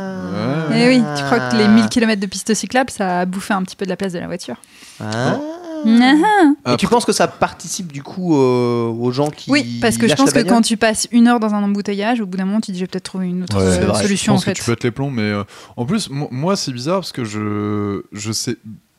Ouais. 0.70 0.80
Et 0.80 0.88
oui, 0.88 1.04
tu 1.18 1.24
crois 1.24 1.40
que 1.50 1.56
les 1.56 1.68
1000 1.68 1.90
km 1.90 2.22
de 2.22 2.28
pistes 2.28 2.54
cyclables, 2.54 2.92
ça 2.92 3.22
a 3.22 3.26
bouffé 3.26 3.56
un 3.56 3.64
petit 3.64 3.76
peu 3.76 3.86
de 3.86 3.90
la 3.90 3.96
place 3.98 4.14
de 4.14 4.20
la 4.20 4.28
voiture. 4.28 4.58
Ah. 5.00 5.40
Ah. 5.86 6.74
Et 6.74 6.78
tu 6.78 6.88
penses 6.88 7.06
que 7.06 7.12
ça 7.14 7.28
participe 7.28 7.92
du 7.92 8.04
coup 8.04 8.36
euh, 8.36 8.88
aux 8.88 9.12
gens 9.12 9.30
qui 9.30 9.50
Oui, 9.50 9.80
parce 9.82 9.98
que 9.98 10.08
je 10.08 10.16
pense 10.16 10.32
que 10.32 10.40
quand 10.48 10.62
tu 10.62 10.78
passes 10.78 11.08
une 11.12 11.28
heure 11.28 11.40
dans 11.40 11.54
un 11.54 11.64
embouteillage, 11.64 12.22
au 12.22 12.26
bout 12.26 12.38
d'un 12.38 12.46
moment, 12.46 12.62
tu 12.62 12.68
te 12.68 12.72
dis, 12.74 12.80
je 12.80 12.84
vais 12.84 12.88
peut-être 12.88 13.04
trouver 13.04 13.28
une 13.28 13.44
autre 13.44 13.58
Ouais, 13.58 14.02
solution 14.02 14.34
je 14.34 14.36
en 14.36 14.36
pense 14.36 14.46
fait. 14.46 14.54
que 14.54 14.60
tu 14.60 14.70
pètes 14.70 14.84
les 14.84 14.92
plombs, 14.92 15.10
mais 15.12 15.22
euh, 15.24 15.44
en 15.78 15.86
plus, 15.86 16.10
mo- 16.10 16.28
moi, 16.32 16.56
c'est 16.56 16.72
bizarre 16.72 17.00
parce 17.00 17.12
que 17.12 17.24
je, 17.26 18.04
je 18.12 18.32
sais, 18.32 18.58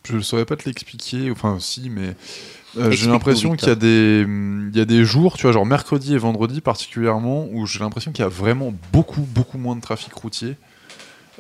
je 0.09 0.19
saurais 0.21 0.45
pas 0.45 0.57
te 0.57 0.65
l'expliquer. 0.67 1.31
Enfin, 1.31 1.59
si, 1.61 1.89
mais 1.91 2.15
euh, 2.79 2.91
j'ai 2.91 3.09
l'impression 3.11 3.55
qu'il 3.57 3.69
y 3.69 3.73
a 3.73 3.75
des, 3.77 4.25
il 4.27 4.77
y 4.77 4.81
a 4.81 4.85
des 4.85 5.05
jours, 5.05 5.37
tu 5.37 5.43
vois, 5.43 5.53
genre 5.53 5.67
mercredi 5.67 6.15
et 6.15 6.19
vendredi 6.19 6.61
particulièrement, 6.61 7.47
où 7.53 7.67
j'ai 7.67 7.81
l'impression 7.81 8.13
qu'il 8.13 8.23
y 8.23 8.27
a 8.27 8.31
vraiment 8.31 8.73
beaucoup, 8.93 9.21
beaucoup 9.21 9.59
moins 9.59 9.77
de 9.77 9.81
trafic 9.81 10.13
routier. 10.15 10.57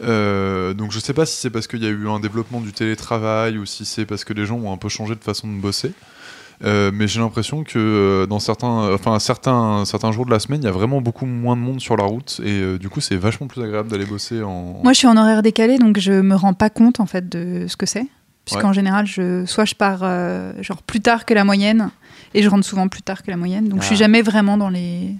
Euh, 0.02 0.72
donc 0.74 0.90
je 0.92 0.98
sais 0.98 1.12
pas 1.12 1.26
si 1.26 1.36
c'est 1.36 1.50
parce 1.50 1.66
qu'il 1.66 1.82
y 1.82 1.86
a 1.86 1.90
eu 1.90 2.08
un 2.08 2.20
développement 2.20 2.60
du 2.60 2.72
télétravail 2.72 3.58
ou 3.58 3.66
si 3.66 3.84
c'est 3.84 4.06
parce 4.06 4.24
que 4.24 4.32
les 4.32 4.46
gens 4.46 4.56
ont 4.56 4.72
un 4.72 4.76
peu 4.78 4.88
changé 4.88 5.14
de 5.14 5.22
façon 5.22 5.48
de 5.48 5.60
bosser. 5.60 5.92
Euh, 6.64 6.92
mais 6.94 7.08
j'ai 7.08 7.18
l'impression 7.20 7.64
que 7.64 7.78
euh, 7.78 8.26
dans 8.26 8.38
certains, 8.38 8.94
enfin 8.94 9.18
certains, 9.18 9.84
certains 9.84 10.12
jours 10.12 10.26
de 10.26 10.30
la 10.30 10.38
semaine, 10.38 10.60
il 10.62 10.64
y 10.64 10.68
a 10.68 10.72
vraiment 10.72 11.00
beaucoup 11.00 11.26
moins 11.26 11.56
de 11.56 11.60
monde 11.60 11.80
sur 11.80 11.96
la 11.96 12.04
route 12.04 12.40
et 12.44 12.60
euh, 12.60 12.78
du 12.78 12.88
coup 12.88 13.00
c'est 13.00 13.16
vachement 13.16 13.48
plus 13.48 13.62
agréable 13.62 13.88
d'aller 13.88 14.04
bosser 14.04 14.42
en. 14.42 14.80
Moi, 14.82 14.92
je 14.92 14.98
suis 14.98 15.08
en 15.08 15.16
horaire 15.16 15.42
décalé, 15.42 15.78
donc 15.78 15.98
je 15.98 16.12
me 16.12 16.36
rends 16.36 16.54
pas 16.54 16.70
compte 16.70 17.00
en 17.00 17.06
fait 17.06 17.28
de 17.28 17.66
ce 17.68 17.76
que 17.76 17.86
c'est. 17.86 18.06
Puisqu'en 18.44 18.72
général, 18.72 19.06
je, 19.06 19.44
soit 19.46 19.64
je 19.64 19.76
pars 19.76 20.00
genre 20.62 20.82
plus 20.82 21.00
tard 21.00 21.26
que 21.26 21.32
la 21.32 21.44
moyenne, 21.44 21.90
et 22.34 22.42
je 22.42 22.48
rentre 22.48 22.66
souvent 22.66 22.88
plus 22.88 23.02
tard 23.02 23.22
que 23.22 23.30
la 23.30 23.36
moyenne. 23.36 23.68
Donc 23.68 23.82
je 23.82 23.86
suis 23.86 23.94
Ah. 23.94 23.98
jamais 23.98 24.20
vraiment 24.20 24.56
dans 24.56 24.68
les, 24.68 25.14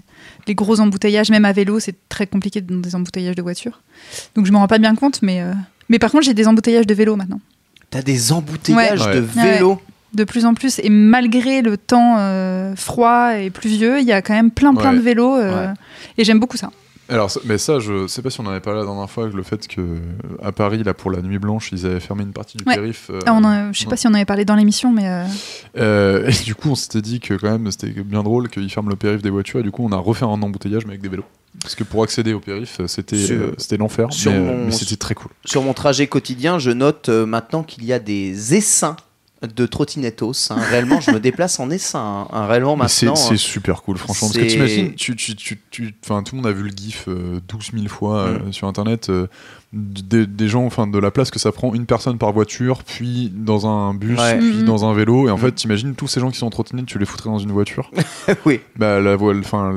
les 0.47 0.55
gros 0.55 0.79
embouteillages. 0.79 1.29
Même 1.29 1.45
à 1.45 1.51
vélo, 1.53 1.79
c'est 1.79 1.95
très 2.09 2.27
compliqué 2.27 2.61
dans 2.61 2.77
des 2.79 2.95
embouteillages 2.95 3.35
de 3.35 3.41
voiture. 3.41 3.81
Donc 4.35 4.45
je 4.45 4.51
me 4.51 4.57
rends 4.57 4.67
pas 4.67 4.77
bien 4.79 4.95
compte, 4.95 5.21
mais, 5.21 5.41
euh, 5.41 5.53
mais 5.89 5.99
par 5.99 6.11
contre, 6.11 6.23
j'ai 6.25 6.33
des 6.33 6.47
embouteillages 6.47 6.87
de 6.87 6.93
vélo 6.93 7.15
maintenant. 7.15 7.39
T'as 7.89 8.01
des 8.01 8.31
embouteillages 8.31 9.05
Ouais. 9.05 9.15
de 9.15 9.21
Ouais. 9.21 9.53
vélos. 9.55 9.81
De 10.13 10.23
plus 10.25 10.45
en 10.45 10.53
plus. 10.53 10.79
Et 10.83 10.89
malgré 10.89 11.61
le 11.63 11.75
temps 11.75 12.17
euh, 12.19 12.75
froid 12.75 13.35
et 13.35 13.49
pluvieux, 13.49 13.99
il 13.99 14.05
y 14.05 14.11
a 14.11 14.21
quand 14.21 14.33
même 14.35 14.51
plein 14.51 14.75
plein 14.75 14.91
Ouais. 14.91 14.97
de 14.97 15.01
vélos. 15.01 15.35
euh, 15.37 15.67
Ouais. 15.69 15.73
Et 16.19 16.23
j'aime 16.23 16.39
beaucoup 16.39 16.57
ça. 16.57 16.69
Alors, 17.09 17.29
mais 17.45 17.57
ça, 17.57 17.79
je 17.79 18.07
sais 18.07 18.21
pas 18.21 18.29
si 18.29 18.39
on 18.39 18.45
en 18.45 18.49
avait 18.51 18.59
parlé 18.61 18.79
la 18.79 18.85
dernière 18.85 19.09
fois, 19.09 19.23
avec 19.25 19.35
le 19.35 19.43
fait 19.43 19.67
que 19.67 19.81
à 20.41 20.51
Paris, 20.53 20.83
là, 20.83 20.93
pour 20.93 21.11
la 21.11 21.21
nuit 21.21 21.37
blanche, 21.37 21.69
ils 21.73 21.85
avaient 21.85 21.99
fermé 21.99 22.23
une 22.23 22.31
partie 22.31 22.57
du 22.57 22.63
Ouais. 22.65 22.75
périph. 22.75 23.09
euh, 23.09 23.19
Ah, 23.25 23.33
on 23.33 23.43
a- 23.43 23.71
je 23.73 23.79
sais 23.79 23.85
pas 23.87 23.97
si 23.97 24.07
on 24.07 24.11
en 24.11 24.13
avait 24.13 24.25
parlé 24.25 24.45
dans 24.45 24.55
l'émission, 24.55 24.91
mais 24.91 25.07
euh, 25.09 25.25
euh, 25.77 26.29
et 26.29 26.43
du 26.45 26.55
coup, 26.55 26.69
on 26.69 26.75
s'était 26.75 27.01
dit 27.01 27.19
que 27.19 27.33
quand 27.33 27.51
même, 27.51 27.69
c'était 27.71 27.89
bien 28.03 28.23
drôle 28.23 28.47
qu'ils 28.49 28.69
ferment 28.71 28.89
le 28.89 28.95
périph 28.95 29.21
des 29.21 29.29
voitures, 29.29 29.59
et 29.59 29.63
du 29.63 29.71
coup, 29.71 29.85
on 29.85 29.91
a 29.91 29.97
refait 29.97 30.25
un 30.25 30.29
embouteillage, 30.41 30.85
mais 30.85 30.91
avec 30.91 31.01
des 31.01 31.09
vélos. 31.09 31.25
Parce 31.61 31.75
que 31.75 31.83
pour 31.83 32.01
accéder 32.03 32.33
au 32.33 32.39
périph, 32.39 32.79
c'était 32.87 33.15
euh, 33.31 33.51
c'était 33.57 33.77
l'enfer, 33.77 34.07
sur 34.11 34.31
mais, 34.31 34.71
c'était 34.71 34.95
très 34.95 35.13
cool. 35.13 35.29
Sur 35.45 35.61
mon 35.61 35.73
trajet 35.73 36.07
quotidien, 36.07 36.57
je 36.57 36.71
note 36.71 37.09
euh, 37.09 37.25
maintenant 37.27 37.63
qu'il 37.63 37.83
y 37.85 37.93
a 37.93 37.99
des 37.99 38.55
essaims 38.55 38.95
de 39.47 39.65
trottinettos. 39.65 40.51
hein. 40.51 40.55
Réellement, 40.69 40.99
je 41.01 41.11
me 41.11 41.19
déplace 41.19 41.59
en 41.59 41.69
essaim. 41.69 42.27
hein. 42.31 42.47
Réellement, 42.47 42.75
Mais 42.77 42.87
c'est 42.87 43.05
maintenant. 43.07 43.15
c'est 43.21 43.33
euh, 43.33 43.37
super 43.37 43.81
cool, 43.83 43.97
franchement. 43.97 44.27
Parce 44.29 44.39
que 44.39 44.49
t'imagines, 44.49 44.93
tu, 44.95 45.15
tu, 45.15 45.35
tu, 45.35 45.57
tout 45.69 45.83
le 46.11 46.35
monde 46.35 46.47
a 46.47 46.51
vu 46.51 46.63
le 46.63 46.69
gif 46.75 47.05
euh, 47.07 47.39
12 47.49 47.71
000 47.73 47.87
fois 47.87 48.19
euh, 48.19 48.39
Mm. 48.47 48.53
sur 48.53 48.67
internet. 48.67 49.09
euh, 49.09 49.27
des, 49.75 50.27
des 50.27 50.47
gens, 50.47 50.65
enfin, 50.67 50.85
de 50.85 50.99
la 50.99 51.09
place 51.09 51.31
que 51.31 51.39
ça 51.39 51.51
prend 51.51 51.73
une 51.73 51.87
personne 51.87 52.19
par 52.19 52.31
voiture, 52.31 52.83
puis 52.83 53.31
dans 53.33 53.65
un 53.65 53.95
bus, 53.95 54.19
Ouais. 54.19 54.37
puis 54.37 54.53
Mhm. 54.57 54.65
dans 54.65 54.85
un 54.85 54.93
vélo. 54.93 55.27
Et 55.27 55.31
en 55.31 55.37
Mm. 55.37 55.41
fait, 55.41 55.51
t'imagines 55.53 55.95
tous 55.95 56.07
ces 56.07 56.19
gens 56.19 56.29
qui 56.29 56.37
sont 56.37 56.45
en 56.45 56.51
trottinette, 56.51 56.85
tu 56.85 56.99
les 56.99 57.05
foutrais 57.07 57.31
dans 57.31 57.39
une 57.39 57.51
voiture. 57.51 57.89
oui. 58.45 58.59
bah, 58.77 58.99
la, 58.99 59.15
voie- 59.15 59.33
enfin, 59.35 59.73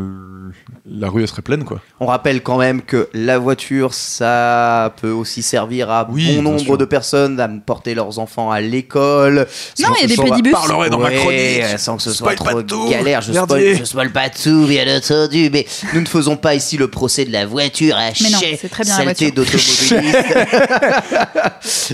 la 0.88 1.08
rue, 1.08 1.22
elle 1.22 1.28
serait 1.28 1.42
pleine, 1.42 1.64
quoi. 1.64 1.80
On 2.00 2.06
rappelle 2.06 2.42
quand 2.42 2.58
même 2.58 2.82
que 2.82 3.08
la 3.14 3.38
voiture, 3.38 3.94
ça 3.94 4.92
peut 5.00 5.10
aussi 5.10 5.42
servir 5.42 5.90
à 5.90 6.06
Oui, 6.10 6.36
bon 6.36 6.42
nombre 6.42 6.60
sûr. 6.60 6.78
de 6.78 6.84
personnes 6.84 7.38
à 7.40 7.48
porter 7.48 7.94
leurs 7.94 8.18
enfants 8.18 8.50
à 8.50 8.60
l'école. 8.60 9.46
Non, 9.80 9.88
il 9.98 10.02
y 10.02 10.04
a 10.04 10.06
des 10.08 10.16
pédibus. 10.22 10.52
parlerai 10.52 10.90
dans 10.90 10.98
ma 10.98 11.10
chronique. 11.10 11.62
Sans 11.78 11.96
que 11.96 12.02
ce 12.02 12.12
soit 12.12 12.34
trop 12.34 12.62
tout. 12.62 12.88
galère. 12.90 13.20
Je 13.22 13.32
spoil, 13.32 13.76
je 13.78 13.84
spoil 13.84 14.12
pas 14.12 14.28
tout, 14.30 14.66
bien 14.66 14.84
entendu. 14.96 15.50
Mais 15.52 15.66
nous 15.94 16.00
ne 16.00 16.06
faisons 16.06 16.36
pas 16.36 16.54
ici 16.54 16.76
le 16.76 16.88
procès 16.88 17.24
de 17.24 17.32
la 17.32 17.46
voiture 17.46 17.96
à 17.96 18.10
Mais 18.22 18.30
non, 18.30 18.38
très 18.70 18.84
bien 18.84 18.98
la 18.98 19.14
saleté 19.14 19.30
voiture. 19.30 19.44
d'automobiliste. 19.44 19.94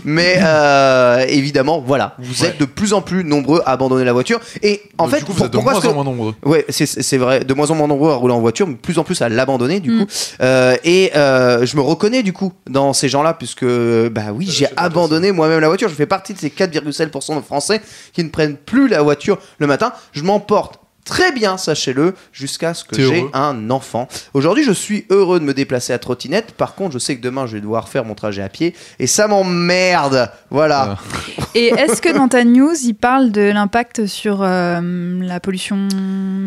Mais 0.05 0.37
euh, 0.43 1.25
évidemment, 1.29 1.81
voilà, 1.85 2.15
vous 2.19 2.45
êtes 2.45 2.59
de 2.59 2.65
plus 2.65 2.93
en 2.93 3.01
plus 3.03 3.25
nombreux 3.25 3.63
à 3.67 3.73
abandonner 3.73 4.05
la 4.05 4.13
voiture. 4.13 4.41
Et 4.63 4.83
en 4.99 5.09
fait, 5.09 5.19
du 5.19 5.25
coup, 5.25 5.33
vous 5.33 5.39
pour- 5.39 5.47
êtes 5.47 5.53
de 5.53 5.57
pourquoi 5.59 5.73
moins 5.75 5.85
en 5.91 5.95
moins 5.95 6.05
nombreux. 6.05 6.35
Ouais, 6.45 6.65
c'est- 6.69 6.87
c'est 7.03 7.19
vrai. 7.19 7.41
De 7.45 7.55
moins 7.55 7.71
en 7.71 7.75
moins 7.75 7.89
nombreux 7.89 8.11
à 8.13 8.15
rouler 8.15 8.35
en 8.35 8.41
voiture, 8.41 8.52
mais 8.61 8.75
de 8.75 8.79
plus 8.79 8.99
en 8.99 9.05
plus 9.05 9.21
à 9.23 9.29
l'abandonner, 9.29 9.81
du 9.81 9.91
Mm. 9.91 9.99
coup. 10.07 10.13
Euh, 10.43 10.77
et 10.85 11.11
euh, 11.17 11.65
je 11.67 11.77
me 11.77 11.83
reconnais, 11.83 12.23
du 12.23 12.33
coup, 12.33 12.53
dans 12.69 12.93
ces 12.93 13.09
gens-là, 13.09 13.35
puisque, 13.35 13.65
bah 13.65 14.33
oui, 14.35 14.47
j'ai 14.49 14.67
abandonné 14.77 15.33
moi-même 15.33 15.61
la 15.61 15.69
voiture. 15.69 15.89
Je 15.89 15.95
fais 15.95 16.07
partie 16.07 16.35
de 16.35 16.39
ces 16.39 16.49
4,7% 16.51 17.37
de 17.37 17.41
Français 17.41 17.81
qui 18.13 18.23
ne 18.25 18.29
prennent 18.29 18.57
plus 18.57 18.89
la 18.89 19.03
voiture 19.03 19.39
le 19.59 19.67
matin. 19.67 19.93
Je 20.13 20.23
m'emporte 20.23 20.79
très 21.05 21.33
bien, 21.33 21.57
sachez-le, 21.57 22.15
jusqu'à 22.33 22.75
ce 22.75 22.85
que 22.85 22.97
j'ai 22.97 23.27
un 23.33 23.71
enfant. 23.71 24.09
Aujourd'hui, 24.35 24.65
je 24.65 24.73
suis 24.73 25.05
heureux 25.11 25.41
de 25.41 25.45
me 25.45 25.55
déplacer 25.55 25.93
à 25.93 25.99
trottinette. 25.99 26.53
Par 26.53 26.75
contre, 26.75 26.93
je 26.93 26.99
sais 26.99 27.17
que 27.17 27.23
demain, 27.23 27.47
je 27.47 27.55
vais 27.55 27.61
devoir 27.61 27.89
faire 27.89 28.05
mon 28.05 28.15
trajet 28.15 28.43
à 28.43 28.49
pied. 28.49 28.75
Et 28.99 29.07
ça 29.07 29.27
m'emmerde. 29.29 30.31
Voilà. 30.51 30.97
Et 31.55 31.67
est-ce 31.67 32.01
que 32.01 32.13
dans 32.13 32.29
ta 32.29 32.45
news, 32.45 32.73
il 32.85 32.95
parle 32.95 33.31
de 33.31 33.43
l'impact 33.43 34.07
sur 34.07 34.43
euh, 34.43 35.21
la 35.23 35.41
pollution? 35.41 35.89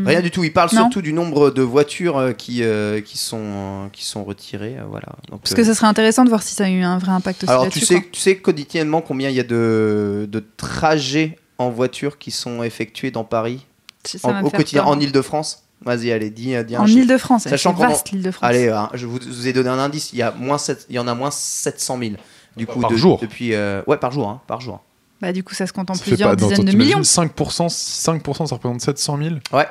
Rien 0.05 0.21
du 0.21 0.31
tout. 0.31 0.43
Il 0.43 0.53
parle 0.53 0.69
Non. 0.73 0.81
surtout 0.83 1.01
du 1.01 1.13
nombre 1.13 1.51
de 1.51 1.61
voitures 1.61 2.17
euh, 2.17 2.31
qui, 2.33 2.63
euh, 2.63 3.01
qui, 3.01 3.17
sont, 3.17 3.37
euh, 3.43 3.87
qui 3.91 4.03
sont 4.05 4.23
retirées. 4.23 4.77
euh, 4.79 4.83
voilà. 4.89 5.07
Donc, 5.29 5.41
Parce 5.41 5.51
euh, 5.53 5.55
que 5.55 5.63
ça 5.63 5.75
serait 5.75 5.87
intéressant 5.87 6.23
de 6.23 6.29
voir 6.29 6.41
si 6.41 6.55
ça 6.55 6.65
a 6.65 6.69
eu 6.69 6.81
un 6.81 6.97
vrai 6.97 7.11
impact 7.11 7.43
aussi 7.43 7.51
Alors 7.51 7.69
tu 7.69 7.79
sais, 7.81 7.95
quoi. 7.95 8.03
tu 8.11 8.19
sais 8.21 8.37
quotidiennement 8.37 9.01
combien 9.01 9.29
il 9.29 9.35
y 9.35 9.39
a 9.39 9.43
de, 9.43 10.27
de 10.31 10.43
trajets 10.57 11.37
en 11.57 11.69
voiture 11.69 12.17
qui 12.17 12.31
sont 12.31 12.63
effectués 12.63 13.11
dans 13.11 13.23
Paris? 13.23 13.65
Ça 14.07 14.27
en- 14.29 14.43
au 14.43 14.49
quotidien 14.49 14.83
peur. 14.83 14.91
en 14.91 14.99
Ile-de-France 14.99 15.61
Vas-y, 15.83 16.11
allez, 16.11 16.29
dis, 16.29 16.55
dis 16.65 16.75
un 16.75 16.81
En 16.81 16.85
chiffre. 16.87 16.99
Ile-de-France, 16.99 17.43
c'est 17.43 17.49
Sachant 17.49 17.73
qu'en- 17.73 17.87
vaste 17.89 18.09
l'Ile-de-France. 18.11 18.47
Allez, 18.49 18.69
hein, 18.69 18.89
je 18.93 19.05
vous, 19.05 19.19
vous 19.21 19.47
ai 19.47 19.53
donné 19.53 19.69
un 19.69 19.77
indice. 19.77 20.13
Il 20.13 20.19
y 20.19 20.21
a 20.21 20.31
moins 20.31 20.57
sept- 20.57 20.85
il 20.89 20.95
y 20.95 20.99
en 20.99 21.07
a 21.07 21.13
moins 21.13 21.31
700 21.31 21.97
000. 21.99 22.11
Du 22.55 22.65
coup, 22.65 22.79
Par 22.79 22.89
de- 22.91 22.95
jour 22.95 23.19
Depuis, 23.21 23.53
euh, 23.53 23.81
ouais, 23.85 23.97
par 23.97 24.11
jour, 24.11 24.29
hein, 24.29 24.41
par 24.47 24.61
jour. 24.61 24.81
Bah, 25.21 25.33
du 25.33 25.43
coup, 25.43 25.53
ça 25.53 25.67
se 25.67 25.73
compte 25.73 25.89
en 25.89 25.93
Ça 25.93 26.03
plusieurs 26.03 26.29
pas- 26.29 26.35
dizaines 26.37 26.63
de 26.65 26.71
t'imagines 26.71 26.77
millions. 26.93 27.03
5%, 27.03 27.67
5%, 27.69 28.45
ça 28.47 28.55
représente 28.55 28.81
700 28.81 29.17
000. 29.17 29.35
Ouais, 29.51 29.67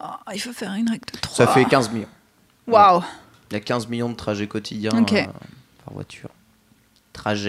Ah, 0.00 0.18
il 0.34 0.40
faut 0.40 0.52
faire 0.52 0.72
une 0.72 0.90
règle 0.90 1.04
de 1.12 1.18
3. 1.20 1.36
ça 1.36 1.46
fait 1.52 1.64
15 1.64 1.90
millions. 1.92 2.08
Waouh 2.66 3.02
Il 3.50 3.54
y 3.54 3.56
a 3.56 3.60
15 3.60 3.86
millions 3.86 4.08
de 4.08 4.14
trajets 4.16 4.48
quotidiens 4.48 4.90
Ok. 5.00 5.12
euh, 5.12 5.24
par 5.84 5.94
voiture. 5.94 6.28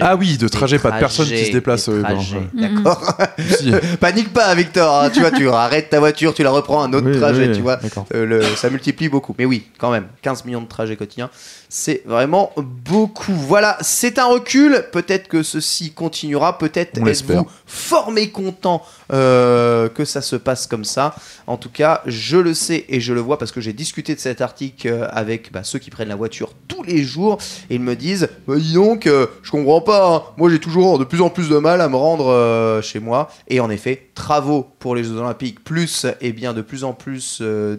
Ah 0.00 0.16
oui, 0.16 0.36
de 0.36 0.46
trajet, 0.48 0.78
pas 0.78 0.90
de 0.92 0.98
personnes 0.98 1.26
qui 1.26 1.46
se 1.46 1.52
des 1.52 1.60
euh, 1.88 2.02
ouais. 2.02 2.48
D'accord. 2.54 3.16
Panique 4.00 4.32
pas, 4.32 4.54
Victor. 4.54 5.02
hein, 5.02 5.10
tu 5.10 5.20
vois, 5.20 5.30
tu 5.30 5.48
arrêtes 5.50 5.90
ta 5.90 5.98
voiture, 6.00 6.34
tu 6.34 6.42
la 6.42 6.50
reprends 6.50 6.82
un 6.82 6.92
autre 6.92 7.08
Oui, 7.10 7.18
trajet, 7.18 7.48
oui, 7.48 7.54
tu 7.56 7.62
vois. 7.62 7.78
Euh, 8.14 8.26
le- 8.26 8.42
ça 8.56 8.70
multiplie 8.70 9.08
beaucoup. 9.08 9.34
Mais 9.38 9.44
oui, 9.44 9.66
quand 9.78 9.90
même, 9.90 10.06
15 10.22 10.44
millions 10.44 10.60
de 10.62 10.68
trajets 10.68 10.96
quotidiens, 10.96 11.30
c'est 11.76 12.02
vraiment 12.06 12.52
beaucoup. 12.56 13.32
Voilà, 13.32 13.76
c'est 13.80 14.20
un 14.20 14.26
recul. 14.26 14.84
Peut-être 14.92 15.26
que 15.26 15.42
ceci 15.42 15.90
continuera. 15.90 16.56
Peut-être 16.56 17.04
êtes-vous 17.04 17.48
fort 17.66 18.12
mécontent 18.12 18.80
euh, 19.12 19.88
que 19.88 20.04
ça 20.04 20.22
se 20.22 20.36
passe 20.36 20.68
comme 20.68 20.84
ça. 20.84 21.16
En 21.48 21.56
tout 21.56 21.70
cas, 21.70 22.02
je 22.06 22.36
le 22.36 22.54
sais 22.54 22.84
et 22.88 23.00
je 23.00 23.12
le 23.12 23.20
vois 23.20 23.38
parce 23.38 23.50
que 23.50 23.60
j'ai 23.60 23.72
discuté 23.72 24.14
de 24.14 24.20
cet 24.20 24.40
article 24.40 24.86
euh, 24.86 25.08
avec 25.10 25.50
bah, 25.50 25.64
ceux 25.64 25.80
qui 25.80 25.90
prennent 25.90 26.10
la 26.10 26.14
voiture 26.14 26.52
tous 26.68 26.84
les 26.84 27.02
jours 27.02 27.38
et 27.68 27.74
ils 27.74 27.80
me 27.80 27.96
disent 27.96 28.28
bah, 28.46 28.54
dis 28.56 28.74
donc, 28.74 29.08
euh, 29.08 29.26
je 29.42 29.50
comprends 29.50 29.80
pas. 29.80 30.14
hein. 30.14 30.22
Moi, 30.36 30.50
j'ai 30.50 30.60
toujours 30.60 31.00
de 31.00 31.04
plus 31.04 31.22
en 31.22 31.28
plus 31.28 31.48
de 31.48 31.58
mal 31.58 31.80
à 31.80 31.88
me 31.88 31.96
rendre 31.96 32.28
euh, 32.28 32.82
chez 32.82 33.00
moi. 33.00 33.32
Et 33.48 33.58
en 33.58 33.68
effet, 33.68 34.10
travaux 34.14 34.64
pour 34.78 34.94
les 34.94 35.02
Jeux 35.02 35.16
Olympiques, 35.16 35.64
plus 35.64 36.06
et 36.20 36.32
bien 36.32 36.52
de 36.52 36.62
plus 36.62 36.84
en 36.84 36.92
plus 36.92 37.40
de, 37.40 37.76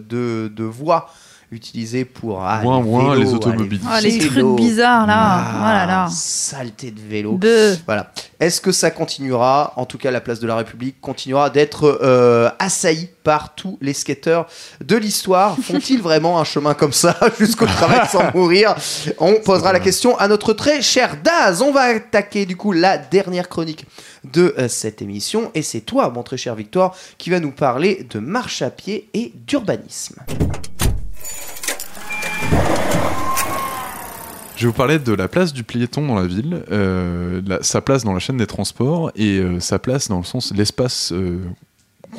de 0.54 0.64
voies 0.64 1.08
utilisées 1.56 2.04
pour 2.04 2.44
ah, 2.44 2.60
Moins, 2.62 2.78
les 2.78 2.84
moins, 2.84 3.14
vélos, 3.14 3.22
les 3.22 3.34
automobilistes. 3.34 3.84
Ah, 3.90 4.00
les 4.00 4.18
vélos. 4.18 4.54
trucs 4.54 4.64
bizarres 4.64 5.06
là. 5.06 5.16
Ah, 5.18 5.54
oh 5.58 5.64
là 5.64 5.86
là. 5.86 6.08
Saleté 6.10 6.92
de 6.92 7.00
vélo. 7.00 7.32
Beuh. 7.32 7.76
Voilà. 7.86 8.12
Est-ce 8.38 8.60
que 8.60 8.70
ça 8.70 8.90
continuera 8.90 9.72
En 9.76 9.86
tout 9.86 9.96
cas, 9.96 10.10
la 10.10 10.20
place 10.20 10.40
de 10.40 10.46
la 10.46 10.56
République 10.56 11.00
continuera 11.00 11.48
d'être 11.48 11.98
euh, 12.02 12.50
assaillie 12.58 13.08
par 13.24 13.54
tous 13.54 13.78
les 13.80 13.94
skateurs 13.94 14.46
de 14.84 14.96
l'histoire? 14.96 15.56
Font-ils 15.62 16.00
vraiment 16.00 16.38
un 16.38 16.44
chemin 16.44 16.74
comme 16.74 16.92
ça 16.92 17.16
jusqu'au 17.38 17.66
travail 17.66 18.06
sans 18.08 18.30
mourir? 18.34 18.74
On 19.18 19.36
posera 19.44 19.72
la 19.72 19.80
question 19.80 20.16
à 20.18 20.28
notre 20.28 20.52
très 20.52 20.82
cher 20.82 21.16
Daz. 21.24 21.62
On 21.62 21.72
va 21.72 21.82
attaquer 21.82 22.44
du 22.44 22.56
coup 22.56 22.72
la 22.72 22.98
dernière 22.98 23.48
chronique 23.48 23.86
de 24.32 24.54
euh, 24.58 24.68
cette 24.68 25.00
émission. 25.00 25.50
Et 25.54 25.62
c'est 25.62 25.80
toi, 25.80 26.10
mon 26.10 26.22
très 26.22 26.36
cher 26.36 26.54
Victor, 26.54 26.94
qui 27.18 27.30
va 27.30 27.40
nous 27.40 27.52
parler 27.52 28.06
de 28.10 28.18
marche 28.18 28.60
à 28.62 28.70
pied 28.70 29.08
et 29.14 29.32
d'urbanisme. 29.46 30.16
Je 34.56 34.62
vais 34.62 34.66
vous 34.68 34.72
parler 34.72 34.98
de 34.98 35.12
la 35.12 35.28
place 35.28 35.52
du 35.52 35.64
piéton 35.64 36.06
dans 36.06 36.14
la 36.14 36.26
ville, 36.26 36.62
euh, 36.72 37.42
la- 37.46 37.62
sa 37.62 37.82
place 37.82 38.04
dans 38.04 38.14
la 38.14 38.20
chaîne 38.20 38.38
des 38.38 38.46
transports 38.46 39.10
et 39.14 39.38
euh, 39.38 39.60
sa 39.60 39.78
place 39.78 40.08
dans 40.08 40.16
le 40.16 40.24
sens 40.24 40.52
l'espace 40.56 41.12
euh, 41.12 41.38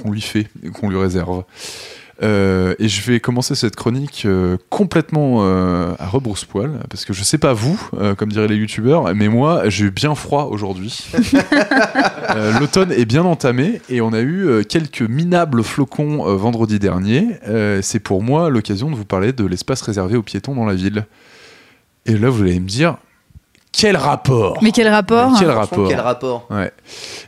qu'on 0.03 0.11
lui 0.11 0.21
fait, 0.21 0.47
qu'on 0.73 0.89
lui 0.89 0.97
réserve. 0.99 1.43
Et 2.21 2.87
je 2.87 3.01
vais 3.03 3.19
commencer 3.19 3.53
cette 3.53 3.75
chronique 3.75 4.27
complètement 4.71 5.43
à 5.99 6.07
rebrousse-poil, 6.07 6.79
parce 6.89 7.05
que 7.05 7.13
je 7.13 7.23
sais 7.23 7.37
pas 7.37 7.53
vous, 7.53 7.79
comme 8.17 8.31
diraient 8.31 8.47
les 8.47 8.55
youtubeurs, 8.55 9.13
mais 9.13 9.27
moi 9.27 9.69
j'ai 9.69 9.85
eu 9.85 9.91
bien 9.91 10.15
froid 10.15 10.45
aujourd'hui. 10.51 11.07
L'automne 12.59 12.91
est 12.91 13.05
bien 13.05 13.23
entamé 13.23 13.81
et 13.89 14.01
on 14.01 14.13
a 14.13 14.21
eu 14.21 14.65
quelques 14.67 15.03
minables 15.03 15.63
flocons 15.63 16.23
vendredi 16.37 16.79
dernier. 16.79 17.27
C'est 17.83 17.99
pour 17.99 18.23
moi 18.23 18.49
l'occasion 18.49 18.89
de 18.89 18.95
vous 18.95 19.05
parler 19.05 19.31
de 19.31 19.45
l'espace 19.45 19.83
réservé 19.83 20.17
aux 20.17 20.23
piétons 20.23 20.55
dans 20.55 20.65
la 20.65 20.73
ville. 20.73 21.05
Et 22.07 22.17
là 22.17 22.29
vous 22.29 22.41
allez 22.41 22.59
me 22.59 22.67
dire, 22.67 22.97
quel 23.71 23.95
rapport 23.95 24.57
Mais 24.63 24.71
quel 24.71 24.87
rapport 24.87 25.33
Quel 25.37 25.49
Franchement, 25.49 25.59
rapport 25.59 25.87
Quel 25.87 25.99
rapport 25.99 26.47
Ouais. 26.49 26.71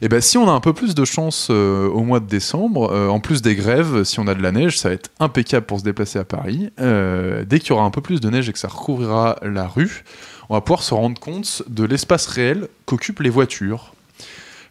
Et 0.02 0.10
ben 0.10 0.20
si 0.20 0.38
on 0.38 0.50
a 0.50 0.52
un 0.52 0.62
peu 0.62 0.74
plus 0.74 0.96
de 0.96 1.06
chance 1.06 1.50
euh, 1.52 1.88
au 1.90 2.02
mois 2.02 2.20
de 2.20 2.26
décembre, 2.26 2.92
euh, 2.92 3.08
en 3.10 3.20
plus 3.20 3.44
des 3.44 3.56
grèves, 3.56 4.04
si 4.04 4.20
on 4.20 4.28
a 4.28 4.34
de 4.34 4.42
la 4.42 4.52
neige, 4.52 4.80
ça 4.80 4.90
va 4.90 4.96
être 4.96 5.12
impeccable 5.20 5.68
pour 5.68 5.80
se 5.80 5.84
déplacer 5.84 6.18
à 6.18 6.24
Paris. 6.24 6.72
Euh, 6.80 7.44
dès 7.46 7.60
qu'il 7.60 7.70
y 7.70 7.72
aura 7.74 7.84
un 7.84 7.92
peu 7.92 8.02
plus 8.02 8.20
de 8.20 8.30
neige 8.30 8.50
et 8.50 8.54
que 8.54 8.58
ça 8.58 8.68
recouvrira 8.68 9.36
la 9.44 9.68
rue, 9.68 10.04
on 10.50 10.56
va 10.56 10.62
pouvoir 10.62 10.82
se 10.82 10.96
rendre 10.96 11.20
compte 11.20 11.62
de 11.68 11.84
l'espace 11.84 12.26
réel 12.26 12.68
qu'occupent 12.86 13.20
les 13.20 13.30
voitures. 13.30 13.94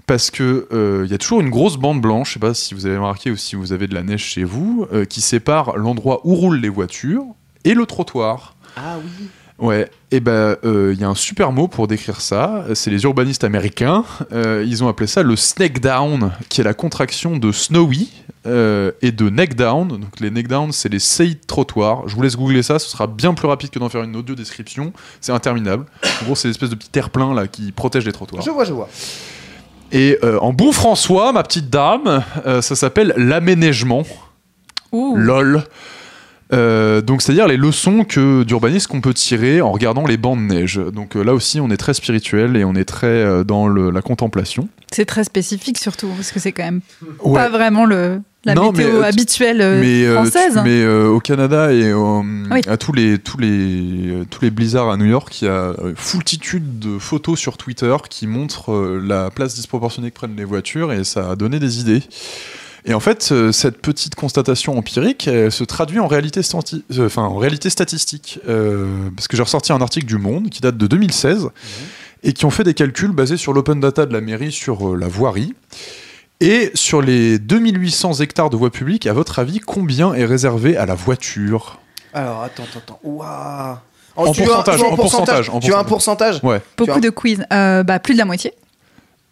Parce 0.08 0.30
que 0.30 0.66
euh, 0.72 1.02
il 1.04 1.10
y 1.10 1.14
a 1.14 1.18
toujours 1.18 1.42
une 1.42 1.50
grosse 1.50 1.76
bande 1.76 2.00
blanche, 2.00 2.30
je 2.30 2.32
sais 2.34 2.40
pas 2.40 2.54
si 2.54 2.72
vous 2.72 2.86
avez 2.86 2.96
remarqué 2.96 3.30
ou 3.30 3.36
si 3.36 3.56
vous 3.56 3.74
avez 3.74 3.86
de 3.86 3.94
la 3.94 4.02
neige 4.02 4.24
chez 4.24 4.42
vous, 4.42 4.86
euh, 4.90 5.04
qui 5.04 5.20
sépare 5.20 5.76
l'endroit 5.76 6.22
où 6.24 6.34
roulent 6.34 6.58
les 6.58 6.70
voitures 6.70 7.24
et 7.64 7.74
le 7.74 7.84
trottoir. 7.84 8.56
Ah 8.74 8.96
oui. 8.98 9.28
Ouais, 9.58 9.90
et 10.12 10.20
ben 10.20 10.56
euh, 10.64 10.92
il 10.94 11.00
y 11.00 11.04
a 11.04 11.08
un 11.08 11.16
super 11.16 11.50
mot 11.50 11.66
pour 11.66 11.88
décrire 11.88 12.20
ça. 12.20 12.64
C'est 12.74 12.90
les 12.90 13.02
urbanistes 13.02 13.42
américains. 13.42 14.04
Euh, 14.32 14.64
ils 14.66 14.84
ont 14.84 14.88
appelé 14.88 15.08
ça 15.08 15.24
le 15.24 15.34
snake 15.34 15.80
down, 15.80 16.30
qui 16.48 16.60
est 16.60 16.64
la 16.64 16.74
contraction 16.74 17.36
de 17.36 17.50
snowy 17.50 18.08
euh, 18.46 18.92
et 19.02 19.10
de 19.10 19.28
neck 19.28 19.56
down. 19.56 19.88
Donc 19.88 20.20
les 20.20 20.30
neck 20.30 20.46
down, 20.46 20.70
c'est 20.70 20.88
les 20.88 21.00
seuils 21.00 21.34
de 21.34 21.46
trottoir. 21.46 22.06
Je 22.06 22.14
vous 22.14 22.22
laisse 22.22 22.36
googler 22.36 22.62
ça, 22.62 22.78
ce 22.78 22.88
sera 22.88 23.08
bien 23.08 23.34
plus 23.34 23.48
rapide 23.48 23.70
que 23.70 23.80
d'en 23.80 23.88
faire 23.88 24.04
une 24.04 24.14
audio 24.14 24.36
description. 24.36 24.92
C'est 25.20 25.32
interminable. 25.32 25.86
En 26.22 26.24
gros, 26.26 26.34
c'est 26.36 26.46
l'espèce 26.46 26.70
de 26.70 26.76
petit 26.76 26.90
terre-plein 26.90 27.34
là 27.34 27.48
qui 27.48 27.72
protège 27.72 28.04
les 28.06 28.12
trottoirs. 28.12 28.42
Je 28.42 28.50
vois, 28.50 28.64
je 28.64 28.72
vois. 28.72 28.88
Et 29.90 30.18
euh, 30.22 30.38
en 30.40 30.52
bon 30.52 30.70
François, 30.72 31.32
ma 31.32 31.42
petite 31.42 31.70
dame, 31.70 32.22
euh, 32.46 32.62
ça 32.62 32.76
s'appelle 32.76 33.12
l'aménagement. 33.16 34.04
Ouh. 34.92 35.16
LOL. 35.16 35.64
Euh, 36.52 37.02
donc 37.02 37.20
c'est-à-dire 37.20 37.46
les 37.46 37.58
leçons 37.58 38.04
que 38.04 38.42
d'urbanisme 38.42 38.90
qu'on 38.90 39.02
peut 39.02 39.12
tirer 39.12 39.60
en 39.60 39.70
regardant 39.70 40.06
les 40.06 40.16
bancs 40.16 40.38
de 40.38 40.42
neige. 40.44 40.80
Donc 40.94 41.14
euh, 41.14 41.22
là 41.22 41.34
aussi 41.34 41.60
on 41.60 41.70
est 41.70 41.76
très 41.76 41.92
spirituel 41.92 42.56
et 42.56 42.64
on 42.64 42.74
est 42.74 42.86
très 42.86 43.06
euh, 43.06 43.44
dans 43.44 43.68
le- 43.68 43.90
la 43.90 44.00
contemplation. 44.00 44.68
C'est 44.90 45.04
très 45.04 45.24
spécifique 45.24 45.76
surtout, 45.76 46.08
parce 46.08 46.32
que 46.32 46.40
c'est 46.40 46.52
quand 46.52 46.62
même 46.64 46.80
Ouais. 47.22 47.34
pas 47.34 47.50
vraiment 47.50 47.84
le 47.84 48.22
la 48.46 48.54
Non, 48.54 48.72
météo 48.72 49.00
mais, 49.00 49.06
habituelle 49.06 49.58
mais 49.80 50.06
française. 50.14 50.54
tu- 50.54 50.62
mais 50.62 50.82
euh, 50.82 51.08
au 51.08 51.20
Canada 51.20 51.70
et 51.72 51.92
au- 51.92 52.24
Oui. 52.50 52.60
à 52.66 52.78
tous 52.78 52.92
les 52.94 53.18
tous 53.18 53.36
les 53.36 54.22
tous 54.30 54.40
les 54.40 54.50
blizzards 54.50 54.88
à 54.90 54.96
New 54.96 55.04
York, 55.04 55.42
il 55.42 55.44
y 55.44 55.48
a 55.48 55.74
foultitude 55.96 56.78
de 56.78 56.98
photos 56.98 57.38
sur 57.38 57.58
Twitter 57.58 57.94
qui 58.08 58.26
montrent 58.26 58.98
la 59.04 59.28
place 59.30 59.54
disproportionnée 59.54 60.10
que 60.10 60.16
prennent 60.16 60.36
les 60.36 60.44
voitures 60.46 60.92
et 60.94 61.04
ça 61.04 61.30
a 61.32 61.36
donné 61.36 61.58
des 61.58 61.80
idées. 61.80 62.02
Et 62.88 62.94
en 62.94 63.00
fait, 63.00 63.28
euh, 63.32 63.52
cette 63.52 63.82
petite 63.82 64.14
constatation 64.14 64.78
empirique 64.78 65.28
elle 65.28 65.52
se 65.52 65.62
traduit 65.62 65.98
en 66.00 66.06
réalité, 66.06 66.40
euh, 66.40 67.06
enfin, 67.06 67.22
en 67.22 67.36
réalité 67.36 67.68
statistique. 67.68 68.40
Euh, 68.48 69.10
parce 69.14 69.28
que 69.28 69.36
j'ai 69.36 69.42
ressorti 69.42 69.72
un 69.72 69.82
article 69.82 70.06
du 70.06 70.16
Monde 70.16 70.48
qui 70.48 70.62
date 70.62 70.78
de 70.78 70.86
2016 70.86 71.50
et 72.22 72.32
qui 72.32 72.46
ont 72.46 72.50
fait 72.50 72.64
des 72.64 72.72
calculs 72.72 73.12
basés 73.12 73.36
sur 73.36 73.52
l'open 73.52 73.78
data 73.78 74.06
de 74.06 74.14
la 74.14 74.22
mairie 74.22 74.52
sur 74.52 74.96
la 74.96 75.06
voirie. 75.06 75.54
Et 76.40 76.70
sur 76.72 77.02
les 77.02 77.38
2800 77.38 78.14
hectares 78.20 78.48
de 78.48 78.56
voies 78.56 78.70
publiques, 78.70 79.06
à 79.06 79.12
votre 79.12 79.38
avis, 79.38 79.58
combien 79.58 80.14
est 80.14 80.24
réservé 80.24 80.78
à 80.78 80.86
la 80.86 80.94
voiture? 80.94 81.80
Alors, 82.14 82.42
attends, 82.42 82.62
attends, 82.62 82.78
attends. 82.78 83.00
Ouah. 83.02 83.82
En 84.16 84.32
tu 84.32 84.44
pourcentage, 84.44 84.76
tu 84.76 84.80
veux 84.80 84.88
un 84.88 84.92
en 84.92 84.96
pourcentage, 84.96 85.50
en 85.50 85.60
Tu 85.60 85.70
veux 85.70 85.76
un 85.76 85.84
pourcentage 85.84 86.40
Ouais. 86.42 86.62
Beaucoup 86.76 87.00
de 87.00 87.10
quiz. 87.10 87.44
Euh, 87.52 87.82
bah, 87.82 87.98
plus 87.98 88.14
de 88.14 88.18
la 88.18 88.24
moitié. 88.24 88.54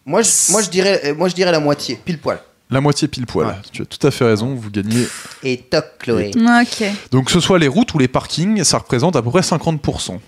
moi 0.05 0.21
je, 0.21 0.51
moi, 0.51 0.61
je 0.61 0.69
dirais, 0.69 1.13
moi, 1.17 1.27
je 1.27 1.33
dirais 1.33 1.51
la 1.51 1.59
moitié, 1.59 1.99
pile 2.05 2.19
poil. 2.19 2.39
La 2.69 2.81
moitié 2.81 3.07
pile 3.07 3.25
poil. 3.25 3.47
Ouais. 3.47 3.53
Tu 3.71 3.81
as 3.81 3.85
tout 3.85 4.05
à 4.05 4.11
fait 4.11 4.25
raison, 4.25 4.53
vous 4.53 4.69
gagnez. 4.69 5.07
Et 5.43 5.57
toc, 5.57 5.85
Chloé. 5.99 6.31
Ok. 6.35 6.83
Donc 7.11 7.25
que 7.25 7.31
ce 7.31 7.39
soit 7.39 7.59
les 7.59 7.67
routes 7.67 7.93
ou 7.93 7.99
les 7.99 8.09
parkings, 8.09 8.63
ça 8.63 8.77
représente 8.79 9.15
à 9.15 9.21
peu 9.21 9.29
près 9.29 9.41
50%. 9.41 10.19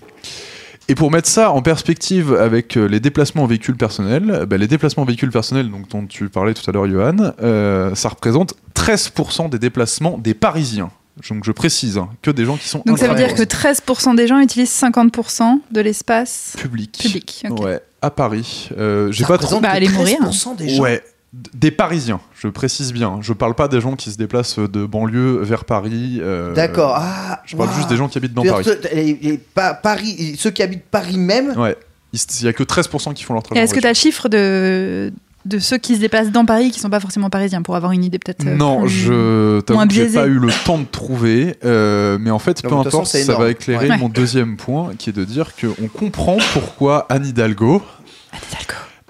Et 0.88 0.94
pour 0.94 1.10
mettre 1.12 1.28
ça 1.28 1.52
en 1.52 1.62
perspective 1.62 2.34
avec 2.34 2.76
euh, 2.76 2.86
les 2.86 2.98
déplacements 2.98 3.44
en 3.44 3.46
véhicule 3.46 3.76
personnel, 3.76 4.44
bah, 4.48 4.56
les 4.56 4.66
déplacements 4.66 5.04
en 5.04 5.06
véhicule 5.06 5.30
personnel 5.30 5.70
donc, 5.70 5.88
dont 5.88 6.04
tu 6.06 6.28
parlais 6.28 6.52
tout 6.52 6.68
à 6.68 6.72
l'heure, 6.72 6.88
Johan, 6.88 7.32
euh, 7.42 7.94
ça 7.94 8.08
représente 8.08 8.54
13% 8.74 9.50
des 9.50 9.60
déplacements 9.60 10.18
des 10.18 10.34
Parisiens. 10.34 10.90
Donc 11.28 11.44
je 11.44 11.52
précise 11.52 11.98
hein, 11.98 12.08
que 12.22 12.30
des 12.30 12.44
gens 12.44 12.56
qui 12.56 12.68
sont 12.68 12.82
Donc 12.86 12.98
ça 12.98 13.08
veut 13.08 13.14
dire 13.14 13.34
que 13.34 13.42
intramuros. 13.42 14.00
13% 14.00 14.16
des 14.16 14.26
gens 14.26 14.40
utilisent 14.40 14.72
50% 14.72 15.60
de 15.70 15.80
l'espace 15.80 16.54
public. 16.58 16.98
public. 16.98 17.44
Ok. 17.50 17.60
Ouais, 17.60 17.80
à 18.00 18.10
Paris. 18.10 18.70
Euh, 18.76 19.12
J'ai 19.12 19.24
pas 19.24 19.38
trop. 19.38 19.60
Bah, 19.60 19.70
que 19.70 19.76
allez 19.76 19.88
mourir. 19.88 20.18
13% 20.22 20.56
des 20.56 20.70
gens. 20.70 20.82
Ouais, 20.82 21.02
des 21.32 21.70
Parisiens, 21.70 22.20
je 22.36 22.48
précise 22.48 22.92
bien. 22.92 23.18
Je 23.20 23.32
parle 23.32 23.54
pas 23.54 23.68
des 23.68 23.80
gens 23.80 23.94
qui 23.94 24.10
se 24.10 24.16
déplacent 24.18 24.58
de 24.58 24.84
banlieue 24.84 25.38
vers 25.42 25.64
Paris. 25.64 26.18
euh, 26.20 26.52
D'accord. 26.54 26.94
Ah, 26.96 27.40
Je 27.46 27.56
parle 27.56 27.72
juste 27.76 27.88
des 27.88 27.96
gens 27.96 28.08
qui 28.08 28.18
habitent 28.18 28.34
dans 28.34 28.42
Paris. 28.44 28.64
ceux- 28.64 28.80
les- 28.92 29.18
les 29.22 29.38
Pa- 29.38 29.74
Paris, 29.74 30.34
ceux 30.38 30.50
qui 30.50 30.62
habitent 30.62 30.84
Paris 30.90 31.18
même. 31.18 31.56
Ouais. 31.56 31.76
Il 32.12 32.44
y 32.44 32.48
a 32.48 32.52
que 32.52 32.64
13% 32.64 33.14
qui 33.14 33.22
font 33.22 33.34
leur 33.34 33.44
travail. 33.44 33.62
est-ce 33.62 33.72
que 33.72 33.78
tu 33.78 33.86
as 33.86 33.90
le 33.90 33.94
chiffre 33.94 34.28
de, 34.28 35.12
de 35.44 35.58
ceux 35.60 35.78
qui 35.78 35.94
se 35.94 36.00
déplacent 36.00 36.32
dans 36.32 36.44
Paris 36.44 36.72
qui 36.72 36.80
sont 36.80 36.90
pas 36.90 36.98
forcément 36.98 37.30
parisiens 37.30 37.62
pour 37.62 37.76
avoir 37.76 37.92
une 37.92 38.02
idée 38.02 38.18
peut-être 38.18 38.44
euh, 38.44 38.56
Non, 38.56 38.80
plus- 38.80 38.88
je 38.90 39.60
t'avoue 39.60 39.78
moins 39.78 39.86
que 39.86 39.94
j'ai 39.94 40.02
biaisé. 40.02 40.18
pas 40.18 40.26
eu 40.26 40.40
le 40.40 40.50
temps 40.64 40.78
de 40.78 40.84
trouver, 40.90 41.54
euh, 41.64 42.18
mais 42.20 42.30
en 42.32 42.40
fait, 42.40 42.64
Non, 42.64 42.70
peu 42.70 42.74
importe, 42.88 43.06
façon, 43.06 43.24
ça 43.24 43.36
va 43.38 43.50
éclairer 43.50 43.88
Ouais. 43.90 43.98
mon 43.98 44.08
deuxième 44.08 44.56
point, 44.56 44.90
qui 44.98 45.10
est 45.10 45.12
de 45.12 45.24
dire 45.24 45.52
qu'on 45.54 45.86
comprend 45.86 46.38
pourquoi 46.54 47.06
Anne 47.08 47.24
Hidalgo. 47.26 47.80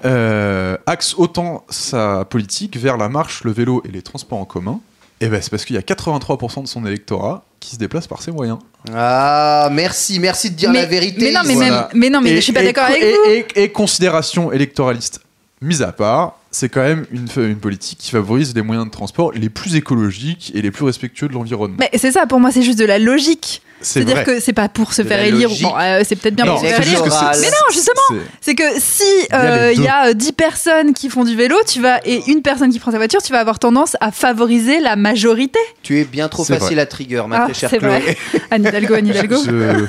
Euh, 0.05 0.77
axe 0.87 1.15
autant 1.17 1.65
sa 1.71 2.25
politique 2.25 2.77
vers 2.77 2.97
la 2.97 3.09
marche, 3.09 3.45
le 3.45 3.53
vélo 3.53 3.83
et 3.87 3.93
les 3.93 4.03
transports 4.03 4.39
en 4.39 4.45
commun. 4.45 4.81
Et 5.21 5.29
ben, 5.29 5.41
c'est 5.43 5.51
parce 5.51 5.65
qu'il 5.65 5.77
y 5.77 5.79
a 5.79 5.83
83% 5.83 6.63
de 6.63 6.69
son 6.69 6.87
électorat 6.87 7.45
qui 7.61 7.71
se 7.73 7.77
déplace 7.77 8.07
par 8.07 8.23
ses 8.23 8.31
moyens. 8.33 8.59
Ah, 8.95 9.69
merci, 9.71 10.19
merci 10.19 10.51
de 10.51 10.57
dire 10.57 10.71
mais, 10.71 10.83
la 10.83 10.87
vérité. 10.87 11.21
mais 11.27 11.33
non, 11.33 11.41
mais, 11.47 11.55
Voilà. 11.55 11.71
même, 11.71 12.01
mais 12.01 12.11
non, 12.11 12.21
mais 12.23 12.31
Et- 12.31 12.37
je 12.37 12.41
suis 12.41 12.53
pas 12.55 12.63
d'accord 12.63 12.85
avec 12.85 13.03
et, 13.03 13.13
vous. 13.13 13.31
Et, 13.57 13.65
et 13.65 13.69
considération 13.71 14.51
électoraliste 14.51 15.21
mise 15.61 15.83
à 15.83 15.93
part, 15.93 16.39
c'est 16.51 16.71
quand 16.71 16.81
même 16.81 17.05
une, 17.13 17.29
une 17.37 17.59
politique 17.59 17.99
qui 17.99 18.11
favorise 18.11 18.55
les 18.55 18.63
moyens 18.63 18.87
de 18.87 18.91
transport 18.91 19.33
les 19.33 19.51
plus 19.51 19.77
écologiques 19.77 20.53
et 20.55 20.63
les 20.63 20.71
plus 20.71 20.85
respectueux 20.87 21.29
de 21.29 21.35
l'environnement. 21.35 21.77
Mais 21.79 21.91
c'est 21.99 22.13
ça, 22.13 22.27
pour 22.27 22.41
moi, 22.41 22.51
c'est 22.51 22.63
juste 22.63 22.79
de 22.79 22.87
la 22.87 22.99
logique. 22.99 23.61
C'est 23.83 23.95
C'est-à-dire 24.01 24.17
vrai. 24.17 24.25
que 24.25 24.41
c'est 24.41 24.53
pas 24.53 24.69
pour 24.69 24.93
se 24.93 25.03
faire 25.03 25.21
élire. 25.25 25.49
Bon, 25.63 25.73
euh, 25.79 26.03
c'est 26.07 26.17
peut-être 26.17 26.35
bien 26.35 26.45
Non, 26.45 26.53
pour 26.55 26.61
se 26.63 26.67
faire 26.67 26.83
élire. 26.83 27.03
Mais 27.03 27.47
non, 27.49 27.73
justement, 27.73 28.21
c'est- 28.41 28.55
que 28.55 28.63
si 28.79 29.03
y 29.05 29.33
a 29.33 29.41
euh, 29.41 29.67
les 29.69 29.73
il 29.75 29.77
deux. 29.79 29.85
y 29.85 29.89
a 29.89 30.07
euh, 30.09 30.13
10 30.13 30.33
personnes 30.33 30.93
qui 30.93 31.09
font 31.09 31.25
du 31.25 31.35
vélo, 31.37 31.57
tu 31.67 31.81
vas 31.81 32.01
et 32.05 32.23
une 32.29 32.43
personne 32.43 32.71
qui 32.71 32.79
prend 32.79 32.91
sa 32.91 32.99
voiture, 32.99 33.23
tu 33.23 33.33
vas 33.33 33.41
avoir 33.41 33.59
tendance 33.59 33.97
à 34.01 34.11
favoriser 34.13 34.81
la 34.81 34.97
majorité. 34.97 35.59
Tu 35.83 35.99
es 36.01 36.05
bien 36.05 36.29
trop 36.29 36.45
facile 36.45 36.79
à 36.79 36.87
trigger, 36.87 37.23
ma 37.27 37.43
Ah, 37.43 37.45
très 37.47 37.55
chère 37.55 37.71
c'est 37.71 37.79
Chloé. 37.79 37.99
vrai. 38.01 38.17
Anne 38.51 38.65
Hidalgo, 38.67 38.95
Anne 38.95 39.07
Hidalgo. 39.07 39.37
Je- 39.45 39.87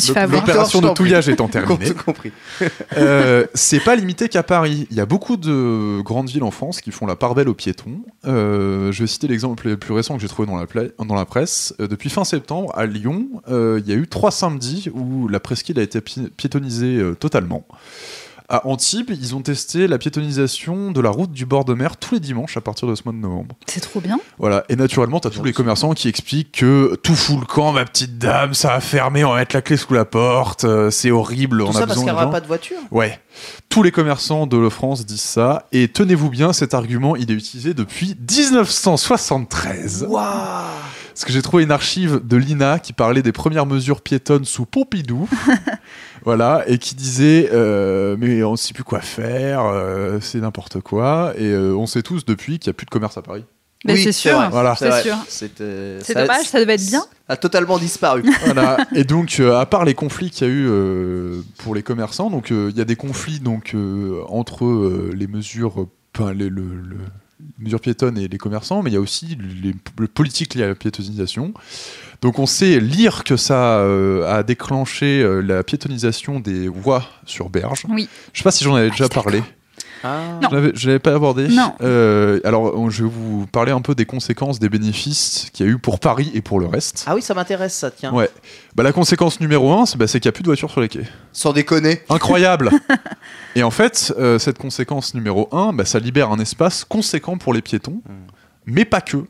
Je 0.00 0.04
me 0.04 0.04
suis 0.04 0.12
fait 0.14 0.20
avoir. 0.20 0.40
L'opération 0.40 0.80
de 0.80 0.88
touillage 0.90 1.28
étant 1.28 1.48
terminée, 1.48 1.86
Tout 1.86 2.02
compris. 2.04 2.32
euh, 2.96 3.46
c'est 3.54 3.80
pas 3.80 3.96
limité 3.96 4.28
qu'à 4.28 4.42
Paris. 4.42 4.86
Il 4.90 4.96
y 4.96 5.00
a 5.00 5.06
beaucoup 5.06 5.36
de 5.36 6.00
grandes 6.02 6.28
villes 6.28 6.42
en 6.44 6.50
France 6.50 6.80
qui 6.80 6.90
font 6.90 7.06
la 7.06 7.16
part 7.16 7.34
belle 7.34 7.48
aux 7.48 7.54
piétons. 7.54 8.00
Euh, 8.26 8.92
je 8.92 9.02
vais 9.02 9.06
citer 9.06 9.26
l'exemple 9.28 9.68
le 9.68 9.76
plus 9.76 9.92
récent 9.94 10.14
que 10.16 10.20
j'ai 10.22 10.28
trouvé 10.28 10.46
dans 10.46 10.56
la, 10.56 10.66
pla- 10.66 10.84
dans 10.98 11.14
la 11.14 11.24
presse. 11.24 11.74
Euh, 11.80 11.88
depuis 11.88 12.10
fin 12.10 12.24
septembre, 12.24 12.72
à 12.76 12.86
Lyon, 12.86 13.28
euh, 13.48 13.80
il 13.84 13.88
y 13.90 13.92
a 13.92 13.96
eu 13.96 14.06
trois 14.08 14.30
samedis 14.30 14.88
où 14.92 15.28
la 15.28 15.40
presqu'île 15.40 15.78
a 15.78 15.82
été 15.82 16.00
pi- 16.00 16.28
piétonnisée 16.36 16.96
euh, 16.98 17.14
totalement. 17.14 17.66
À 18.46 18.66
Antibes, 18.68 19.10
ils 19.10 19.34
ont 19.34 19.40
testé 19.40 19.86
la 19.86 19.96
piétonisation 19.96 20.90
de 20.90 21.00
la 21.00 21.08
route 21.08 21.32
du 21.32 21.46
bord 21.46 21.64
de 21.64 21.72
mer 21.72 21.96
tous 21.96 22.12
les 22.14 22.20
dimanches 22.20 22.58
à 22.58 22.60
partir 22.60 22.86
de 22.86 22.94
ce 22.94 23.02
mois 23.06 23.14
de 23.14 23.18
novembre. 23.18 23.56
C'est 23.66 23.80
trop 23.80 24.00
bien. 24.02 24.20
Voilà, 24.38 24.64
et 24.68 24.76
naturellement, 24.76 25.18
t'as 25.18 25.30
tous 25.30 25.42
les 25.44 25.54
commerçants 25.54 25.94
qui 25.94 26.08
expliquent 26.08 26.52
que 26.52 26.94
tout 27.02 27.14
fout 27.14 27.40
le 27.40 27.46
camp, 27.46 27.72
ma 27.72 27.86
petite 27.86 28.18
dame, 28.18 28.52
ça 28.52 28.74
a 28.74 28.80
fermé, 28.80 29.24
on 29.24 29.30
va 29.30 29.36
mettre 29.36 29.56
la 29.56 29.62
clé 29.62 29.78
sous 29.78 29.94
la 29.94 30.04
porte, 30.04 30.64
euh, 30.64 30.90
c'est 30.90 31.10
horrible, 31.10 31.60
Tout 31.62 31.68
on 31.68 31.72
ça 31.72 31.84
a 31.84 31.86
parce 31.86 31.96
qu'il 31.98 32.04
n'y 32.04 32.12
aura 32.12 32.24
gens. 32.24 32.30
pas 32.30 32.40
de 32.42 32.46
voiture. 32.46 32.76
Ouais. 32.90 33.18
Tous 33.70 33.82
les 33.82 33.90
commerçants 33.90 34.46
de 34.46 34.68
France 34.68 35.06
disent 35.06 35.22
ça, 35.22 35.66
et 35.72 35.88
tenez-vous 35.88 36.28
bien, 36.28 36.52
cet 36.52 36.74
argument, 36.74 37.16
il 37.16 37.30
est 37.30 37.34
utilisé 37.34 37.72
depuis 37.72 38.14
1973. 38.20 40.06
Waouh 40.08 40.22
Parce 41.14 41.24
que 41.24 41.32
j'ai 41.32 41.42
trouvé 41.42 41.62
une 41.62 41.70
archive 41.72 42.20
de 42.22 42.36
l'INA 42.36 42.78
qui 42.78 42.92
parlait 42.92 43.22
des 43.22 43.32
premières 43.32 43.66
mesures 43.66 44.02
piétonnes 44.02 44.44
sous 44.44 44.66
Pompidou. 44.66 45.28
voilà, 46.24 46.64
et 46.66 46.78
qui 46.78 46.94
disait 46.94 47.50
euh, 47.52 48.16
Mais 48.18 48.42
on 48.42 48.52
ne 48.52 48.56
sait 48.56 48.72
plus 48.74 48.84
quoi 48.84 49.00
faire, 49.00 49.64
euh, 49.66 50.18
c'est 50.20 50.38
n'importe 50.40 50.80
quoi. 50.80 51.32
Et 51.36 51.44
euh, 51.50 51.74
on 51.76 51.86
sait 51.86 52.02
tous 52.02 52.24
depuis 52.24 52.58
qu'il 52.58 52.70
n'y 52.70 52.74
a 52.74 52.74
plus 52.74 52.86
de 52.86 52.90
commerce 52.90 53.16
à 53.18 53.22
Paris. 53.22 53.44
Mais 53.86 53.92
Oui, 53.94 54.02
c'est 54.02 54.12
sûr. 54.12 54.48
Voilà. 54.50 54.74
C'est 54.76 54.88
vrai. 54.88 55.02
sûr. 55.02 55.16
C'est 55.28 55.60
dommage, 56.14 56.46
ça 56.46 56.58
devait 56.58 56.74
être 56.74 56.86
bien. 56.86 57.04
A 57.28 57.36
totalement 57.36 57.78
disparu. 57.78 58.22
Voilà. 58.46 58.78
Et 58.94 59.04
donc, 59.04 59.36
euh, 59.40 59.58
à 59.58 59.66
part 59.66 59.84
les 59.84 59.92
conflits 59.94 60.30
qu'il 60.30 60.46
y 60.46 60.50
a 60.50 60.52
eu 60.54 60.66
euh, 60.66 61.42
pour 61.58 61.74
les 61.74 61.82
commerçants, 61.82 62.30
donc 62.30 62.50
euh, 62.50 62.70
il 62.72 62.78
y 62.78 62.80
a 62.80 62.86
des 62.86 62.96
conflits 62.96 63.40
donc 63.40 63.72
euh, 63.74 64.22
entre 64.28 64.64
euh, 64.64 65.10
les 65.14 65.26
mesures, 65.26 65.82
euh, 65.82 65.88
enfin, 66.18 66.32
les, 66.32 66.48
le, 66.48 66.62
le- 66.62 66.96
les 66.96 67.23
mesures 67.58 67.80
piétonnes 67.80 68.18
et 68.18 68.28
les 68.28 68.38
commerçants, 68.38 68.82
mais 68.82 68.90
il 68.90 68.94
y 68.94 68.96
a 68.96 69.00
aussi 69.00 69.38
les, 69.62 69.74
les 69.98 70.08
politiques 70.08 70.54
liées 70.54 70.64
à 70.64 70.68
la 70.68 70.74
piétonisation. 70.74 71.54
Donc, 72.20 72.38
on 72.38 72.46
sait 72.46 72.80
lire 72.80 73.24
que 73.24 73.36
ça 73.36 73.78
euh, 73.80 74.26
a 74.32 74.42
déclenché 74.42 75.22
euh, 75.22 75.40
la 75.40 75.62
piétonisation 75.62 76.40
des 76.40 76.68
voies 76.68 77.04
sur 77.26 77.50
berge. 77.50 77.84
Oui. 77.88 78.08
Je 78.32 78.38
sais 78.38 78.44
pas 78.44 78.50
si 78.50 78.64
j'en 78.64 78.74
avais 78.74 78.90
déjà 78.90 79.08
parlé. 79.08 79.42
Ah. 80.04 80.38
Non. 80.42 80.48
Je 80.74 80.86
l'avais- 80.88 80.98
pas 80.98 81.14
abordé. 81.14 81.48
Non. 81.48 81.72
Euh, 81.80 82.38
alors, 82.44 82.90
je 82.90 83.02
vais 83.04 83.10
vous 83.10 83.46
parler 83.46 83.72
un 83.72 83.80
peu 83.80 83.94
des 83.94 84.04
conséquences, 84.04 84.58
des 84.58 84.68
bénéfices 84.68 85.48
qu'il 85.52 85.64
y 85.66 85.68
a 85.68 85.72
eu 85.72 85.78
pour 85.78 85.98
Paris 85.98 86.30
et 86.34 86.42
pour 86.42 86.60
le 86.60 86.66
reste. 86.66 87.04
Ah 87.06 87.14
oui, 87.14 87.22
ça 87.22 87.34
m'intéresse 87.34 87.74
ça, 87.74 87.90
tiens. 87.90 88.12
Ouais. 88.12 88.28
Bah, 88.74 88.82
la 88.82 88.92
conséquence 88.92 89.40
numéro 89.40 89.72
un, 89.72 89.86
c'est 89.86 89.96
bah, 89.96 90.06
qu'il 90.06 90.20
n'y 90.22 90.28
a 90.28 90.32
plus 90.32 90.42
de 90.42 90.48
voitures 90.48 90.70
sur 90.70 90.80
les 90.80 90.88
quais. 90.88 91.04
Sans 91.32 91.52
déconner. 91.52 92.02
Incroyable 92.10 92.70
Et 93.56 93.62
en 93.62 93.70
fait, 93.70 94.12
euh, 94.18 94.38
cette 94.38 94.58
conséquence 94.58 95.14
numéro 95.14 95.48
un, 95.52 95.72
bah, 95.72 95.84
ça 95.84 95.98
libère 95.98 96.30
un 96.30 96.38
espace 96.38 96.84
conséquent 96.84 97.38
pour 97.38 97.54
les 97.54 97.62
piétons, 97.62 98.00
mais 98.66 98.84
pas 98.84 99.00
que. 99.00 99.24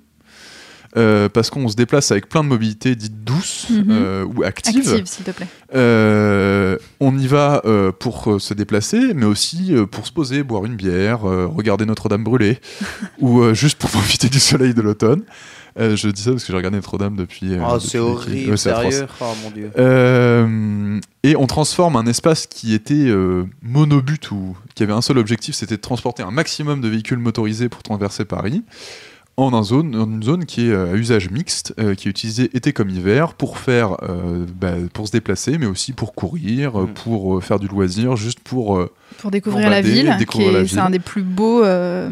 Euh, 0.97 1.29
parce 1.29 1.51
qu'on 1.51 1.69
se 1.69 1.75
déplace 1.75 2.13
avec 2.13 2.29
plein 2.29 2.45
de 2.45 2.49
mobilités 2.49 2.95
dites 2.95 3.25
douces 3.25 3.67
Mhm. 3.71 3.87
euh, 3.91 4.25
ou 4.25 4.45
actives. 4.45 4.89
Active, 4.89 5.07
s'il 5.07 5.25
te 5.25 5.33
plaît. 5.33 5.49
Euh, 5.75 6.77
on 7.01 7.19
y 7.19 7.27
va 7.27 7.63
euh, 7.65 7.91
pour 7.91 8.41
se 8.41 8.55
déplacer, 8.55 9.13
mais 9.13 9.27
aussi 9.27 9.75
euh, 9.75 9.87
pour 9.87 10.07
se 10.07 10.13
poser, 10.13 10.43
boire 10.45 10.65
une 10.65 10.77
bière, 10.77 11.29
euh, 11.29 11.47
regarder 11.47 11.85
Notre-Dame 11.85 12.23
brûler, 12.23 12.61
ou 13.19 13.41
euh, 13.41 13.55
juste 13.55 13.79
pour 13.79 13.91
profiter 13.91 14.29
du 14.29 14.39
soleil 14.39 14.73
de 14.73 14.83
l'automne. 14.83 15.23
Euh, 15.81 15.97
je 15.97 16.07
dis 16.09 16.23
ça 16.23 16.31
parce 16.31 16.45
que 16.45 16.53
j'ai 16.53 16.57
regardé 16.57 16.77
Notre-Dame 16.77 17.17
depuis. 17.17 17.55
euh, 17.55 17.61
Oh, 17.69 17.81
c'est 17.81 17.99
horrible, 17.99 18.53
Ouais, 18.53 18.57
sérieux. 18.57 19.07
Oh 19.21 19.25
mon 19.43 19.51
dieu. 19.51 19.73
Euh, 19.77 21.01
et 21.25 21.35
on 21.37 21.47
transforme 21.49 21.97
un 21.97 22.07
espace 22.07 22.47
qui 22.47 22.75
était 22.75 22.95
euh, 22.95 23.45
monobut 23.63 24.21
ou 24.31 24.57
qui 24.77 24.85
avait 24.85 24.93
un 24.93 25.03
seul 25.03 25.19
objectif, 25.19 25.55
c'était 25.57 25.77
de 25.77 25.81
transporter 25.81 26.23
un 26.23 26.31
maximum 26.31 26.81
de 26.81 26.89
véhicules 26.89 27.19
motorisés 27.19 27.69
pour 27.69 27.83
traverser 27.83 28.25
Paris, 28.25 28.63
en, 29.37 29.53
un 29.53 29.63
zone, 29.65 29.97
en 29.97 30.05
une 30.07 30.23
zone 30.23 30.45
qui 30.47 30.69
est 30.69 30.73
euh, 30.73 30.93
à 30.93 30.97
usage 30.97 31.31
mixte, 31.31 31.75
euh, 31.81 31.95
qui 31.95 32.07
est 32.07 32.11
utilisée 32.11 32.51
été 32.55 32.73
comme 32.73 32.89
hiver 32.91 33.35
pour 33.35 33.59
faire, 33.59 33.97
euh, 34.05 34.47
bah, 34.61 34.75
pour 34.93 35.07
se 35.09 35.13
déplacer, 35.13 35.59
mais 35.59 35.67
aussi 35.67 35.93
pour 35.93 36.15
courir, 36.15 36.79
euh, 36.81 36.85
Mm. 36.85 36.95
pour 36.95 37.37
euh, 37.37 37.41
faire 37.41 37.59
du 37.59 37.67
loisir, 37.67 38.15
juste 38.17 38.39
pour 38.41 38.77
euh, 38.79 38.91
Pour 39.19 39.31
découvrir 39.33 39.71
la 39.71 39.81
ville, 39.81 40.15
c'est 40.69 40.79
un 40.79 40.91
des 40.91 40.99
plus 41.01 41.23
beaux 41.23 41.65
euh, 41.65 42.11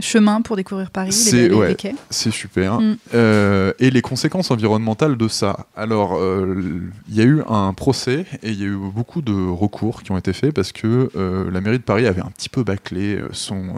chemins 0.00 0.42
pour 0.42 0.56
découvrir 0.56 0.90
Paris, 0.90 1.12
C'est- 1.12 1.48
les- 1.48 1.54
ouais. 1.54 1.68
les 1.68 1.74
quais. 1.76 1.94
C'est 2.10 2.32
super. 2.32 2.80
Mm. 2.80 2.96
Euh, 3.14 3.72
et 3.78 3.90
les 3.90 4.02
conséquences 4.02 4.50
environnementales 4.50 5.16
de 5.16 5.28
ça. 5.28 5.66
Alors, 5.76 6.16
euh, 6.16 6.80
il 7.08 7.14
y 7.14 7.20
a 7.20 7.24
eu 7.24 7.42
un 7.48 7.72
procès 7.74 8.26
et 8.42 8.50
il 8.50 8.58
y 8.60 8.64
a 8.64 8.66
eu 8.66 8.76
beaucoup 8.76 9.22
de 9.22 9.32
recours 9.32 10.02
qui 10.02 10.10
ont 10.12 10.18
été 10.18 10.32
faits 10.32 10.52
parce 10.52 10.72
que 10.72 11.10
euh, 11.16 11.50
la 11.50 11.60
mairie 11.60 11.78
de 11.78 11.82
Paris 11.84 12.06
avait 12.06 12.22
un 12.22 12.30
petit 12.36 12.48
peu 12.48 12.64
bâclé 12.64 13.20
son, 13.32 13.56
euh, 13.56 13.70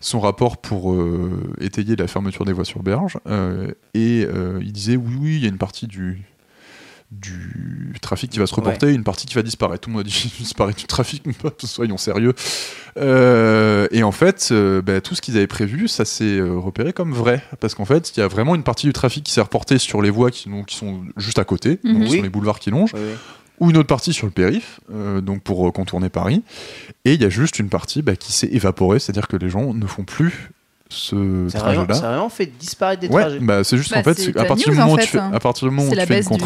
son 0.00 0.20
rapport 0.20 0.58
pour 0.58 0.92
euh, 0.92 1.42
étayer 1.60 1.96
la 1.96 2.06
fermeture 2.06 2.44
des 2.44 2.52
voies 2.52 2.64
sur 2.64 2.82
berge. 2.82 3.18
euh, 3.26 3.68
et 3.94 4.24
euh, 4.28 4.60
il 4.62 4.72
disait 4.72 4.96
oui, 4.96 5.12
oui, 5.20 5.34
il 5.36 5.42
y 5.42 5.46
a 5.46 5.48
une 5.48 5.58
partie 5.58 5.86
du, 5.86 6.22
du 7.10 7.94
trafic 8.02 8.30
qui 8.30 8.38
va 8.38 8.46
se 8.46 8.54
reporter, 8.54 8.88
une 8.92 9.02
partie 9.04 9.26
qui 9.26 9.34
va 9.34 9.42
disparaître. 9.42 9.80
Tout 9.82 9.90
le 9.90 9.96
monde 9.96 10.06
a 10.06 10.08
dit 10.08 10.32
disparaître 10.38 10.78
du 10.78 10.84
trafic, 10.86 11.22
soyons 11.64 11.96
sérieux. 11.96 12.34
Euh, 12.98 13.86
et 13.90 14.02
en 14.02 14.12
fait, 14.12 14.48
euh, 14.52 14.82
bah, 14.82 15.00
tout 15.00 15.14
ce 15.14 15.20
qu'ils 15.22 15.36
avaient 15.36 15.46
prévu, 15.46 15.88
ça 15.88 16.04
s'est 16.04 16.24
euh, 16.38 16.56
repéré 16.58 16.92
comme 16.92 17.12
vrai. 17.12 17.42
Parce 17.60 17.74
qu'en 17.74 17.84
fait, 17.84 18.16
il 18.16 18.20
y 18.20 18.22
a 18.22 18.28
vraiment 18.28 18.54
une 18.54 18.62
partie 18.62 18.86
du 18.86 18.92
trafic 18.92 19.24
qui 19.24 19.32
s'est 19.32 19.40
reportée 19.40 19.78
sur 19.78 20.02
les 20.02 20.10
voies 20.10 20.30
qui, 20.30 20.48
donc, 20.48 20.66
qui 20.66 20.76
sont 20.76 21.02
juste 21.16 21.38
à 21.38 21.44
côté, 21.44 21.78
Mhm. 21.84 21.92
donc 21.94 22.02
Oui. 22.02 22.10
sur 22.12 22.22
les 22.22 22.28
boulevards 22.28 22.58
qui 22.60 22.70
longent. 22.70 22.92
Ou 23.60 23.70
une 23.70 23.76
autre 23.76 23.88
partie 23.88 24.12
sur 24.12 24.26
le 24.26 24.32
périph, 24.32 24.80
euh, 24.92 25.20
donc 25.20 25.42
pour 25.42 25.66
euh, 25.66 25.70
contourner 25.70 26.08
Paris. 26.08 26.42
Et 27.04 27.14
il 27.14 27.22
y 27.22 27.24
a 27.24 27.28
juste 27.30 27.58
une 27.58 27.68
partie 27.68 28.02
bah, 28.02 28.16
qui 28.16 28.32
s'est 28.32 28.48
évaporée, 28.52 28.98
c'est-à-dire 28.98 29.28
que 29.28 29.36
les 29.36 29.50
gens 29.50 29.72
ne 29.74 29.86
font 29.86 30.04
plus 30.04 30.50
ce 30.90 31.14
vraiment, 31.14 31.50
ça 31.50 31.58
trajet-là. 31.58 31.96
a 31.96 32.12
vraiment 32.12 32.28
fait 32.30 32.46
disparaître 32.46 33.00
des 33.02 33.08
Ouais, 33.08 33.20
trajets. 33.22 33.38
bah, 33.40 33.64
c'est 33.64 33.76
juste 33.76 33.90
Bah, 33.92 33.98
en 34.00 34.02
fait, 34.04 34.36
à 34.38 34.44
partir, 34.44 34.70
du 34.70 34.76
news, 34.76 34.82
en 34.82 34.86
moment 34.86 34.94
où 34.94 34.98
tu 34.98 35.02
fait, 35.06 35.08
fais, 35.12 35.18
hein. 35.18 35.30
à 35.34 35.38
partir 35.40 35.68
du 35.68 35.74
moment 35.74 35.88
où 35.88 35.94
tu 35.94 36.00
fais 36.00 36.20
une 36.22 36.36
du- 36.36 36.44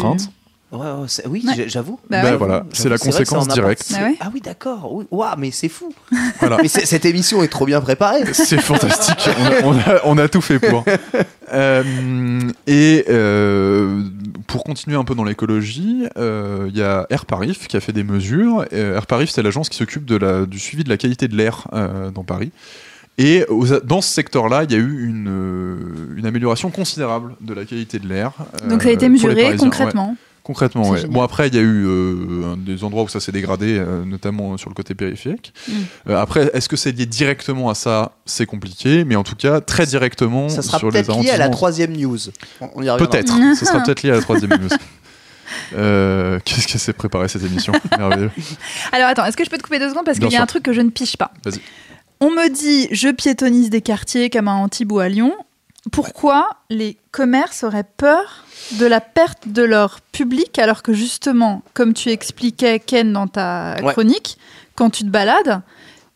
c'est- 1.07 1.27
oui, 1.27 1.43
Ouais. 1.47 1.65
j'avoue. 1.67 1.99
Bah 2.09 2.21
bah 2.21 2.31
ouais. 2.31 2.37
voilà, 2.37 2.65
c'est 2.73 2.89
la 2.89 2.97
conséquence 2.97 3.47
directe. 3.47 3.93
Ah 3.97 4.03
ouais 4.03 4.15
Ah 4.19 4.29
oui, 4.33 4.41
d'accord. 4.41 5.03
Ouah, 5.11 5.35
mais 5.37 5.51
c'est 5.51 5.69
fou. 5.69 5.93
Voilà. 6.39 6.57
Mais 6.61 6.67
cette 6.67 7.05
émission 7.05 7.41
est 7.43 7.47
trop 7.47 7.65
bien 7.65 7.79
préparée. 7.81 8.23
C'est 8.33 8.59
fantastique, 8.61 9.29
on 9.29 9.45
a, 9.45 9.63
on 9.63 9.77
a- 9.77 10.01
on 10.05 10.17
a 10.17 10.27
tout 10.27 10.41
fait 10.41 10.59
pour. 10.59 10.83
Euh, 11.51 12.39
et 12.65 13.05
euh, 13.09 14.01
pour 14.47 14.63
continuer 14.63 14.95
un 14.97 15.03
peu 15.03 15.13
dans 15.13 15.23
l'écologie, 15.23 16.05
euh, 16.17 16.65
il 16.69 16.75
y 16.75 16.81
a 16.81 17.05
Air 17.11 17.25
Paris 17.27 17.55
qui 17.67 17.77
a 17.77 17.79
fait 17.79 17.91
des 17.91 18.03
mesures. 18.03 18.65
Euh, 18.73 18.95
Air 18.95 19.05
Paris, 19.05 19.29
c'est 19.31 19.43
l'agence 19.43 19.69
qui 19.69 19.77
s'occupe 19.77 20.09
la- 20.09 20.45
du 20.47 20.57
suivi 20.57 20.83
de 20.83 20.89
la 20.89 20.97
qualité 20.97 21.27
de 21.27 21.35
l'air 21.35 21.67
euh, 21.73 22.09
dans 22.09 22.23
Paris. 22.23 22.51
Et 23.19 23.45
aux- 23.49 23.67
dans 23.83 24.01
ce 24.01 24.11
secteur-là, 24.11 24.63
il 24.63 24.71
y 24.71 24.75
a 24.75 24.79
eu 24.79 25.05
une, 25.05 26.15
une 26.17 26.25
amélioration 26.25 26.71
considérable 26.71 27.35
de 27.41 27.53
la 27.53 27.65
qualité 27.65 27.99
de 27.99 28.07
l'air. 28.07 28.31
Donc 28.67 28.81
ça 28.81 28.89
a 28.89 28.91
été 28.91 29.07
mesuré. 29.09 29.35
Ouais. 29.35 29.57
Concrètement. 30.43 30.83
C'est 30.83 30.89
ouais. 30.89 30.97
génial. 30.97 31.13
Bon, 31.13 31.21
après, 31.21 31.47
il 31.47 31.55
y 31.55 31.57
a 31.57 31.61
eu 31.61 31.85
euh, 31.85 32.55
des 32.57 32.83
endroits 32.83 33.03
où 33.03 33.07
ça 33.07 33.19
s'est 33.19 33.31
dégradé, 33.31 33.77
euh, 33.77 34.05
notamment 34.05 34.57
sur 34.57 34.69
le 34.69 34.75
côté 34.75 34.93
périphérique. 34.93 35.53
Mm. 35.67 35.73
Euh, 36.09 36.21
après, 36.21 36.51
est-ce 36.53 36.69
que 36.69 36.75
c'est 36.75 36.91
lié 36.91 37.05
directement 37.05 37.69
à 37.69 37.75
ça? 37.75 38.13
C'est 38.25 38.45
compliqué, 38.45 39.05
mais 39.05 39.15
en 39.15 39.23
tout 39.23 39.35
cas, 39.35 39.61
très 39.61 39.85
directement 39.85 40.49
Ça 40.49 40.61
sera 40.61 40.79
sur 40.79 40.91
les 40.91 41.03
peut-être 41.03 41.21
lié 41.21 41.31
à 41.31 41.37
la 41.37 41.49
troisième 41.49 41.95
news. 41.95 42.19
Peut-être. 42.59 43.33
Ça 43.55 43.65
sera 43.65 43.81
peut-être 43.81 44.03
lié 44.03 44.11
à 44.11 44.15
la 44.15 44.21
troisième 44.21 44.51
news. 44.51 44.69
Euh, 45.73 46.39
Qu'est-ce 46.45 46.67
qu'elle 46.67 46.79
s'est 46.79 46.93
préparé 46.93 47.27
cette 47.27 47.43
émission? 47.43 47.73
Merveilleux. 47.97 48.31
Alors 48.91 49.07
attends, 49.09 49.25
est-ce 49.25 49.37
que 49.37 49.43
je 49.43 49.49
peux 49.49 49.57
te 49.57 49.61
couper 49.63 49.77
deux 49.77 49.89
secondes? 49.89 50.05
Parce 50.05 50.17
qu'il 50.17 50.31
y 50.31 50.35
a 50.35 50.41
un 50.41 50.47
truc 50.47 50.63
que 50.63 50.73
je 50.73 50.81
ne 50.81 50.89
piche 50.89 51.15
pas. 51.15 51.31
Vas-y. 51.45 51.59
On 52.19 52.31
me 52.31 52.49
dit 52.49 52.87
je 52.91 53.09
piétonise 53.09 53.69
des 53.69 53.81
quartiers 53.81 54.29
comme 54.29 54.47
à 54.47 54.53
Antibes 54.53 54.91
ou 54.91 54.99
à 54.99 55.09
Lyon. 55.09 55.33
Pourquoi 55.91 56.49
les 56.69 56.97
commerces 57.11 57.63
auraient 57.63 57.85
peur 57.97 58.42
de 58.79 58.85
la 58.85 59.01
perte 59.01 59.47
de 59.47 59.61
leur 59.63 60.01
public 60.11 60.57
alors 60.59 60.83
que 60.83 60.93
justement, 60.93 61.63
comme 61.73 61.93
tu 61.93 62.09
expliquais 62.09 62.79
Ken 62.79 63.11
dans 63.13 63.27
ta 63.27 63.75
Ouais. 63.83 63.91
chronique, 63.93 64.37
quand 64.75 64.89
tu 64.89 65.03
te 65.03 65.09
balades, 65.09 65.61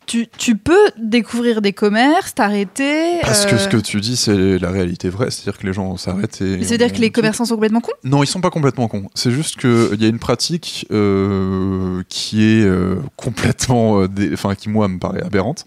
tu, 0.06 0.28
tu 0.38 0.56
peux 0.56 0.90
découvrir 0.98 1.62
des 1.62 1.74
commerces, 1.74 2.34
t'arrêter. 2.34 3.20
Parce 3.24 3.46
que 3.46 3.56
euh, 3.56 3.58
ce 3.58 3.68
que 3.68 3.76
tu 3.76 4.00
dis, 4.00 4.16
c'est 4.16 4.58
la 4.58 4.72
réalité 4.72 5.10
vraie. 5.10 5.30
C'est-à-dire 5.30 5.60
que 5.60 5.68
les 5.68 5.74
gens 5.74 5.98
s'arrêtent 5.98 6.40
et. 6.42 6.56
mais 6.58 6.64
Ça 6.64 6.72
veut 6.72 6.78
dire 6.78 6.94
que 6.94 7.00
les 7.02 7.12
commerçants 7.12 7.44
sont 7.44 7.56
complètement 7.56 7.82
cons? 7.82 7.92
Non, 8.06 8.24
ils 8.24 8.28
sont 8.28 8.40
pas 8.40 8.50
complètement 8.50 8.88
cons. 8.88 9.10
C'est 9.16 9.32
juste 9.32 9.58
qu'il 9.60 10.02
y 10.02 10.06
a 10.06 10.08
une 10.08 10.20
pratique 10.20 10.88
euh, 10.92 12.04
qui 12.08 12.42
est 12.46 12.64
euh, 12.64 12.96
complètement, 13.18 14.00
euh, 14.04 14.08
dé- 14.08 14.30
enfin 14.32 14.56
qui 14.56 14.70
moi 14.70 14.88
me 14.88 14.98
paraît 14.98 15.24
aberrante. 15.24 15.66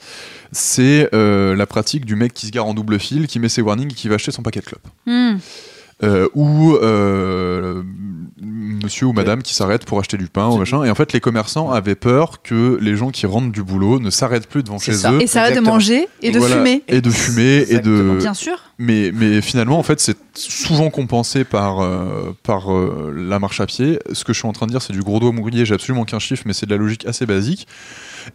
C'est 0.52 1.10
euh, 1.12 1.54
la 1.54 1.66
pratique 1.66 2.06
du 2.06 2.16
mec 2.16 2.32
qui 2.32 2.46
se 2.46 2.50
gare 2.50 2.64
en 2.66 2.72
double 2.72 2.98
fil, 2.98 3.26
qui 3.26 3.38
met 3.40 3.50
ses 3.50 3.60
warnings 3.60 3.90
et 3.92 3.94
qui 3.94 4.08
va 4.08 4.14
acheter 4.14 4.32
son 4.32 4.42
paquet 4.42 4.60
de 4.60 4.64
clopes. 4.64 4.88
Hmm. 5.04 5.36
Euh, 6.02 6.28
ou 6.34 6.74
euh, 6.76 7.82
monsieur 8.40 9.06
ou 9.06 9.12
madame 9.12 9.42
qui 9.42 9.54
s'arrête 9.54 9.84
pour 9.84 9.98
acheter 9.98 10.16
du 10.16 10.28
pain 10.28 10.48
ou 10.48 10.56
machin. 10.56 10.82
Et 10.84 10.90
en 10.90 10.94
fait, 10.94 11.12
les 11.12 11.20
commerçants 11.20 11.70
avaient 11.70 11.94
peur 11.94 12.40
que 12.42 12.78
les 12.80 12.96
gens 12.96 13.10
qui 13.10 13.26
rentrent 13.26 13.52
du 13.52 13.62
boulot 13.62 14.00
ne 14.00 14.08
s'arrêtent 14.10 14.46
plus 14.48 14.62
devant 14.62 14.78
chez 14.78 14.92
ça. 14.94 15.12
eux. 15.12 15.20
Et 15.20 15.26
ça 15.26 15.42
arrête 15.42 15.56
de 15.56 15.60
manger 15.60 16.08
et 16.22 16.30
de 16.30 16.38
Voilà. 16.38 16.56
fumer. 16.56 16.82
Et 16.88 17.00
de 17.02 17.10
fumer 17.10 17.66
et 17.68 17.80
de 17.80 18.16
Bien 18.18 18.34
sûr. 18.34 18.56
Mais, 18.80 19.12
mais 19.14 19.40
finalement, 19.42 19.78
en 19.78 19.82
fait, 19.82 20.00
c'est 20.00 20.16
souvent 20.34 20.88
compensé 20.90 21.44
par, 21.44 21.80
euh, 21.80 22.34
par 22.42 22.72
euh, 22.72 23.14
la 23.14 23.38
marche 23.38 23.60
à 23.60 23.66
pied. 23.66 23.98
Ce 24.12 24.24
que 24.24 24.32
je 24.32 24.38
suis 24.38 24.48
en 24.48 24.52
train 24.52 24.66
de 24.66 24.70
dire, 24.72 24.80
c'est 24.80 24.92
du 24.94 25.02
gros 25.02 25.20
doigt 25.20 25.32
mouillé. 25.32 25.66
J'ai 25.66 25.74
absolument 25.74 26.04
qu'un 26.04 26.18
chiffre, 26.18 26.42
mais 26.46 26.54
c'est 26.54 26.64
de 26.66 26.70
la 26.74 26.78
logique 26.80 27.04
assez 27.06 27.26
basique. 27.26 27.68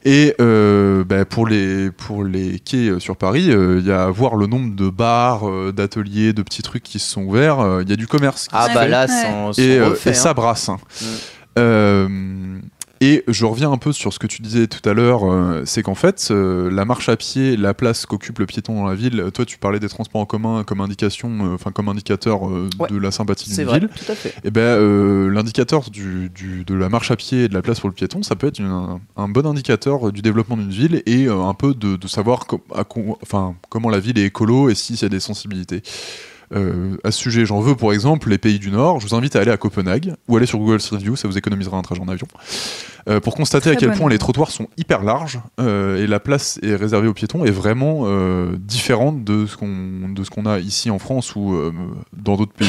Et 0.06 0.36
euh, 0.40 1.04
bah, 1.04 1.26
pour, 1.26 1.48
les, 1.48 1.90
pour 1.90 2.24
les 2.24 2.60
quais 2.60 3.00
sur 3.00 3.18
Paris, 3.18 3.46
il 3.48 3.86
y 3.86 3.92
a 3.92 4.04
à 4.06 4.10
voir 4.12 4.36
le 4.36 4.46
nombre 4.48 4.76
de 4.76 4.90
bars, 4.90 5.44
d'ateliers, 5.74 6.32
de 6.34 6.44
petits 6.44 6.62
trucs 6.62 6.84
qui 6.84 7.00
se 7.00 7.10
sont 7.12 7.24
ouverts. 7.24 7.80
Il 7.82 7.90
y 7.90 7.94
a 7.94 7.98
du 7.98 8.08
commerce. 8.08 8.44
qui 8.48 8.54
Ah 8.54 8.70
se 8.70 8.74
bah 8.74 8.84
fait. 8.84 8.88
là, 8.90 9.08
sans, 9.08 9.54
sans 9.54 9.62
et, 9.62 9.82
refait, 9.82 10.12
et 10.12 10.14
ça 10.14 10.30
hein. 10.30 10.34
brasse. 10.34 10.70
hein. 10.70 10.78
Mm. 11.58 12.60
Et 13.02 13.24
je 13.28 13.46
reviens 13.46 13.72
un 13.72 13.78
peu 13.78 13.92
sur 13.92 14.14
ce 14.14 14.20
que 14.20 14.28
tu 14.28 14.42
disais 14.42 14.68
tout 14.68 14.88
à 14.88 14.94
l'heure, 14.94 15.30
euh, 15.30 15.64
c'est 15.66 15.84
qu'en 15.84 15.96
fait, 15.96 16.30
euh, 16.32 16.72
la 16.72 16.86
marche 16.86 17.10
à 17.10 17.18
pied, 17.18 17.58
la 17.58 17.74
place 17.74 18.06
qu'occupe 18.06 18.40
le 18.40 18.46
piéton 18.46 18.76
dans 18.76 18.86
la 18.88 18.96
ville, 18.96 19.24
toi 19.34 19.46
tu 19.46 19.58
parlais 19.58 19.80
des 19.80 19.90
transports 19.90 20.22
en 20.22 20.26
commun 20.26 20.64
comme 20.64 20.80
indication, 20.80 21.30
euh, 21.52 21.56
enfin 21.56 21.72
comme 21.72 21.90
indicateur 21.90 22.44
Ouais. 22.44 22.90
de 22.90 22.98
la 22.98 23.12
sympathie 23.12 23.54
d'une 23.54 23.68
ville. 23.70 23.90
tout 23.96 24.12
à 24.12 24.16
fait. 24.16 24.34
Et 24.46 24.50
ben 24.52 24.62
euh, 24.62 25.30
l'indicateur 25.30 25.90
du, 25.90 26.30
du- 26.30 26.64
de 26.64 26.74
la 26.74 26.88
marche 26.90 27.12
à 27.12 27.16
pied 27.18 27.44
et 27.44 27.48
de 27.50 27.54
la 27.54 27.62
place 27.62 27.80
pour 27.82 27.90
le 27.90 27.96
piéton, 27.96 28.24
ça 28.24 28.36
peut 28.38 28.48
être 28.48 28.60
une- 28.60 28.66
un, 28.68 29.02
un 29.18 29.28
bon 29.28 29.46
indicateur 29.46 30.12
du 30.14 30.22
développement 30.22 30.56
d'une 30.58 30.70
ville 30.72 31.04
et 31.06 31.28
un 31.28 31.54
peu 31.54 31.74
de, 31.74 31.98
de 31.98 32.08
savoir 32.08 32.48
com- 32.48 32.60
à 32.74 32.84
comment 32.86 33.90
la 33.90 34.00
ville 34.00 34.18
est 34.20 34.26
écolo 34.26 34.70
et 34.70 34.76
s'il 34.76 35.00
y 35.02 35.06
a 35.06 35.10
des 35.10 35.20
sensibilités. 35.20 35.84
Euh, 36.54 36.96
à 37.04 37.12
ce 37.12 37.20
sujet, 37.20 37.46
j'en 37.46 37.60
veux 37.60 37.76
pour 37.76 37.94
exemple 37.94 38.30
les 38.30 38.38
pays 38.38 38.60
du 38.60 38.70
Nord. 38.72 39.00
Je 39.00 39.08
vous 39.08 39.16
invite 39.16 39.36
à 39.36 39.42
aller 39.42 39.52
à 39.52 39.58
Copenhague 39.58 40.14
ou 40.28 40.38
aller 40.38 40.46
sur 40.46 40.60
Google 40.60 40.80
Street 40.80 40.98
View, 40.98 41.16
ça 41.16 41.28
vous 41.28 41.38
économisera 41.38 41.78
un 41.78 41.82
trajet 41.82 42.02
en 42.02 42.08
avion, 42.08 42.28
euh, 43.10 43.20
pour 43.20 43.36
constater 43.36 43.70
à 43.72 43.76
quel 43.76 43.92
point 43.94 44.10
les 44.10 44.18
trottoirs 44.20 44.52
sont 44.52 44.68
hyper 44.78 45.04
larges 45.04 45.40
euh, 45.60 46.04
et 46.04 46.08
la 46.08 46.20
place 46.20 46.60
est 46.64 46.76
réservée 46.76 47.08
aux 47.08 47.14
piétons 47.14 47.46
est 47.46 47.52
vraiment 47.52 48.02
euh, 48.06 48.56
différente 48.60 49.24
de 49.24 49.46
ce 49.46 49.58
qu'on 49.58 50.10
de 50.10 50.24
ce 50.24 50.30
qu'on 50.30 50.46
a 50.46 50.60
ici 50.60 50.90
en 50.92 51.00
France 51.00 51.36
ou 51.36 51.54
euh, 51.54 51.72
dans 52.14 52.36
d'autres 52.36 52.54
pays. 52.54 52.68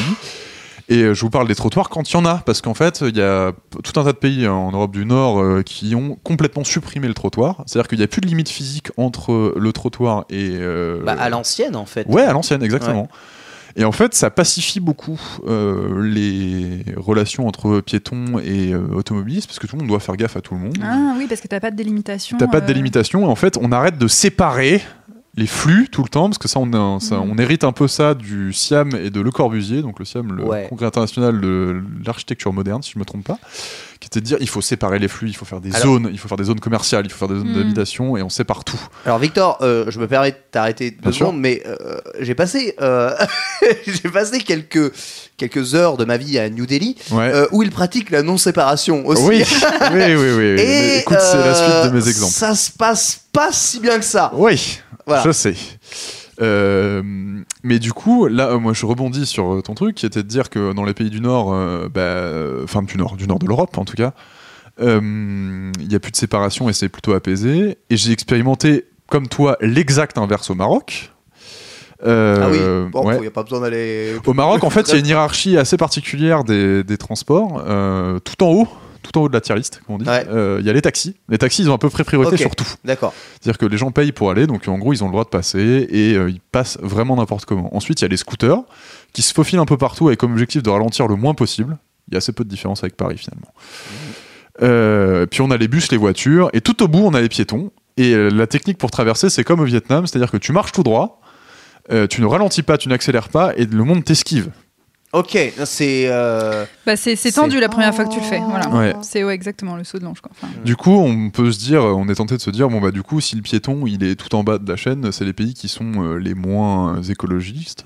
Et 0.89 1.13
je 1.15 1.21
vous 1.21 1.31
parle 1.31 1.49
des 1.49 1.57
trottoirs 1.57 1.89
quand 1.89 2.09
il 2.09 2.15
y 2.15 2.17
en 2.17 2.25
a, 2.25 2.37
parce 2.47 2.61
qu'en 2.61 2.75
fait, 2.75 3.01
il 3.05 3.17
y 3.17 3.21
a 3.21 3.51
tout 3.83 3.99
un 3.99 4.05
tas 4.05 4.13
de 4.13 4.19
pays 4.19 4.47
en 4.47 4.71
Europe 4.71 4.93
du 4.93 5.05
Nord 5.05 5.65
qui 5.65 5.97
ont 5.97 6.17
complètement 6.23 6.63
supprimé 6.63 7.09
le 7.09 7.15
trottoir. 7.15 7.65
C'est-à-dire 7.67 7.89
qu'il 7.89 7.99
n'y 7.99 8.05
a 8.05 8.07
plus 8.07 8.21
de 8.21 8.29
limite 8.29 8.49
physique 8.49 8.93
entre 8.97 9.53
le 9.57 9.73
trottoir 9.73 10.27
et. 10.31 10.51
euh, 10.55 11.03
Bah, 11.05 11.17
à 11.19 11.29
l'ancienne, 11.29 11.75
en 11.75 11.87
fait. 11.87 12.07
Ouais, 12.09 12.23
à 12.23 12.33
l'ancienne, 12.33 12.63
exactement. 12.63 13.09
Et 13.79 13.85
en 13.85 13.93
fait, 13.93 14.15
ça 14.15 14.31
pacifie 14.31 14.81
beaucoup 14.81 15.21
euh, 15.47 16.03
les 16.03 16.83
relations 16.97 17.47
entre 17.47 17.81
piétons 17.81 18.39
et 18.39 18.73
euh, 18.73 18.81
automobilistes, 18.95 19.47
parce 19.49 19.59
que 19.59 19.67
tout 19.67 19.77
le 19.77 19.81
monde 19.83 19.89
doit 19.91 20.01
faire 20.01 20.17
gaffe 20.17 20.37
à 20.37 20.41
tout 20.41 20.55
le 20.55 20.61
monde. 20.61 20.79
Ah 20.83 21.15
oui, 21.19 21.27
parce 21.29 21.43
que 21.43 21.49
t'as 21.49 21.61
pas 21.61 21.71
de 21.71 21.77
délimitation. 21.77 22.39
T'as 22.39 22.47
pas 22.47 22.61
de 22.61 22.65
euh, 22.65 22.69
délimitation, 22.69 23.21
et 23.23 23.27
en 23.27 23.35
fait, 23.37 23.59
on 23.61 23.71
arrête 23.73 23.99
de 23.99 24.09
séparer 24.09 24.81
les 25.39 25.47
flux 25.47 25.89
tout 25.93 26.03
le 26.03 26.09
temps, 26.09 26.31
parce 26.31 26.39
que 26.39 26.49
ça, 26.49 26.59
on, 26.59 26.73
a 26.73 26.79
un- 26.79 27.01
ça, 27.01 27.21
on 27.21 27.37
hérite 27.37 27.65
un 27.65 27.73
peu 27.73 27.87
ça 27.89 28.15
du 28.15 28.55
SIAM 28.55 28.93
et 28.95 29.11
de 29.11 29.21
Le 29.21 29.31
Corbusier, 29.31 29.83
donc 29.83 29.99
le 29.99 30.07
SIAM, 30.07 30.33
le 30.33 30.45
Ouais. 30.45 30.67
Congrès 30.71 30.87
international 30.87 31.39
de 31.43 31.83
l'architecture 32.07 32.55
moderne, 32.55 32.83
si 32.83 32.93
je 32.95 32.99
me 32.99 33.05
trompe 33.05 33.25
pas, 33.27 33.39
qui 34.07 34.19
était 34.19 34.21
de 34.21 34.25
dire 34.27 34.37
il 34.41 34.49
faut 34.49 34.61
séparer 34.61 35.01
les 35.01 35.09
flux, 35.09 35.29
il 35.29 35.35
faut 35.35 35.45
faire 35.45 35.61
des 35.61 35.75
Alors- 35.75 35.95
zones, 35.95 36.09
il 36.13 36.19
faut 36.19 36.29
faire 36.29 36.37
des 36.37 36.45
zones 36.45 36.61
commerciales, 36.61 37.05
il 37.07 37.11
faut 37.11 37.19
faire 37.19 37.29
des 37.29 37.35
zones 37.41 37.49
Mhm. 37.49 37.55
d'habitation, 37.57 38.17
et 38.17 38.23
on 38.23 38.29
sépare 38.29 38.63
tout. 38.63 38.79
Alors 39.05 39.19
Victor, 39.19 39.59
euh, 39.63 39.87
je 39.89 39.99
me 39.99 40.07
permets 40.07 40.31
de 40.31 40.37
t'arrêter 40.53 40.93
deux 40.93 40.99
Bien 41.03 41.11
sûr. 41.13 41.27
secondes, 41.27 41.41
mais 41.41 41.63
euh, 41.67 41.99
j'ai 42.21 42.37
passé, 42.37 42.77
euh, 42.81 43.13
j'ai 43.87 44.09
passé 44.09 44.39
quelques, 44.39 44.93
quelques 45.37 45.75
heures 45.75 45.97
de 45.97 46.05
ma 46.05 46.19
vie 46.19 46.39
à 46.39 46.49
New 46.49 46.67
Delhi 46.67 46.95
Ouais. 47.11 47.33
euh, 47.35 47.47
où 47.51 47.65
ils 47.65 47.71
pratiquent 47.73 48.11
la 48.11 48.23
non-séparation 48.23 49.05
aussi. 49.07 49.23
oui, 49.23 49.43
oui, 49.93 50.15
oui, 50.15 50.31
oui. 50.37 50.45
Et 50.61 50.99
écoute, 51.01 51.19
c'est 51.21 51.37
la 51.39 51.55
suite 51.55 51.93
de 51.93 51.99
mes 51.99 52.09
exemples. 52.09 52.33
Ça 52.33 52.55
se 52.55 52.71
passe 52.71 53.21
pas 53.33 53.51
si 53.51 53.81
bien 53.81 53.99
que 53.99 54.05
ça. 54.05 54.31
Oui, 54.35 54.79
Voilà. 55.05 55.23
je 55.27 55.33
sais. 55.33 55.55
Euh, 56.41 57.03
mais 57.63 57.79
du 57.79 57.93
coup, 57.93 58.27
là, 58.27 58.51
euh, 58.51 58.59
moi, 58.59 58.73
je 58.73 58.87
rebondis 58.87 59.27
sur 59.27 59.55
euh, 59.55 59.63
ton 59.63 59.75
truc, 59.75 59.97
qui 59.97 60.07
était 60.07 60.23
de 60.23 60.29
dire 60.29 60.51
que 60.51 60.73
dans 60.73 60.85
les 60.85 60.95
pays 60.95 61.11
du 61.11 61.21
Nord, 61.21 61.53
euh, 61.53 61.89
bah, 61.89 62.63
enfin 62.65 62.83
du 62.83 62.97
Nord, 62.97 63.17
du 63.17 63.27
Nord 63.27 63.39
de 63.39 63.47
l'Europe 63.47 63.77
en 63.79 63.85
tout 63.85 63.97
cas, 63.97 64.13
euh, 64.81 65.73
il 65.81 65.89
n'y 65.89 65.95
a 65.95 66.01
plus 66.01 66.13
de 66.13 66.17
séparation 66.17 66.69
et 66.69 66.73
c'est 66.73 66.89
plutôt 66.89 67.15
apaisé. 67.15 67.79
Et 67.91 67.97
j'ai 67.97 68.13
expérimenté, 68.13 68.87
comme 69.09 69.29
toi, 69.29 69.57
l'exact 69.61 70.19
inverse 70.19 70.51
au 70.51 70.55
Maroc. 70.55 71.13
Ah 72.05 72.49
oui, 72.51 72.59
bon, 72.93 73.03
il 73.03 73.07
ouais. 73.07 73.21
n'y 73.21 73.27
a 73.27 73.31
pas 73.31 73.43
besoin 73.43 73.61
d'aller. 73.61 74.17
Au 74.27 74.35
Maroc, 74.35 74.65
en 74.65 74.71
fait, 74.71 74.89
il 74.89 74.93
y 74.93 74.97
a 74.97 74.99
une 74.99 75.07
hiérarchie 75.07 75.57
assez 75.57 75.79
particulière 75.79 76.45
des, 76.45 76.85
des 76.85 76.99
transports. 76.99 77.65
Tout 78.23 78.45
en 78.45 78.49
haut, 78.49 78.69
tout 79.11 79.19
en 79.19 79.23
haut 79.23 79.29
de 79.29 79.35
la 79.35 79.41
tier 79.41 79.55
list, 79.55 79.81
comme 79.87 79.97
on 79.97 79.99
dit, 79.99 80.09
Ouais. 80.09 80.25
euh, 80.29 80.59
il 80.61 80.67
y 80.67 80.71
a 80.71 80.73
les 80.73 80.83
taxis. 80.83 81.17
Les 81.29 81.39
taxis, 81.39 81.63
ils 81.63 81.71
ont 81.71 81.75
à 81.75 81.79
peu 81.79 81.89
près 81.91 82.05
priorité 82.05 82.37
sur 82.37 82.55
tout. 82.55 82.67
D'accord. 82.85 83.13
C'est-à-dire 83.41 83.59
que 83.59 83.67
les 83.67 83.77
gens 83.79 83.91
payent 83.91 84.13
pour 84.13 84.31
aller, 84.31 84.47
donc 84.47 84.67
en 84.69 84.79
gros, 84.79 84.93
ils 84.93 85.03
ont 85.03 85.07
le 85.07 85.13
droit 85.13 85.25
de 85.25 85.29
passer 85.29 85.87
et 85.91 86.15
euh, 86.15 86.31
ils 86.31 86.41
passent 86.41 86.79
vraiment 86.83 87.17
n'importe 87.17 87.45
comment. 87.45 87.75
Ensuite, 87.77 88.01
il 88.01 88.05
y 88.05 88.07
a 88.07 88.09
les 88.09 88.17
scooters 88.17 88.63
qui 89.13 89.23
se 89.23 89.33
faufilent 89.35 89.59
un 89.59 89.65
peu 89.67 89.77
partout 89.77 90.09
avec 90.09 90.19
comme 90.21 90.33
objectif 90.33 90.63
de 90.63 90.71
ralentir 90.71 91.07
le 91.09 91.17
moins 91.17 91.35
possible. 91.35 91.79
Il 92.09 92.15
y 92.15 92.17
a 92.17 92.19
assez 92.19 92.33
peu 92.33 92.45
de 92.45 92.49
différence 92.49 92.83
avec 92.85 92.97
Paris 92.97 93.19
finalement. 93.19 93.53
Euh, 94.63 95.27
puis 95.27 95.41
on 95.43 95.51
a 95.51 95.57
les 95.57 95.69
bus, 95.69 95.91
les 95.91 95.97
voitures, 95.99 96.51
et 96.53 96.61
tout 96.61 96.83
au 96.83 96.89
bout, 96.89 97.01
on 97.05 97.15
a 97.15 97.21
les 97.21 97.29
piétons. 97.29 97.71
Et 97.97 98.15
la 98.31 98.47
technique 98.47 98.77
pour 98.79 98.91
traverser, 98.91 99.31
c'est 99.31 99.43
comme 99.43 99.61
au 99.61 99.65
Vietnam, 99.65 100.07
c'est-à-dire 100.07 100.31
que 100.31 100.37
tu 100.37 100.53
marches 100.53 100.73
tout 100.73 100.83
droit, 100.83 101.21
tu 102.11 102.21
ne 102.21 102.27
ralentis 102.27 102.63
pas, 102.63 102.77
tu 102.77 102.89
n'accélères 102.91 103.31
pas, 103.31 103.53
et 103.57 103.65
le 103.65 103.85
monde 103.85 104.05
t'esquive. 104.05 104.51
Ok, 105.13 105.39
c'est. 105.65 106.07
euh, 106.09 106.65
Bah, 106.85 106.97
c'est 106.97 107.17
tendu 107.33 107.59
la 107.61 107.69
première 107.69 107.95
fois 107.95 108.05
que 108.05 108.13
tu 108.13 108.19
le 108.21 108.25
fais. 108.27 108.41
Voilà. 108.41 108.69
Ouais. 108.69 108.93
C'est 109.03 109.25
ouais, 109.25 109.35
exactement 109.35 109.77
le 109.77 109.85
saut 109.85 109.99
de 109.99 110.05
l'ange. 110.05 110.21
quoi. 110.21 110.31
Enfin, 110.35 110.53
Du 110.65 110.77
coup, 110.77 110.91
on 110.93 111.31
peut 111.31 111.51
se 111.53 111.59
dire, 111.59 111.83
on 111.85 112.09
est 112.09 112.15
tenté 112.17 112.37
de 112.37 112.43
se 112.43 112.51
dire, 112.51 112.69
bon 112.69 112.81
bah 112.81 112.91
du 112.91 113.03
coup, 113.03 113.21
si 113.21 113.35
le 113.37 113.43
piéton 113.43 113.87
il 113.87 114.05
est 114.05 114.17
tout 114.17 114.35
en 114.35 114.45
bas 114.45 114.59
de 114.59 114.69
la 114.69 114.77
chaîne, 114.77 115.11
c'est 115.13 115.25
les 115.25 115.33
pays 115.33 115.55
qui 115.55 115.69
sont 115.69 116.03
euh, 116.05 116.17
les 116.19 116.35
moins 116.35 117.01
écologistes 117.03 117.85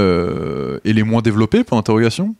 euh, 0.00 0.78
et 0.84 0.92
les 0.92 1.02
moins 1.02 1.22
développés. 1.22 1.62
Pour 1.62 1.78
interrogation. 1.78 2.34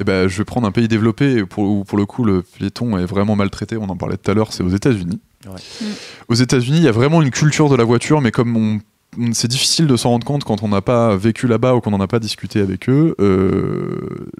Et 0.00 0.04
ben, 0.04 0.26
je 0.26 0.38
vais 0.38 0.44
prendre 0.44 0.66
un 0.66 0.72
pays 0.72 0.88
développé 0.88 1.44
pour, 1.44 1.64
où 1.64 1.84
pour 1.84 1.98
le 1.98 2.06
coup 2.06 2.24
le 2.24 2.42
piéton 2.42 2.96
est 2.96 3.04
vraiment 3.04 3.36
maltraité. 3.36 3.76
On 3.76 3.90
en 3.90 3.96
parlait 3.96 4.16
tout 4.16 4.30
à 4.30 4.34
l'heure, 4.34 4.52
c'est 4.54 4.62
aux 4.62 4.70
États-Unis. 4.70 5.20
Ouais. 5.46 5.52
Mm. 5.82 5.84
Aux 6.28 6.34
États-Unis, 6.34 6.78
il 6.78 6.84
y 6.84 6.88
a 6.88 6.92
vraiment 6.92 7.20
une 7.20 7.30
culture 7.30 7.68
de 7.68 7.76
la 7.76 7.84
voiture, 7.84 8.22
mais 8.22 8.30
comme 8.30 8.56
on- 8.56 8.80
c'est 9.32 9.48
difficile 9.48 9.86
de 9.86 9.96
s'en 9.96 10.10
rendre 10.10 10.26
compte 10.26 10.44
quand 10.44 10.62
on 10.62 10.68
n'a 10.68 10.80
pas 10.80 11.16
vécu 11.16 11.46
là-bas 11.46 11.74
ou 11.74 11.80
qu'on 11.80 11.90
n'en 11.90 12.00
a 12.00 12.06
pas 12.06 12.18
discuté 12.18 12.60
avec 12.60 12.88
eux. 12.88 13.14
euh, 13.20 14.30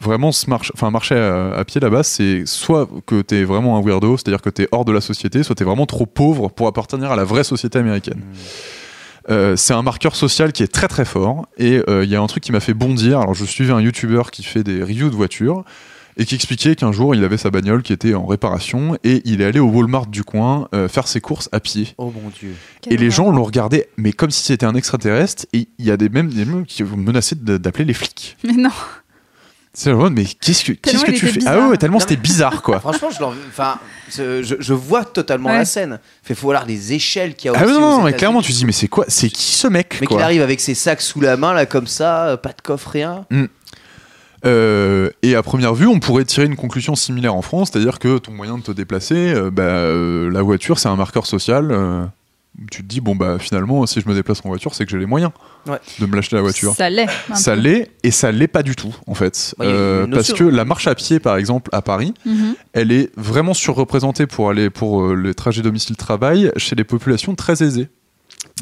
vraiment, 0.00 0.32
ce 0.32 0.48
marche, 0.48 0.72
enfin, 0.74 0.90
marcher 0.90 1.16
à, 1.16 1.54
à 1.54 1.64
pied 1.64 1.80
là-bas, 1.80 2.02
c'est 2.02 2.44
soit 2.46 2.88
que 3.06 3.22
t'es 3.22 3.44
vraiment 3.44 3.78
un 3.78 3.82
weirdo, 3.82 4.16
c'est-à-dire 4.16 4.42
que 4.42 4.50
t'es 4.50 4.68
hors 4.72 4.84
de 4.84 4.92
la 4.92 5.00
société, 5.00 5.42
soit 5.42 5.54
t'es 5.54 5.64
vraiment 5.64 5.86
trop 5.86 6.06
pauvre 6.06 6.48
pour 6.48 6.66
appartenir 6.66 7.10
à 7.10 7.16
la 7.16 7.24
vraie 7.24 7.44
société 7.44 7.78
américaine. 7.78 8.22
Euh, 9.28 9.56
c'est 9.56 9.74
un 9.74 9.82
marqueur 9.82 10.14
social 10.14 10.52
qui 10.52 10.62
est 10.62 10.72
très 10.72 10.86
très 10.86 11.04
fort 11.04 11.46
et 11.58 11.82
euh, 11.88 12.04
il 12.04 12.10
y 12.10 12.14
a 12.14 12.20
un 12.20 12.26
truc 12.28 12.44
qui 12.44 12.52
m'a 12.52 12.60
fait 12.60 12.74
bondir. 12.74 13.20
Alors 13.20 13.34
je 13.34 13.44
suivais 13.44 13.72
un 13.72 13.80
YouTuber 13.80 14.22
qui 14.30 14.44
fait 14.44 14.62
des 14.62 14.82
reviews 14.82 15.10
de 15.10 15.16
voitures 15.16 15.64
et 16.16 16.24
qui 16.24 16.34
expliquait 16.34 16.74
qu'un 16.76 16.92
jour 16.92 17.14
il 17.14 17.22
avait 17.24 17.36
sa 17.36 17.50
bagnole 17.50 17.82
qui 17.82 17.92
était 17.92 18.14
en 18.14 18.26
réparation 18.26 18.96
et 19.04 19.22
il 19.24 19.40
est 19.40 19.44
allé 19.44 19.60
au 19.60 19.68
Walmart 19.68 20.06
du 20.06 20.24
coin 20.24 20.68
euh, 20.74 20.88
faire 20.88 21.08
ses 21.08 21.20
courses 21.20 21.48
à 21.52 21.60
pied. 21.60 21.94
Oh 21.98 22.12
mon 22.22 22.30
dieu. 22.30 22.54
quel 22.80 22.92
Et 22.94 22.96
les 22.96 23.10
gens 23.10 23.30
l'ont 23.30 23.44
regardé, 23.44 23.86
mais 23.96 24.12
comme 24.12 24.30
si 24.30 24.42
c'était 24.42 24.66
un 24.66 24.74
extraterrestre. 24.74 25.46
Et 25.52 25.68
il 25.78 25.84
y 25.84 25.90
a 25.90 25.96
des 25.96 26.08
même 26.08 26.28
des 26.28 26.44
mecs 26.44 26.66
qui 26.66 26.82
ont 26.82 26.96
menacé 26.96 27.34
de- 27.34 27.56
d'appeler 27.58 27.84
les 27.84 27.94
flics. 27.94 28.36
Mais 28.44 28.52
non. 28.54 28.70
C'est 29.78 29.90
le 29.90 29.96
mode, 29.96 30.14
mais 30.14 30.24
qu'est-ce 30.24 30.64
que, 30.64 30.72
qu'est-ce 30.72 31.04
que 31.04 31.10
tu 31.10 31.26
fais? 31.26 31.32
Bizarre. 31.34 31.58
Ah 31.64 31.68
ouais, 31.68 31.76
tellement 31.76 32.00
c'était 32.00 32.16
bizarre 32.16 32.62
quoi. 32.62 32.80
Franchement, 32.80 33.10
je, 33.10 33.20
l'en- 33.20 33.34
enfin, 33.50 33.78
je, 34.10 34.42
je- 34.42 34.54
je 34.58 34.72
vois 34.72 35.04
totalement 35.04 35.50
Ouais. 35.50 35.58
la 35.58 35.64
scène. 35.66 36.00
Fait 36.22 36.34
faut 36.34 36.46
voir 36.46 36.64
les 36.64 36.94
échelles 36.94 37.34
qu'il 37.34 37.50
y 37.50 37.54
a 37.54 37.58
Ah 37.60 37.66
non, 37.66 37.78
non, 37.80 38.02
mais 38.02 38.14
clairement, 38.14 38.40
tu 38.40 38.52
te 38.54 38.56
dis, 38.56 38.64
mais 38.64 38.72
c'est 38.72 38.88
quoi 38.88 39.04
C'est 39.08 39.28
qui 39.28 39.52
ce 39.52 39.66
mec 39.68 39.98
Mais 40.00 40.06
qu'il 40.06 40.18
arrive 40.18 40.40
avec 40.40 40.60
ses 40.60 40.74
sacs 40.74 41.02
sous 41.02 41.20
la 41.20 41.36
main, 41.36 41.52
là, 41.52 41.66
comme 41.66 41.86
ça, 41.86 42.28
euh, 42.28 42.36
pas 42.38 42.54
de 42.54 42.62
coffre, 42.62 42.88
rien. 42.88 43.26
Euh, 44.44 45.10
et 45.22 45.34
à 45.34 45.42
première 45.42 45.74
vue, 45.74 45.86
on 45.86 45.98
pourrait 45.98 46.24
tirer 46.24 46.46
une 46.46 46.56
conclusion 46.56 46.94
similaire 46.94 47.34
en 47.34 47.42
France, 47.42 47.70
c'est-à-dire 47.72 47.98
que 47.98 48.18
ton 48.18 48.32
moyen 48.32 48.58
de 48.58 48.62
te 48.62 48.72
déplacer, 48.72 49.32
euh, 49.34 49.50
bah, 49.50 49.62
euh, 49.62 50.30
la 50.30 50.42
voiture, 50.42 50.78
c'est 50.78 50.88
un 50.88 50.96
marqueur 50.96 51.26
social. 51.26 51.68
euh, 51.70 52.04
tu 52.70 52.82
te 52.82 52.88
dis, 52.88 53.02
bon, 53.02 53.14
bah 53.14 53.36
finalement, 53.38 53.84
si 53.84 54.00
je 54.00 54.08
me 54.08 54.14
déplace 54.14 54.40
en 54.42 54.48
voiture, 54.48 54.74
c'est 54.74 54.86
que 54.86 54.90
j'ai 54.90 54.96
les 54.98 55.04
moyens 55.04 55.30
Ouais. 55.68 55.76
de 55.98 56.06
me 56.06 56.16
l'acheter 56.16 56.36
la 56.36 56.42
voiture. 56.42 56.72
Ça 56.74 56.88
l'est. 56.88 57.06
Ça 57.34 57.54
l'est, 57.54 57.90
et 58.02 58.10
ça 58.10 58.32
l'est 58.32 58.46
pas 58.48 58.62
du 58.62 58.74
tout, 58.74 58.94
en 59.06 59.12
fait. 59.12 59.54
Euh, 59.60 60.06
parce 60.06 60.32
que 60.32 60.42
la 60.44 60.64
marche 60.64 60.86
à 60.86 60.94
pied, 60.94 61.18
par 61.20 61.36
exemple, 61.36 61.68
à 61.74 61.82
Paris, 61.82 62.14
Mhm. 62.24 62.54
elle 62.72 62.92
est 62.92 63.10
vraiment 63.18 63.52
surreprésentée 63.52 64.26
pour 64.26 64.48
aller 64.48 64.70
pour 64.70 65.02
euh, 65.02 65.14
les 65.14 65.34
trajets 65.34 65.60
domicile-travail 65.60 66.50
chez 66.56 66.74
les 66.76 66.84
populations 66.84 67.34
très 67.34 67.62
aisées, 67.62 67.88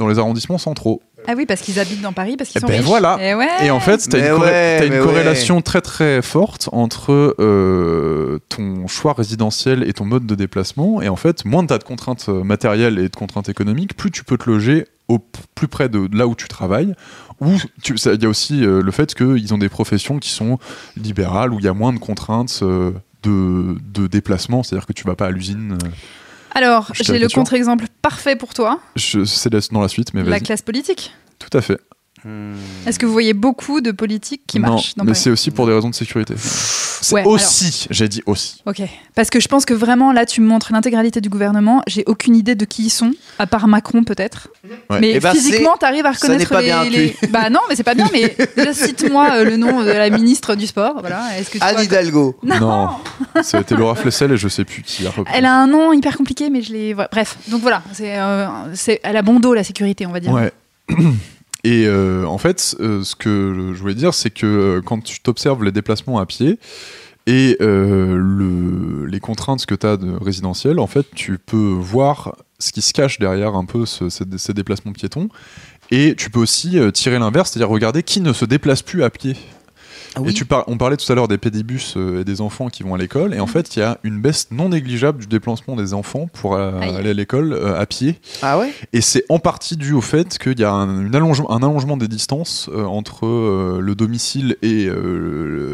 dans 0.01 0.09
les 0.09 0.19
arrondissements 0.19 0.59
centraux. 0.59 1.01
Ah 1.27 1.35
oui, 1.37 1.47
parce 1.47 1.61
qu'ils 1.61 1.79
habitent 1.81 2.01
dans 2.03 2.13
Paris, 2.13 2.37
parce 2.37 2.51
qu'ils 2.51 2.59
Eh 2.59 2.61
sont 2.61 2.67
ben 2.69 2.77
riches. 2.79 2.87
voilà. 2.87 3.19
Et 3.21 3.35
ouais. 3.35 3.67
Et 3.67 3.71
en 3.71 3.81
fait, 3.81 3.99
tu 4.09 4.17
as 4.17 4.35
une, 4.35 4.41
ouais, 4.43 5.01
corrélation 5.03 5.61
très 5.63 5.81
très 5.81 6.23
forte 6.23 6.69
entre 6.73 7.35
euh, 7.39 8.39
ton 8.49 8.87
choix 8.87 9.13
résidentiel 9.13 9.83
et 9.89 9.93
ton 9.93 10.05
mode 10.05 10.27
de 10.27 10.35
déplacement. 10.35 11.01
Et 11.03 11.09
en 11.09 11.17
fait, 11.17 11.45
moins 11.45 11.65
tu 11.67 11.73
as 11.73 11.79
de 11.79 11.85
contraintes 11.85 12.27
euh, 12.29 12.45
matérielles 12.45 12.99
et 12.99 13.09
de 13.09 13.17
contraintes 13.17 13.49
économiques, 13.49 13.97
plus 13.97 14.11
tu 14.11 14.25
peux 14.25 14.37
te 14.39 14.49
loger 14.49 14.87
au 15.09 15.19
plus 15.55 15.69
près 15.69 15.89
de 15.89 16.09
là 16.17 16.27
où 16.27 16.35
tu 16.35 16.49
travailles. 16.49 16.95
Ou 17.41 17.51
il 17.89 18.23
y 18.23 18.27
a 18.27 18.29
aussi 18.29 18.65
euh, 18.65 18.81
le 18.83 18.91
fait 18.93 19.15
qu'ils 19.15 19.53
ont 19.53 19.59
des 19.59 19.69
professions 19.69 20.19
qui 20.19 20.31
sont 20.31 20.59
libérales, 20.97 21.53
où 21.53 21.59
il 21.59 21.65
y 21.65 21.69
a 21.69 21.75
moins 21.75 21.93
de 21.93 21.99
contraintes. 21.99 22.61
euh, 22.63 22.93
de, 23.23 23.77
de 23.95 24.07
déplacement, 24.07 24.63
c'est-à-dire 24.63 24.85
que 24.87 24.93
tu 24.93 25.05
vas 25.05 25.15
pas 25.17 25.25
à 25.29 25.31
l'usine. 25.31 25.79
Alors, 26.55 26.93
j'ai 26.95 27.19
le 27.19 27.29
contre-exemple 27.29 27.87
parfait 28.03 28.37
pour 28.37 28.55
toi, 28.55 28.81
je- 28.97 29.25
C'est 29.25 29.53
la- 29.53 29.61
dans 29.73 29.81
la 29.81 29.89
suite, 29.89 30.15
mais 30.15 30.23
la 30.23 30.31
vas-y. 30.31 30.43
classe 30.43 30.63
politique. 30.63 31.13
Tout 31.39 31.57
à 31.57 31.61
fait. 31.61 31.81
Hmm. 32.25 32.55
Est-ce 32.87 32.99
que 32.99 33.05
vous 33.07 33.13
voyez 33.13 33.35
beaucoup 33.35 33.81
de 33.83 33.91
politiques 33.93 34.43
qui 34.47 34.59
non, 34.59 34.69
marchent 34.71 34.95
dans 34.95 35.05
mais 35.05 35.13
c'est 35.15 35.29
aussi 35.31 35.51
pour 35.51 35.67
des 35.67 35.75
raisons 35.75 35.91
de 35.91 35.95
sécurité. 35.95 36.35
C'est 36.39 37.15
Ouais, 37.15 37.21
alors- 37.21 37.33
aussi, 37.35 37.87
j'ai 37.91 38.09
dit 38.09 38.23
aussi. 38.25 38.63
Ok. 38.65 38.81
Parce 39.15 39.29
que 39.29 39.41
je 39.41 39.47
pense 39.49 39.67
que 39.67 39.75
vraiment, 39.75 40.11
là, 40.11 40.25
tu 40.25 40.41
me 40.41 40.47
montres 40.47 40.73
l'intégralité 40.73 41.21
du 41.21 41.29
gouvernement. 41.29 41.83
J'ai 41.87 42.03
aucune 42.07 42.35
idée 42.35 42.55
de 42.55 42.65
qui 42.65 42.85
ils 42.87 42.91
sont, 42.91 43.11
à 43.39 43.47
part 43.47 43.69
Macron 43.69 44.05
peut-être. 44.05 44.49
Ouais. 44.89 45.01
Mais 45.01 45.13
Eh 45.17 45.21
ben, 45.21 45.33
physiquement, 45.33 45.77
t'arrives 45.79 46.07
à 46.07 46.15
ça 46.15 46.27
reconnaître 46.29 46.49
pas 46.51 46.61
les, 46.63 46.67
bien 46.69 46.85
les- 46.85 47.15
Bah 47.31 47.51
non, 47.51 47.61
mais 47.69 47.77
c'est 47.77 47.83
pas 47.83 47.95
bien. 47.95 48.09
Mais 48.13 48.35
déjà, 48.57 48.73
cite-moi 48.73 49.29
euh, 49.35 49.45
le 49.45 49.57
nom 49.59 49.83
de 49.83 49.91
la 49.91 50.09
ministre 50.09 50.55
du 50.55 50.67
sport. 50.67 50.97
Voilà. 51.01 51.39
Est-ce 51.39 51.51
que 51.51 51.59
tu 51.59 51.65
Anne 51.65 51.75
vois- 51.75 51.85
Hidalgo. 51.85 52.39
Non. 52.43 52.59
Non. 52.59 52.89
Ça 53.43 53.59
a 53.59 53.61
été 53.61 53.77
Laura 53.77 53.95
Flessel 53.97 54.33
et 54.33 54.37
je 54.39 54.49
sais 54.49 54.65
plus 54.65 54.81
qui 54.83 55.07
a 55.07 55.11
repris. 55.11 55.31
Elle 55.37 55.45
a 55.45 55.55
un 55.55 55.67
nom 55.67 55.93
hyper 55.93 56.17
compliqué, 56.17 56.49
mais 56.49 56.63
je 56.63 56.73
l'ai. 56.73 56.95
ouais, 56.95 57.07
Bref. 57.13 57.37
Donc 57.49 57.61
voilà. 57.61 57.83
C'est, 57.93 58.19
euh, 58.19 58.47
c'est, 58.75 59.01
elle 59.03 59.19
a 59.19 59.23
bon 59.23 59.41
dos 59.41 59.53
la 59.53 59.63
sécurité, 59.65 60.07
on 60.07 60.13
va 60.13 60.21
dire. 60.21 60.33
Ouais. 60.33 60.51
Et 61.65 61.87
euh, 61.87 62.27
en 62.27 62.37
fait, 62.39 62.77
euh, 62.81 63.03
ce 63.03 63.17
que 63.17 63.73
je 63.75 63.81
voulais 63.81 63.95
dire, 63.95 64.13
c'est 64.13 64.31
que 64.31 64.47
euh, 64.47 64.83
quand 64.85 65.03
tu 65.03 65.21
t'observes 65.21 65.65
les 65.65 65.73
déplacements 65.73 66.19
à 66.19 66.27
pied 66.27 66.59
et 67.27 67.57
le, 67.59 69.07
les 69.07 69.19
contraintes 69.19 69.65
que 69.65 69.75
tu 69.75 69.87
as 69.87 69.97
de 69.97 70.13
résidentiel, 70.13 70.79
en 70.79 70.87
fait, 70.87 71.07
tu 71.15 71.39
peux 71.39 71.57
voir 71.57 72.37
ce 72.59 72.71
qui 72.71 72.83
se 72.83 72.93
cache 72.93 73.19
derrière 73.19 73.55
un 73.55 73.65
peu 73.65 73.87
ce- 73.87 74.11
ces, 74.11 74.25
ces 74.37 74.53
déplacements 74.53 74.93
piétons. 74.93 75.31
Et 75.91 76.15
tu 76.17 76.29
peux 76.29 76.41
aussi 76.41 76.79
tirer 76.93 77.19
l'inverse, 77.19 77.51
c'est-à-dire 77.51 77.71
regarder 77.71 78.03
qui 78.03 78.21
ne 78.21 78.35
se 78.35 78.45
déplace 78.45 78.83
plus 78.83 79.03
à 79.03 79.09
pied. 79.11 79.37
Ah 80.17 80.21
Et 80.27 80.33
tu 80.33 80.45
par- 80.45 80.65
on 80.69 80.77
parlait 80.77 80.97
tout 80.97 81.11
à 81.11 81.15
l'heure 81.15 81.27
des 81.29 81.39
pédibus 81.39 81.95
euh, 81.97 82.21
et 82.21 82.25
des 82.25 82.41
enfants 82.41 82.69
qui 82.69 82.83
vont 82.83 82.95
à 82.95 82.99
l'école, 82.99 83.35
et 83.35 83.41
en 83.41 83.47
fait, 83.47 83.75
il 83.77 83.81
y 83.81 83.83
a 83.83 83.99
une 84.05 84.21
baisse 84.21 84.49
non 84.51 84.69
négligeable 84.69 85.19
du 85.21 85.27
déplacement 85.27 85.75
des 85.77 85.93
enfants 85.95 86.29
pour 86.33 86.55
euh, 86.55 86.81
aller 86.81 87.11
à 87.11 87.15
l'école 87.15 87.53
euh, 87.53 87.79
à 87.81 87.85
pied. 87.87 88.21
Ah 88.43 88.59
ouais? 88.59 88.73
Et 88.93 89.01
c'est 89.01 89.25
en 89.29 89.39
partie 89.39 89.77
dû 89.77 89.93
au 89.93 90.01
fait 90.01 90.39
qu'il 90.39 90.59
y 90.61 90.65
a 90.65 90.71
un, 90.73 91.07
une 91.07 91.15
allongement, 91.17 91.51
un 91.51 91.63
allongement 91.63 91.97
des 91.97 92.09
distances 92.09 92.71
entre 92.75 93.27
le 93.81 93.95
domicile 93.95 94.57
et 94.63 94.89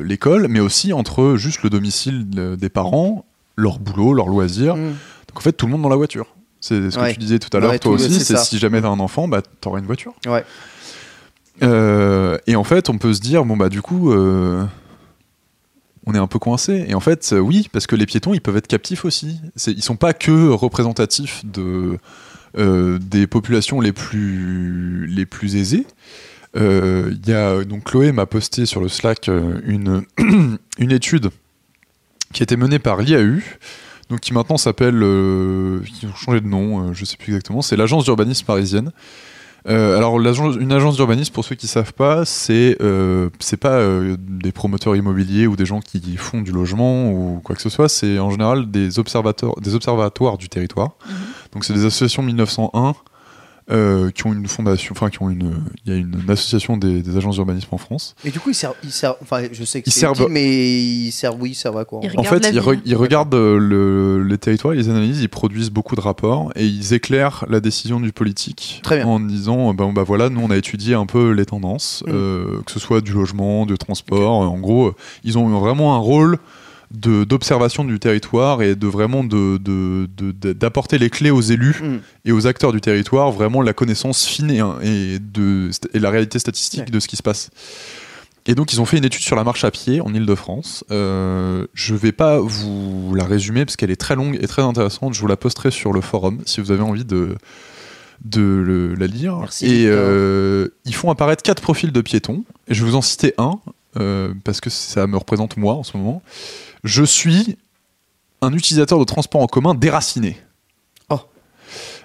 l'école, 0.02 0.46
mais 0.48 0.60
aussi 0.60 0.92
entre 0.92 1.36
juste 1.36 1.62
le 1.62 1.70
domicile 1.70 2.28
de- 2.28 2.54
des 2.56 2.68
parents, 2.68 3.24
leur 3.56 3.78
boulot, 3.78 4.14
leur 4.14 4.28
loisir. 4.28 4.76
Hmm. 4.76 4.94
Donc 5.28 5.36
en 5.36 5.40
fait, 5.40 5.52
tout 5.52 5.66
le 5.66 5.72
monde 5.72 5.82
dans 5.82 5.88
la 5.88 5.96
voiture. 5.96 6.26
C'est 6.62 6.90
ce 6.90 6.96
que 6.96 7.02
Ouais. 7.02 7.12
tu 7.14 7.18
disais 7.20 7.38
tout 7.38 7.54
à 7.56 7.60
l'heure, 7.60 7.70
Ouais, 7.70 7.78
toi 7.78 7.92
aussi, 7.92 8.20
c'est 8.20 8.36
si 8.36 8.58
jamais 8.58 8.82
t'as 8.82 8.88
un 8.88 9.00
enfant, 9.00 9.28
bah 9.28 9.40
t'auras 9.62 9.78
une 9.78 9.86
voiture. 9.86 10.12
Ouais. 10.26 10.44
Euh, 11.62 12.38
et 12.46 12.56
en 12.56 12.64
fait, 12.64 12.88
on 12.88 12.98
peut 12.98 13.12
se 13.12 13.20
dire, 13.20 13.44
bon 13.44 13.56
bah 13.56 13.68
du 13.68 13.82
coup, 13.82 14.12
euh, 14.12 14.64
on 16.06 16.14
est 16.14 16.18
un 16.18 16.26
peu 16.26 16.38
coincé. 16.38 16.84
Et 16.88 16.94
en 16.94 17.00
fait, 17.00 17.30
euh, 17.32 17.38
oui, 17.38 17.68
parce 17.72 17.86
que 17.86 17.96
les 17.96 18.06
piétons, 18.06 18.34
ils 18.34 18.40
peuvent 18.40 18.56
être 18.56 18.66
captifs 18.66 19.04
aussi. 19.04 19.40
C'est- 19.56 19.72
Ils 19.72 19.82
sont 19.82 19.96
pas 19.96 20.12
que 20.14 20.48
représentatifs 20.48 21.44
de, 21.44 21.98
des 22.56 23.26
populations 23.28 23.80
les 23.80 23.92
plus, 23.92 25.06
les 25.06 25.24
plus 25.26 25.56
aisées. 25.56 25.86
Il 26.56 27.20
y 27.26 27.32
a, 27.32 27.62
donc 27.64 27.84
Chloé 27.84 28.10
m'a 28.12 28.26
posté 28.26 28.66
sur 28.66 28.80
le 28.80 28.88
Slack 28.88 29.28
une, 29.66 30.02
une 30.78 30.90
étude 30.90 31.30
qui 32.32 32.42
a 32.42 32.44
été 32.44 32.56
menée 32.56 32.78
par 32.80 33.00
l'IAU, 33.02 33.40
donc 34.08 34.18
qui 34.20 34.32
maintenant 34.32 34.56
s'appelle, 34.56 34.96
ils 34.96 36.06
ont 36.08 36.14
changé 36.16 36.40
de 36.40 36.46
nom, 36.48 36.92
je 36.92 37.04
sais 37.04 37.16
plus 37.16 37.28
exactement, 37.34 37.62
c'est 37.62 37.76
l'agence 37.76 38.02
d'urbanisme 38.04 38.44
parisienne. 38.46 38.90
Euh, 39.68 39.96
alors 39.96 40.18
une 40.18 40.72
agence 40.72 40.96
d'urbanisme, 40.96 41.32
pour 41.32 41.44
ceux 41.44 41.54
qui 41.54 41.66
savent 41.66 41.92
pas, 41.92 42.24
c'est 42.24 42.76
euh, 42.80 43.28
c'est 43.40 43.56
pas 43.56 43.74
euh, 43.74 44.16
des 44.18 44.52
promoteurs 44.52 44.96
immobiliers 44.96 45.46
ou 45.46 45.56
des 45.56 45.66
gens 45.66 45.80
qui 45.80 46.16
font 46.16 46.40
du 46.40 46.52
logement 46.52 47.10
ou 47.12 47.40
quoi 47.44 47.56
que 47.56 47.62
ce 47.62 47.68
soit. 47.68 47.88
C'est 47.88 48.18
en 48.18 48.30
général 48.30 48.70
des 48.70 48.98
observateurs, 48.98 49.54
des 49.60 49.74
observatoires 49.74 50.38
du 50.38 50.48
territoire. 50.48 50.96
Mhm. 51.06 51.14
Donc 51.52 51.64
c'est 51.64 51.74
des 51.74 51.84
associations 51.84 52.22
1901 52.22 52.94
euh, 53.70 54.10
qui 54.10 54.26
ont 54.26 54.32
une 54.32 54.46
fondation, 54.48 54.92
enfin 54.96 55.10
qui 55.10 55.22
ont 55.22 55.30
une, 55.30 55.54
il 55.84 55.92
y 55.92 55.96
a 55.96 55.98
une, 55.98 56.16
association 56.28 56.76
des, 56.76 57.02
des 57.02 57.16
agences 57.16 57.36
d'urbanisme 57.36 57.68
en 57.72 57.78
France. 57.78 58.14
Et 58.24 58.30
du 58.30 58.40
coup, 58.40 58.50
ils 58.50 58.54
servent. 58.54 58.74
Ils 58.84 58.90
servent 58.92 59.16
enfin, 59.22 59.42
je 59.52 59.64
sais 59.64 59.80
que 59.82 59.88
Ils 59.88 59.92
servent- 59.92 60.18
utile, 60.20 60.32
mais 60.32 60.82
ils 60.82 61.12
servent, 61.12 61.36
oui, 61.40 61.50
ils 61.50 61.54
servent 61.54 61.78
à 61.78 61.84
quoi 61.84 62.00
En 62.16 62.22
fait, 62.22 62.48
ils, 62.52 62.58
re- 62.58 62.70
ville. 62.72 62.82
ils 62.84 62.96
regardent 62.96 63.34
euh, 63.34 63.58
le- 63.58 64.22
les 64.24 64.38
territoires, 64.38 64.74
ils 64.74 64.78
les 64.78 64.88
analysent, 64.88 65.20
ils 65.22 65.28
produisent 65.28 65.70
beaucoup 65.70 65.94
de 65.96 66.00
rapports 66.00 66.52
et 66.56 66.66
ils 66.66 66.92
éclairent 66.94 67.44
la 67.48 67.60
décision 67.60 68.00
du 68.00 68.12
politique 68.12 68.80
Très 68.82 68.96
bien. 68.96 69.06
en 69.06 69.20
disant 69.20 69.72
ben, 69.74 69.92
bah 69.92 70.02
voilà, 70.02 70.28
nous 70.30 70.40
on 70.40 70.50
a 70.50 70.56
étudié 70.56 70.94
un 70.94 71.06
peu 71.06 71.30
les 71.32 71.46
tendances, 71.46 72.02
Mm. 72.06 72.10
euh, 72.12 72.60
que 72.66 72.72
ce 72.72 72.78
soit 72.80 73.00
du 73.00 73.12
logement, 73.12 73.66
du 73.66 73.76
transport. 73.78 74.30
En 74.32 74.58
gros, 74.58 74.92
ils 75.24 75.38
ont 75.38 75.48
vraiment 75.60 75.94
un 75.94 75.98
rôle 75.98 76.38
d'observation 76.90 77.84
du 77.84 77.98
territoire 78.00 78.62
et 78.62 78.74
de 78.74 78.86
vraiment 78.86 79.22
de- 79.22 79.58
de- 79.58 80.08
de- 80.16 80.32
de- 80.32 80.52
d'apporter 80.52 80.98
les 80.98 81.08
clés 81.10 81.30
aux 81.30 81.40
élus 81.40 81.76
Hmm. 81.82 81.98
et 82.24 82.32
aux 82.32 82.46
acteurs 82.46 82.72
du 82.72 82.80
territoire, 82.80 83.30
vraiment 83.30 83.62
la 83.62 83.72
connaissance 83.72 84.26
fine 84.26 84.50
et, 84.50 84.58
et 85.14 85.18
de, 85.20 85.70
et 85.94 85.98
la 86.00 86.10
réalité 86.10 86.38
statistique 86.38 86.80
Ouais. 86.80 86.90
de 86.90 86.98
ce 87.00 87.06
qui 87.08 87.16
se 87.16 87.22
passe. 87.22 87.50
Et 88.46 88.54
donc, 88.54 88.72
ils 88.72 88.80
ont 88.80 88.86
fait 88.86 88.96
une 88.98 89.04
étude 89.04 89.22
sur 89.22 89.36
la 89.36 89.44
marche 89.44 89.64
à 89.64 89.70
pied 89.70 90.00
en 90.00 90.12
Ile-de-France. 90.14 90.82
Euh, 90.90 91.66
je 91.74 91.94
vais 91.94 92.10
pas 92.10 92.40
vous 92.40 93.14
la 93.14 93.24
résumer 93.24 93.64
parce 93.64 93.76
qu'elle 93.76 93.90
est 93.90 94.00
très 94.00 94.16
longue 94.16 94.38
et 94.40 94.46
très 94.48 94.62
intéressante. 94.62 95.14
Je 95.14 95.20
vous 95.20 95.26
la 95.28 95.36
posterai 95.36 95.70
sur 95.70 95.92
le 95.92 96.00
forum 96.00 96.38
si 96.46 96.60
vous 96.60 96.70
avez 96.72 96.82
envie 96.82 97.04
de, 97.04 97.36
de 98.24 98.40
le- 98.40 98.94
la 98.94 99.06
lire. 99.06 99.36
Merci, 99.38 99.66
et 99.66 99.84
euh, 99.86 100.68
ils 100.86 100.94
font 100.94 101.10
apparaître 101.10 101.42
quatre 101.42 101.62
profils 101.62 101.92
de 101.92 102.00
piétons. 102.00 102.42
Et 102.66 102.74
je 102.74 102.82
vais 102.84 102.90
vous 102.90 102.96
en 102.96 103.02
citer 103.02 103.34
un 103.38 103.60
euh, 103.98 104.32
parce 104.44 104.60
que 104.60 104.70
ça 104.70 105.06
me 105.06 105.16
représente 105.18 105.56
moi 105.56 105.74
en 105.74 105.82
ce 105.82 105.96
moment. 105.96 106.22
Je 106.84 107.04
suis 107.04 107.56
un 108.42 108.52
utilisateur 108.52 108.98
de 108.98 109.04
transport 109.04 109.42
en 109.42 109.46
commun 109.46 109.74
déraciné. 109.74 110.38
Oh. 111.10 111.18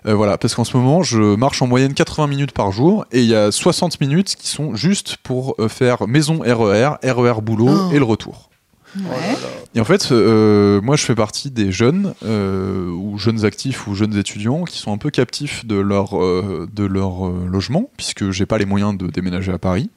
Euh, 0.06 0.14
voilà, 0.14 0.38
parce 0.38 0.54
qu'en 0.56 0.64
ce 0.66 0.76
moment, 0.76 1.02
je 1.02 1.36
marche 1.36 1.62
en 1.62 1.68
moyenne 1.68 1.94
80 1.94 2.28
minutes 2.28 2.52
par 2.52 2.72
jour 2.72 3.06
et 3.12 3.22
il 3.22 3.30
y 3.30 3.36
a 3.36 3.52
60 3.52 4.02
minutes 4.02 4.36
qui 4.36 4.48
sont 4.50 4.76
juste 4.76 5.18
pour 5.24 5.56
euh, 5.60 5.70
faire 5.70 6.08
maison 6.08 6.40
RER, 6.40 6.96
RER 7.04 7.42
boulot 7.42 7.70
Oh. 7.70 7.92
et 7.94 7.98
le 8.00 8.04
retour. 8.06 8.50
Ouais. 8.98 9.36
Et 9.74 9.82
en 9.82 9.84
fait, 9.84 10.10
euh, 10.14 10.80
moi, 10.80 10.96
je 10.96 11.04
fais 11.04 11.16
partie 11.16 11.52
des 11.52 11.70
jeunes 11.70 12.14
euh, 12.24 12.88
ou 12.90 13.18
jeunes 13.18 13.44
actifs 13.44 13.88
ou 13.88 13.94
jeunes 13.96 14.16
étudiants 14.16 14.64
qui 14.64 14.78
sont 14.78 14.94
un 14.94 14.98
peu 14.98 15.10
captifs 15.10 15.66
de 15.66 15.76
leur 15.76 16.18
euh, 16.18 16.66
de 16.72 16.86
leur 16.86 17.28
euh, 17.28 17.46
logement, 17.46 17.90
puisque 17.98 18.32
j'ai 18.32 18.46
pas 18.46 18.58
les 18.58 18.64
moyens 18.64 18.98
de 18.98 19.08
déménager 19.08 19.52
à 19.52 19.58
Paris, 19.58 19.90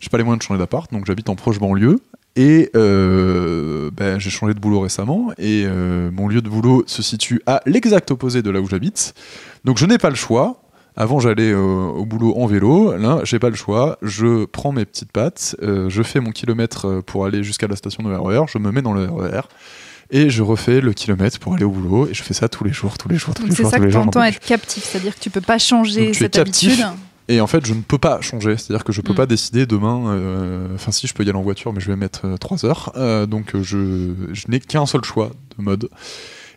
j'ai 0.00 0.08
pas 0.08 0.16
les 0.16 0.24
moyens 0.24 0.38
de 0.38 0.44
changer 0.44 0.58
d'appart, 0.58 0.90
donc 0.90 1.04
j'habite 1.04 1.28
en 1.28 1.34
proche 1.34 1.58
banlieue. 1.58 2.00
Et 2.36 2.70
euh, 2.76 3.90
ben, 3.92 4.20
j'ai 4.20 4.30
changé 4.30 4.54
de 4.54 4.60
boulot 4.60 4.80
récemment 4.80 5.32
et 5.36 5.64
euh, 5.66 6.10
mon 6.12 6.28
lieu 6.28 6.40
de 6.40 6.48
boulot 6.48 6.84
se 6.86 7.02
situe 7.02 7.42
à 7.46 7.60
l'exact 7.66 8.10
opposé 8.12 8.42
de 8.42 8.50
là 8.50 8.60
où 8.60 8.68
j'habite. 8.68 9.14
Donc 9.64 9.78
je 9.78 9.86
n'ai 9.86 9.98
pas 9.98 10.10
le 10.10 10.16
choix. 10.16 10.62
Avant 10.96 11.18
j'allais 11.18 11.50
euh, 11.50 11.58
au 11.58 12.04
boulot 12.04 12.36
en 12.36 12.46
vélo, 12.46 12.96
là 12.96 13.20
j'ai 13.24 13.38
pas 13.38 13.50
le 13.50 13.56
choix. 13.56 13.98
Je 14.02 14.44
prends 14.44 14.70
mes 14.72 14.84
petites 14.84 15.10
pattes, 15.10 15.56
euh, 15.62 15.88
je 15.88 16.02
fais 16.02 16.20
mon 16.20 16.30
kilomètre 16.30 17.00
pour 17.04 17.24
aller 17.24 17.42
jusqu'à 17.42 17.66
la 17.66 17.76
station 17.76 18.02
de 18.04 18.12
RER, 18.12 18.46
je 18.48 18.58
me 18.58 18.70
mets 18.70 18.82
dans 18.82 18.92
le 18.92 19.06
RER 19.06 19.42
et 20.12 20.30
je 20.30 20.42
refais 20.42 20.80
le 20.80 20.92
kilomètre 20.92 21.38
pour 21.38 21.54
aller 21.54 21.64
au 21.64 21.70
boulot 21.70 22.08
et 22.08 22.14
je 22.14 22.22
fais 22.22 22.34
ça 22.34 22.48
tous 22.48 22.64
les 22.64 22.72
jours, 22.72 22.96
tous 22.98 23.08
les 23.08 23.16
jours, 23.16 23.34
tous 23.34 23.46
les 23.46 23.54
c'est 23.54 23.62
jours, 23.62 23.70
ça 23.70 23.78
tous 23.78 23.84
que 23.84 23.90
tu 23.90 23.96
entends 23.96 24.22
être 24.22 24.40
captif, 24.40 24.84
c'est-à-dire 24.84 25.14
que 25.14 25.20
tu 25.20 25.30
peux 25.30 25.40
pas 25.40 25.58
changer 25.58 26.06
Donc 26.06 26.14
cette 26.14 26.32
captif. 26.34 26.80
habitude. 26.80 26.86
Et 27.34 27.40
en 27.40 27.46
fait, 27.46 27.64
je 27.66 27.74
ne 27.74 27.80
peux 27.82 27.98
pas 27.98 28.20
changer. 28.20 28.56
C'est-à-dire 28.56 28.84
que 28.84 28.92
je 28.92 29.00
peux 29.00 29.12
Mm. 29.12 29.16
pas 29.16 29.26
décider 29.26 29.66
demain. 29.66 30.10
euh, 30.10 30.74
Enfin, 30.74 30.92
si 30.92 31.06
je 31.06 31.14
peux 31.14 31.24
y 31.24 31.28
aller 31.28 31.38
en 31.38 31.42
voiture, 31.42 31.72
mais 31.72 31.80
je 31.80 31.88
vais 31.88 31.96
mettre 31.96 32.36
3 32.38 32.64
heures. 32.64 32.92
Euh, 32.96 33.26
donc, 33.26 33.54
euh, 33.54 33.62
je, 33.62 34.12
je 34.32 34.44
n'ai 34.48 34.60
qu'un 34.60 34.86
seul 34.86 35.04
choix 35.04 35.30
de 35.58 35.62
mode. 35.64 35.88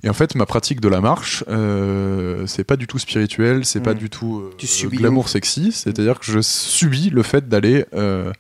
Et 0.06 0.10
en 0.10 0.14
fait, 0.14 0.36
ma 0.36 0.46
pratique 0.46 0.82
de 0.82 0.90
la 0.90 1.00
marche, 1.00 1.46
euh, 1.48 2.46
c'est 2.46 2.66
pas 2.66 2.76
du 2.76 2.88
tout 2.88 3.00
spirituel, 3.00 3.64
c'est 3.66 3.80
pas 3.80 3.94
Mm. 3.94 3.98
du 3.98 4.10
tout 4.10 4.42
euh, 4.44 4.50
glamour 4.98 5.30
sexy. 5.30 5.72
C'est-à-dire 5.72 6.20
que 6.20 6.26
je 6.26 6.40
subis 6.42 7.10
le 7.10 7.24
fait 7.24 7.48
d'aller 7.48 7.86
euh, 7.94 8.32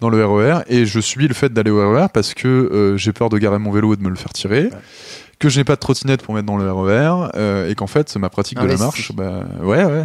dans 0.00 0.08
le 0.10 0.24
RER 0.24 0.60
et 0.68 0.86
je 0.86 1.00
subis 1.00 1.26
le 1.28 1.34
fait 1.34 1.52
d'aller 1.52 1.70
au 1.70 1.78
RER 1.92 2.06
parce 2.12 2.34
que 2.34 2.46
euh, 2.48 2.96
j'ai 2.96 3.12
peur 3.12 3.28
de 3.28 3.38
garer 3.38 3.58
mon 3.58 3.70
vélo 3.72 3.94
et 3.94 3.96
de 3.96 4.02
me 4.02 4.10
le 4.10 4.16
faire 4.16 4.32
tirer. 4.32 4.70
Que 5.40 5.48
je 5.48 5.58
n'ai 5.58 5.64
pas 5.64 5.74
de 5.74 5.80
trottinette 5.80 6.22
pour 6.22 6.32
mettre 6.34 6.46
dans 6.46 6.56
le 6.56 6.70
RER 6.70 7.30
euh, 7.34 7.68
et 7.68 7.74
qu'en 7.74 7.88
fait 7.88 8.14
ma 8.16 8.28
pratique 8.30 8.58
de 8.60 8.66
la 8.66 8.76
marche, 8.76 9.12
bah 9.12 9.42
ouais 9.62 9.84
ouais, 9.84 10.04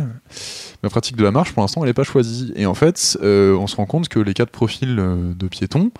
ma 0.84 0.90
pratique 0.90 1.16
de 1.16 1.24
la 1.24 1.32
marche 1.32 1.54
pour 1.54 1.62
l'instant 1.62 1.82
elle 1.82 1.90
n'est 1.90 1.94
pas 1.94 2.04
choisie 2.04 2.54
et 2.56 2.66
en 2.66 2.74
fait 2.74 3.18
euh, 3.22 3.56
on 3.56 3.68
se 3.68 3.76
rend 3.76 3.86
compte 3.86 4.08
que 4.10 4.20
les 4.20 4.34
quatre 4.34 4.52
profils 4.52 4.98
euh, 5.00 5.34
de 5.34 5.48
piétons 5.48 5.92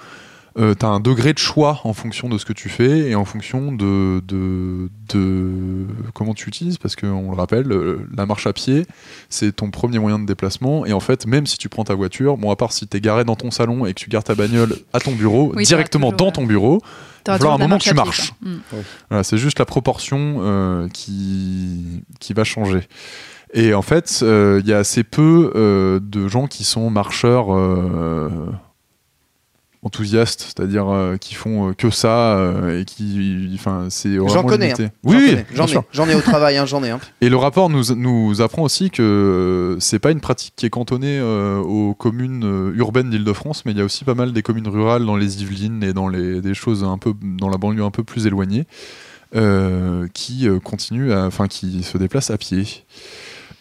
euh, 0.58 0.74
t'as 0.74 0.88
un 0.88 1.00
degré 1.00 1.34
de 1.34 1.38
choix 1.38 1.80
en 1.84 1.94
fonction 1.94 2.28
de 2.28 2.38
ce 2.38 2.46
que 2.46 2.54
tu 2.54 2.70
fais 2.70 3.12
et 3.12 3.16
en 3.16 3.24
fonction 3.24 3.72
de, 3.72 4.22
de, 4.28 4.90
de 5.14 5.86
comment 6.14 6.34
tu 6.34 6.48
utilises 6.48 6.80
parce 6.80 6.96
qu'on 6.96 7.30
le 7.30 7.36
rappelle 7.38 7.72
euh, 7.72 8.08
la 8.18 8.26
marche 8.26 8.48
à 8.48 8.54
pied 8.54 8.86
c'est 9.30 9.56
ton 9.56 9.70
premier 9.70 10.00
moyen 10.00 10.18
de 10.18 10.26
déplacement 10.26 10.88
et 10.88 10.94
en 10.94 11.00
fait 11.00 11.28
même 11.28 11.46
si 11.46 11.58
tu 11.58 11.70
prends 11.70 11.84
ta 11.84 11.94
voiture 11.94 12.36
bon 12.38 12.50
à 12.50 12.56
part 12.56 12.74
si 12.74 12.88
t'es 12.88 13.00
garé 13.00 13.26
dans 13.26 13.36
ton 13.36 13.52
salon 13.52 13.86
et 13.86 13.94
que 13.94 14.00
tu 14.00 14.10
gares 14.10 14.24
ta 14.24 14.34
bagnole 14.34 14.76
à 14.92 15.00
ton 15.00 15.12
bureau 15.12 15.52
Oui, 15.56 15.66
directement 15.66 16.12
toujours, 16.12 16.32
dans 16.32 16.32
ton 16.32 16.46
bureau 16.46 16.82
il 17.28 17.44
va 17.44 17.52
un 17.52 17.58
moment 17.58 17.78
que 17.78 17.84
tu 17.84 17.94
marches. 17.94 18.34
Mm. 18.42 18.56
voilà, 19.10 19.24
c'est 19.24 19.38
juste 19.38 19.60
la 19.60 19.66
proportion 19.66 20.38
euh, 20.40 20.88
qui, 20.90 22.04
qui 22.20 22.34
va 22.34 22.44
changer. 22.44 22.88
Et 23.54 23.74
en 23.74 23.82
fait, 23.82 24.20
euh, 24.22 24.62
il 24.64 24.70
y 24.70 24.74
a 24.74 24.78
assez 24.78 25.04
peu 25.04 25.52
euh, 25.56 26.00
de 26.02 26.28
gens 26.28 26.46
qui 26.48 26.64
sont 26.64 26.90
marcheurs 26.92 27.48
euh, 27.56 28.30
enthousiastes, 29.82 30.42
c'est-à-dire 30.42 30.90
euh, 30.90 31.16
qui 31.18 31.34
font 31.36 31.70
euh, 31.70 31.74
que 31.74 31.90
ça 31.90 32.38
euh, 32.38 32.82
et 32.82 32.86
qui, 32.86 33.50
enfin, 33.56 33.88
c'est 33.90 34.14
J'en 34.28 34.44
connais. 34.44 34.72
hein. 34.74 34.90
Oui, 35.04 35.38
J'en 35.54 35.66
oui, 35.66 35.72
ai. 36.10 36.12
ai 36.12 36.16
au 36.16 36.22
travail, 36.22 36.58
hein, 36.58 36.66
j'en 36.66 36.84
ai. 36.84 36.90
hein. 36.92 37.00
Et 37.22 37.30
le 37.30 37.38
rapport 37.38 37.70
nous, 37.70 37.96
nous 37.96 38.42
apprend 38.42 38.62
aussi 38.64 38.92
que 38.92 39.78
c'est 39.80 40.00
pas 40.00 40.12
une 40.12 40.20
pratique 40.20 40.54
qui 40.56 40.66
est 40.66 40.70
cantonnée 40.70 41.20
aux 41.22 41.94
communes 41.96 42.72
urbaines 42.76 43.10
d'Île-de-France, 43.10 43.64
mais 43.66 43.72
il 43.72 43.78
y 43.78 43.82
a 43.82 43.86
aussi 43.86 44.04
pas 44.04 44.16
mal 44.16 44.32
des 44.34 44.42
communes 44.44 44.68
rurales 44.68 45.06
dans 45.06 45.16
les 45.16 45.42
Yvelines 45.42 45.82
et 45.84 45.94
dans 45.94 46.08
les, 46.10 46.42
des 46.42 46.54
choses 46.54 46.84
un 46.84 46.98
peu 46.98 47.14
dans 47.24 47.50
la 47.50 47.58
banlieue 47.58 47.84
un 47.84 47.92
peu 47.92 48.04
plus 48.04 48.28
éloignée 48.28 48.66
qui 50.14 50.48
continuent, 50.64 51.14
enfin 51.14 51.48
qui 51.48 51.84
se 51.84 51.98
déplacent 51.98 52.32
à 52.32 52.38
pied. 52.38 52.66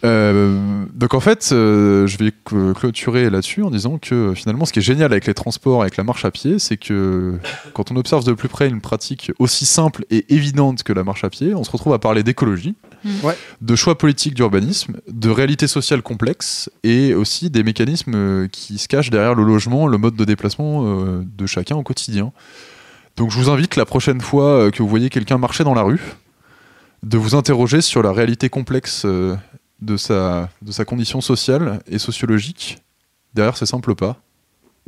Euh, 0.05 0.85
donc 0.95 1.15
en 1.15 1.21
fait, 1.21 1.51
euh, 1.53 2.07
je 2.07 2.19
vais 2.19 2.29
cl- 2.49 2.73
clôturer 2.75 3.31
là-dessus 3.31 3.65
en 3.65 3.71
disant 3.71 3.99
que 3.99 4.15
euh, 4.15 4.35
finalement, 4.35 4.65
ce 4.65 4.73
qui 4.73 4.79
est 4.79 4.83
génial 4.83 5.11
avec 5.11 5.27
les 5.27 5.35
transports, 5.35 5.83
avec 5.83 5.97
la 5.97 6.05
marche 6.05 6.25
à 6.25 6.31
pied, 6.31 6.59
c'est 6.61 6.77
que 6.77 7.35
quand 7.75 7.91
on 7.91 7.97
observe 7.97 8.25
de 8.25 8.33
plus 8.33 8.49
près 8.49 8.69
une 8.69 8.81
pratique 8.81 9.33
aussi 9.41 9.67
simple 9.67 10.05
et 10.11 10.33
évidente 10.33 10.85
que 10.85 10.93
la 10.93 11.03
marche 11.03 11.25
à 11.25 11.31
pied, 11.31 11.53
on 11.55 11.65
se 11.65 11.71
retrouve 11.73 11.95
à 11.95 11.99
parler 11.99 12.23
d'écologie, 12.23 12.75
Ouais. 13.23 13.37
de 13.61 13.77
choix 13.77 13.97
politiques 13.99 14.35
d'urbanisme, 14.35 14.97
de 15.09 15.31
réalités 15.31 15.67
sociales 15.69 16.03
complexes 16.03 16.69
et 16.85 17.15
aussi 17.15 17.49
des 17.51 17.63
mécanismes 17.63 18.49
qui 18.49 18.79
se 18.79 18.89
cachent 18.89 19.11
derrière 19.11 19.35
le 19.35 19.45
logement, 19.45 19.87
le 19.87 19.99
mode 19.99 20.17
de 20.17 20.25
déplacement 20.25 20.83
de 20.85 21.47
chacun 21.47 21.77
au 21.77 21.83
quotidien. 21.83 22.33
Donc 23.17 23.31
je 23.31 23.39
vous 23.39 23.51
invite 23.51 23.77
la 23.77 23.85
prochaine 23.85 24.21
fois 24.21 24.71
que 24.73 24.83
vous 24.83 24.89
voyez 24.89 25.11
quelqu'un 25.11 25.39
marcher 25.39 25.63
dans 25.65 25.75
la 25.75 25.83
rue, 25.83 26.01
de 27.05 27.17
vous 27.19 27.37
interroger 27.37 27.81
sur 27.81 28.03
la 28.03 28.11
réalité 28.13 28.49
complexe 28.49 29.07
de 29.81 29.97
sa, 29.97 30.51
de 30.63 30.73
sa 30.73 30.85
condition 30.85 31.21
sociale 31.21 31.81
et 31.87 31.99
sociologique 31.99 32.79
derrière 33.35 33.57
ces 33.57 33.67
simples 33.67 33.95
pas? 33.95 34.17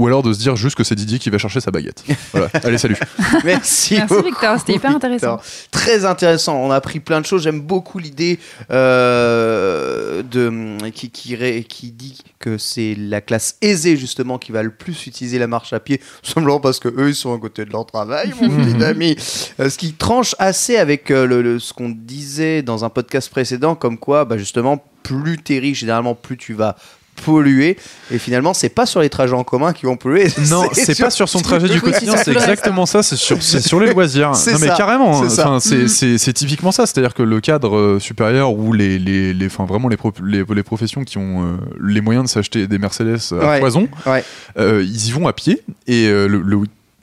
Ou 0.00 0.06
alors 0.06 0.22
de 0.22 0.32
se 0.32 0.38
dire 0.38 0.56
juste 0.56 0.76
que 0.76 0.82
c'est 0.82 0.94
Didier 0.94 1.18
qui 1.18 1.28
va 1.28 1.36
chercher 1.36 1.60
sa 1.60 1.70
baguette. 1.70 2.02
Voilà. 2.32 2.48
Allez, 2.64 2.78
salut. 2.78 2.96
Merci, 3.44 3.96
Merci 3.96 3.96
beaucoup, 4.08 4.22
Victor, 4.24 4.58
c'était 4.58 4.72
hyper 4.72 4.92
Victor. 4.92 5.10
intéressant. 5.10 5.40
Très 5.70 6.06
intéressant. 6.06 6.56
On 6.56 6.70
a 6.70 6.76
appris 6.76 7.00
plein 7.00 7.20
de 7.20 7.26
choses. 7.26 7.42
J'aime 7.42 7.60
beaucoup 7.60 7.98
l'idée 7.98 8.38
euh, 8.70 10.22
de 10.22 10.88
qui, 10.90 11.10
qui, 11.10 11.90
dit 11.92 12.18
que 12.38 12.56
c'est 12.56 12.94
la 12.98 13.20
classe 13.20 13.56
aisée 13.60 13.98
justement 13.98 14.38
qui 14.38 14.52
va 14.52 14.62
le 14.62 14.70
plus 14.70 15.06
utiliser 15.06 15.38
la 15.38 15.46
marche 15.46 15.74
à 15.74 15.80
pied, 15.80 16.00
simplement 16.22 16.60
parce 16.60 16.78
que 16.80 16.88
eux 16.88 17.10
ils 17.10 17.14
sont 17.14 17.34
à 17.34 17.38
côté 17.38 17.66
de 17.66 17.70
leur 17.70 17.84
travail, 17.84 18.32
mon 18.40 18.48
petit 18.64 18.82
ami. 18.82 19.16
Euh, 19.60 19.68
ce 19.68 19.76
qui 19.76 19.92
tranche 19.92 20.34
assez 20.38 20.78
avec 20.78 21.10
euh, 21.10 21.26
le, 21.26 21.42
le- 21.42 21.58
ce 21.58 21.74
qu'on 21.74 21.90
disait 21.90 22.62
dans 22.62 22.86
un 22.86 22.88
podcast 22.88 23.28
précédent, 23.30 23.74
comme 23.74 23.98
quoi 23.98 24.24
bah, 24.24 24.38
justement 24.38 24.82
plus 25.02 25.36
t'es 25.38 25.58
riche, 25.58 25.80
généralement 25.80 26.14
plus 26.14 26.36
tu 26.36 26.54
vas 26.54 26.76
polluer 27.22 27.76
et 28.10 28.18
finalement 28.18 28.54
c'est 28.54 28.68
pas 28.68 28.86
sur 28.86 29.00
les 29.00 29.08
trajets 29.10 29.34
en 29.34 29.44
commun 29.44 29.72
qui 29.72 29.86
vont 29.86 29.96
polluer 29.96 30.28
Non, 30.50 30.64
c'est 30.72 30.98
pas 30.98 31.10
sur 31.10 31.28
son 31.28 31.40
trajet 31.40 31.68
du 31.68 31.80
quotidien, 31.80 32.16
c'est 32.16 32.32
exactement 32.32 32.86
ça, 32.86 33.02
c'est 33.02 33.16
sur, 33.16 33.42
c'est 33.42 33.60
sur 33.60 33.78
les 33.80 33.90
loisirs. 33.94 34.30
Non 34.30 34.58
mais 34.60 34.68
ça, 34.68 34.74
carrément, 34.76 35.20
c'est 35.20 35.26
hein. 35.26 35.28
ça. 35.28 35.50
Enfin, 35.50 35.60
c'est, 35.60 36.32
typiquement 36.32 36.72
ça, 36.72 36.86
c'est-à-dire 36.86 37.14
que 37.14 37.22
le 37.22 37.40
cadre 37.40 37.76
euh, 37.76 37.98
supérieur 38.00 38.52
où 38.52 38.72
les, 38.72 38.98
les, 38.98 39.32
vraiment 39.48 39.88
les, 39.88 39.96
pro- 39.96 40.12
les, 40.24 40.44
les 40.48 40.62
professions 40.62 41.04
qui 41.04 41.18
ont 41.18 41.42
euh, 41.44 41.56
les 41.82 42.00
moyens 42.00 42.24
de 42.24 42.30
s'acheter 42.30 42.66
des 42.66 42.78
Mercedes 42.78 43.18
à 43.32 43.58
Ouais. 44.06 44.24
euh, 44.58 44.82
ils 44.84 45.08
y 45.08 45.10
vont 45.12 45.26
à 45.28 45.32
pied 45.32 45.62
et 45.86 46.06
euh, 46.08 46.26
le, 46.26 46.40
le, 46.40 46.58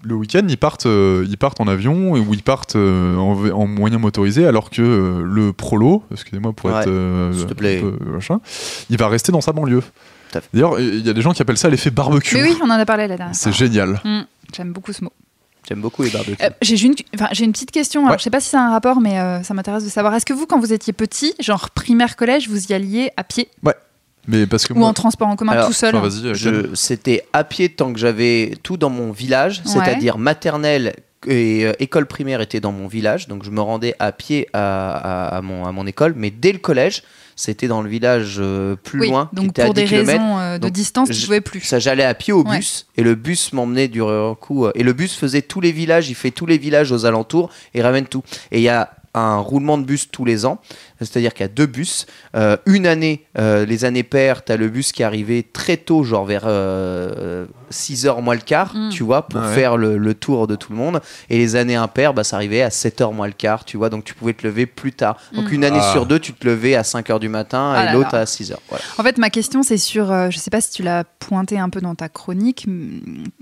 le 0.08 0.16
week-end 0.16 0.46
ils 0.48 0.58
partent, 0.58 0.86
euh, 0.86 1.26
ils 1.30 1.38
partent 1.38 1.60
en 1.62 1.68
avion 1.68 2.12
ou 2.14 2.34
ils 2.34 2.44
partent 2.44 2.76
euh, 2.76 3.16
en, 3.18 3.34
v- 3.36 3.52
en 3.52 3.68
moyen 3.68 3.98
motorisé 4.00 4.46
alors 4.48 4.70
que 4.70 4.82
euh, 4.82 5.22
le 5.24 5.54
prolo, 5.54 6.04
excusez-moi 6.12 6.54
pour 6.54 6.70
Ouais, 6.72 6.82
être 6.82 6.88
euh, 6.90 7.34
s'il 7.34 7.46
te 7.46 7.54
plaît. 7.54 7.80
un 7.80 7.92
peu 7.92 8.06
machin, 8.12 8.40
il 8.90 8.98
va 8.98 9.08
rester 9.10 9.32
dans 9.32 9.42
sa 9.42 9.52
banlieue. 9.52 9.84
D'ailleurs, 10.54 10.80
il 10.80 11.06
y 11.06 11.10
a 11.10 11.14
des 11.14 11.22
gens 11.22 11.32
qui 11.34 11.42
appellent 11.42 11.58
ça 11.58 11.70
l'effet 11.70 11.90
barbecue. 11.90 12.36
Mais 12.36 12.44
oui, 12.44 12.58
on 12.62 12.66
en 12.70 12.72
a 12.72 12.86
parlé 12.86 13.08
la 13.08 13.18
dernière 13.18 13.36
C'est 13.36 13.54
génial. 13.54 14.00
Mm, 14.04 14.22
J'aime 14.56 14.72
beaucoup 14.74 14.94
ce 14.94 15.04
mot. 15.04 15.12
J'aime 15.68 15.82
beaucoup 15.82 16.04
les 16.04 16.10
barbecues. 16.10 16.42
Euh, 16.44 16.50
j'ai 16.62 16.82
une, 16.86 16.96
enfin, 17.16 17.28
j'ai 17.32 17.44
une 17.44 17.52
petite 17.52 17.72
question. 17.72 18.02
Alors, 18.02 18.12
Ouais. 18.12 18.18
Je 18.20 18.24
sais 18.24 18.30
pas 18.30 18.40
si 18.40 18.50
c'est 18.50 18.58
un 18.58 18.70
rapport, 18.70 19.02
mais 19.02 19.20
euh, 19.20 19.42
ça 19.44 19.54
m'intéresse 19.54 19.84
de 19.84 19.90
savoir. 19.90 20.14
Est-ce 20.16 20.26
que 20.26 20.34
vous, 20.34 20.46
quand 20.46 20.60
vous 20.60 20.72
étiez 20.74 20.94
petit, 20.94 21.34
genre 21.40 21.70
primaire, 21.72 22.16
collège, 22.16 22.48
vous 22.50 22.68
y 22.68 22.74
alliez 22.74 23.12
à 23.18 23.24
pied? 23.24 23.50
Mais 24.28 24.46
parce 24.46 24.66
que 24.68 24.74
ou 24.74 24.78
moi, 24.78 24.90
en 24.90 24.94
transport 24.94 25.28
en 25.28 25.36
commun 25.36 25.54
Alors, 25.54 25.68
tout 25.68 25.74
seul 25.74 25.96
Enfin. 25.96 26.10
Je- 26.34 26.74
C'était 26.74 27.24
à 27.34 27.44
pied 27.44 27.70
tant 27.70 27.94
que 27.94 28.00
j'avais 28.00 28.54
tout 28.64 28.78
dans 28.78 28.90
mon 28.90 29.12
village, 29.12 29.62
c'est-à-dire 29.66 30.18
maternelle 30.18 30.94
et 31.26 31.66
euh, 31.66 31.74
école 31.80 32.06
primaire 32.06 32.42
était 32.42 32.60
dans 32.60 32.72
mon 32.72 32.88
village, 32.88 33.28
donc 33.28 33.44
je 33.44 33.50
me 33.50 33.60
rendais 33.62 33.96
à 34.00 34.12
pied 34.12 34.48
à, 34.54 34.92
à- 35.32 35.38
à 35.38 35.42
mon, 35.42 35.66
à 35.66 35.72
mon 35.72 35.88
école, 35.88 36.14
mais 36.16 36.30
dès 36.30 36.52
le 36.52 36.60
collège, 36.60 37.04
c'était 37.36 37.68
dans 37.68 37.82
le 37.82 37.90
village 37.90 38.38
euh, 38.40 38.76
plus 38.76 39.00
Oui, 39.02 39.10
loin, 39.10 39.28
qui 39.30 39.36
donc 39.36 39.50
était 39.50 39.62
pour 39.64 39.72
à 39.72 39.74
10 39.74 39.82
des 39.82 39.88
km. 39.88 40.12
raisons 40.12 40.40
euh, 40.40 40.54
de 40.58 40.62
Donc, 40.64 40.72
distance, 40.72 41.12
je- 41.12 41.26
pouvais 41.26 41.42
plus. 41.42 41.62
Ça, 41.62 41.80
j'allais 41.80 42.04
à 42.04 42.14
pied 42.14 42.34
au 42.34 42.44
Ouais. 42.44 42.58
bus 42.58 42.86
et 42.98 43.04
le 43.04 43.16
bus 43.16 43.52
m'emmenait 43.54 43.88
du 43.88 44.02
coup. 44.40 44.68
Et 44.76 44.84
le 44.84 44.94
bus 44.94 45.16
faisait 45.16 45.42
tous 45.42 45.60
les 45.62 45.72
villages, 45.72 46.10
il 46.10 46.16
fait 46.16 46.32
tous 46.32 46.46
les 46.46 46.58
villages 46.58 46.92
aux 46.92 47.06
alentours 47.06 47.50
et 47.74 47.82
ramène 47.82 48.06
tout. 48.06 48.24
Et 48.52 48.58
il 48.58 48.64
y 48.64 48.70
a 48.70 48.90
un 49.14 49.38
roulement 49.38 49.78
de 49.78 49.84
bus 49.84 50.10
tous 50.12 50.26
les 50.26 50.46
ans. 50.46 50.60
C'est-à-dire 51.00 51.34
qu'il 51.34 51.44
y 51.44 51.50
a 51.50 51.52
deux 51.52 51.66
bus. 51.66 52.06
Euh, 52.36 52.58
une 52.66 52.86
année, 52.88 53.26
euh, 53.38 53.66
les 53.66 53.86
années 53.86 54.04
paires, 54.04 54.44
tu 54.46 54.52
as 54.52 54.58
le 54.58 54.70
bus 54.70 54.92
qui 54.92 55.04
arrivait 55.04 55.44
très 55.52 55.78
tôt, 55.78 56.04
genre 56.04 56.26
vers 56.26 56.46
6h 57.72 58.22
moins 58.22 58.36
le 58.36 58.42
quart, 58.42 58.76
Mm. 58.76 58.90
tu 58.90 59.04
vois, 59.04 59.28
pour 59.28 59.42
Ah 59.42 59.48
ouais. 59.50 59.54
faire 59.56 59.78
le, 59.78 59.98
le 59.98 60.14
tour 60.14 60.48
de 60.48 60.56
tout 60.56 60.72
le 60.72 60.78
monde. 60.78 61.02
Et 61.30 61.38
les 61.38 61.56
années 61.56 61.76
impaires, 61.76 62.14
bah, 62.14 62.24
ça 62.24 62.36
arrivait 62.36 62.62
à 62.62 62.70
7h 62.70 63.12
moins 63.14 63.28
le 63.28 63.34
quart, 63.34 63.66
tu 63.66 63.78
vois, 63.78 63.90
donc 63.90 64.04
tu 64.04 64.14
pouvais 64.14 64.34
te 64.34 64.46
lever 64.46 64.66
plus 64.66 64.94
tard. 64.94 65.18
Donc 65.34 65.50
Mm. 65.52 65.54
une 65.54 65.64
année 65.66 65.80
Ah. 65.82 65.92
sur 65.92 66.06
deux, 66.06 66.20
tu 66.20 66.34
te 66.34 66.46
levais 66.48 66.76
à 66.76 66.84
5h 66.84 67.20
du 67.20 67.30
matin 67.30 67.74
Ah 67.76 67.90
et 67.90 67.94
l'autre 67.94 68.14
à 68.16 68.26
6h. 68.26 68.56
Voilà. 68.70 68.84
En 68.98 69.04
fait, 69.04 69.18
ma 69.18 69.30
question, 69.30 69.64
c'est 69.64 69.78
sur, 69.78 70.12
euh, 70.12 70.30
je 70.30 70.38
sais 70.38 70.50
pas 70.52 70.62
si 70.62 70.72
tu 70.72 70.84
l'as 70.84 71.04
pointé 71.04 71.58
un 71.60 71.70
peu 71.70 71.82
dans 71.82 71.96
ta 71.96 72.10
chronique, 72.10 72.66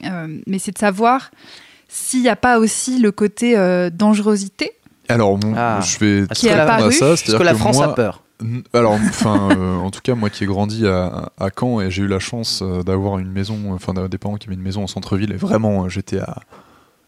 euh, 0.03 0.27
mais 0.47 0.59
c'est 0.59 0.71
de 0.71 0.77
savoir 0.77 1.31
s'il 1.87 2.21
n'y 2.21 2.29
a 2.29 2.35
pas 2.35 2.59
aussi 2.59 2.99
le 2.99 3.11
côté 3.11 3.57
euh, 3.57 3.89
dangerosité. 3.89 4.71
Alors, 5.10 5.38
bon, 5.38 5.53
Ah. 5.56 5.80
je 5.82 5.98
vais 5.99 6.27
Qui 6.34 6.49
à 6.49 6.65
ça. 6.91 7.06
Parce 7.07 7.22
que 7.23 7.44
la 7.44 7.56
France 7.56 7.77
moi, 7.77 7.86
a 7.88 7.94
peur. 7.94 8.22
Alors, 8.73 8.94
enfin, 8.94 9.49
euh, 9.57 9.77
en 9.77 9.91
tout 9.91 10.02
cas, 10.03 10.14
moi 10.15 10.30
qui 10.30 10.44
ai 10.44 10.48
grandi 10.48 10.86
à, 10.88 11.32
à 11.40 11.49
Caen 11.57 11.80
et 11.82 11.90
j'ai 11.90 12.03
eu 12.03 12.07
la 12.07 12.19
chance 12.19 12.61
euh, 12.61 12.84
d'avoir 12.84 13.18
une 13.19 13.32
maison, 13.32 13.57
enfin 13.73 13.94
d'avoir 13.94 14.10
des 14.10 14.18
parents 14.18 14.36
qui 14.36 14.48
avaient 14.48 14.56
une 14.56 14.61
maison 14.61 14.84
en 14.84 14.88
centre-ville 14.88 15.32
et 15.32 15.38
vraiment, 15.38 15.86
euh, 15.86 15.90
j'étais 15.90 16.19
à 16.19 16.40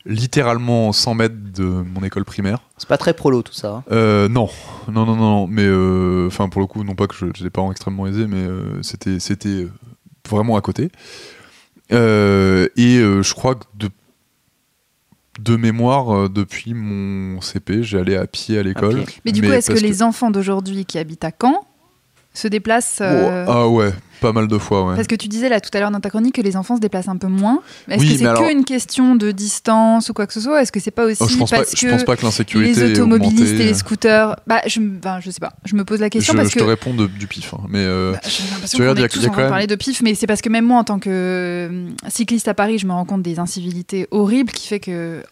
littéralement 0.05 0.93
100 0.93 1.15
mètres 1.15 1.35
de 1.53 1.65
mon 1.65 2.01
école 2.03 2.23
primaire. 2.23 2.59
C'est 2.77 2.87
pas 2.87 2.97
très 2.97 3.13
prolo 3.13 3.41
tout 3.41 3.51
ça. 3.51 3.71
hein. 3.71 3.83
Euh, 3.91 4.29
non, 4.29 4.47
non, 4.89 5.05
non, 5.05 5.17
non, 5.17 5.47
mais 5.47 5.65
euh, 5.65 6.27
enfin 6.27 6.47
pour 6.47 6.61
le 6.61 6.67
coup, 6.67 6.85
non 6.85 6.95
pas 6.95 7.07
que 7.07 7.15
j'ai 7.35 7.43
des 7.43 7.49
parents 7.49 7.71
extrêmement 7.71 8.07
aisés, 8.07 8.25
mais 8.25 8.37
euh, 8.37 8.81
c'était 8.83 9.19
c'était 9.19 9.67
vraiment 10.29 10.55
à 10.55 10.61
côté. 10.61 10.89
Et 11.89 11.97
je 11.97 13.33
crois 13.33 13.55
que 13.55 13.63
de 13.75 13.89
de 15.39 15.55
mémoire, 15.55 16.15
euh, 16.15 16.29
depuis 16.29 16.73
mon 16.73 17.41
CP, 17.41 17.83
j'allais 17.83 18.17
à 18.17 18.27
pied 18.27 18.57
à 18.57 18.63
l'école. 18.63 19.03
Mais 19.25 19.31
du 19.31 19.41
coup, 19.41 19.51
est-ce 19.51 19.71
que 19.71 19.79
les 19.79 20.03
enfants 20.03 20.31
d'aujourd'hui 20.31 20.85
qui 20.85 20.97
habitent 20.97 21.23
à 21.23 21.31
Caen 21.31 21.65
se 22.33 22.47
déplacent 22.47 22.99
euh, 23.01 23.45
Oh, 23.47 23.51
ah 23.51 23.67
ouais, 23.69 23.93
pas 24.19 24.31
mal 24.33 24.47
de 24.47 24.57
fois, 24.57 24.85
ouais. 24.85 24.95
Parce 24.95 25.07
que 25.07 25.15
tu 25.15 25.27
disais 25.27 25.49
là 25.49 25.59
tout 25.61 25.69
à 25.73 25.79
l'heure 25.79 25.91
dans 25.91 25.99
ta 25.99 26.09
chronique 26.09 26.35
que 26.35 26.41
les 26.41 26.55
enfants 26.57 26.75
se 26.75 26.81
déplacent 26.81 27.07
un 27.09 27.17
peu 27.17 27.27
moins. 27.27 27.61
Est-ce 27.89 27.99
Oui, 28.01 28.11
que 28.13 28.17
c'est 28.19 28.25
alors- 28.25 28.41
que 28.43 28.51
une 28.51 28.65
question 28.65 29.15
de 29.15 29.31
distance 29.31 30.09
ou 30.09 30.13
quoi 30.13 30.27
que 30.27 30.33
ce 30.33 30.41
soit? 30.41 30.61
Est-ce 30.61 30.71
que 30.71 30.79
c'est 30.79 30.91
pas 30.91 31.05
aussi 31.05 31.17
Oh, 31.21 31.27
je 31.27 31.37
pense 31.37 31.49
pas, 31.51 31.57
parce 31.57 31.75
je 31.75 31.85
que 31.85 31.91
pense 31.91 32.03
pas 32.03 32.15
que 32.17 32.23
l'insécurité 32.25 32.87
les 32.87 32.91
automobilistes 32.99 33.41
et 33.59 33.65
les 33.65 33.73
scooters 33.73 34.35
Bah, 34.47 34.61
je, 34.67 34.79
ben, 34.79 35.19
je 35.19 35.31
sais 35.31 35.39
pas. 35.39 35.53
Je 35.65 35.75
me 35.75 35.83
pose 35.85 35.99
la 35.99 36.09
question 36.09 36.33
je, 36.33 36.37
parce 36.37 36.49
je 36.49 36.55
que 36.55 36.59
te 36.59 36.63
réponds 36.65 36.93
de- 36.93 37.07
du 37.07 37.27
pif, 37.27 37.53
hein, 37.53 37.61
mais 37.69 37.79
euh, 37.79 38.13
Bah, 38.13 38.19
J'ai 38.27 38.43
l'impression 38.51 38.77
qu'on 38.79 38.95
est 38.95 39.07
tous 39.09 39.25
en 39.27 39.31
train 39.31 39.43
de 39.45 39.49
parler 39.49 39.67
de 39.67 39.75
pif, 39.75 40.01
mais 40.01 40.15
c'est 40.15 40.27
parce 40.27 40.41
que 40.41 40.49
même 40.49 40.65
moi, 40.65 40.79
en 40.79 40.83
tant 40.83 40.99
que 40.99 41.09
euh, 41.09 41.89
cycliste 42.07 42.47
à 42.47 42.53
Paris, 42.53 42.77
je 42.79 42.87
me 42.87 42.91
rends 42.93 43.05
compte 43.05 43.21
des 43.23 43.39
incivilités 43.39 44.07
horribles 44.11 44.51
qui 44.51 44.67
fait 44.67 44.79
que 44.79 45.23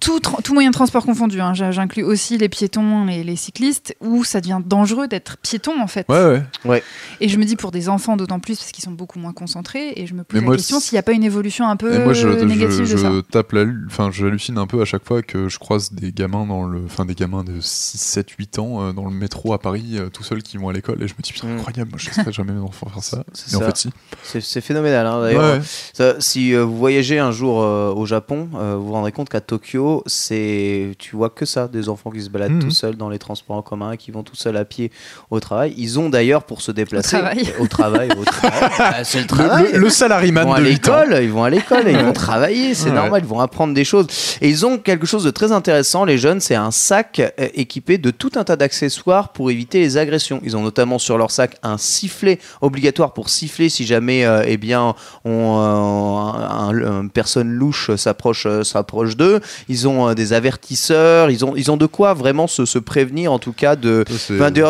tout, 0.00 0.18
tra- 0.18 0.42
tout 0.42 0.54
moyen 0.54 0.70
de 0.70 0.74
transport 0.74 1.04
confondu, 1.04 1.40
hein, 1.40 1.52
j'inclus 1.54 2.02
aussi 2.02 2.38
les 2.38 2.48
piétons 2.48 3.08
et 3.08 3.22
les 3.24 3.36
cyclistes, 3.36 3.94
où 4.00 4.24
ça 4.24 4.40
devient 4.40 4.60
dangereux 4.64 5.08
d'être 5.08 5.36
piéton 5.38 5.80
en 5.80 5.86
fait. 5.86 6.06
ouais, 6.08 6.42
ouais. 6.64 6.82
Et 7.20 7.28
je 7.28 7.38
me 7.38 7.44
dis 7.44 7.56
pour 7.56 7.70
des 7.70 7.88
enfants 7.88 8.16
d'autant 8.16 8.40
plus 8.40 8.58
parce 8.58 8.72
qu'ils 8.72 8.84
sont 8.84 8.90
beaucoup 8.90 9.18
moins 9.18 9.32
concentrés, 9.32 9.92
et 9.96 10.06
je 10.06 10.14
me 10.14 10.24
pose 10.24 10.34
Mais 10.34 10.40
la 10.40 10.46
moi, 10.46 10.56
question 10.56 10.80
s'il 10.80 10.94
n'y 10.94 10.98
a 11.00 11.02
pas 11.02 11.12
une 11.12 11.24
évolution 11.24 11.68
un 11.68 11.76
peu 11.76 11.94
Et 11.94 11.98
moi, 11.98 12.12
je, 12.12 12.28
négative 12.28 12.84
je, 12.84 12.92
de 12.94 12.98
ça. 12.98 13.10
je 13.12 13.20
tape 13.20 13.52
la, 13.52 13.64
enfin, 13.86 14.10
j'hallucine 14.12 14.58
un 14.58 14.66
peu 14.66 14.80
à 14.80 14.84
chaque 14.84 15.04
fois 15.04 15.22
que 15.22 15.48
je 15.48 15.58
croise 15.58 15.92
des 15.92 16.12
gamins 16.12 16.46
dans 16.46 16.64
le, 16.64 16.82
enfin, 16.84 17.04
des 17.04 17.14
gamins 17.14 17.44
de 17.44 17.60
6, 17.60 17.98
7, 17.98 18.30
8 18.30 18.58
ans 18.58 18.82
euh, 18.82 18.92
dans 18.92 19.04
le 19.04 19.10
métro 19.12 19.52
à 19.52 19.58
Paris, 19.58 19.92
euh, 19.94 20.08
tout 20.08 20.22
seuls 20.22 20.42
qui 20.42 20.56
vont 20.56 20.68
à 20.68 20.72
l'école, 20.72 21.02
et 21.02 21.08
je 21.08 21.14
me 21.14 21.22
dis, 21.22 21.32
putain, 21.32 21.46
Mm. 21.48 21.56
incroyable, 21.58 21.90
moi, 21.90 21.98
je 22.00 22.06
laisserai 22.08 22.32
jamais 22.32 22.52
mes 22.52 22.60
enfants 22.60 22.88
faire 22.88 23.02
ça. 23.02 23.24
C'est 23.32 23.52
Et 23.52 23.56
en 23.56 23.60
fait, 23.60 23.76
si. 23.76 23.90
C'est 24.22 24.40
c'est 24.40 24.60
phénoménal. 24.60 25.06
hein, 25.06 25.20
d'ailleurs. 25.20 25.56
Ouais. 25.56 25.60
Ça, 25.92 26.14
si 26.20 26.54
euh, 26.54 26.64
vous 26.64 26.76
voyagez 26.76 27.18
un 27.18 27.30
jour 27.30 27.62
euh, 27.62 27.92
au 27.94 28.04
Japon, 28.06 28.48
euh, 28.54 28.76
vous 28.76 28.86
vous 28.86 28.92
rendrez 28.92 29.12
compte 29.12 29.28
qu'à 29.28 29.40
Tokyo, 29.40 29.75
c'est 30.06 30.90
tu 30.98 31.16
vois 31.16 31.30
que 31.30 31.44
ça, 31.44 31.68
des 31.68 31.88
enfants 31.88 32.10
qui 32.10 32.22
se 32.22 32.28
baladent 32.30 32.52
Mhm. 32.52 32.62
tout 32.62 32.70
seuls 32.70 32.96
dans 32.96 33.08
les 33.08 33.18
transports 33.18 33.56
en 33.56 33.62
commun, 33.62 33.96
qui 33.96 34.10
vont 34.10 34.22
tout 34.22 34.36
seuls 34.36 34.56
à 34.56 34.64
pied 34.64 34.90
au 35.30 35.40
travail. 35.40 35.74
Ils 35.76 35.98
ont 35.98 36.08
d'ailleurs 36.08 36.44
pour 36.44 36.60
se 36.62 36.70
déplacer 36.72 37.16
travail. 37.18 37.52
au 37.58 37.66
travail, 37.66 38.08
au 38.18 38.24
travail. 38.24 38.70
Bah, 38.78 39.04
c'est 39.04 39.20
le 39.20 39.26
travail. 39.26 39.72
le, 39.72 39.78
le 39.78 39.86
Ils 40.26 40.32
vont 40.34 40.52
à 40.52 40.60
de 40.60 40.66
8 40.66 40.88
ans. 40.88 41.00
l'école, 41.04 41.22
ils 41.24 41.30
vont 41.30 41.44
à 41.44 41.50
l'école 41.50 41.88
et 41.88 41.92
ils 41.92 41.98
vont 41.98 42.12
travailler, 42.12 42.74
c'est 42.74 42.88
Ouais. 42.90 42.94
normal, 42.94 43.22
ils 43.24 43.28
vont 43.28 43.40
apprendre 43.40 43.74
des 43.74 43.84
choses. 43.84 44.06
Et 44.40 44.48
ils 44.48 44.64
ont 44.66 44.78
quelque 44.78 45.06
chose 45.06 45.24
de 45.24 45.30
très 45.30 45.52
intéressant, 45.52 46.04
les 46.04 46.18
jeunes, 46.18 46.40
c'est 46.40 46.54
un 46.54 46.70
sac 46.70 47.20
euh, 47.20 47.48
équipé 47.54 47.98
de 47.98 48.10
tout 48.10 48.30
un 48.36 48.44
tas 48.44 48.56
d'accessoires 48.56 49.30
pour 49.30 49.50
éviter 49.50 49.78
les 49.80 49.96
agressions. 49.96 50.40
Ils 50.44 50.56
ont 50.56 50.62
notamment 50.62 50.98
sur 50.98 51.18
leur 51.18 51.30
sac 51.30 51.56
un 51.62 51.78
sifflet 51.78 52.38
obligatoire 52.60 53.12
pour 53.12 53.28
siffler 53.28 53.68
si 53.68 53.84
jamais 53.86 54.24
euh, 54.24 54.44
eh 54.46 54.56
bien, 54.56 54.94
on, 55.24 55.58
euh, 55.58 56.40
un- 56.40 56.68
un- 56.68 57.00
une 57.02 57.10
personne 57.10 57.50
louche 57.50 57.94
s'approche 57.96 58.46
euh, 58.46 58.62
s'approche 58.64 59.16
d'eux. 59.16 59.40
Ils 59.68 59.88
ont 59.88 60.08
euh, 60.08 60.14
des 60.14 60.32
avertisseurs, 60.32 61.30
ils 61.30 61.44
ont, 61.44 61.54
ils 61.56 61.70
ont 61.70 61.76
de 61.76 61.86
quoi 61.86 62.14
vraiment 62.14 62.46
se, 62.46 62.64
se 62.64 62.78
prévenir 62.78 63.32
en 63.32 63.38
tout 63.38 63.52
cas 63.52 63.76
de, 63.76 64.04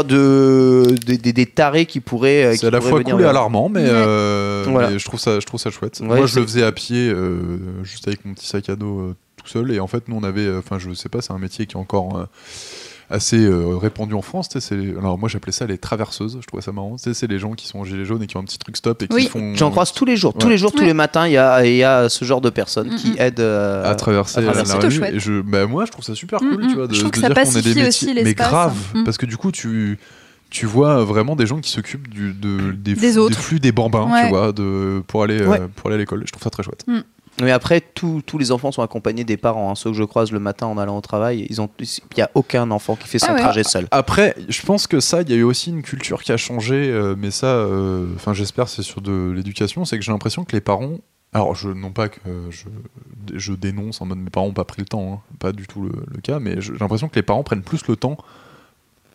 de, 0.03 0.85
de- 1.07 1.17
des- 1.33 1.47
tarés 1.47 1.87
qui 1.87 2.01
pourraient. 2.01 2.45
euh, 2.47 2.53
qui 2.53 2.59
C'est 2.59 2.67
à 2.67 2.71
la 2.71 2.79
pourraient 2.79 2.91
fois 2.91 3.03
cool 3.03 3.23
et 3.23 3.25
alarmant, 3.25 3.69
mais, 3.69 3.81
euh, 3.85 4.65
Voilà. 4.69 4.91
mais 4.91 4.99
je, 4.99 5.05
trouve 5.05 5.21
ça, 5.21 5.41
je 5.41 5.47
trouve 5.47 5.61
ça 5.61 5.71
chouette. 5.71 5.99
Ouais, 6.01 6.07
Moi, 6.19 6.27
je 6.27 6.39
le 6.41 6.47
faisais 6.47 6.63
à 6.63 6.73
pied, 6.73 7.09
euh, 7.09 7.59
juste 7.85 8.07
avec 8.09 8.25
mon 8.25 8.35
petit 8.35 8.47
sac 8.47 8.69
à 8.69 8.77
dos 8.77 9.01
euh, 9.01 9.15
tout 9.37 9.49
seul. 9.49 9.71
Et 9.73 9.81
en 9.81 9.87
fait, 9.87 10.09
nous, 10.09 10.17
on 10.17 10.23
avait, 10.25 10.47
euh, 10.47 10.59
enfin, 10.59 10.79
je 10.79 10.93
sais 10.93 11.09
pas, 11.09 11.21
c'est 11.23 11.33
un 11.33 11.39
métier 11.39 11.67
qui 11.67 11.77
est 11.77 11.81
encore 11.81 12.17
euh, 12.17 12.25
assez 13.11 13.39
euh, 13.45 13.77
répandu 13.77 14.15
en 14.15 14.23
France. 14.23 14.49
Alors, 14.99 15.19
moi, 15.19 15.29
j'appelais 15.29 15.53
ça 15.53 15.67
les 15.67 15.79
traverseuses. 15.79 16.39
Je 16.41 16.47
trouvais 16.47 16.63
ça 16.63 16.73
marrant. 16.73 16.97
C'est 16.99 17.27
les 17.31 17.39
gens 17.39 17.53
qui 17.53 17.67
sont 17.69 17.79
en 17.79 17.85
gilet 17.85 18.05
jaune 18.05 18.23
et 18.23 18.27
qui 18.27 18.37
ont 18.37 18.41
un 18.41 18.45
petit 18.45 18.59
truc 18.59 18.77
stop 18.77 19.03
et 19.03 19.09
qui 19.09 19.15
Oui. 19.15 19.27
font. 19.29 19.55
J'en 19.55 19.71
croise 19.71 19.93
tous 19.93 20.05
les 20.05 20.17
jours, 20.17 20.35
tous 20.35 20.49
les 20.49 20.59
jours, 20.59 20.73
tous 20.73 20.85
les 20.85 20.93
matins, 20.95 21.27
il 21.27 21.33
y 21.33 21.37
a, 21.39 21.65
il 21.65 21.77
y 21.77 21.85
a 21.85 22.09
ce 22.09 22.25
genre 22.25 22.41
de 22.41 22.51
personnes 22.51 22.93
Mm, 22.93 22.97
qui 22.97 23.11
mm. 23.13 23.17
aident 23.19 23.41
euh, 23.41 23.91
à 23.91 23.95
traverser 23.95 24.39
à 24.39 24.41
la, 24.43 24.47
traverser. 24.53 24.73
la 24.75 24.79
Plutôt 24.89 25.05
rue. 25.07 25.15
Et 25.17 25.21
je, 25.21 25.41
bah, 25.41 25.67
moi, 25.67 25.85
je 25.85 25.93
trouve 25.93 26.05
ça 26.05 26.15
super 26.15 26.43
Mm, 26.43 26.49
cool, 26.51 26.65
mm. 26.65 26.69
tu 26.69 26.75
vois, 26.75 26.87
de, 26.89 26.95
Je 26.95 26.99
trouve 27.01 27.11
de 27.11 27.15
que 27.17 27.21
ça 27.21 27.29
dire 27.29 27.35
qu'on 27.37 27.41
est 27.43 27.45
des 27.45 27.53
pacifie 27.63 27.69
métiers. 27.69 27.89
aussi 27.89 28.25
mais 28.25 28.35
grave, 28.35 28.75
Mm. 28.95 29.05
parce 29.05 29.19
que 29.19 29.27
du 29.27 29.37
coup, 29.37 29.53
tu. 29.53 29.99
Tu 30.49 30.65
vois 30.65 31.03
vraiment 31.05 31.35
des 31.35 31.45
gens 31.45 31.59
qui 31.61 31.71
s'occupent 31.73 32.07
du- 32.09 32.33
de, 32.33 32.71
des, 32.71 32.95
Des 32.95 33.11
flux- 33.35 33.59
des 33.59 33.73
bambins, 33.73 34.09
Ouais. 34.11 34.23
tu 34.23 34.29
vois, 34.29 34.53
de, 34.53 35.03
pour, 35.09 35.25
aller, 35.25 35.41
euh, 35.43 35.67
pour 35.75 35.89
aller 35.89 35.97
à 35.97 35.99
l'école. 35.99 36.23
Je 36.25 36.31
trouve 36.31 36.43
ça 36.45 36.51
très 36.51 36.63
chouette. 36.63 36.85
Mais 37.43 37.51
après, 37.51 37.81
tous 37.83 38.23
tous 38.25 38.39
les 38.39 38.51
enfants 38.53 38.73
sont 38.73 38.83
accompagnés 38.83 39.25
des 39.25 39.37
parents. 39.37 39.71
hein. 39.71 39.75
Ceux 39.75 39.91
que 39.91 39.97
je 39.97 40.05
croise 40.05 40.33
le 40.33 40.39
matin 40.39 40.67
en 40.67 40.79
allant 40.79 40.97
au 40.97 41.01
travail, 41.03 41.47
ils 41.51 41.61
ont, 41.61 41.69
il 41.81 41.87
n'y 42.17 42.23
a 42.23 42.31
aucun 42.35 42.71
enfant 42.71 42.97
qui 42.97 43.09
fait 43.09 43.19
son 43.19 43.27
Ah 43.31 43.35
ouais. 43.35 43.41
trajet 43.41 43.63
seul. 43.65 43.87
Après, 43.91 44.35
je 44.49 44.63
pense 44.63 44.87
que 44.87 45.01
ça, 45.01 45.23
il 45.23 45.31
y 45.31 45.33
a 45.35 45.37
eu 45.37 45.43
aussi 45.43 45.71
une 45.71 45.83
culture 45.83 46.23
qui 46.23 46.33
a 46.33 46.37
changé, 46.39 46.89
euh, 46.91 47.15
mais 47.19 47.31
ça, 47.31 47.47
euh, 47.49 48.07
enfin, 48.17 48.33
j'espère, 48.33 48.69
c'est 48.69 48.83
sur 48.83 49.01
de 49.03 49.33
l'éducation. 49.35 49.85
C'est 49.85 49.99
que 49.99 50.05
j'ai 50.05 50.13
l'impression 50.13 50.45
que 50.45 50.53
les 50.53 50.61
parents, 50.63 50.99
alors, 51.33 51.55
je, 51.55 51.69
non 51.69 51.91
pas 51.91 52.09
que 52.09 52.21
je, 52.51 52.65
je 53.35 53.53
dénonce 53.53 54.01
en 54.01 54.07
mode 54.07 54.19
mes 54.19 54.31
parents 54.31 54.47
n'ont 54.47 54.53
pas 54.55 54.65
pris 54.65 54.81
le 54.81 54.87
temps, 54.87 55.13
hein, 55.13 55.35
pas 55.39 55.53
du 55.53 55.67
tout 55.67 55.83
le, 55.83 55.91
le 56.15 56.21
cas, 56.23 56.39
mais 56.39 56.61
j'ai 56.63 56.73
l'impression 56.81 57.09
que 57.09 57.17
les 57.17 57.23
parents 57.23 57.43
prennent 57.43 57.63
plus 57.63 57.87
le 57.89 57.97
temps 57.97 58.17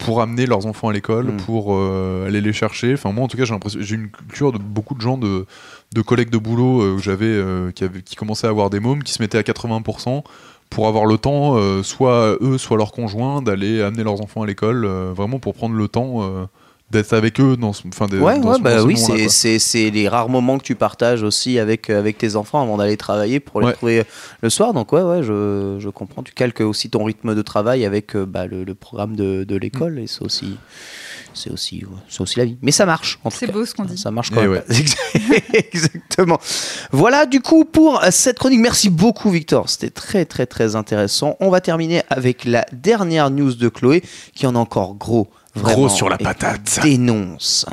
pour 0.06 0.22
amener 0.22 0.46
leurs 0.46 0.66
enfants 0.66 0.90
à 0.90 0.94
l'école, 0.94 1.28
Mm. 1.28 1.38
pour 1.38 1.74
euh, 1.76 2.28
aller 2.28 2.42
les 2.42 2.54
chercher. 2.54 2.94
Enfin, 2.94 3.12
moi, 3.12 3.24
en 3.24 3.28
tout 3.28 3.38
cas, 3.38 3.46
j'ai 3.46 3.54
l'impression, 3.54 3.80
j'ai 3.82 3.96
une 3.96 4.10
culture 4.10 4.52
de 4.52 4.58
beaucoup 4.58 4.96
de 4.96 5.02
gens 5.02 5.18
de, 5.18 5.46
de 5.94 6.02
collègues 6.02 6.30
de 6.30 6.38
boulot 6.38 6.82
euh, 6.82 6.96
que 6.98 7.02
j'avais, 7.02 7.26
euh, 7.26 7.72
qui, 7.72 7.84
avaient- 7.84 8.02
qui 8.02 8.16
commençaient 8.16 8.48
à 8.48 8.50
avoir 8.50 8.70
des 8.70 8.80
mômes, 8.80 9.04
qui 9.04 9.14
se 9.14 9.22
mettaient 9.22 9.38
à 9.38 9.44
80% 9.44 10.24
pour 10.70 10.88
avoir 10.88 11.06
le 11.06 11.18
temps, 11.18 11.58
soit 11.84 12.38
eux, 12.40 12.58
soit 12.58 12.78
leurs 12.78 12.94
conjoints, 12.94 13.42
d'aller 13.42 13.82
amener 13.82 14.04
leurs 14.04 14.22
enfants 14.22 14.42
à 14.44 14.46
l'école, 14.46 14.86
vraiment 14.86 15.38
pour 15.38 15.54
prendre 15.54 15.76
le 15.76 15.88
temps 15.90 16.48
d'être 16.92 17.14
avec 17.14 17.40
eux 17.40 17.58
dans 17.58 17.74
ce, 17.74 17.84
enfin, 17.88 18.08
des- 18.08 18.18
Ouais, 18.20 18.40
dans 18.40 18.50
ouais, 18.50 18.58
ce- 18.58 18.62
bah 18.62 18.80
ce 18.80 18.84
oui, 18.84 18.98
c'est- 18.98 19.30
c'est 19.30 19.60
c'est 19.60 19.90
les 19.90 20.08
rares 20.10 20.30
moments 20.30 20.58
que 20.58 20.64
tu 20.64 20.76
partages 20.76 21.24
aussi 21.24 21.58
avec, 21.60 21.90
euh, 21.90 21.98
avec 22.00 22.18
tes 22.18 22.36
enfants 22.36 22.62
avant 22.62 22.78
d'aller 22.78 22.98
travailler 22.98 23.40
pour 23.40 23.62
les 23.62 23.68
Ouais. 23.68 23.72
retrouver 23.74 24.04
le 24.42 24.50
soir. 24.50 24.74
Donc, 24.74 24.92
ouais, 24.94 25.02
ouais, 25.02 25.24
je, 25.24 25.78
je 25.80 25.90
comprends. 25.90 26.24
Tu 26.24 26.34
calques 26.34 26.62
aussi 26.62 26.90
ton 26.90 27.04
rythme 27.04 27.34
de 27.36 27.42
travail 27.42 27.86
avec 27.86 28.16
euh, 28.16 28.26
bah, 28.26 28.46
le, 28.46 28.64
le 28.64 28.76
programme 28.76 29.16
de, 29.16 29.44
de 29.44 29.56
l'école 29.56 30.00
et 30.00 30.08
c'est 30.08 30.22
aussi, 30.24 30.58
c'est 31.34 31.50
aussi, 31.52 31.86
ouais, 31.86 31.98
c'est 32.10 32.22
aussi 32.22 32.38
la 32.40 32.46
vie. 32.46 32.58
Mais 32.62 32.72
ça 32.72 32.86
marche, 32.86 33.20
en 33.24 33.30
tout 33.32 33.38
C'est 33.40 33.52
beau 33.52 33.66
ce 33.66 33.74
qu'on 33.74 33.86
dit. 33.86 33.98
Ça 33.98 34.12
marche 34.12 34.30
Eh 34.32 34.36
quand 34.36 34.42
même. 34.42 34.52
ouais. 34.52 34.64
Exactement. 35.54 36.40
Voilà 36.92 37.26
du 37.26 37.40
coup 37.42 37.66
pour 37.66 38.02
cette 38.12 38.38
chronique. 38.40 38.60
Merci 38.60 38.90
beaucoup 38.90 39.30
Victor. 39.30 39.70
C'était 39.70 39.90
très 39.90 40.26
très 40.26 40.46
très 40.46 40.76
intéressant. 40.76 41.38
On 41.40 41.50
va 41.50 41.62
terminer 41.62 42.02
avec 42.10 42.46
la 42.46 42.66
dernière 42.74 43.30
news 43.30 43.54
de 43.54 43.70
Chloé 43.70 44.04
qui 44.36 44.46
en 44.48 44.56
a 44.56 44.60
encore 44.60 44.96
gros. 44.96 45.28
Vraiment, 45.56 45.78
Gros 45.88 45.90
sur 45.90 46.10
la 46.10 46.16
et 46.20 46.24
patate. 46.24 46.80
Dénonce. 46.82 47.66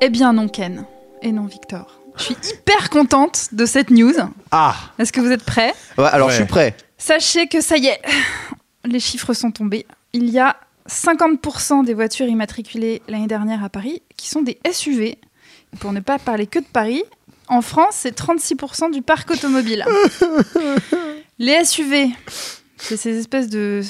Eh 0.00 0.10
bien 0.10 0.32
non 0.32 0.48
Ken, 0.48 0.84
et 1.22 1.32
non 1.32 1.46
Victor. 1.46 2.00
Je 2.16 2.24
suis 2.24 2.36
hyper 2.52 2.90
contente 2.90 3.48
de 3.52 3.64
cette 3.66 3.90
news. 3.90 4.14
Ah 4.50 4.74
Est-ce 4.98 5.12
que 5.12 5.20
vous 5.20 5.30
êtes 5.30 5.44
prêts? 5.44 5.72
Ouais, 5.96 6.04
Alors 6.06 6.28
Ouais. 6.28 6.32
je 6.34 6.38
suis 6.38 6.46
prêt. 6.48 6.76
Sachez 6.96 7.46
que 7.46 7.60
ça 7.60 7.76
y 7.76 7.86
est, 7.86 8.00
les 8.84 9.00
chiffres 9.00 9.32
sont 9.34 9.50
tombés. 9.50 9.86
Il 10.12 10.28
y 10.30 10.38
a 10.38 10.56
50% 10.88 11.84
des 11.84 11.94
voitures 11.94 12.26
immatriculées 12.26 13.02
l'année 13.08 13.26
dernière 13.26 13.62
à 13.62 13.68
Paris 13.68 14.02
qui 14.16 14.28
sont 14.28 14.42
des 14.42 14.58
SUV. 14.70 15.18
Pour 15.80 15.92
ne 15.92 16.00
pas 16.00 16.18
parler 16.18 16.46
que 16.46 16.58
de 16.60 16.64
Paris, 16.64 17.02
en 17.48 17.60
France, 17.62 17.90
c'est 17.98 18.18
36% 18.18 18.90
du 18.90 19.02
parc 19.02 19.30
automobile. 19.30 19.84
les 21.38 21.64
SUV, 21.64 22.08
c'est 22.76 22.96
ces 22.96 23.18
espèces 23.18 23.48
de 23.48 23.82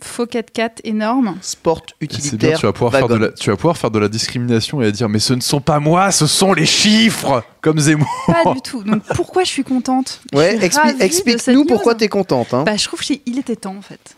Faux 0.00 0.26
4x4 0.26 0.78
énorme. 0.84 1.36
Sport 1.42 1.82
C'est 2.00 2.06
bien, 2.08 2.18
utilitaire. 2.18 2.58
tu 2.60 2.66
vas, 2.66 2.72
pouvoir 2.72 2.92
faire 2.92 3.08
de 3.08 3.16
la, 3.16 3.32
tu 3.32 3.50
vas 3.50 3.56
pouvoir 3.56 3.76
faire 3.76 3.90
de 3.90 3.98
la 3.98 4.08
discrimination 4.08 4.80
et 4.80 4.92
dire 4.92 5.08
mais 5.08 5.18
ce 5.18 5.34
ne 5.34 5.40
sont 5.40 5.60
pas 5.60 5.80
moi, 5.80 6.12
ce 6.12 6.26
sont 6.28 6.52
les 6.52 6.66
chiffres 6.66 7.42
comme 7.60 7.80
Zemmour. 7.80 8.06
Pas 8.26 8.54
du 8.54 8.60
tout. 8.60 8.84
Donc 8.84 9.02
pourquoi 9.16 9.42
je 9.42 9.48
suis 9.48 9.64
contente? 9.64 10.20
Ouais, 10.32 10.56
expli- 10.58 11.00
explique-nous 11.00 11.64
pourquoi 11.64 11.94
news. 11.94 11.98
t'es 11.98 12.08
contente. 12.08 12.54
Hein. 12.54 12.62
Bah, 12.62 12.76
je 12.76 12.84
trouve 12.84 13.00
qu'il 13.00 13.38
était 13.38 13.56
temps 13.56 13.74
en 13.76 13.82
fait. 13.82 14.16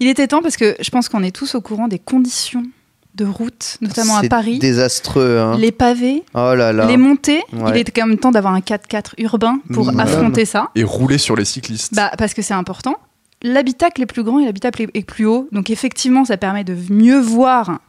Il 0.00 0.08
était 0.08 0.28
temps 0.28 0.40
parce 0.40 0.56
que 0.56 0.76
je 0.80 0.88
pense 0.90 1.10
qu'on 1.10 1.22
est 1.22 1.34
tous 1.34 1.54
au 1.54 1.60
courant 1.60 1.88
des 1.88 1.98
conditions 1.98 2.62
de 3.18 3.26
route, 3.26 3.76
notamment 3.82 4.16
à 4.16 4.22
Paris. 4.22 4.58
désastreux. 4.58 5.38
Hein. 5.38 5.56
Les 5.58 5.72
pavés, 5.72 6.22
Oh 6.34 6.54
là 6.54 6.72
là. 6.72 6.86
les 6.86 6.96
montées. 6.96 7.42
Ouais. 7.52 7.72
Il 7.74 7.76
était 7.78 7.92
quand 7.92 8.06
même 8.06 8.18
temps 8.18 8.30
d'avoir 8.30 8.54
un 8.54 8.60
4x4 8.60 9.12
urbain 9.18 9.60
pour 9.74 9.90
affronter 10.00 10.44
ça. 10.44 10.68
Et 10.74 10.84
rouler 10.84 11.18
sur 11.18 11.36
les 11.36 11.44
cyclistes. 11.44 11.94
Bah, 11.94 12.10
parce 12.16 12.32
que 12.32 12.40
c'est 12.42 12.54
important. 12.54 12.94
L'habitacle 13.42 14.02
est 14.02 14.06
plus 14.06 14.22
grand 14.24 14.38
et 14.40 14.44
l'habitacle 14.46 14.82
est- 14.82 14.90
est 14.96 15.02
plus 15.04 15.26
haut. 15.26 15.48
Donc 15.52 15.70
effectivement, 15.70 16.24
ça 16.24 16.36
permet 16.36 16.64
de 16.64 16.76
mieux 16.90 17.18
voir 17.20 17.80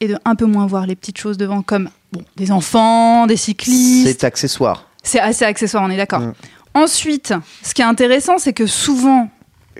et 0.00 0.08
de 0.08 0.16
un 0.24 0.34
peu 0.34 0.46
moins 0.46 0.66
voir 0.66 0.86
les 0.86 0.96
petites 0.96 1.18
choses 1.18 1.36
devant, 1.38 1.62
comme 1.62 1.88
bon, 2.12 2.22
des 2.36 2.50
enfants, 2.50 3.26
des 3.26 3.36
cyclistes. 3.36 4.06
C'est 4.08 4.24
accessoire. 4.24 4.86
C'est 5.02 5.20
assez 5.20 5.44
accessoire, 5.44 5.82
on 5.84 5.90
est 5.90 5.96
d'accord. 5.96 6.20
Mm. 6.20 6.32
Ensuite, 6.74 7.34
ce 7.62 7.74
qui 7.74 7.82
est 7.82 7.84
intéressant, 7.86 8.38
c'est 8.38 8.52
que 8.52 8.66
souvent, 8.66 9.30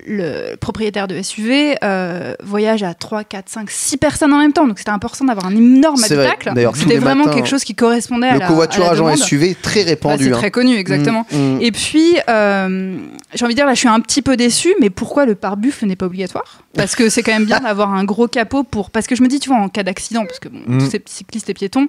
le 0.07 0.57
propriétaire 0.57 1.07
de 1.07 1.21
SUV 1.21 1.77
euh, 1.85 2.35
voyage 2.43 2.83
à 2.83 2.95
3, 2.95 3.25
4, 3.25 3.49
5, 3.49 3.71
6 3.71 3.97
personnes 3.99 4.33
en 4.33 4.39
même 4.39 4.53
temps. 4.53 4.67
Donc 4.67 4.79
c'était 4.79 4.91
important 4.91 5.25
d'avoir 5.27 5.47
un 5.47 5.55
énorme 5.55 6.01
vrai. 6.01 6.13
habitacle. 6.19 6.53
C'était 6.75 6.97
vraiment 6.99 7.25
matins, 7.27 7.37
quelque 7.37 7.49
chose 7.49 7.63
qui 7.65 7.75
correspondait 7.75 8.29
à 8.29 8.35
Le 8.35 8.39
la, 8.41 8.47
covoiturage 8.47 9.01
à 9.01 9.05
la 9.05 9.11
en. 9.13 9.17
SUV 9.17 9.51
est 9.51 9.61
très 9.63 9.85
Bah, 9.85 9.91
répandu. 9.91 10.25
c'est 10.25 10.31
hein. 10.33 10.37
très 10.39 10.51
connu, 10.51 10.77
exactement. 10.77 11.27
Mm, 11.31 11.37
mm. 11.37 11.59
Et 11.61 11.73
puis, 11.73 12.17
euh, 12.29 12.97
j'ai 13.35 13.45
envie 13.45 13.55
de 13.55 13.59
dire, 13.59 13.67
là, 13.67 13.75
je 13.75 13.79
suis 13.81 13.89
un 13.89 14.01
petit 14.01 14.23
peu 14.23 14.37
déçue, 14.37 14.75
mais 14.81 14.89
pourquoi 14.91 15.27
le 15.27 15.35
pare-buffle 15.35 15.87
n'est 15.87 15.97
pas 15.97 16.07
obligatoire? 16.07 16.63
Parce 16.75 16.97
que 16.97 17.09
c'est 17.09 17.23
quand 17.23 17.33
même 17.33 17.45
bien 17.45 17.61
d'avoir 17.65 17.93
un 17.93 18.05
gros 18.05 18.29
capot 18.29 18.63
pour. 18.65 18.91
Parce 18.91 19.07
que 19.07 19.15
je 19.15 19.23
me 19.23 19.29
dis, 19.29 19.41
tu 19.41 19.51
vois, 19.51 19.59
en 19.59 19.69
cas 19.69 19.83
d'accident, 19.83 20.25
parce 20.25 20.39
que 20.39 20.49
bon, 20.49 20.61
Mm. 20.67 20.79
tous 20.79 20.91
ces 20.91 21.03
cyclistes 21.05 21.51
et 21.51 21.55
piétons, 21.55 21.89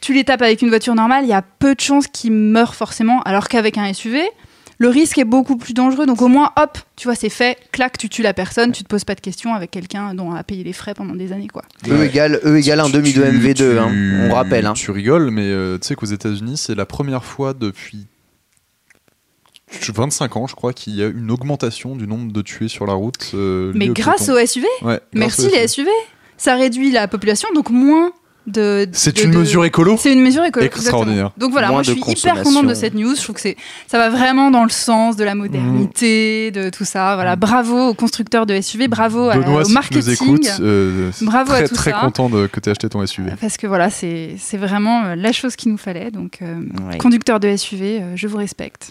tu 0.00 0.12
les 0.12 0.24
tapes 0.24 0.42
avec 0.42 0.62
une 0.62 0.68
voiture 0.68 0.94
normale, 0.94 1.24
il 1.24 1.30
y 1.30 1.32
a 1.32 1.42
peu 1.42 1.74
de 1.74 1.80
chances 1.80 2.06
qu'ils 2.08 2.32
meurent 2.32 2.74
forcément, 2.74 3.22
alors 3.22 3.48
qu'avec 3.48 3.78
un 3.78 3.92
SUV, 3.92 4.20
le 4.78 4.88
risque 4.88 5.16
est 5.18 5.24
beaucoup 5.24 5.56
plus 5.56 5.72
dangereux. 5.74 6.06
Donc 6.06 6.20
au 6.22 6.28
moins, 6.28 6.52
hop, 6.56 6.78
tu 6.96 7.08
vois, 7.08 7.14
c'est 7.14 7.28
fait, 7.30 7.56
clac, 7.72 7.96
tu 7.98 8.08
tues 8.08 8.22
la 8.22 8.34
personne, 8.34 8.72
tu 8.72 8.82
te 8.82 8.88
poses 8.88 9.04
pas 9.04 9.14
de 9.14 9.20
questions 9.20 9.54
avec 9.54 9.70
quelqu'un 9.70 10.12
dont 10.14 10.28
on 10.28 10.34
a 10.34 10.42
payé 10.44 10.64
les 10.64 10.72
frais 10.72 10.92
pendant 10.94 11.14
des 11.14 11.32
années, 11.32 11.48
quoi. 11.48 11.62
E 11.88 12.04
égale, 12.04 12.40
e 12.44 12.56
égale 12.56 12.80
un 12.80 12.86
Tu- 12.86 12.92
demi 12.92 13.12
de 13.12 13.22
tu- 13.22 13.28
MV2, 13.28 13.54
tu- 13.54 13.78
hein. 13.78 14.28
on 14.30 14.34
rappelle. 14.34 14.66
Hein. 14.66 14.74
Tu 14.74 14.90
rigoles, 14.90 15.30
mais 15.30 15.46
euh, 15.46 15.78
tu 15.78 15.86
sais 15.88 15.94
qu'aux 15.94 16.06
États-Unis, 16.06 16.56
c'est 16.58 16.74
la 16.74 16.86
première 16.86 17.24
fois 17.24 17.54
depuis 17.54 18.06
25 19.92 20.36
ans, 20.36 20.46
je 20.46 20.54
crois, 20.54 20.72
qu'il 20.72 20.94
y 20.94 21.02
a 21.02 21.06
une 21.08 21.30
augmentation 21.30 21.96
du 21.96 22.06
nombre 22.06 22.32
de 22.32 22.42
tués 22.42 22.68
sur 22.68 22.86
la 22.86 22.92
route. 22.92 23.32
euh, 23.34 23.72
Mais 23.74 23.88
aux 23.90 23.94
grâce 23.94 24.24
piétons. 24.26 24.34
au 24.34 24.46
SUV, 24.46 24.66
Ouais, 24.82 25.00
grâce 25.14 25.38
merci 25.38 25.46
au 25.46 25.50
les. 25.50 25.66
SUV, 25.68 25.90
ça 26.36 26.54
réduit 26.54 26.90
la 26.92 27.08
population, 27.08 27.48
donc 27.54 27.70
moins 27.70 28.12
de. 28.46 28.86
C'est 28.92 29.16
de- 29.16 29.22
une 29.24 29.30
de- 29.32 29.38
mesure 29.38 29.64
écolo 29.64 29.96
C'est 29.98 30.12
une 30.12 30.22
mesure 30.22 30.44
écologique. 30.44 30.72
Extraordinaire. 30.76 31.16
exactement. 31.26 31.46
Donc 31.46 31.52
voilà, 31.52 31.66
Moins 31.68 31.76
moi 31.78 31.82
je 31.82 31.92
suis 31.92 32.00
hyper 32.12 32.42
contente 32.42 32.66
de 32.66 32.74
cette 32.74 32.94
news. 32.94 33.14
Je 33.16 33.22
trouve 33.22 33.34
que 33.34 33.40
c'est, 33.40 33.56
ça 33.88 33.98
va 33.98 34.08
vraiment 34.10 34.50
dans 34.50 34.62
le 34.64 34.70
sens 34.70 35.16
de 35.16 35.24
la 35.24 35.34
modernité, 35.34 36.50
de 36.50 36.70
tout 36.70 36.84
ça. 36.84 37.14
Voilà, 37.14 37.36
bravo 37.36 37.88
aux 37.88 37.94
constructeurs 37.94 38.46
de 38.46 38.54
SUV, 38.60 38.88
bravo 38.88 39.28
à- 39.30 39.36
Benoît, 39.36 39.60
au 39.60 39.64
si 39.64 39.66
tu 39.66 39.68
nous 39.70 39.74
marketing. 39.74 40.12
écoutes, 40.12 40.52
euh, 40.60 41.10
Bravo 41.22 41.52
à 41.52 41.56
très, 41.58 41.68
tout 41.68 41.74
très 41.74 41.90
ça. 41.90 41.98
content 42.00 42.28
de, 42.28 42.46
que 42.46 42.60
tu 42.60 42.68
aies 42.68 42.72
acheté 42.72 42.88
ton 42.88 43.04
SUV. 43.04 43.30
Parce 43.40 43.56
que 43.56 43.66
voilà, 43.66 43.90
c'est, 43.90 44.36
c'est 44.38 44.56
vraiment 44.56 45.04
euh, 45.04 45.14
la 45.16 45.32
chose 45.32 45.56
qu'il 45.56 45.72
nous 45.72 45.78
fallait. 45.78 46.10
Donc, 46.10 46.38
euh, 46.42 46.54
Ouais. 46.88 46.98
conducteur 46.98 47.40
de 47.40 47.48
SUV, 47.56 48.00
euh, 48.00 48.12
je 48.16 48.26
vous 48.28 48.36
respecte. 48.38 48.88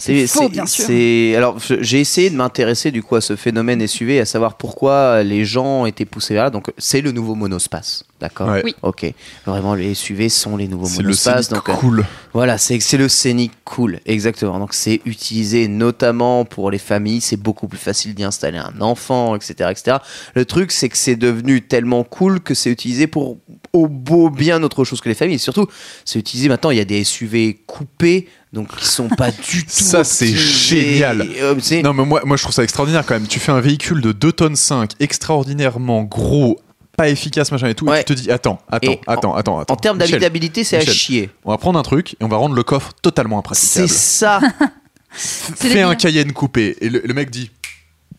C'est 0.00 0.26
faux, 0.28 0.48
bien 0.48 0.64
sûr. 0.64 0.84
c'est- 0.86 1.34
Alors, 1.36 1.58
j'ai 1.80 2.00
essayé 2.00 2.30
de 2.30 2.36
m'intéresser 2.36 2.90
du 2.92 3.02
coup 3.02 3.16
à 3.16 3.20
ce 3.20 3.34
phénomène 3.36 3.80
SUV, 3.86 4.20
à 4.20 4.24
savoir 4.24 4.56
pourquoi 4.56 5.22
les 5.24 5.44
gens 5.44 5.86
étaient 5.86 6.04
poussés 6.04 6.34
vers 6.34 6.44
là. 6.44 6.50
Donc, 6.50 6.70
c'est 6.78 7.00
le 7.00 7.10
nouveau 7.10 7.34
monospace, 7.34 8.04
d'accord 8.20 8.48
Ouais. 8.48 8.62
Oui. 8.64 8.74
Ok. 8.82 9.12
Vraiment, 9.44 9.74
les 9.74 9.94
SUV 9.94 10.28
sont 10.28 10.56
les 10.56 10.68
nouveaux 10.68 10.86
C'est 10.86 10.98
le 10.98 11.04
monospaces. 11.08 11.46
Scénic 11.48 11.66
Donc, 11.66 11.68
euh, 11.74 11.78
cool. 11.80 12.06
Voilà, 12.32 12.58
c'est 12.58 12.78
c'est 12.78 12.96
le 12.96 13.08
scénic 13.08 13.50
cool, 13.64 13.98
exactement. 14.06 14.58
Donc 14.60 14.72
c'est 14.74 15.00
utilisé 15.04 15.66
notamment 15.66 16.44
pour 16.44 16.70
les 16.70 16.78
familles, 16.78 17.20
c'est 17.20 17.36
beaucoup 17.36 17.66
plus 17.66 17.78
facile 17.78 18.14
d'y 18.14 18.22
installer 18.22 18.58
un 18.58 18.80
enfant, 18.80 19.34
etc., 19.34 19.70
etc. 19.72 19.96
Le 20.34 20.44
truc, 20.44 20.70
c'est 20.70 20.88
que 20.88 20.96
c'est 20.96 21.16
devenu 21.16 21.62
tellement 21.62 22.04
cool 22.04 22.38
que 22.40 22.54
c'est 22.54 22.70
utilisé 22.70 23.08
pour 23.08 23.38
au 23.72 23.88
beau 23.88 24.30
bien 24.30 24.62
autre 24.62 24.84
chose 24.84 25.00
que 25.00 25.08
les 25.08 25.14
familles. 25.16 25.34
Et 25.36 25.38
surtout, 25.38 25.66
c'est 26.04 26.18
utilisé 26.20 26.48
maintenant. 26.48 26.70
Il 26.70 26.76
y 26.76 26.80
a 26.80 26.84
des 26.84 27.02
SUV 27.02 27.58
coupés, 27.66 28.28
donc 28.52 28.74
qui 28.76 28.86
sont 28.86 29.08
pas 29.08 29.30
du 29.30 29.36
tout. 29.64 29.68
Ça, 29.68 30.04
c'est 30.04 30.34
génial. 30.34 31.22
Euh, 31.40 31.54
Non, 31.82 31.92
mais 31.92 32.04
moi, 32.04 32.22
moi, 32.24 32.36
je 32.36 32.42
trouve 32.42 32.54
ça 32.54 32.62
extraordinaire 32.62 33.04
quand 33.06 33.14
même. 33.14 33.26
Tu 33.26 33.38
fais 33.40 33.52
un 33.52 33.60
véhicule 33.60 34.00
de 34.00 34.12
2 34.12 34.32
tonnes 34.32 34.56
5, 34.56 34.92
extraordinairement 35.00 36.02
gros, 36.04 36.60
pas 36.96 37.08
efficace, 37.08 37.52
machin 37.52 37.68
et 37.68 37.74
tout, 37.74 37.86
Ouais. 37.86 38.00
et 38.00 38.04
tu 38.04 38.14
te 38.14 38.20
dis 38.20 38.30
attends, 38.30 38.58
attends, 38.70 38.90
Et 38.92 39.00
attends, 39.06 39.34
attends, 39.34 39.58
attends. 39.60 39.74
En 39.74 39.76
termes 39.76 39.98
d'habitabilité, 39.98 40.64
c'est 40.64 40.76
à 40.78 40.80
chier. 40.80 41.30
On 41.44 41.50
va 41.50 41.58
prendre 41.58 41.78
un 41.78 41.82
truc 41.82 42.14
et 42.20 42.24
on 42.24 42.28
va 42.28 42.36
rendre 42.38 42.54
le 42.54 42.62
coffre 42.62 42.92
totalement 43.02 43.36
C'est 43.52 43.82
impraticable. 43.82 43.88
ça. 43.88 44.40
C'est 45.14 45.54
Fais 45.68 45.82
un. 45.82 45.94
Cayenne 45.94 46.32
coupé. 46.32 46.76
Et 46.80 46.88
le, 46.90 47.00
le 47.04 47.14
mec 47.14 47.30
dit 47.30 47.50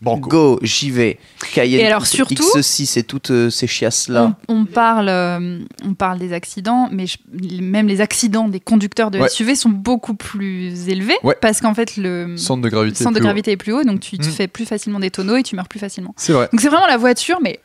Banco. 0.01 0.29
Go, 0.29 0.59
j'y 0.61 0.91
vais. 0.91 1.19
Cayenne 1.53 1.81
Et 1.81 1.85
alors, 1.85 2.05
surtout- 2.07 2.35
X6 2.35 2.97
et 2.97 3.03
toutes 3.03 3.31
euh, 3.31 3.49
ces 3.49 3.67
chiasses-là. 3.67 4.35
On, 4.47 4.59
on 4.61 4.65
parle, 4.65 5.09
euh, 5.09 5.59
on 5.85 5.93
parle 5.93 6.19
des 6.19 6.31
accidents, 6.33 6.87
mais 6.91 7.05
je- 7.05 7.17
même 7.61 7.87
les 7.87 7.99
accidents 7.99 8.47
des 8.47 8.59
conducteurs 8.61 9.11
de 9.11 9.19
Ouais. 9.19 9.27
SUV 9.29 9.55
sont 9.55 9.69
beaucoup 9.69 10.13
plus 10.13 10.87
élevés 10.87 11.17
Ouais. 11.23 11.35
parce 11.41 11.59
qu'en 11.59 11.73
fait 11.73 11.97
le 11.97 12.37
Centre 12.37 12.61
de 12.61 12.69
gravité. 12.69 13.03
centre 13.03 13.09
de 13.15 13.19
plus 13.19 13.23
haut. 13.23 13.27
gravité 13.27 13.51
est 13.51 13.57
plus 13.57 13.73
haut, 13.73 13.83
donc 13.83 13.99
tu 13.99 14.17
te 14.17 14.27
Mm. 14.27 14.31
fais 14.31 14.47
plus 14.47 14.65
facilement 14.65 14.99
des 14.99 15.11
tonneaux 15.11 15.35
et 15.35 15.43
tu 15.43 15.55
meurs 15.57 15.67
plus 15.67 15.79
facilement. 15.79 16.13
C'est 16.17 16.31
vrai. 16.33 16.47
Donc 16.51 16.61
c'est 16.61 16.69
vraiment 16.69 16.87
la 16.87 16.97
voiture, 16.97 17.39
mais 17.41 17.59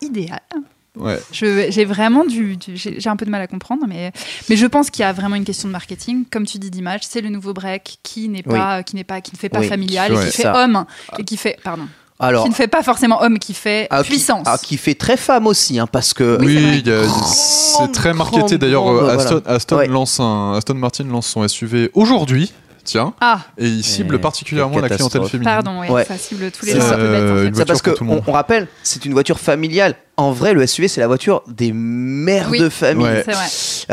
idéale. 0.00 0.40
Ouais. 0.98 1.18
Je- 1.32 1.70
J'ai 1.70 1.84
vraiment 1.86 2.24
du, 2.24 2.56
du- 2.56 2.76
j'ai 2.76 3.08
un 3.08 3.16
peu 3.16 3.24
de 3.24 3.30
mal 3.30 3.40
à 3.40 3.46
comprendre, 3.46 3.84
mais, 3.88 4.12
mais 4.50 4.56
je 4.56 4.66
pense 4.66 4.90
qu'il 4.90 5.02
y 5.02 5.06
a 5.06 5.12
vraiment 5.12 5.36
une 5.36 5.44
question 5.44 5.68
de 5.68 5.72
marketing. 5.72 6.24
Comme 6.30 6.44
tu 6.46 6.58
dis 6.58 6.70
d'image, 6.70 7.00
c'est 7.08 7.20
le 7.22 7.30
nouveau 7.30 7.54
break 7.54 7.98
qui 8.02 8.28
n'est 8.28 8.42
pas, 8.42 8.82
qui 8.82 8.94
n'est 8.96 9.04
pas, 9.04 9.20
qui 9.22 9.32
ne 9.32 9.38
fait 9.38 9.48
pas 9.48 9.60
Oui. 9.60 9.68
familial 9.68 10.12
Ouais. 10.12 10.22
et 10.22 10.26
qui 10.30 10.36
fait 10.36 10.42
Ça. 10.42 10.62
homme 10.64 10.84
et 11.18 11.24
qui 11.24 11.36
fait, 11.38 11.56
pardon, 11.64 11.84
Alors, 12.20 12.44
qui 12.44 12.50
ne 12.50 12.54
fait 12.54 12.68
pas 12.68 12.82
forcément 12.82 13.22
homme, 13.22 13.38
qui 13.38 13.54
fait 13.54 13.86
ah, 13.90 14.02
qui- 14.02 14.10
puissance. 14.10 14.46
ah, 14.46 14.58
qui 14.62 14.76
fait 14.76 14.94
très 14.94 15.16
femme 15.16 15.46
aussi, 15.46 15.78
hein, 15.78 15.86
parce 15.90 16.12
que 16.12 16.36
Oui, 16.40 16.82
c'est 17.26 17.90
très 17.92 18.12
marketé. 18.12 18.58
D'ailleurs, 18.58 18.84
grande, 18.84 18.96
euh, 19.08 19.16
Aston, 19.16 19.40
voilà. 19.44 19.56
Aston 19.56 19.76
Ouais. 19.76 20.56
Aston 20.58 20.74
Martin 20.74 21.04
lance 21.04 21.26
son 21.26 21.46
SUV 21.48 21.90
aujourd'hui. 21.94 22.52
Tiens. 22.84 23.14
Ah, 23.20 23.40
Et 23.58 23.66
il 23.68 23.84
cible 23.84 24.18
particulièrement 24.20 24.78
la 24.80 24.88
clientèle 24.88 25.22
féminine. 25.24 25.44
pardon, 25.44 25.80
ouais, 25.80 25.90
Ouais. 25.90 26.04
ça 26.04 26.16
cible 26.18 26.50
tous 26.50 26.66
les 26.66 26.72
gens 26.72 26.80
ça. 26.80 26.94
Euh, 26.96 27.50
C'est 27.54 27.64
parce 27.64 27.80
voiture 27.80 27.82
que 27.82 27.90
pour 27.90 27.98
tout 27.98 28.04
le 28.04 28.10
monde. 28.10 28.22
on, 28.26 28.30
on 28.30 28.34
rappelle, 28.34 28.66
c'est 28.82 29.04
une 29.04 29.12
voiture 29.12 29.38
familiale. 29.38 29.94
En 30.16 30.30
vrai, 30.32 30.52
le 30.52 30.66
SUV, 30.66 30.88
c'est 30.88 31.00
la 31.00 31.06
voiture 31.06 31.42
des 31.48 31.72
mères 31.72 32.48
Oui. 32.50 32.58
de 32.60 32.68
famille, 32.68 33.04
Ouais. 33.06 33.22
C'est 33.24 33.32
vrai. 33.32 33.46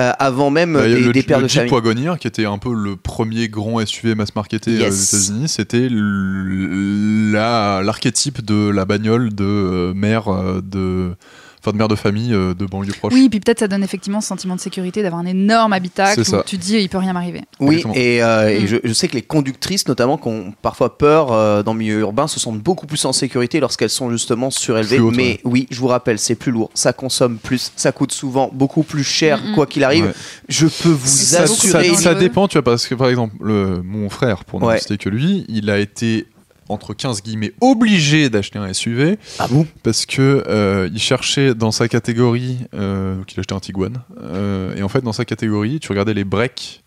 Euh, 0.10 0.12
avant 0.20 0.50
même 0.50 0.74
Bah, 0.74 0.86
il 0.86 0.92
y 0.92 0.94
a 0.94 0.98
des, 0.98 1.04
le, 1.04 1.12
des 1.14 1.24
pères 1.24 1.38
le 1.38 1.44
de 1.46 1.50
Jeep 1.50 1.60
famille. 1.70 1.74
Wagoneer, 1.74 2.18
qui 2.20 2.28
était 2.28 2.46
un 2.46 2.58
peu 2.58 2.74
le 2.74 2.96
premier 2.98 3.48
grand 3.48 3.84
SUV 3.86 4.16
mass 4.16 4.36
marketé 4.36 4.72
euh, 4.72 4.80
Yes. 4.82 5.14
aux 5.14 5.18
États-Unis, 5.18 5.48
c'était 5.50 5.88
l'archétype 7.82 8.44
de 8.46 8.70
la 8.70 8.86
bagnole 8.86 9.34
de 9.34 9.94
mère 9.96 10.28
euh, 10.28 10.62
de, 10.64 11.16
enfin 11.62 11.72
de 11.72 11.78
mère 11.78 11.88
de 11.88 11.96
famille 11.96 12.34
euh, 12.34 12.54
de 12.54 12.66
banlieue 12.66 12.94
proche. 12.94 13.14
Oui, 13.14 13.28
puis 13.30 13.40
peut-être 13.40 13.60
ça 13.60 13.68
donne 13.68 13.84
effectivement 13.84 14.22
ce 14.22 14.28
sentiment 14.28 14.56
de 14.56 14.62
sécurité 14.62 15.02
d'avoir 15.04 15.22
un 15.22 15.26
énorme 15.26 15.74
habitacle 15.74 16.22
où 16.22 16.24
ça. 16.24 16.44
tu 16.46 16.58
te 16.58 16.64
dis 16.64 16.78
il 16.78 16.90
peut 16.90 16.98
rien 16.98 17.14
m'arriver. 17.14 17.42
Oui, 17.60 17.76
Exactement. 17.78 17.94
et, 17.96 18.24
euh, 18.24 18.50
et 18.50 18.60
Mm. 18.64 18.68
je, 18.68 18.76
je 18.84 18.94
sais 18.94 19.08
que 19.08 19.16
les 19.16 19.22
conductrices, 19.22 19.88
notamment, 19.88 20.18
qui 20.18 20.28
ont 20.28 20.54
parfois 20.62 20.98
peur 20.98 21.32
euh, 21.32 21.64
dans 21.64 21.74
le 21.74 21.80
milieu 21.80 22.00
urbain, 22.00 22.28
se 22.28 22.40
sentent 22.40 22.60
beaucoup 22.60 22.86
plus 22.88 23.04
en 23.06 23.14
sécurité 23.14 23.60
lorsqu'elles 23.60 23.90
sont 23.90 24.10
justement 24.12 24.50
surélevées. 24.52 25.00
Mais 25.00 25.24
ouais. 25.24 25.40
oui, 25.44 25.68
je 25.70 25.80
vous 25.80 25.88
rappelle, 25.88 26.20
c'est 26.20 26.36
plus 26.36 26.52
lourd, 26.52 26.70
ça 26.74 26.94
consomme 26.94 27.38
plus, 27.38 27.72
ça 27.76 27.92
coûte 27.92 28.12
souvent 28.12 28.50
beaucoup 28.54 28.84
plus 28.84 29.04
cher, 29.04 29.40
Mm, 29.44 29.52
mm. 29.52 29.56
quoi 29.56 29.66
qu'il 29.68 29.84
arrive. 29.84 30.06
Ouais. 30.06 30.14
Je 30.48 30.68
peux 30.68 30.90
vous 30.90 31.08
ça, 31.08 31.42
assurer. 31.44 31.84
ça 31.96 32.10
dangereux. 32.12 32.16
dépend, 32.16 32.48
tu 32.48 32.54
vois, 32.58 32.64
parce 32.64 32.88
que 32.88 32.96
par 32.96 33.10
exemple, 33.10 33.36
le- 33.42 33.82
mon 33.84 34.10
frère, 34.10 34.46
pour 34.46 34.60
ne 34.62 34.66
Ouais. 34.66 34.80
citer 34.80 34.98
que 34.98 35.10
lui, 35.10 35.46
il 35.50 35.70
a 35.70 35.78
été 35.80 36.26
entre 36.70 36.94
15 36.94 37.22
guillemets 37.24 37.54
obligé 37.62 38.30
d'acheter 38.30 38.60
un 38.60 38.72
SUV 38.72 39.18
Ah 39.40 39.48
bon? 39.50 39.68
Parce 39.84 40.06
que 40.06 40.44
euh, 40.48 40.90
il 40.94 41.00
cherchait 41.00 41.54
dans 41.56 41.72
sa 41.72 41.88
catégorie 41.88 42.58
euh, 42.74 43.16
donc 43.16 43.34
il 43.34 43.40
a 43.40 43.42
acheté 43.42 43.54
un 43.56 43.60
Tiguan 43.60 43.94
euh, 44.22 44.76
et 44.76 44.84
en 44.84 44.90
fait 44.90 45.02
dans 45.02 45.14
sa 45.14 45.26
catégorie 45.26 45.80
tu 45.80 45.90
regardais 45.90 46.14
les 46.14 46.24
breaks 46.24 46.84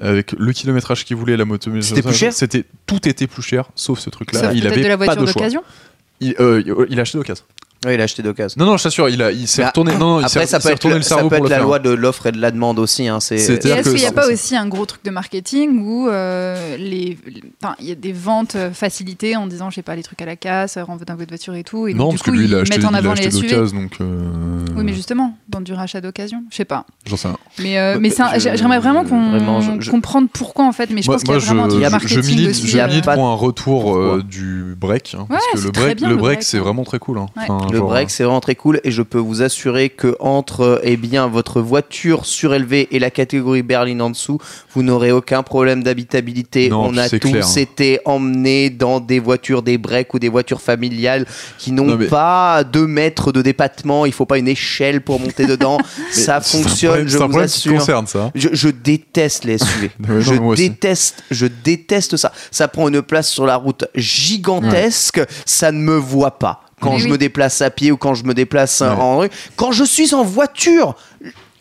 avec 0.00 0.32
le 0.32 0.52
kilométrage 0.52 1.04
qu'il 1.04 1.16
voulait 1.16 1.36
la 1.36 1.44
moto. 1.44 1.70
C'était 1.80 2.02
plus 2.02 2.14
cher? 2.14 2.32
C'était 2.32 2.64
tout 2.86 3.08
était 3.08 3.28
plus 3.28 3.42
cher 3.42 3.70
sauf 3.76 4.00
ce 4.00 4.10
truc 4.10 4.32
là 4.32 4.40
Sauf 4.40 4.50
il 4.54 4.66
avait 4.66 4.82
de 4.82 4.88
la 4.88 4.98
pas 4.98 5.04
voiture 5.04 5.22
de 5.22 5.26
choix. 5.26 5.34
d'occasion? 5.42 5.62
il, 6.20 6.34
euh, 6.40 6.86
il 6.90 6.98
a 6.98 7.02
acheté 7.02 7.16
d'occasion 7.18 7.44
Oui, 7.84 7.94
il 7.94 8.00
a 8.00 8.04
acheté 8.04 8.22
d'occasion. 8.22 8.56
non 8.58 8.66
non 8.66 8.76
je 8.76 8.84
t'assure 8.84 9.08
il 9.08 9.22
a 9.22 9.30
il 9.32 9.46
s'est 9.48 9.62
Mais 9.62 9.68
retourné 9.68 9.96
non, 9.96 10.18
Après, 10.18 10.46
ça 10.46 10.58
peut 10.60 10.70
être, 10.70 10.88
le- 10.88 11.02
ça 11.02 11.16
peut 11.24 11.34
être 11.36 11.42
la 11.48 11.56
faire 11.56 11.64
loi 11.64 11.78
de 11.78 11.90
l'offre 11.90 12.26
et 12.26 12.32
de 12.32 12.40
la 12.40 12.50
demande 12.50 12.78
aussi. 12.78 13.08
Hein, 13.08 13.20
c'est- 13.20 13.36
est-ce 13.36 13.90
qu'il 13.90 13.94
n'y 14.00 14.06
a 14.06 14.12
pas 14.12 14.26
aussi 14.28 14.56
un 14.56 14.66
gros 14.66 14.86
truc 14.86 15.04
de 15.04 15.10
marketing 15.10 15.80
où 15.82 16.08
euh, 16.08 16.76
les, 16.76 17.18
il 17.80 17.86
y 17.86 17.92
a 17.92 17.94
des 17.94 18.12
ventes 18.12 18.56
euh, 18.56 18.70
facilitées 18.72 19.36
en 19.36 19.46
disant 19.46 19.70
j'ai 19.70 19.82
pas 19.82 19.96
les 19.96 20.02
trucs 20.02 20.20
à 20.22 20.26
la 20.26 20.36
casse, 20.36 20.78
renvoie 20.78 21.04
dans 21.04 21.16
votre 21.16 21.28
voiture 21.30 21.54
et 21.54 21.64
tout, 21.64 21.86
et 21.88 21.94
non 21.94 22.04
donc, 22.04 22.12
parce 22.12 22.22
du 22.22 22.24
que 22.24 22.30
coup 22.30 22.36
lui 22.36 22.44
il 22.46 22.54
a 22.54 22.58
ils 22.58 22.60
acheté, 22.62 22.76
mettent 22.78 22.86
en 22.86 22.90
il 22.90 22.94
a 22.94 22.98
avant 22.98 23.10
acheté 23.12 23.26
les 23.26 23.30
SUV. 23.32 23.48
d'occasion 23.48 23.80
donc 23.80 23.92
euh, 24.00 24.64
Oui, 24.76 24.82
mais 24.84 24.92
justement, 24.94 25.36
vendre 25.52 25.64
du 25.64 25.72
rachat 25.72 26.00
d'occasion. 26.00 26.42
Je 26.50 26.56
sais 26.56 26.64
pas. 26.64 26.84
J'en 27.06 27.16
sais 27.16 27.28
rien. 27.28 27.36
Mais, 27.58 27.78
euh, 27.78 27.94
Ouais, 27.94 28.00
mais 28.00 28.10
je- 28.10 28.56
j'aimerais 28.56 28.78
vraiment 28.78 29.04
qu'on 29.04 29.60
je- 29.60 29.80
je- 29.80 29.90
comprendre 29.90 30.28
pourquoi 30.32 30.64
en 30.66 30.72
fait. 30.72 30.90
Mais 30.90 31.02
je 31.02 31.06
moi, 31.08 31.16
pense 31.16 31.24
qu'il 31.24 31.32
y 31.32 31.36
a 31.36 31.38
vraiment 31.38 31.64
un 31.64 31.68
je, 31.68 31.70
truc 31.74 31.84
je- 31.84 31.90
marketing 31.90 32.22
je 32.22 32.28
milite, 32.30 32.54
je 32.54 33.00
pour 33.14 33.26
un 33.28 33.34
retour 33.34 33.96
euh, 33.96 34.22
du 34.28 34.74
break. 34.78 35.14
hein, 35.18 35.26
parce 35.28 35.62
que 35.62 36.06
le 36.06 36.16
break, 36.16 36.42
c'est 36.42 36.58
hein. 36.58 36.62
vraiment 36.62 36.84
très 36.84 36.98
cool. 36.98 37.18
Hein. 37.76 37.80
Le 37.80 37.86
break, 37.86 38.10
c'est 38.10 38.24
vraiment 38.24 38.40
très 38.40 38.54
cool 38.54 38.80
et 38.84 38.90
je 38.90 39.02
peux 39.02 39.18
vous 39.18 39.42
assurer 39.42 39.88
que 39.90 40.16
entre 40.20 40.80
eh 40.84 40.96
bien 40.96 41.26
votre 41.26 41.60
voiture 41.60 42.26
surélevée 42.26 42.88
et 42.90 42.98
la 42.98 43.10
catégorie 43.10 43.62
berline 43.62 44.00
en 44.02 44.10
dessous, 44.10 44.38
vous 44.74 44.82
n'aurez 44.82 45.12
aucun 45.12 45.42
problème 45.42 45.82
d'habitabilité. 45.82 46.68
Non, 46.68 46.86
On 46.86 46.96
a 46.96 47.08
tous 47.08 47.18
clair, 47.18 47.46
hein. 47.46 47.52
été 47.56 48.00
emmenés 48.04 48.70
dans 48.70 49.00
des 49.00 49.18
voitures, 49.20 49.62
des 49.62 49.78
breaks 49.78 50.14
ou 50.14 50.18
des 50.18 50.28
voitures 50.28 50.60
familiales 50.60 51.26
qui 51.58 51.72
n'ont 51.72 51.96
mais- 51.96 52.06
pas 52.06 52.64
deux 52.64 52.86
mètres 52.86 53.32
de 53.32 53.42
dépatement. 53.42 54.06
Il 54.06 54.12
faut 54.12 54.26
pas 54.26 54.38
une 54.38 54.48
échelle 54.48 55.00
pour 55.00 55.20
monter 55.20 55.46
dedans. 55.46 55.78
Ça 56.10 56.40
fonctionne, 56.40 57.06
problème- 57.06 57.08
je 57.08 57.18
vous 57.18 57.38
assure. 57.38 57.74
concerne, 57.78 58.06
ça. 58.06 58.30
Je, 58.34 58.48
je 58.52 58.68
déteste 58.68 59.44
les 59.44 59.58
SUV. 59.58 59.90
Non, 59.98 60.20
je 60.20 60.54
déteste, 60.56 61.22
je 61.30 61.46
déteste 61.46 62.16
ça. 62.16 62.32
Ça 62.50 62.68
prend 62.68 62.88
une 62.88 63.02
place 63.02 63.28
sur 63.28 63.46
la 63.46 63.56
route 63.56 63.84
gigantesque. 63.94 65.20
Ça 65.46 65.72
ne 65.72 65.78
me 65.78 65.96
voit 65.96 66.38
pas 66.38 66.60
quand 66.84 66.92
Mais 66.92 66.98
je 66.98 67.04
oui. 67.06 67.12
me 67.12 67.18
déplace 67.18 67.60
à 67.62 67.70
pied 67.70 67.90
ou 67.90 67.96
quand 67.96 68.14
je 68.14 68.24
me 68.24 68.34
déplace 68.34 68.80
Ouais. 68.80 68.86
en 68.88 69.18
rue. 69.18 69.28
Quand 69.56 69.72
je 69.72 69.84
suis 69.84 70.14
en 70.14 70.22
voiture. 70.22 70.94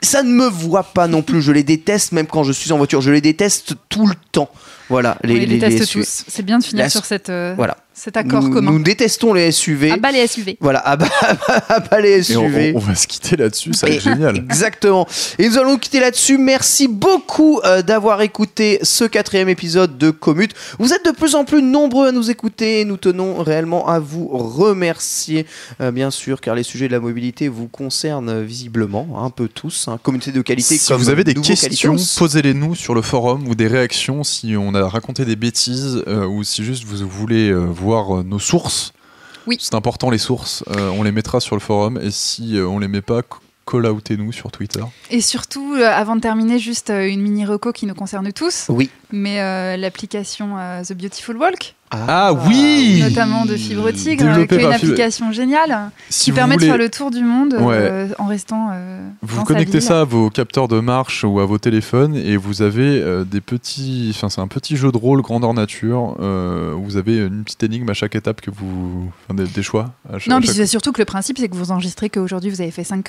Ça 0.01 0.21
ne 0.21 0.29
me 0.29 0.47
voit 0.47 0.83
pas 0.83 1.07
non 1.07 1.21
plus. 1.21 1.41
Je 1.41 1.53
les 1.53 1.63
déteste 1.63 2.11
même 2.11 2.27
quand 2.27 2.43
je 2.43 2.51
suis 2.51 2.71
en 2.73 2.77
voiture. 2.77 2.99
Je 2.99 3.09
les 3.09 3.21
déteste 3.21 3.75
tout 3.87 4.05
le 4.05 4.15
temps. 4.33 4.49
Voilà. 4.89 5.17
On 5.23 5.27
les, 5.27 5.45
déteste 5.45 5.85
SUV. 5.85 6.03
tous. 6.03 6.25
C'est 6.27 6.43
bien 6.43 6.59
de 6.59 6.63
finir 6.65 6.83
La- 6.83 6.89
sur 6.89 7.05
cette, 7.05 7.29
euh, 7.29 7.53
Voilà. 7.55 7.77
Cet 7.93 8.17
accord 8.17 8.43
Nous, 8.43 8.49
commun. 8.51 8.71
nous 8.71 8.79
détestons 8.81 9.33
les 9.33 9.51
SUV. 9.51 9.91
Ah 9.93 9.97
bah 9.97 10.11
les 10.11 10.25
SUV. 10.27 10.57
Voilà. 10.59 10.81
Ah 10.85 10.97
bah, 10.97 11.99
les 12.01 12.31
Et 12.31 12.37
on, 12.37 12.47
SUV. 12.47 12.71
on- 12.73 12.77
on 12.77 12.79
va 12.79 12.95
se 12.95 13.07
quitter 13.07 13.35
là-dessus, 13.37 13.73
ça 13.73 13.87
va 13.87 13.93
être 13.93 14.01
génial. 14.01 14.37
Exactement. 14.37 15.07
Et 15.37 15.47
nous 15.47 15.57
allons 15.57 15.71
nous 15.73 15.77
quitter 15.77 15.99
là-dessus. 15.99 16.37
Merci 16.37 16.87
beaucoup 16.87 17.59
euh, 17.65 17.81
d'avoir 17.81 18.21
écouté 18.21 18.79
ce 18.81 19.03
quatrième 19.05 19.49
épisode 19.49 19.97
de 19.97 20.09
Commute. 20.11 20.53
Vous 20.79 20.93
êtes 20.93 21.05
de 21.05 21.11
plus 21.11 21.35
en 21.35 21.45
plus 21.45 21.61
nombreux 21.61 22.07
à 22.07 22.11
nous 22.11 22.31
écouter 22.31 22.81
et 22.81 22.85
nous 22.85 22.97
tenons 22.97 23.41
réellement 23.43 23.87
à 23.87 23.99
vous 23.99 24.27
remercier, 24.27 25.45
euh, 25.81 25.91
bien 25.91 26.11
sûr, 26.11 26.41
car 26.41 26.55
les 26.55 26.63
sujets 26.63 26.87
de 26.87 26.93
la 26.93 26.99
mobilité 26.99 27.47
vous 27.47 27.67
concernent 27.67 28.41
visiblement 28.41 29.23
un 29.23 29.29
peu 29.29 29.47
tous. 29.47 29.87
hein. 29.87 29.99
Communauté 30.01 30.31
de 30.31 30.41
qualité 30.41 30.77
Si 30.77 30.87
comme 30.87 31.01
vous 31.01 31.09
avez 31.09 31.23
des 31.23 31.33
questions, 31.35 31.95
posez-les 32.17 32.53
nous 32.53 32.75
sur 32.75 32.95
le 32.95 33.01
forum 33.01 33.47
ou 33.47 33.55
des 33.55 33.67
réactions 33.67 34.23
si 34.23 34.55
on 34.57 34.73
a 34.75 34.87
raconté 34.87 35.25
des 35.25 35.35
bêtises 35.35 36.03
euh, 36.07 36.25
ou 36.25 36.43
si 36.43 36.63
juste 36.63 36.83
vous 36.85 37.07
voulez 37.07 37.49
euh, 37.49 37.59
voir 37.83 38.17
euh, 38.19 38.23
nos 38.23 38.39
sources. 38.39 38.93
Oui. 39.45 39.57
C'est 39.59 39.75
important 39.75 40.09
les 40.09 40.17
sources, 40.17 40.63
euh, 40.69 40.89
on 40.89 41.03
les 41.03 41.11
mettra 41.11 41.39
sur 41.41 41.55
le 41.55 41.59
forum 41.59 41.99
et 42.01 42.11
si 42.11 42.55
euh, 42.57 42.65
on 42.65 42.79
les 42.79 42.87
met 42.87 43.01
pas, 43.01 43.21
call-outez-nous 43.69 44.31
sur 44.31 44.51
Twitter. 44.51 44.83
Et 45.09 45.19
surtout, 45.21 45.73
euh, 45.75 45.85
avant 45.89 46.15
de 46.15 46.21
terminer, 46.21 46.59
juste 46.59 46.89
euh, 46.89 47.07
une 47.07 47.21
mini 47.21 47.45
reco 47.45 47.71
qui 47.73 47.85
nous 47.85 47.93
concerne 47.95 48.31
tous, 48.31 48.67
Oui. 48.69 48.89
mais 49.11 49.41
euh, 49.41 49.75
l'application 49.77 50.57
euh, 50.57 50.81
The 50.83 50.93
Beautiful 50.93 51.37
Walk, 51.37 51.75
Ah 52.07 52.33
oui 52.33 52.99
notamment 53.01 53.45
de 53.45 53.55
Fibre 53.55 53.91
Tigre, 53.91 54.25
euh, 54.25 54.27
Développé 54.33 54.47
qui 54.47 54.53
est 54.55 54.57
une 54.67 54.73
Fibre- 54.73 54.73
application 54.91 55.31
géniale 55.31 55.91
Si 56.09 56.25
qui 56.25 56.31
permet 56.31 56.55
voulez- 56.55 56.65
de 56.67 56.71
faire 56.71 56.77
le 56.79 56.89
tour 56.89 57.11
du 57.11 57.23
monde 57.23 57.53
Ouais. 57.59 57.75
euh, 57.77 58.07
en 58.19 58.25
restant 58.27 58.69
euh, 58.73 59.07
Vous 59.21 59.37
dans 59.37 59.43
connectez 59.43 59.81
sa 59.81 59.87
ça 59.87 60.01
à 60.01 60.03
vos 60.03 60.29
capteurs 60.29 60.67
de 60.67 60.79
marche 60.79 61.23
ou 61.23 61.39
à 61.39 61.45
vos 61.45 61.57
téléphones 61.57 62.15
et 62.15 62.37
vous 62.37 62.61
avez 62.61 62.99
euh, 63.01 63.23
des 63.23 63.41
petits. 63.41 64.11
Enfin, 64.15 64.29
c'est 64.29 64.41
un 64.41 64.47
petit 64.47 64.75
jeu 64.77 64.91
de 64.91 64.97
rôle 64.97 65.21
grandeur 65.21 65.53
nature. 65.53 66.15
euh, 66.19 66.73
où 66.73 66.83
vous 66.83 66.97
avez 66.97 67.17
une 67.17 67.43
petite 67.43 67.63
énigme 67.63 67.89
à 67.89 67.93
chaque 67.93 68.15
étape 68.15 68.41
que 68.41 68.49
vous. 68.51 69.11
Enfin, 69.27 69.35
des, 69.43 69.49
des 69.49 69.63
choix. 69.63 69.91
À 70.11 70.19
cha- 70.19 70.29
Non, 70.31 70.37
à 70.37 70.39
puis 70.39 70.47
chaque- 70.47 70.55
c'est 70.57 70.65
surtout 70.67 70.91
que 70.91 71.01
le 71.01 71.05
principe, 71.05 71.37
c'est 71.37 71.47
que 71.49 71.55
vous 71.55 71.71
enregistrez 71.71 72.09
qu'aujourd'hui, 72.09 72.49
vous 72.49 72.61
avez 72.61 72.71
fait 72.71 72.83
5, 72.83 73.03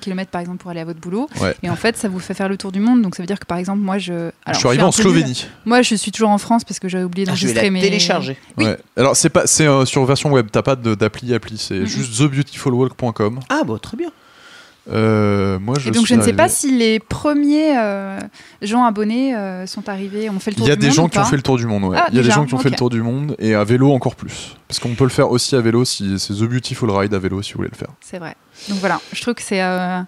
km 0.00 0.30
par 0.30 0.40
exemple 0.40 0.58
pour 0.58 0.70
aller 0.70 0.80
à 0.80 0.84
votre 0.84 1.00
boulot. 1.00 1.28
Ouais. 1.40 1.54
Et 1.62 1.70
en 1.70 1.76
fait, 1.76 1.96
ça 1.96 2.08
vous 2.08 2.18
fait 2.18 2.34
faire 2.34 2.48
le 2.48 2.56
tour 2.56 2.72
du 2.72 2.80
monde. 2.80 3.02
Donc 3.02 3.14
ça 3.14 3.22
veut 3.22 3.26
dire 3.26 3.38
que 3.38 3.46
par 3.46 3.58
exemple, 3.58 3.80
moi, 3.80 3.98
je. 3.98 4.30
Je 4.50 4.58
suis 4.58 4.66
arrivé 4.68 4.82
en. 4.82 4.90
Slovénie. 4.92 5.46
Moi, 5.64 5.82
je 5.82 5.94
suis 5.94 6.10
toujours 6.12 6.30
en 6.30 6.38
France 6.38 6.64
parce 6.64 6.78
que 6.80 6.88
j'avais 6.88 7.04
oublié 7.04 7.24
Ah, 7.26 7.30
d'enregistrer 7.30 7.70
mes. 7.70 7.80
Télécharger. 8.00 8.36
Oui. 8.56 8.64
Ouais. 8.66 8.78
Alors 8.96 9.16
c'est 9.16 9.30
pas 9.30 9.46
c'est 9.46 9.66
euh, 9.66 9.84
sur 9.84 10.04
version 10.04 10.30
web, 10.32 10.48
t'as 10.50 10.62
pas 10.62 10.76
de- 10.76 10.94
d'appli 10.94 11.32
appli, 11.34 11.58
c'est 11.58 11.86
juste 11.86 12.16
thebeautifulwalk.com. 12.18 13.40
Ah 13.48 13.62
bah 13.66 13.78
très 13.80 13.96
bien. 13.96 14.10
Euh, 14.90 15.58
moi 15.58 15.76
je 15.78 15.88
Et 15.88 15.92
donc, 15.92 16.06
je 16.06 16.14
ne 16.14 16.22
sais 16.22 16.32
pas 16.32 16.48
si 16.48 16.76
les 16.76 16.98
premiers 17.00 17.76
euh, 17.78 18.18
gens 18.62 18.84
abonnés 18.84 19.36
euh, 19.36 19.66
sont 19.66 19.88
arrivés, 19.88 20.30
ont 20.30 20.38
fait 20.40 20.50
le 20.50 20.56
tour 20.56 20.66
Il 20.66 20.68
y 20.68 20.72
a 20.72 20.76
du 20.76 20.80
des 20.80 20.86
monde 20.88 20.94
gens 20.96 21.08
qui 21.08 21.18
ont 21.18 21.24
fait 21.24 21.36
le 21.36 21.42
tour 21.42 21.58
du 21.58 21.66
monde, 21.66 21.84
ouais. 21.84 21.98
Ah, 22.00 22.06
Il 22.10 22.16
y 22.16 22.20
a 22.20 22.22
des 22.22 22.30
gens 22.30 22.46
qui 22.46 22.54
ont 22.54 22.58
fait 22.58 22.70
le 22.70 22.76
tour 22.76 22.90
du 22.90 23.02
monde 23.02 23.36
et 23.38 23.54
à 23.54 23.62
vélo 23.64 23.92
encore 23.92 24.16
plus. 24.16 24.56
Parce 24.68 24.78
qu'on 24.78 24.94
peut 24.94 25.04
le 25.04 25.10
faire 25.10 25.30
aussi 25.30 25.54
à 25.56 25.60
vélo 25.60 25.84
si 25.84 26.18
c'est 26.18 26.32
The 26.32 26.44
Beautiful 26.44 26.90
Ride 26.90 27.12
à 27.14 27.18
vélo 27.18 27.42
si 27.42 27.52
vous 27.52 27.58
voulez 27.58 27.70
le 27.72 27.76
faire. 27.76 27.88
C'est 28.00 28.18
vrai. 28.18 28.34
Donc 28.68 28.78
voilà, 28.78 29.00
je 29.12 29.22
trouve 29.22 29.34
que 29.34 29.42
c'est 29.42 29.62
euh, 29.62 30.00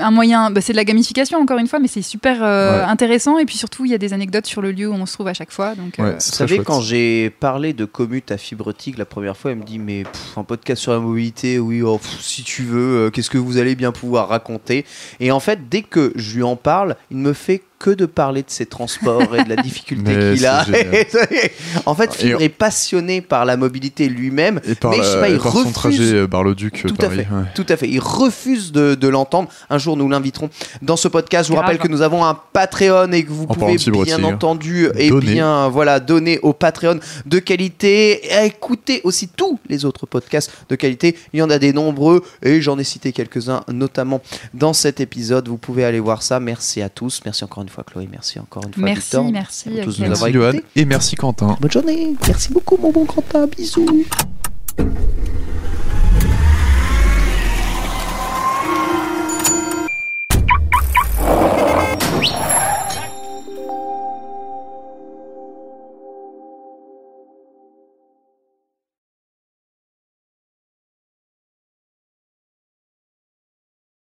un 0.00 0.10
moyen, 0.10 0.50
bah, 0.50 0.60
c'est 0.62 0.72
de 0.72 0.76
la 0.78 0.84
gamification 0.84 1.38
encore 1.38 1.58
une 1.58 1.66
fois, 1.68 1.78
mais 1.80 1.88
c'est 1.88 2.00
super 2.02 2.38
euh, 2.42 2.78
Ouais. 2.78 2.84
intéressant. 2.90 3.38
Et 3.38 3.44
puis 3.44 3.56
surtout, 3.56 3.84
il 3.84 3.90
y 3.90 3.94
a 3.94 3.98
des 3.98 4.12
anecdotes 4.14 4.46
sur 4.46 4.62
le 4.62 4.72
lieu 4.72 4.88
où 4.88 4.94
on 4.94 5.04
se 5.06 5.12
trouve 5.14 5.28
à 5.28 5.34
chaque 5.34 5.52
fois. 5.52 5.74
Donc, 5.74 5.94
Ouais, 5.98 6.04
euh, 6.06 6.14
c'est 6.18 6.30
Vous 6.30 6.30
très 6.30 6.38
savez, 6.38 6.56
chouette. 6.56 6.66
quand 6.66 6.80
j'ai 6.80 7.30
parlé 7.30 7.72
de 7.72 7.84
Commute 7.84 8.30
à 8.32 8.38
Fibre 8.38 8.72
Tigre 8.72 8.98
la 8.98 9.04
première 9.04 9.36
fois, 9.36 9.50
elle 9.52 9.58
me 9.58 9.64
dit 9.64 9.78
Mais 9.78 10.04
pff, 10.04 10.38
un 10.38 10.44
podcast 10.44 10.80
sur 10.82 10.92
la 10.92 10.98
mobilité, 10.98 11.58
oui, 11.58 11.82
oh, 11.82 11.98
pff, 11.98 12.20
si 12.20 12.42
tu 12.42 12.62
veux, 12.62 13.06
euh, 13.06 13.10
qu'est-ce 13.10 13.30
que 13.30 13.38
vous 13.38 13.58
allez 13.58 13.74
bien 13.76 13.92
pouvoir 13.94 14.28
raconter. 14.28 14.84
Et 15.20 15.30
en 15.32 15.40
fait, 15.40 15.68
dès 15.68 15.82
que 15.82 16.12
je 16.16 16.36
lui 16.36 16.42
en 16.42 16.56
parle, 16.56 16.96
il 17.10 17.16
me 17.16 17.32
fait 17.32 17.62
que 17.78 17.90
de 17.90 18.06
parler 18.06 18.42
de 18.42 18.50
ses 18.50 18.66
transports 18.66 19.34
et 19.36 19.44
de 19.44 19.48
la 19.48 19.56
difficulté 19.62 20.34
qu'il 20.34 20.46
a. 20.46 20.64
en 21.86 21.94
fait, 21.94 22.10
Et 22.14 22.28
Fibre 22.28 22.42
est 22.42 22.48
passionné 22.48 23.20
par 23.20 23.44
la 23.44 23.56
mobilité 23.56 24.08
lui-même. 24.08 24.60
Et 24.66 24.74
par, 24.74 24.92
Mais 24.92 24.98
je 24.98 25.02
sais 25.02 25.20
pas, 25.20 25.28
et 25.28 25.32
il 25.32 25.38
par 25.38 25.52
son 25.52 25.58
refuse- 25.58 25.72
trajet 25.72 26.12
euh, 26.14 26.26
Bar-le-Duc 26.26 26.84
Tout 26.86 26.94
à 27.04 27.10
fait. 27.10 27.16
ouais. 27.18 27.26
Tout 27.54 27.66
à 27.68 27.76
fait. 27.76 27.88
Il 27.88 28.00
refuse 28.00 28.72
de, 28.72 28.94
de 28.94 29.08
l'entendre. 29.08 29.48
Un 29.70 29.78
jour, 29.78 29.96
nous 29.96 30.08
l'inviterons 30.08 30.48
dans 30.82 30.96
ce 30.96 31.08
podcast. 31.08 31.44
Je 31.44 31.48
vous 31.48 31.54
Grave. 31.56 31.66
rappelle 31.66 31.78
que 31.80 31.88
nous 31.88 32.00
avons 32.02 32.24
un 32.24 32.38
Patreon 32.52 33.10
et 33.12 33.24
que 33.24 33.30
vous 33.30 33.44
En 33.44 33.54
pouvez 33.54 33.76
bien 33.76 34.16
tigre. 34.16 34.28
entendu 34.28 34.88
et 34.96 35.08
Donner. 35.10 35.32
bien 35.32 35.68
voilà 35.68 36.00
donner 36.00 36.38
au 36.40 36.52
Patreon 36.52 37.00
de 37.26 37.38
qualité 37.38 38.26
et 38.28 38.32
à 38.32 38.44
écouter 38.44 39.00
aussi 39.04 39.28
tous 39.28 39.58
les 39.68 39.84
autres 39.84 40.06
podcasts 40.06 40.50
de 40.68 40.76
qualité. 40.76 41.16
Il 41.32 41.40
y 41.40 41.42
en 41.42 41.50
a 41.50 41.58
des 41.58 41.72
nombreux 41.72 42.22
et 42.42 42.60
j'en 42.62 42.78
ai 42.78 42.84
cité 42.84 43.12
quelques-uns 43.12 43.62
notamment 43.68 44.22
dans 44.54 44.72
cet 44.72 45.00
épisode. 45.00 45.48
Vous 45.48 45.58
pouvez 45.58 45.84
aller 45.84 46.00
voir 46.00 46.22
ça. 46.22 46.40
Merci 46.40 46.80
à 46.80 46.88
tous. 46.88 47.20
Merci 47.24 47.44
encore 47.44 47.63
une 47.64 47.68
fois 47.70 47.82
Chloé. 47.84 48.08
Merci 48.10 48.38
encore 48.38 48.62
une 48.66 48.72
fois 48.74 48.84
Merci, 48.84 49.00
Victor. 49.02 49.24
merci, 49.32 49.80
à 49.80 49.84
tous 49.84 49.90
de 49.98 50.02
Ken. 50.04 50.06
nous 50.10 50.12
avoir 50.12 50.30
Merci 50.30 50.32
Johan 50.32 50.52
écoutés. 50.52 50.80
et 50.80 50.84
merci 50.84 51.16
Quentin. 51.16 51.56
Bonne 51.60 51.70
journée. 51.72 52.14
Merci 52.28 52.52
beaucoup 52.52 52.76
mon 52.76 52.92
bon 52.92 53.04
Quentin. 53.06 53.46
Bisous. 53.46 54.04